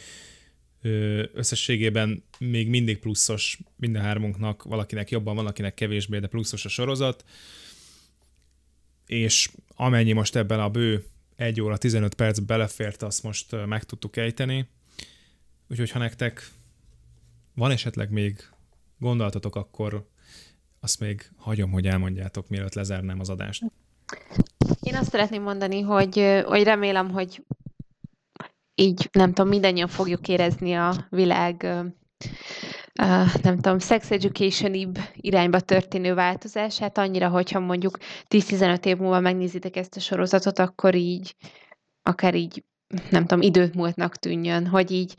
összességében 1.32 2.24
még 2.38 2.68
mindig 2.68 2.98
pluszos 2.98 3.58
minden 3.76 4.02
hármunknak, 4.02 4.62
valakinek 4.62 5.10
jobban, 5.10 5.34
valakinek 5.34 5.74
kevésbé, 5.74 6.18
de 6.18 6.26
pluszos 6.26 6.64
a 6.64 6.68
sorozat, 6.68 7.24
és 9.06 9.50
amennyi 9.68 10.12
most 10.12 10.36
ebben 10.36 10.60
a 10.60 10.70
bő 10.70 11.04
1 11.36 11.60
óra 11.60 11.76
15 11.76 12.14
perc 12.14 12.38
belefért, 12.38 13.02
azt 13.02 13.22
most 13.22 13.66
meg 13.66 13.84
tudtuk 13.84 14.16
ejteni. 14.16 14.68
Úgyhogy 15.68 15.90
ha 15.90 15.98
nektek 15.98 16.50
van 17.54 17.70
esetleg 17.70 18.10
még 18.10 18.48
gondolatotok, 18.98 19.56
akkor 19.56 20.08
azt 20.80 21.00
még 21.00 21.30
hagyom, 21.36 21.70
hogy 21.70 21.86
elmondjátok, 21.86 22.48
mielőtt 22.48 22.74
lezárnám 22.74 23.20
az 23.20 23.28
adást. 23.28 23.62
Én 24.92 24.98
azt 24.98 25.10
szeretném 25.10 25.42
mondani, 25.42 25.80
hogy, 25.80 26.42
hogy 26.44 26.62
remélem, 26.62 27.10
hogy 27.10 27.44
így, 28.74 29.08
nem 29.12 29.32
tudom, 29.32 29.50
mindannyian 29.50 29.88
fogjuk 29.88 30.28
érezni 30.28 30.74
a 30.74 30.94
világ 31.10 31.62
nem 33.42 33.56
tudom, 33.56 33.78
sex 33.78 34.10
education 34.10 34.92
irányba 35.14 35.60
történő 35.60 36.14
változását, 36.14 36.98
annyira, 36.98 37.28
hogyha 37.28 37.60
mondjuk 37.60 37.98
10-15 38.28 38.84
év 38.84 38.96
múlva 38.96 39.20
megnézitek 39.20 39.76
ezt 39.76 39.96
a 39.96 40.00
sorozatot, 40.00 40.58
akkor 40.58 40.94
így, 40.94 41.36
akár 42.02 42.34
így 42.34 42.64
nem 43.10 43.26
tudom, 43.26 43.40
időt 43.40 43.74
múltnak 43.74 44.16
tűnjön, 44.16 44.66
hogy 44.66 44.90
így 44.90 45.14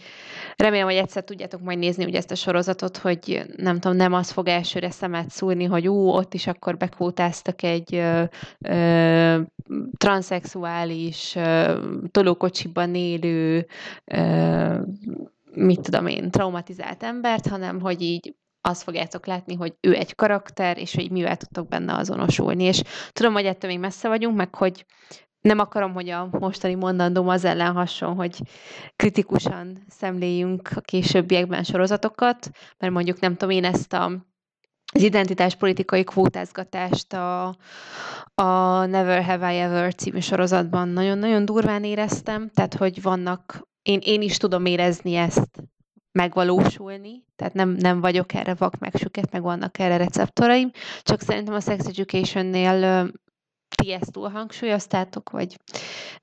remélem, 0.55 0.85
hogy 0.85 0.95
egyszer 0.95 1.23
tudjátok 1.23 1.61
majd 1.61 1.77
nézni 1.77 2.05
ugye 2.05 2.17
ezt 2.17 2.31
a 2.31 2.35
sorozatot, 2.35 2.97
hogy 2.97 3.45
nem 3.57 3.79
tudom, 3.79 3.97
nem 3.97 4.13
az 4.13 4.31
fog 4.31 4.47
elsőre 4.47 4.91
szemet 4.91 5.29
szúrni, 5.29 5.63
hogy 5.63 5.87
ú, 5.87 6.09
ott 6.09 6.33
is 6.33 6.47
akkor 6.47 6.77
bekótáztak 6.77 7.63
egy 7.63 7.95
ö, 7.95 8.23
ö, 8.59 9.41
transzexuális, 9.97 11.35
tolókocsiban 12.11 12.95
élő, 12.95 13.67
ö, 14.05 14.77
mit 15.53 15.81
tudom 15.81 16.07
én, 16.07 16.31
traumatizált 16.31 17.03
embert, 17.03 17.47
hanem 17.47 17.79
hogy 17.79 18.01
így 18.01 18.35
azt 18.61 18.83
fogjátok 18.83 19.25
látni, 19.25 19.55
hogy 19.55 19.73
ő 19.81 19.93
egy 19.95 20.15
karakter, 20.15 20.77
és 20.77 20.95
hogy 20.95 21.11
mivel 21.11 21.37
tudtok 21.37 21.67
benne 21.67 21.93
azonosulni. 21.93 22.63
És 22.63 22.81
tudom, 23.11 23.33
hogy 23.33 23.45
ettől 23.45 23.69
még 23.69 23.79
messze 23.79 24.07
vagyunk, 24.07 24.35
meg 24.35 24.55
hogy 24.55 24.85
nem 25.43 25.59
akarom, 25.59 25.93
hogy 25.93 26.09
a 26.09 26.27
mostani 26.31 26.75
mondandóm 26.75 27.27
az 27.27 27.45
ellen 27.45 27.73
hasson, 27.73 28.15
hogy 28.15 28.41
kritikusan 28.95 29.77
szemléljünk 29.87 30.69
a 30.75 30.81
későbbiekben 30.81 31.63
sorozatokat, 31.63 32.49
mert 32.77 32.93
mondjuk 32.93 33.19
nem 33.19 33.31
tudom 33.35 33.55
én 33.55 33.65
ezt 33.65 33.93
a 33.93 34.11
az 34.95 35.01
identitáspolitikai 35.01 36.03
kvótázgatást 36.03 37.13
a, 37.13 37.47
a 38.33 38.85
Never 38.85 39.23
Have 39.23 39.53
I 39.53 39.57
Ever 39.57 39.95
című 39.95 40.19
sorozatban 40.19 40.87
nagyon-nagyon 40.87 41.45
durván 41.45 41.83
éreztem, 41.83 42.49
tehát 42.53 42.73
hogy 42.73 43.01
vannak, 43.01 43.67
én, 43.81 43.99
én 44.03 44.21
is 44.21 44.37
tudom 44.37 44.65
érezni 44.65 45.15
ezt 45.15 45.49
megvalósulni, 46.11 47.23
tehát 47.35 47.53
nem, 47.53 47.69
nem 47.69 48.01
vagyok 48.01 48.33
erre 48.33 48.53
vak 48.53 48.77
meg 48.77 48.95
süket, 48.95 49.31
meg 49.31 49.41
vannak 49.41 49.79
erre 49.79 49.97
receptoraim, 49.97 50.71
csak 51.01 51.21
szerintem 51.21 51.53
a 51.53 51.59
Sex 51.59 51.85
Education-nél 51.85 53.11
ti 53.75 53.91
ezt 53.91 54.11
túlhangsúlyoztátok, 54.11 55.29
vagy, 55.29 55.57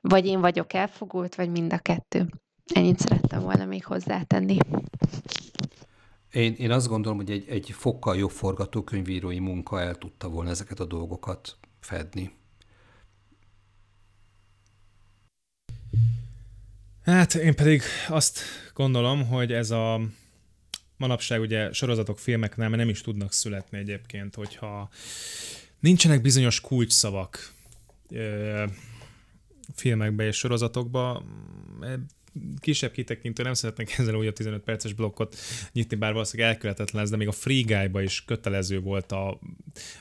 vagy 0.01 0.27
én 0.27 0.41
vagyok 0.41 0.73
elfogult, 0.73 1.35
vagy 1.35 1.51
mind 1.51 1.73
a 1.73 1.79
kettő. 1.79 2.29
Ennyit 2.75 2.99
szerettem 2.99 3.43
volna 3.43 3.65
még 3.65 3.85
hozzátenni. 3.85 4.57
Én, 6.31 6.55
én 6.55 6.71
azt 6.71 6.89
gondolom, 6.89 7.19
hogy 7.19 7.31
egy, 7.31 7.49
egy 7.49 7.71
fokkal 7.71 8.17
jobb 8.17 8.31
forgatókönyvírói 8.31 9.39
munka 9.39 9.81
el 9.81 9.95
tudta 9.95 10.29
volna 10.29 10.51
ezeket 10.51 10.81
a 10.81 10.85
dolgokat 10.85 11.57
fedni. 11.81 12.39
Hát 17.03 17.35
én 17.35 17.55
pedig 17.55 17.83
azt 18.09 18.41
gondolom, 18.75 19.27
hogy 19.27 19.53
ez 19.53 19.71
a 19.71 20.01
manapság 20.97 21.41
ugye 21.41 21.73
sorozatok, 21.73 22.19
filmek 22.19 22.57
nem, 22.57 22.71
nem 22.71 22.89
is 22.89 23.01
tudnak 23.01 23.33
születni 23.33 23.79
egyébként, 23.79 24.35
hogyha 24.35 24.89
nincsenek 25.81 26.23
bizonyos 26.23 26.61
kulcsszavak 26.61 27.53
ö, 28.11 28.65
filmekbe 29.75 30.27
és 30.27 30.37
sorozatokba, 30.37 31.25
kisebb 32.59 32.91
kitekintő, 32.91 33.43
nem 33.43 33.55
szeretnék 33.55 33.95
ezzel 33.99 34.15
úgy 34.15 34.27
a 34.27 34.33
15 34.33 34.63
perces 34.63 34.93
blokkot 34.93 35.37
nyitni, 35.73 35.97
bár 35.97 36.13
valószínűleg 36.13 36.53
elkövetetlen 36.53 37.01
lesz, 37.03 37.11
de 37.11 37.17
még 37.17 37.29
a 37.29 37.33
Free 37.33 37.63
Guy-ba 37.63 38.03
is 38.03 38.25
kötelező 38.25 38.81
volt 38.81 39.13
a 39.13 39.39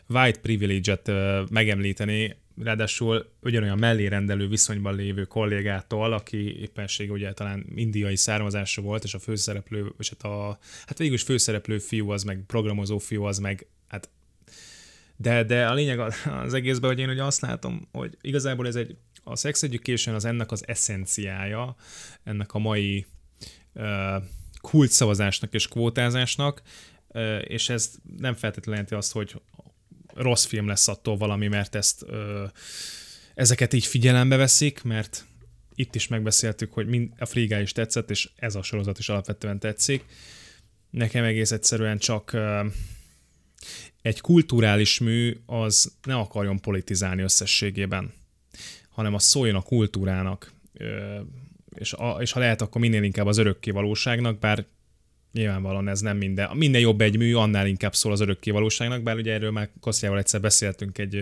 white 0.07 0.39
privilege-et 0.39 1.11
megemlíteni, 1.49 2.35
ráadásul 2.63 3.31
ugyanolyan 3.41 3.77
mellérendelő 3.77 4.47
viszonyban 4.47 4.95
lévő 4.95 5.23
kollégától, 5.23 6.13
aki 6.13 6.59
éppensége 6.59 7.11
ugye 7.11 7.33
talán 7.33 7.65
indiai 7.75 8.15
származású 8.15 8.81
volt, 8.81 9.03
és 9.03 9.13
a 9.13 9.19
főszereplő, 9.19 9.93
és 9.99 10.09
hát 10.09 10.31
a, 10.31 10.59
hát 10.85 10.97
végül 10.97 11.13
is 11.13 11.23
főszereplő 11.23 11.77
fiú 11.77 12.09
az 12.09 12.23
meg, 12.23 12.43
programozó 12.47 12.97
fiú 12.97 13.23
az 13.23 13.37
meg, 13.37 13.67
hát 13.87 14.09
de, 15.21 15.43
de 15.43 15.67
a 15.67 15.73
lényeg 15.73 15.99
az 16.45 16.53
egészben, 16.53 16.89
hogy 16.89 16.99
én 16.99 17.09
ugye 17.09 17.23
azt 17.23 17.41
látom, 17.41 17.87
hogy 17.91 18.17
igazából 18.21 18.67
ez 18.67 18.75
egy 18.75 18.97
a 19.23 19.35
sex 19.35 19.63
education 19.63 20.15
az 20.15 20.25
ennek 20.25 20.51
az 20.51 20.67
eszenciája, 20.67 21.75
ennek 22.23 22.53
a 22.53 22.59
mai 22.59 23.05
uh, 23.73 24.23
kult 24.61 24.91
és 25.49 25.67
kvótázásnak, 25.67 26.61
uh, 27.07 27.41
és 27.47 27.69
ez 27.69 27.91
nem 28.17 28.33
feltétlenül 28.33 28.71
jelenti 28.71 28.93
azt, 28.93 29.11
hogy 29.11 29.41
rossz 30.13 30.45
film 30.45 30.67
lesz 30.67 30.87
attól 30.87 31.17
valami, 31.17 31.47
mert 31.47 31.75
ezt 31.75 32.03
uh, 32.03 32.49
ezeket 33.35 33.73
így 33.73 33.85
figyelembe 33.85 34.35
veszik, 34.35 34.83
mert 34.83 35.25
itt 35.75 35.95
is 35.95 36.07
megbeszéltük, 36.07 36.73
hogy 36.73 36.87
mind, 36.87 37.11
a 37.17 37.25
Guy 37.33 37.61
is 37.61 37.71
tetszett, 37.71 38.09
és 38.09 38.29
ez 38.35 38.55
a 38.55 38.61
sorozat 38.61 38.99
is 38.99 39.09
alapvetően 39.09 39.59
tetszik. 39.59 40.05
Nekem 40.89 41.23
egész 41.23 41.51
egyszerűen 41.51 41.97
csak 41.97 42.31
uh, 42.33 42.65
egy 44.01 44.21
kulturális 44.21 44.99
mű 44.99 45.37
az 45.45 45.93
ne 46.03 46.15
akarjon 46.15 46.59
politizálni 46.59 47.21
összességében 47.21 48.13
hanem 48.99 49.13
az 49.13 49.23
szóljon 49.23 49.55
a 49.55 49.61
kultúrának, 49.61 50.51
és, 51.75 51.93
a, 51.93 52.17
és 52.21 52.31
ha 52.31 52.39
lehet, 52.39 52.61
akkor 52.61 52.81
minél 52.81 53.03
inkább 53.03 53.25
az 53.25 53.37
örökké 53.37 53.71
valóságnak, 53.71 54.39
bár 54.39 54.65
nyilvánvalóan 55.31 55.87
ez 55.87 55.99
nem 55.99 56.17
minden. 56.17 56.57
Minden 56.57 56.81
jobb 56.81 57.01
egy 57.01 57.17
mű, 57.17 57.33
annál 57.33 57.67
inkább 57.67 57.95
szól 57.95 58.11
az 58.11 58.19
örökké 58.19 58.51
valóságnak, 58.51 59.03
bár 59.03 59.15
ugye 59.15 59.33
erről 59.33 59.51
már 59.51 59.69
Kosztjával 59.79 60.17
egyszer 60.17 60.41
beszéltünk 60.41 60.97
egy, 60.97 61.15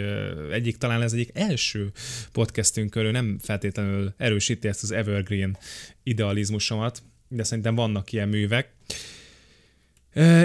egyik, 0.52 0.78
talán 0.78 1.02
ez 1.02 1.14
egyik 1.14 1.30
első 1.34 1.91
podcastünk 2.32 2.90
körül, 2.90 3.12
nem 3.12 3.38
feltétlenül 3.41 4.14
erősíti 4.18 4.68
ezt 4.68 4.84
az 4.84 4.91
evergreen 4.91 5.58
idealizmusomat, 6.04 7.04
de 7.28 7.44
szerintem 7.44 7.76
vannak 7.76 8.12
ilyen 8.12 8.30
művek. 8.30 8.74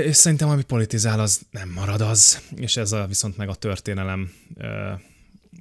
És 0.05 0.17
szerintem, 0.17 0.49
ami 0.49 0.63
politizál, 0.63 1.21
az 1.21 1.41
nem 1.51 1.69
marad 1.69 2.01
az, 2.01 2.41
és 2.57 2.77
ez 2.77 2.93
a, 2.93 3.07
viszont 3.07 3.37
meg 3.37 3.49
a 3.49 3.55
történelem 3.55 4.33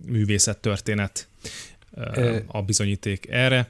művészet 0.05 0.57
történet 0.57 1.27
a 2.47 2.61
bizonyíték 2.61 3.29
erre. 3.29 3.69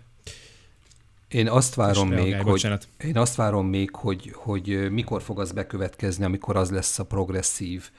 Én 1.28 1.50
azt 1.50 1.76
várom 1.76 2.08
még, 2.08 2.18
reagálj, 2.18 2.42
hogy, 2.42 2.52
bocsánat. 2.52 2.88
én 3.04 3.18
azt 3.18 3.36
várom 3.36 3.68
még, 3.68 3.96
hogy, 3.96 4.32
hogy 4.34 4.92
mikor 4.92 5.22
fog 5.22 5.40
az 5.40 5.52
bekövetkezni, 5.52 6.24
amikor 6.24 6.56
az 6.56 6.70
lesz 6.70 7.00
a 7.00 7.06
progresszív 7.06 7.90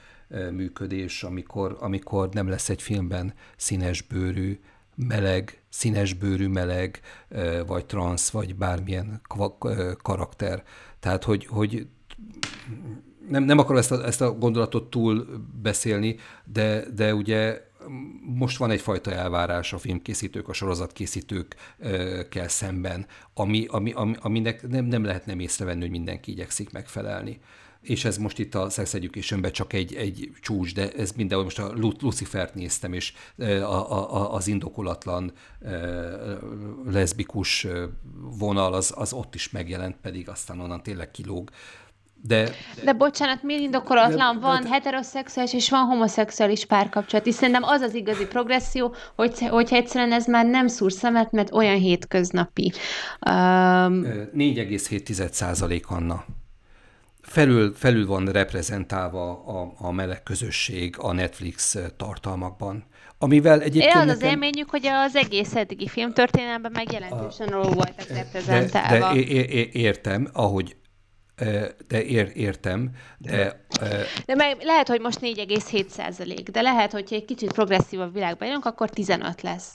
működés, 0.51 1.23
amikor, 1.23 1.77
amikor 1.79 2.29
nem 2.29 2.47
lesz 2.47 2.69
egy 2.69 2.81
filmben 2.81 3.33
színesbőrű, 3.57 4.59
meleg, 4.95 5.61
színesbőrű 5.69 6.47
meleg, 6.47 6.99
vagy 7.65 7.85
transz, 7.85 8.29
vagy 8.29 8.55
bármilyen 8.55 9.21
karakter. 10.01 10.63
Tehát, 10.99 11.23
hogy, 11.23 11.45
hogy 11.45 11.87
nem, 13.29 13.43
nem 13.43 13.57
akarom 13.57 13.77
ezt 13.77 13.91
a, 13.91 14.05
ezt 14.05 14.21
a 14.21 14.31
gondolatot 14.31 14.89
túl 14.89 15.27
beszélni, 15.61 16.15
de, 16.43 16.85
de 16.95 17.15
ugye 17.15 17.71
most 18.21 18.57
van 18.57 18.71
egyfajta 18.71 19.11
elvárás 19.11 19.73
a 19.73 19.77
filmkészítők, 19.77 20.47
a 20.47 20.53
sorozatkészítőkkel 20.53 22.47
szemben, 22.47 23.05
ami, 23.33 23.65
ami, 23.69 23.91
ami, 23.91 24.15
aminek 24.19 24.67
nem, 24.67 24.85
nem 24.85 25.03
lehet 25.03 25.25
nem 25.25 25.39
észrevenni, 25.39 25.81
hogy 25.81 25.89
mindenki 25.89 26.31
igyekszik 26.31 26.71
megfelelni. 26.71 27.39
És 27.81 28.05
ez 28.05 28.17
most 28.17 28.39
itt 28.39 28.55
a 28.55 28.69
Sex 28.69 28.93
education 28.93 29.41
csak 29.51 29.73
egy, 29.73 29.95
egy 29.95 30.31
csúcs, 30.41 30.73
de 30.73 30.91
ez 30.91 31.11
mindenhol 31.11 31.45
most 31.45 31.59
a 31.59 31.73
Lucifert 31.99 32.55
néztem, 32.55 32.93
és 32.93 33.13
a, 33.37 33.91
a, 33.91 34.33
az 34.33 34.47
indokolatlan 34.47 35.31
leszbikus 36.85 37.67
vonal 38.37 38.73
az, 38.73 38.93
az 38.95 39.13
ott 39.13 39.35
is 39.35 39.49
megjelent, 39.49 39.95
pedig 40.01 40.29
aztán 40.29 40.59
onnan 40.59 40.83
tényleg 40.83 41.11
kilóg 41.11 41.49
de, 42.27 42.49
de 42.83 42.93
bocsánat, 42.93 43.43
miért 43.43 43.61
indokolatlan? 43.61 44.39
Van 44.39 44.63
de, 44.63 44.69
heteroszexuális 44.69 45.53
és 45.53 45.69
van 45.69 45.85
homoszexuális 45.85 46.65
párkapcsolat, 46.65 47.25
és 47.25 47.33
szerintem 47.33 47.63
az 47.63 47.81
az 47.81 47.93
igazi 47.93 48.25
progresszió, 48.25 48.95
hogy, 49.15 49.47
hogyha 49.47 49.75
egyszerűen 49.75 50.11
ez 50.11 50.25
már 50.25 50.45
nem 50.45 50.67
szúr 50.67 50.91
szemet, 50.91 51.31
mert 51.31 51.53
olyan 51.53 51.77
hétköznapi. 51.77 52.71
Um... 53.29 54.03
4,7 54.37 55.31
százalék 55.31 55.89
Anna. 55.89 56.25
Felül, 57.21 57.73
felül 57.75 58.07
van 58.07 58.25
reprezentálva 58.25 59.31
a, 59.45 59.73
a 59.77 59.91
meleg 59.91 60.23
közösség 60.23 60.95
a 60.97 61.13
Netflix 61.13 61.77
tartalmakban. 61.97 62.85
Amivel 63.17 63.61
egyébként... 63.61 63.93
Én 63.93 63.99
az 63.99 64.05
nekem... 64.05 64.15
az 64.15 64.33
élményük, 64.33 64.69
hogy 64.69 64.85
az 64.85 65.15
egész 65.15 65.55
eddigi 65.55 65.87
filmtörténelemben 65.87 66.71
megjelentősen 66.73 67.47
a... 67.47 67.61
voltak 67.61 68.07
reprezentálva. 68.07 69.13
De, 69.13 69.13
de 69.13 69.19
é, 69.19 69.39
é, 69.39 69.69
értem, 69.71 70.29
ahogy 70.33 70.75
de 71.87 72.03
ér, 72.03 72.31
értem, 72.35 72.89
de... 73.17 73.65
De 74.25 74.35
meg 74.35 74.57
lehet, 74.61 74.87
hogy 74.87 75.01
most 75.01 75.19
4,7 75.21 75.87
százalék, 75.87 76.49
de 76.49 76.61
lehet, 76.61 76.91
hogy 76.91 77.07
egy 77.11 77.25
kicsit 77.25 77.51
progresszívabb 77.51 78.13
világban 78.13 78.47
jönünk, 78.47 78.65
akkor 78.65 78.89
15 78.89 79.41
lesz. 79.41 79.69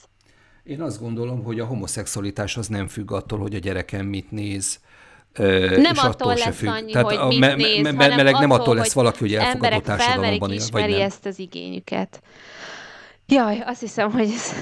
Én 0.65 0.82
azt 0.82 1.01
gondolom, 1.01 1.43
hogy 1.45 1.61
a 1.61 1.65
homoszexualitás 1.65 2.57
az 2.57 2.66
nem 2.66 2.89
függ 2.89 3.12
attól, 3.12 3.39
hogy 3.39 3.55
a 3.55 3.59
gyerekem 3.59 4.07
mit 4.07 4.31
néz, 4.31 4.81
nem 5.35 5.93
és 5.93 5.99
attól 5.99 6.35
lesz 6.35 6.57
függ. 6.57 6.69
annyi, 6.69 6.93
Tehát 6.93 7.07
hogy 7.07 7.16
a 7.16 7.27
mit 7.27 7.39
me- 7.39 7.57
néz, 7.57 7.82
me- 7.82 7.97
me- 7.97 8.16
meleg 8.16 8.35
nem 8.35 8.51
attól 8.51 8.74
lesz 8.74 8.93
valaki, 8.93 9.19
hogy 9.19 9.35
elfogadó 9.35 9.81
társadalomban 9.81 10.53
él, 10.53 10.61
vagy 10.70 10.90
nem. 10.90 11.01
ezt 11.01 11.27
az 11.27 11.39
igényüket. 11.39 12.23
Jaj, 13.27 13.62
azt 13.66 13.81
hiszem, 13.81 14.11
hogy 14.11 14.31
ez, 14.35 14.53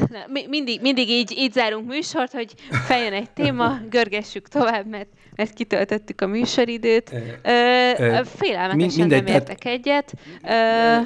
mindig, 0.48 0.80
mindig 0.80 1.08
így, 1.08 1.32
így 1.38 1.52
zárunk 1.52 1.88
műsort, 1.88 2.32
hogy 2.32 2.54
feljön 2.70 3.12
egy 3.12 3.30
téma, 3.30 3.78
görgessük 3.90 4.48
tovább, 4.48 4.86
mert, 4.86 5.08
mert 5.36 5.52
kitöltöttük 5.52 6.20
a 6.20 6.26
műsoridőt. 6.26 7.12
Ö, 7.42 8.20
félelmetesen 8.24 9.00
mindegy, 9.00 9.24
nem 9.24 9.34
értek 9.34 9.58
tehát, 9.58 9.78
egyet. 9.78 10.14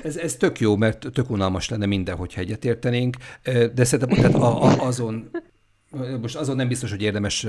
Ez, 0.05 0.17
ez 0.17 0.37
tök 0.37 0.61
jó, 0.61 0.77
mert 0.77 1.07
tök 1.13 1.31
unalmas 1.31 1.69
lenne 1.69 1.87
minden, 1.87 2.17
hogyha 2.17 2.41
egyet 2.41 2.65
értenénk, 2.65 3.17
de 3.75 3.85
szerintem 3.85 4.17
tehát 4.17 4.35
a, 4.35 4.65
a, 4.65 4.87
azon 4.87 5.31
most 6.21 6.37
azon 6.37 6.57
nem 6.57 6.69
biztos, 6.69 6.91
hogy 6.91 7.03
érdemes 7.03 7.47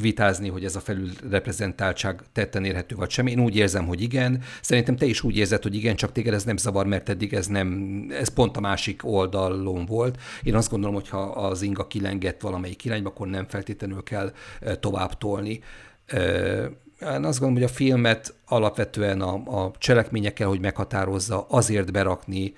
vitázni, 0.00 0.48
hogy 0.48 0.64
ez 0.64 0.76
a 0.76 0.80
felülreprezentáltság 0.80 2.22
tetten 2.32 2.64
érhető 2.64 2.94
vagy 2.94 3.10
sem. 3.10 3.26
Én 3.26 3.40
úgy 3.40 3.56
érzem, 3.56 3.86
hogy 3.86 4.02
igen. 4.02 4.42
Szerintem 4.60 4.96
te 4.96 5.06
is 5.06 5.22
úgy 5.22 5.36
érzed, 5.36 5.62
hogy 5.62 5.74
igen, 5.74 5.96
csak 5.96 6.12
téged 6.12 6.34
ez 6.34 6.44
nem 6.44 6.56
zavar, 6.56 6.86
mert 6.86 7.08
eddig 7.08 7.32
ez 7.32 7.46
nem, 7.46 8.06
ez 8.10 8.28
pont 8.28 8.56
a 8.56 8.60
másik 8.60 9.00
oldalon 9.04 9.86
volt. 9.86 10.18
Én 10.42 10.54
azt 10.54 10.70
gondolom, 10.70 10.94
hogy 10.94 11.08
ha 11.08 11.20
az 11.22 11.62
inga 11.62 11.86
kilengett 11.86 12.40
valamelyik 12.40 12.84
irányba, 12.84 13.08
akkor 13.08 13.28
nem 13.28 13.46
feltétlenül 13.48 14.02
kell 14.02 14.32
tovább 14.80 15.18
tolni. 15.18 15.60
Én 17.00 17.24
azt 17.24 17.38
gondolom, 17.38 17.54
hogy 17.54 17.62
a 17.62 17.68
filmet 17.68 18.34
alapvetően 18.46 19.20
a, 19.20 19.64
a 19.64 19.72
cselekményekkel, 19.78 20.48
hogy 20.48 20.60
meghatározza, 20.60 21.46
azért 21.48 21.92
berakni 21.92 22.54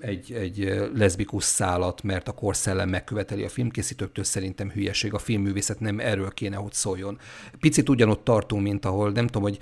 egy, 0.00 0.32
egy 0.32 0.88
leszbikus 0.94 1.44
szálat, 1.44 2.02
mert 2.02 2.28
a 2.28 2.32
korszellem 2.32 2.88
megköveteli 2.88 3.44
a 3.44 3.48
filmkészítőktől, 3.48 4.24
szerintem 4.24 4.70
hülyeség. 4.70 5.14
A 5.14 5.18
filmművészet 5.18 5.80
nem 5.80 6.00
erről 6.00 6.30
kéne, 6.30 6.56
hogy 6.56 6.72
szóljon. 6.72 7.18
Picit 7.60 7.88
ugyanott 7.88 8.24
tartunk, 8.24 8.62
mint 8.62 8.84
ahol 8.84 9.10
nem 9.10 9.26
tudom, 9.26 9.42
hogy 9.42 9.58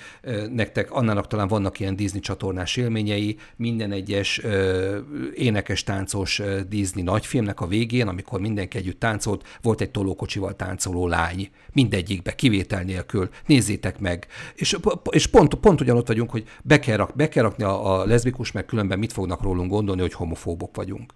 nektek 0.50 0.90
annának 0.90 1.26
talán 1.26 1.48
vannak 1.48 1.80
ilyen 1.80 1.96
Disney 1.96 2.20
csatornás 2.20 2.76
élményei, 2.76 3.36
minden 3.56 3.92
egyes 3.92 4.40
énekes 5.34 5.82
táncos 5.82 6.42
Disney 6.68 7.02
nagyfilmnek 7.02 7.60
a 7.60 7.66
végén, 7.66 8.08
amikor 8.08 8.40
mindenki 8.40 8.78
együtt 8.78 9.00
táncolt, 9.00 9.58
volt 9.62 9.80
egy 9.80 9.90
tolókocsival 9.90 10.56
táncoló 10.56 11.06
lány. 11.06 11.50
Mindegyikbe, 11.72 12.34
kivétel 12.34 12.82
nélkül. 12.82 13.28
Nézzétek 13.46 13.98
meg. 13.98 14.26
És, 14.54 14.76
és 15.10 15.26
pont, 15.26 15.54
pont 15.54 15.80
ugyanott 15.80 16.06
vagyunk, 16.06 16.30
hogy 16.30 16.44
be 16.62 16.78
kell, 16.78 16.96
rak, 16.96 17.16
be 17.16 17.28
kell 17.28 17.42
rakni 17.42 17.64
a, 17.64 18.00
a 18.00 18.06
leszbikus, 18.06 18.52
meg 18.52 18.64
különben 18.64 18.98
mit 18.98 19.12
fognak 19.12 19.42
rólunk 19.62 19.70
gondolni, 19.70 20.00
hogy 20.00 20.12
homofóbok 20.12 20.76
vagyunk. 20.76 21.14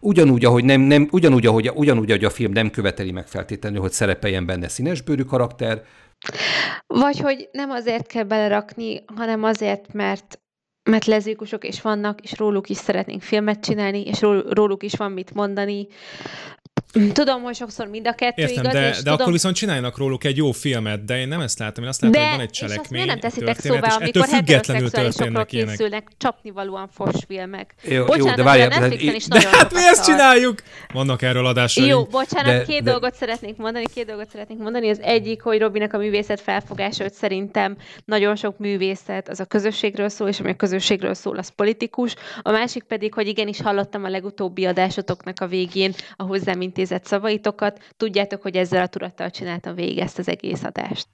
Ugyanúgy, 0.00 0.44
ahogy, 0.44 0.64
nem, 0.64 0.80
nem, 0.80 1.08
ugyanúgy, 1.10 1.46
ahogy, 1.46 1.70
ugyanúgy, 1.74 2.10
ahogy 2.10 2.24
a 2.24 2.30
film 2.30 2.52
nem 2.52 2.70
követeli 2.70 3.10
meg 3.10 3.28
feltétlenül, 3.28 3.80
hogy 3.80 3.92
szerepeljen 3.92 4.46
benne 4.46 4.68
színesbőrű 4.68 5.22
karakter. 5.22 5.82
Vagy 6.86 7.18
hogy 7.18 7.48
nem 7.52 7.70
azért 7.70 8.06
kell 8.06 8.24
belerakni, 8.24 9.04
hanem 9.16 9.44
azért, 9.44 9.92
mert 9.92 10.38
mert 10.90 11.04
lezbikusok 11.04 11.64
is 11.64 11.82
vannak, 11.82 12.20
és 12.20 12.38
róluk 12.38 12.68
is 12.68 12.76
szeretnénk 12.76 13.22
filmet 13.22 13.60
csinálni, 13.60 14.02
és 14.06 14.20
róluk 14.50 14.82
is 14.82 14.94
van 14.94 15.12
mit 15.12 15.34
mondani, 15.34 15.86
Tudom, 17.12 17.42
hogy 17.42 17.54
sokszor 17.54 17.86
mind 17.86 18.06
a 18.06 18.12
kettő 18.12 18.42
Értem, 18.42 18.62
igaz, 18.62 18.72
de, 18.72 18.88
és 18.88 18.94
de 18.94 18.98
tudom... 18.98 19.14
akkor 19.14 19.32
viszont 19.32 19.56
csinálnak 19.56 19.98
róluk 19.98 20.24
egy 20.24 20.36
jó 20.36 20.52
filmet, 20.52 21.04
de 21.04 21.18
én 21.18 21.28
nem 21.28 21.40
ezt 21.40 21.58
látom, 21.58 21.84
én 21.84 21.90
azt 21.90 22.00
látom, 22.00 22.20
de, 22.20 22.28
hogy 22.28 22.36
van 22.36 22.46
egy 22.46 22.50
cselekmény, 22.50 23.02
és 23.02 23.08
azt 23.08 23.20
nem 23.20 23.30
teszitek 23.30 23.54
történet, 23.54 23.90
szóvá, 23.90 24.04
amikor 24.04 24.26
függetlenül 24.26 24.90
történnek 24.90 25.46
készülnek 25.46 26.08
csapnivalóan 26.16 26.88
fos 26.92 27.14
filmek. 27.26 27.74
Jó, 27.82 28.04
bocsánat, 28.04 28.28
jó, 28.28 28.34
de 28.34 28.42
várjál, 28.42 28.70
a 28.70 28.78
Netflixen 28.78 29.14
is 29.14 29.26
de 29.26 29.36
nagyon 29.36 29.52
hát 29.52 29.72
mi 29.72 29.84
ezt 29.84 30.04
csináljuk? 30.04 30.62
Vannak 30.92 31.22
erről 31.22 31.46
adásai. 31.46 31.86
Jó, 31.86 32.04
bocsánat, 32.04 32.56
De- 32.56 32.62
két 32.62 32.82
de- 32.82 32.90
dolgot 32.90 33.14
szeretnék 33.14 33.56
mondani, 33.56 33.84
két 33.94 34.06
dolgot 34.06 34.30
szeretnék 34.30 34.58
mondani. 34.58 34.88
Az 34.88 35.00
egyik, 35.00 35.42
hogy 35.42 35.58
Robinek 35.58 35.92
a 35.92 35.98
művészet 35.98 36.40
felfogása, 36.40 37.02
hogy 37.02 37.12
szerintem 37.12 37.76
nagyon 38.04 38.36
sok 38.36 38.58
művészet 38.58 39.28
az 39.28 39.40
a 39.40 39.44
közösségről 39.44 40.08
szól, 40.08 40.28
és 40.28 40.40
ami 40.40 40.50
a 40.50 40.54
közösségről 40.54 41.14
szól, 41.14 41.36
az 41.36 41.48
politikus. 41.48 42.14
A 42.42 42.50
másik 42.50 42.82
pedig, 42.82 43.14
hogy 43.14 43.26
igenis 43.26 43.60
hallottam 43.60 44.04
a 44.04 44.08
legutóbbi 44.08 44.66
adásotoknak 44.66 45.40
a 45.40 45.46
végén 45.46 45.94
a 46.16 46.22
hozzám 46.22 46.60
intézett 46.80 47.04
szavaitokat. 47.06 47.80
Tudjátok, 47.96 48.42
hogy 48.42 48.56
ezzel 48.56 48.82
a 48.82 48.86
tudattal 48.86 49.30
csináltam 49.30 49.74
végig 49.74 49.98
ezt 49.98 50.18
az 50.18 50.28
egész 50.28 50.62
adást. 50.62 51.06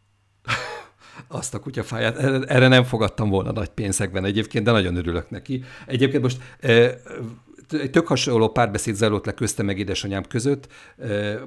Azt 1.28 1.54
a 1.54 1.58
kutyafáját, 1.58 2.16
erre, 2.48 2.68
nem 2.68 2.84
fogadtam 2.84 3.28
volna 3.28 3.52
nagy 3.52 3.68
pénzekben 3.68 4.24
egyébként, 4.24 4.64
de 4.64 4.70
nagyon 4.70 4.96
örülök 4.96 5.30
neki. 5.30 5.64
Egyébként 5.86 6.22
most 6.22 6.38
eh, 6.60 6.92
egy 7.72 7.90
tök 7.90 8.06
hasonló 8.06 8.48
párbeszéd 8.48 8.94
zajlott 8.94 9.26
le 9.26 9.32
köztem 9.32 9.66
meg 9.66 9.78
édesanyám 9.78 10.24
között, 10.24 10.68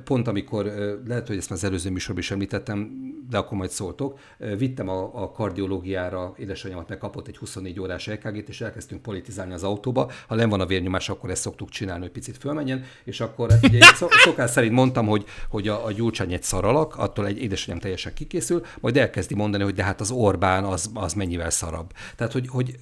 pont 0.03 0.27
amikor, 0.27 0.67
eh, 0.67 0.93
lehet, 1.07 1.27
hogy 1.27 1.37
ezt 1.37 1.49
már 1.49 1.57
az 1.57 1.65
előző 1.65 1.89
műsorban 1.89 2.23
is 2.23 2.31
említettem, 2.31 2.91
de 3.29 3.37
akkor 3.37 3.57
majd 3.57 3.69
szóltok, 3.69 4.19
vittem 4.57 4.89
a, 4.89 5.21
a 5.21 5.31
kardiológiára, 5.31 6.33
édesanyámat 6.37 6.89
megkapott 6.89 7.27
egy 7.27 7.37
24 7.37 7.79
órás 7.79 8.07
EKG-t, 8.07 8.49
és 8.49 8.61
elkezdtünk 8.61 9.01
politizálni 9.01 9.53
az 9.53 9.63
autóba. 9.63 10.11
Ha 10.27 10.35
nem 10.35 10.49
van 10.49 10.61
a 10.61 10.65
vérnyomás, 10.65 11.09
akkor 11.09 11.29
ezt 11.29 11.41
szoktuk 11.41 11.69
csinálni, 11.69 12.01
hogy 12.01 12.11
picit 12.11 12.37
fölmenjen, 12.37 12.83
és 13.03 13.19
akkor 13.19 13.51
hát 13.51 13.65
ugye 13.65 13.79
szokás 14.23 14.49
szerint 14.49 14.73
mondtam, 14.73 15.07
hogy, 15.07 15.25
hogy 15.49 15.67
a, 15.67 15.85
a 15.85 15.91
gyurcsány 15.91 16.33
egy 16.33 16.43
szaralak, 16.43 16.95
attól 16.95 17.27
egy 17.27 17.41
édesanyám 17.41 17.79
teljesen 17.79 18.13
kikészül, 18.13 18.65
majd 18.79 18.97
elkezdi 18.97 19.35
mondani, 19.35 19.63
hogy 19.63 19.73
de 19.73 19.83
hát 19.83 20.01
az 20.01 20.11
Orbán 20.11 20.63
az, 20.63 20.89
az 20.93 21.13
mennyivel 21.13 21.49
szarabb. 21.49 21.91
Tehát, 22.15 22.33
hogy, 22.33 22.47
hogy 22.47 22.75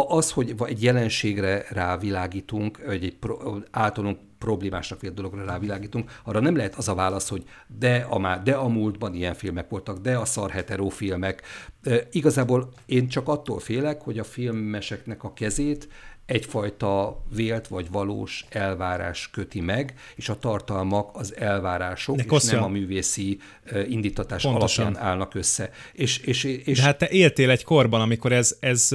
a- 0.00 0.16
az, 0.16 0.30
hogy 0.30 0.54
egy 0.66 0.82
jelenségre 0.82 1.64
rávilágítunk, 1.68 2.78
vagy 2.86 3.04
egy 3.04 3.14
pro, 3.16 3.36
általunk 3.70 4.18
problémásnak 4.38 5.00
vélt 5.00 5.14
dologra 5.14 5.44
rávilágítunk, 5.44 6.10
arra 6.24 6.40
nem 6.40 6.56
lehet 6.56 6.74
az 6.74 6.88
a 6.88 6.94
válasz, 6.94 7.28
hogy 7.28 7.42
de 7.78 8.06
a, 8.08 8.18
má- 8.18 8.42
de 8.42 8.52
a 8.54 8.68
múltban 8.68 9.14
ilyen 9.14 9.34
filmek 9.34 9.68
voltak, 9.68 9.98
de 9.98 10.16
a 10.16 10.24
szar 10.24 10.50
hetero 10.50 10.88
filmek. 10.88 11.42
E, 11.82 12.06
igazából 12.12 12.68
én 12.86 13.08
csak 13.08 13.28
attól 13.28 13.58
félek, 13.60 14.00
hogy 14.02 14.18
a 14.18 14.24
filmeseknek 14.24 15.24
a 15.24 15.32
kezét 15.32 15.88
egyfajta 16.26 17.22
vélt 17.34 17.68
vagy 17.68 17.90
valós 17.90 18.44
elvárás 18.48 19.30
köti 19.32 19.60
meg, 19.60 19.94
és 20.14 20.28
a 20.28 20.38
tartalmak 20.38 21.10
az 21.16 21.36
elvárások, 21.36 22.16
De 22.16 22.22
és 22.22 22.28
Kossza- 22.28 22.54
nem 22.54 22.62
a 22.64 22.68
művészi 22.68 23.38
indítatás 23.88 24.42
Pontosan. 24.42 24.84
alapján 24.86 25.06
állnak 25.06 25.34
össze. 25.34 25.70
És, 25.92 26.18
és, 26.18 26.44
és 26.44 26.78
De 26.78 26.84
hát 26.84 26.98
te 26.98 27.08
éltél 27.08 27.50
egy 27.50 27.64
korban, 27.64 28.00
amikor 28.00 28.32
ez, 28.32 28.56
ez, 28.60 28.88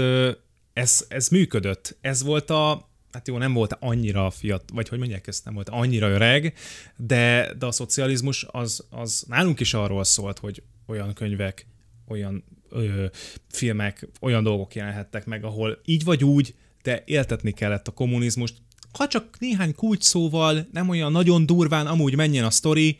ez, 0.78 1.06
ez 1.08 1.28
működött. 1.28 1.98
Ez 2.02 2.24
volt 2.24 2.50
a, 2.50 2.90
hát 3.12 3.28
jó, 3.28 3.38
nem 3.38 3.54
volt 3.54 3.78
annyira 3.80 4.30
fiat, 4.30 4.64
vagy 4.74 4.90
hogy 4.90 5.00
mondják 5.00 5.28
ezt, 5.28 5.46
nem 5.46 5.54
volt 5.54 5.70
annyira 5.70 6.10
öreg, 6.10 6.54
de, 6.98 7.54
de 7.60 7.66
a 7.66 7.72
szocializmus 7.72 8.46
az, 8.52 8.86
az 8.90 9.24
nálunk 9.28 9.60
is 9.60 9.74
arról 9.74 10.04
szólt, 10.04 10.40
hogy 10.40 10.64
olyan 10.88 11.14
könyvek, 11.14 11.68
olyan 12.08 12.44
ö, 12.70 13.06
filmek, 13.50 14.08
olyan 14.22 14.44
dolgok 14.44 14.76
jelenhettek 14.76 15.26
meg, 15.26 15.44
ahol 15.44 15.82
így 15.86 16.04
vagy 16.04 16.24
úgy, 16.24 16.56
de 16.82 17.04
éltetni 17.06 17.52
kellett 17.52 17.88
a 17.88 17.92
kommunizmust, 17.92 18.56
ha 18.92 19.08
csak 19.08 19.40
néhány 19.40 19.76
kulcs 19.76 20.04
szóval, 20.04 20.68
nem 20.72 20.90
olyan 20.90 21.12
nagyon 21.12 21.46
durván, 21.46 21.88
amúgy 21.88 22.16
menjen 22.16 22.46
a 22.46 22.50
sztori, 22.50 22.98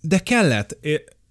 de 0.00 0.18
kellett. 0.18 0.78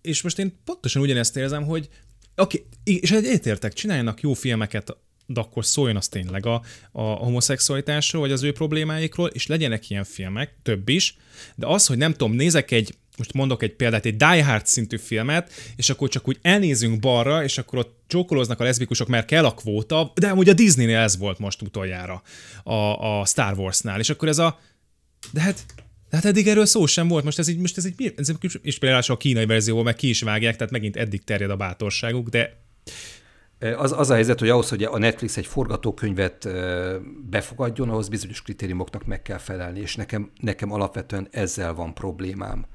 És 0.02 0.22
most 0.22 0.40
én 0.40 0.60
pontosan 0.66 1.02
ugyanezt 1.02 1.38
érzem, 1.38 1.64
hogy 1.64 1.90
oké, 2.36 2.66
okay, 2.84 3.00
és 3.00 3.12
egyetértek, 3.12 3.74
csináljanak 3.74 4.22
jó 4.22 4.34
filmeket, 4.34 4.98
de 5.34 5.40
akkor 5.40 5.66
szóljon 5.66 5.96
az 5.96 6.08
tényleg 6.08 6.46
a, 6.46 6.62
a 6.92 7.02
homoszexualitásról, 7.02 8.22
vagy 8.22 8.32
az 8.32 8.44
ő 8.44 8.52
problémáikról, 8.52 9.28
és 9.28 9.48
legyenek 9.48 9.90
ilyen 9.90 10.04
filmek, 10.04 10.54
több 10.64 10.90
is, 10.90 11.18
de 11.56 11.68
az, 11.68 11.86
hogy 11.86 11.98
nem 11.98 12.12
tudom, 12.12 12.34
nézek 12.34 12.72
egy, 12.72 12.96
most 13.18 13.34
mondok 13.34 13.64
egy 13.64 13.76
példát, 13.76 14.06
egy 14.06 14.16
Die 14.16 14.46
Hard 14.46 14.66
szintű 14.66 14.98
filmet, 14.98 15.52
és 15.76 15.90
akkor 15.90 16.10
csak 16.10 16.28
úgy 16.28 16.38
elnézünk 16.42 17.00
balra, 17.00 17.44
és 17.44 17.58
akkor 17.58 17.80
ott 17.80 18.00
csókolóznak 18.08 18.60
a 18.60 18.64
leszbikusok, 18.64 19.08
mert 19.08 19.26
kell 19.26 19.46
a 19.46 19.54
kvóta, 19.54 20.12
de 20.16 20.30
amúgy 20.30 20.50
a 20.50 20.54
Disneynél 20.54 20.98
ez 20.98 21.18
volt 21.18 21.40
most 21.40 21.62
utoljára, 21.62 22.22
a, 22.64 23.20
a 23.20 23.26
Star 23.26 23.60
Warsnál, 23.60 24.00
és 24.00 24.10
akkor 24.10 24.28
ez 24.28 24.38
a, 24.38 24.60
de 25.32 25.42
hát 25.42 25.66
de 26.12 26.18
hát 26.18 26.26
eddig 26.26 26.48
erről 26.48 26.66
szó 26.66 26.86
sem 26.86 27.08
volt, 27.08 27.24
most 27.24 27.40
ez 27.40 27.48
így, 27.48 27.58
most 27.58 27.78
ez 27.78 27.86
így, 27.86 28.14
ez 28.18 28.30
egy, 28.30 28.60
és 28.62 28.78
például 28.78 29.04
a 29.08 29.18
kínai 29.18 29.46
verzióból 29.46 29.84
meg 29.84 29.96
ki 29.96 30.10
is 30.10 30.22
vágják, 30.22 30.56
tehát 30.56 30.72
megint 30.72 30.98
eddig 30.98 31.24
terjed 31.24 31.50
a 31.50 31.56
bátorságuk, 31.56 32.30
de 32.30 32.64
Az, 33.78 33.92
az 33.92 34.10
a 34.10 34.14
helyzet, 34.14 34.40
hogy 34.40 34.50
ahhoz, 34.50 34.70
hogy 34.70 34.84
a 34.84 34.98
Netflix 34.98 35.38
egy 35.38 35.46
forgatókönyvet 35.46 36.48
befogadjon, 37.30 37.90
ahhoz 37.90 38.10
bizonyos 38.10 38.42
kritériumoknak 38.42 39.06
meg 39.06 39.22
kell 39.22 39.38
felelni, 39.38 39.80
és 39.80 39.96
nekem, 39.96 40.32
nekem 40.40 40.72
alapvetően 40.72 41.28
ezzel 41.32 41.74
van 41.74 41.94
problémám, 41.94 42.66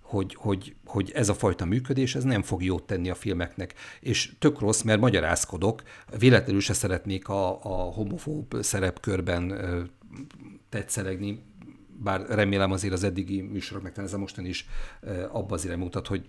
hogy, 0.00 0.34
hogy, 0.34 0.74
hogy 0.84 1.10
ez 1.14 1.28
a 1.28 1.34
fajta 1.34 1.64
működés, 1.64 2.14
ez 2.14 2.24
nem 2.24 2.42
fog 2.42 2.62
jót 2.62 2.82
tenni 2.82 3.10
a 3.10 3.14
filmeknek. 3.14 3.74
És 4.00 4.32
tök 4.38 4.60
rossz, 4.60 4.82
mert 4.82 5.00
magyarázkodok, 5.00 5.82
véletlenül 6.18 6.60
se 6.60 6.72
szeretnék 6.72 7.28
a, 7.28 7.64
a 7.64 7.92
homofób 7.92 8.56
szerepkörben 8.60 9.54
tetszelegni, 10.68 11.42
bár 12.02 12.26
remélem 12.28 12.72
azért 12.72 12.92
az 12.92 13.04
eddigi 13.04 13.40
műsorok, 13.40 13.82
meg 13.82 13.92
talán 13.92 14.08
ez 14.08 14.14
a 14.14 14.18
mostani 14.18 14.48
is 14.48 14.68
abba 15.30 15.54
az 15.54 15.64
irányba 15.64 15.84
mutat, 15.84 16.06
hogy 16.06 16.28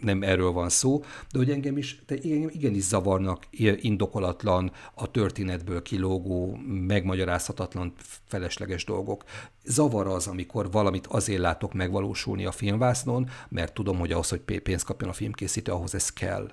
nem 0.00 0.22
erről 0.22 0.52
van 0.52 0.68
szó, 0.68 1.00
de 1.32 1.38
hogy 1.38 1.50
engem 1.50 1.76
is, 1.76 2.02
de 2.06 2.16
engem 2.22 2.50
igenis 2.52 2.82
zavarnak 2.82 3.46
indokolatlan, 3.76 4.72
a 4.94 5.10
történetből 5.10 5.82
kilógó, 5.82 6.56
megmagyarázhatatlan, 6.66 7.92
felesleges 8.24 8.84
dolgok. 8.84 9.24
Zavar 9.64 10.06
az, 10.06 10.26
amikor 10.26 10.70
valamit 10.70 11.06
azért 11.06 11.40
látok 11.40 11.72
megvalósulni 11.72 12.44
a 12.44 12.52
filmvásznon, 12.52 13.28
mert 13.48 13.74
tudom, 13.74 13.98
hogy 13.98 14.12
ahhoz, 14.12 14.28
hogy 14.28 14.40
pé- 14.40 14.62
pénzt 14.62 14.84
kapjon 14.84 15.10
a 15.10 15.12
filmkészítő, 15.12 15.72
ahhoz 15.72 15.94
ez 15.94 16.12
kell. 16.12 16.50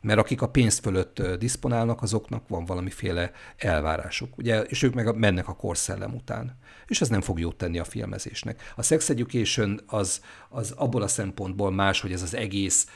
Mert 0.00 0.18
akik 0.18 0.42
a 0.42 0.48
pénz 0.48 0.78
fölött 0.78 1.22
diszponálnak, 1.22 2.02
azoknak 2.02 2.48
van 2.48 2.64
valamiféle 2.64 3.30
elvárásuk, 3.56 4.38
ugye, 4.38 4.62
és 4.62 4.82
ők 4.82 4.94
meg 4.94 5.16
mennek 5.16 5.48
a 5.48 5.56
korszellem 5.56 6.14
után. 6.14 6.58
És 6.86 7.00
ez 7.00 7.08
nem 7.08 7.20
fog 7.20 7.40
jót 7.40 7.56
tenni 7.56 7.78
a 7.78 7.84
filmezésnek. 7.84 8.72
A 8.76 8.82
Sex 8.82 9.08
Education 9.10 9.80
az, 9.86 10.20
az 10.48 10.70
abból 10.70 11.02
a 11.02 11.08
szempontból 11.08 11.70
más, 11.70 12.00
hogy 12.00 12.12
ez 12.12 12.22
az 12.22 12.34
egész 12.34 12.86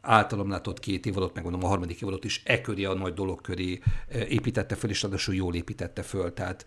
általam 0.00 0.50
látott 0.50 0.78
két 0.78 1.06
évadot, 1.06 1.34
meg 1.34 1.42
mondom 1.42 1.64
a 1.64 1.68
harmadik 1.68 2.00
évadot 2.02 2.24
is 2.24 2.42
e 2.44 2.60
köré, 2.60 2.84
a 2.84 2.94
nagy 2.94 3.14
dolog 3.14 3.40
köré 3.40 3.80
építette 4.28 4.74
föl, 4.74 4.90
és 4.90 5.02
ráadásul 5.02 5.34
jól 5.34 5.54
építette 5.54 6.02
föl, 6.02 6.34
tehát 6.34 6.66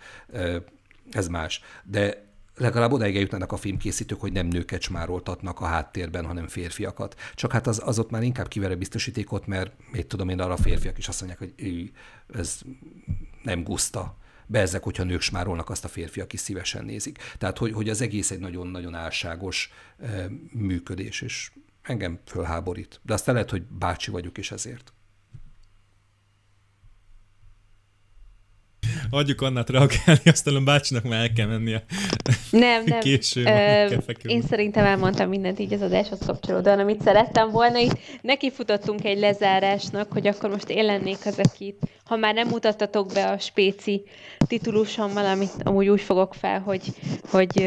ez 1.11 1.27
más. 1.27 1.61
De 1.83 2.25
legalább 2.57 2.91
odáig 2.91 3.15
eljutnának 3.15 3.51
a 3.51 3.57
filmkészítők, 3.57 4.19
hogy 4.19 4.31
nem 4.31 4.47
nőket 4.47 4.81
smároltatnak 4.81 5.59
a 5.59 5.65
háttérben, 5.65 6.25
hanem 6.25 6.47
férfiakat. 6.47 7.15
Csak 7.35 7.51
hát 7.51 7.67
az, 7.67 7.81
az 7.85 7.99
ott 7.99 8.09
már 8.09 8.23
inkább 8.23 8.47
kivere 8.47 8.75
biztosítékot, 8.75 9.47
mert 9.47 9.71
mit 9.91 10.07
tudom 10.07 10.29
én, 10.29 10.39
arra 10.39 10.53
a 10.53 10.57
férfiak 10.57 10.97
is 10.97 11.07
azt 11.07 11.21
mondják, 11.21 11.39
hogy 11.39 11.53
ő, 11.65 11.91
ez 12.39 12.61
nem 13.43 13.63
guszta. 13.63 14.17
Bezzek, 14.47 14.83
hogyha 14.83 15.03
nők 15.03 15.21
smárolnak, 15.21 15.69
azt 15.69 15.85
a 15.85 15.87
férfiak 15.87 16.33
is 16.33 16.39
szívesen 16.39 16.85
nézik. 16.85 17.17
Tehát, 17.37 17.57
hogy, 17.57 17.71
hogy 17.71 17.89
az 17.89 18.01
egész 18.01 18.31
egy 18.31 18.39
nagyon-nagyon 18.39 18.95
álságos 18.95 19.71
e, 19.99 20.29
működés, 20.51 21.21
és 21.21 21.51
engem 21.81 22.19
fölháborít. 22.25 22.99
De 23.03 23.13
aztán 23.13 23.35
lehet, 23.35 23.49
hogy 23.49 23.63
bácsi 23.63 24.11
vagyok 24.11 24.37
is 24.37 24.51
ezért. 24.51 24.93
adjuk 29.09 29.41
Annát 29.41 29.69
reagálni, 29.69 30.21
aztán 30.23 30.55
a 30.55 30.61
bácsinak 30.61 31.03
már 31.03 31.21
el 31.21 31.33
kell 31.33 31.47
mennie. 31.47 31.85
Nem, 32.59 32.83
nem. 32.85 32.99
Késő, 32.99 33.43
Ö, 33.43 33.95
én 34.23 34.41
szerintem 34.41 34.85
elmondtam 34.85 35.29
mindent 35.29 35.59
így 35.59 35.73
az 35.73 35.81
adáshoz 35.81 36.19
kapcsolódóan, 36.25 36.79
amit 36.79 37.01
szerettem 37.01 37.51
volna. 37.51 37.77
Itt 37.77 37.97
nekifutottunk 38.21 39.05
egy 39.05 39.19
lezárásnak, 39.19 40.11
hogy 40.11 40.27
akkor 40.27 40.49
most 40.49 40.69
én 40.69 40.85
lennék 40.85 41.17
az, 41.25 41.39
akit, 41.39 41.77
ha 42.05 42.15
már 42.15 42.33
nem 42.33 42.47
mutattatok 42.47 43.11
be 43.13 43.29
a 43.29 43.37
spéci 43.37 44.03
titulusommal, 44.47 45.25
amit 45.25 45.51
amúgy 45.63 45.87
úgy 45.87 46.01
fogok 46.01 46.33
fel, 46.33 46.59
hogy, 46.59 46.81
hogy 47.31 47.61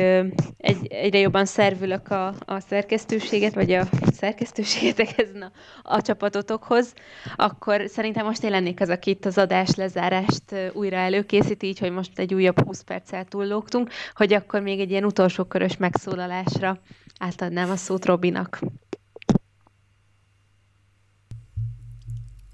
egy, 0.56 0.86
egyre 0.88 1.18
jobban 1.18 1.44
szervülök 1.44 2.10
a, 2.10 2.26
a 2.44 2.60
szerkesztőséget, 2.60 3.54
vagy 3.54 3.72
a 3.72 3.88
szerkesztőségetek 4.12 5.18
ezen 5.18 5.42
a, 5.42 5.52
a 5.82 6.02
csapatotokhoz, 6.02 6.92
akkor 7.36 7.82
szerintem 7.86 8.24
most 8.26 8.44
én 8.44 8.50
lennék 8.50 8.80
az, 8.80 8.88
aki 8.88 9.10
itt 9.10 9.24
az 9.24 9.38
adás 9.38 9.74
lezárást 9.74 10.54
újra 10.72 10.96
előkészíti, 10.96 11.66
így, 11.66 11.78
hogy 11.78 11.90
most 11.90 12.18
egy 12.18 12.34
újabb 12.34 12.64
20 12.64 12.82
perccel 12.82 13.24
túllógtunk, 13.24 13.90
hogy 14.14 14.32
akkor 14.32 14.60
még 14.60 14.77
egy 14.78 14.90
ilyen 14.90 15.04
utolsó 15.04 15.44
körös 15.44 15.76
megszólalásra 15.76 16.80
átadnám 17.18 17.70
a 17.70 17.76
szót 17.76 18.04
Robinak. 18.04 18.60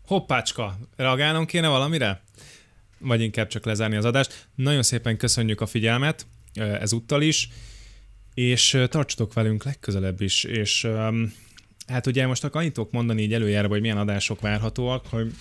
Hoppácska, 0.07 0.79
reagálnom 0.97 1.47
kéne 1.47 1.69
valamire? 1.69 2.23
Vagy 2.99 3.21
inkább 3.21 3.47
csak 3.47 3.65
lezárni 3.65 3.97
az 3.97 4.05
adást. 4.05 4.49
Nagyon 4.55 4.83
szépen 4.83 5.17
köszönjük 5.17 5.61
a 5.61 5.67
figyelmet, 5.67 6.27
ezúttal 6.55 7.23
is, 7.23 7.49
és 8.35 8.79
tartsatok 8.89 9.33
velünk 9.33 9.65
legközelebb 9.65 10.21
is, 10.21 10.45
és 10.45 10.89
hát 11.87 12.07
ugye 12.07 12.27
most 12.27 12.45
akkor 12.45 12.61
annyit 12.61 12.93
mondani 12.93 13.23
így 13.23 13.33
előjára, 13.33 13.69
hogy 13.69 13.81
milyen 13.81 13.99
adások 13.99 14.41
várhatóak, 14.41 15.07
hogy 15.07 15.33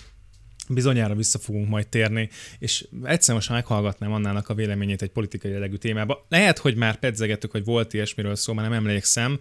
bizonyára 0.69 1.15
vissza 1.15 1.39
fogunk 1.39 1.69
majd 1.69 1.87
térni, 1.87 2.29
és 2.59 2.85
egyszer 3.03 3.35
most 3.35 3.49
meghallgatnám 3.49 4.11
Annának 4.11 4.49
a 4.49 4.53
véleményét 4.53 5.01
egy 5.01 5.09
politikai 5.09 5.51
jellegű 5.51 5.75
témába. 5.75 6.25
Lehet, 6.29 6.57
hogy 6.57 6.75
már 6.75 6.95
pedzegettük, 6.95 7.51
hogy 7.51 7.63
volt 7.63 7.93
ilyesmiről 7.93 8.35
szó, 8.35 8.53
már 8.53 8.69
nem 8.69 8.77
emlékszem, 8.77 9.39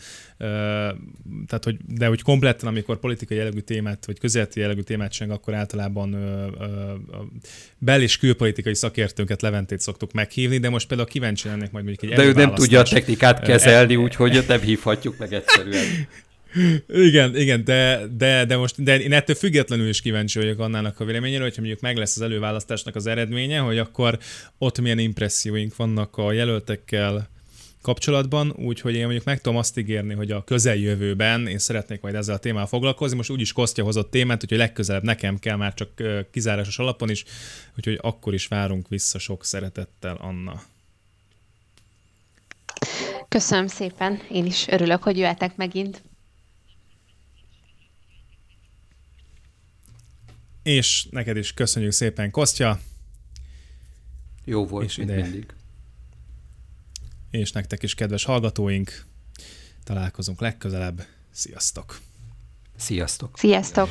tehát, 1.46 1.64
hogy, 1.64 1.76
de 1.86 2.06
hogy 2.06 2.22
kompletten, 2.22 2.68
amikor 2.68 2.98
politikai 2.98 3.36
jellegű 3.36 3.58
témát, 3.58 4.06
vagy 4.06 4.18
közéleti 4.18 4.60
jellegű 4.60 4.80
témát 4.80 5.12
sem, 5.12 5.30
akkor 5.30 5.54
általában 5.54 6.10
bel- 7.78 8.02
és 8.02 8.18
külpolitikai 8.18 8.74
szakértőnket 8.74 9.42
Leventét 9.42 9.80
szoktuk 9.80 10.12
meghívni, 10.12 10.58
de 10.58 10.68
most 10.68 10.88
például 10.88 11.08
kíváncsi 11.08 11.48
lennék 11.48 11.70
majd 11.70 11.84
mondjuk 11.84 12.10
egy 12.10 12.16
De 12.16 12.24
ő 12.24 12.32
nem 12.32 12.54
tudja 12.54 12.80
a 12.80 12.82
technikát 12.82 13.40
kezelni, 13.40 13.96
úgyhogy 13.96 14.44
nem 14.48 14.60
hívhatjuk 14.60 15.18
meg 15.18 15.32
egyszerűen. 15.32 15.84
Igen, 16.88 17.36
igen, 17.36 17.64
de, 17.64 18.06
de, 18.16 18.44
de 18.44 18.56
most 18.56 18.82
de 18.82 19.00
én 19.00 19.12
ettől 19.12 19.36
függetlenül 19.36 19.88
is 19.88 20.00
kíváncsi 20.00 20.38
vagyok 20.38 20.58
annának 20.58 21.00
a 21.00 21.04
véleményére, 21.04 21.42
hogyha 21.42 21.60
mondjuk 21.60 21.80
meg 21.82 21.96
lesz 21.96 22.16
az 22.16 22.22
előválasztásnak 22.22 22.96
az 22.96 23.06
eredménye, 23.06 23.58
hogy 23.58 23.78
akkor 23.78 24.18
ott 24.58 24.80
milyen 24.80 24.98
impresszióink 24.98 25.76
vannak 25.76 26.16
a 26.16 26.32
jelöltekkel 26.32 27.30
kapcsolatban, 27.82 28.52
úgyhogy 28.56 28.94
én 28.94 29.02
mondjuk 29.02 29.24
meg 29.24 29.40
tudom 29.40 29.58
azt 29.58 29.78
ígérni, 29.78 30.14
hogy 30.14 30.30
a 30.30 30.44
közeljövőben 30.44 31.46
én 31.46 31.58
szeretnék 31.58 32.00
majd 32.00 32.14
ezzel 32.14 32.34
a 32.34 32.38
témával 32.38 32.66
foglalkozni. 32.66 33.16
Most 33.16 33.30
úgyis 33.30 33.52
Kostya 33.52 33.82
hozott 33.82 34.10
témát, 34.10 34.44
hogy 34.48 34.58
legközelebb 34.58 35.02
nekem 35.02 35.38
kell 35.38 35.56
már 35.56 35.74
csak 35.74 36.02
kizárásos 36.30 36.78
alapon 36.78 37.10
is, 37.10 37.24
úgyhogy 37.76 37.98
akkor 38.02 38.34
is 38.34 38.46
várunk 38.46 38.88
vissza 38.88 39.18
sok 39.18 39.44
szeretettel, 39.44 40.16
Anna. 40.20 40.62
Köszönöm 43.28 43.66
szépen, 43.66 44.20
én 44.30 44.46
is 44.46 44.66
örülök, 44.68 45.02
hogy 45.02 45.18
jöhetek 45.18 45.56
megint. 45.56 46.02
És 50.62 51.06
neked 51.10 51.36
is 51.36 51.52
köszönjük 51.52 51.92
szépen, 51.92 52.30
Kostya. 52.30 52.80
Jó 54.44 54.66
volt, 54.66 54.84
és 54.84 54.96
ide. 54.96 55.14
mindig. 55.14 55.46
És 57.30 57.52
nektek 57.52 57.82
is, 57.82 57.94
kedves 57.94 58.24
hallgatóink, 58.24 59.06
találkozunk 59.84 60.40
legközelebb. 60.40 61.06
Sziasztok! 61.30 62.00
Sziasztok! 62.76 63.38
Sziasztok! 63.38 63.88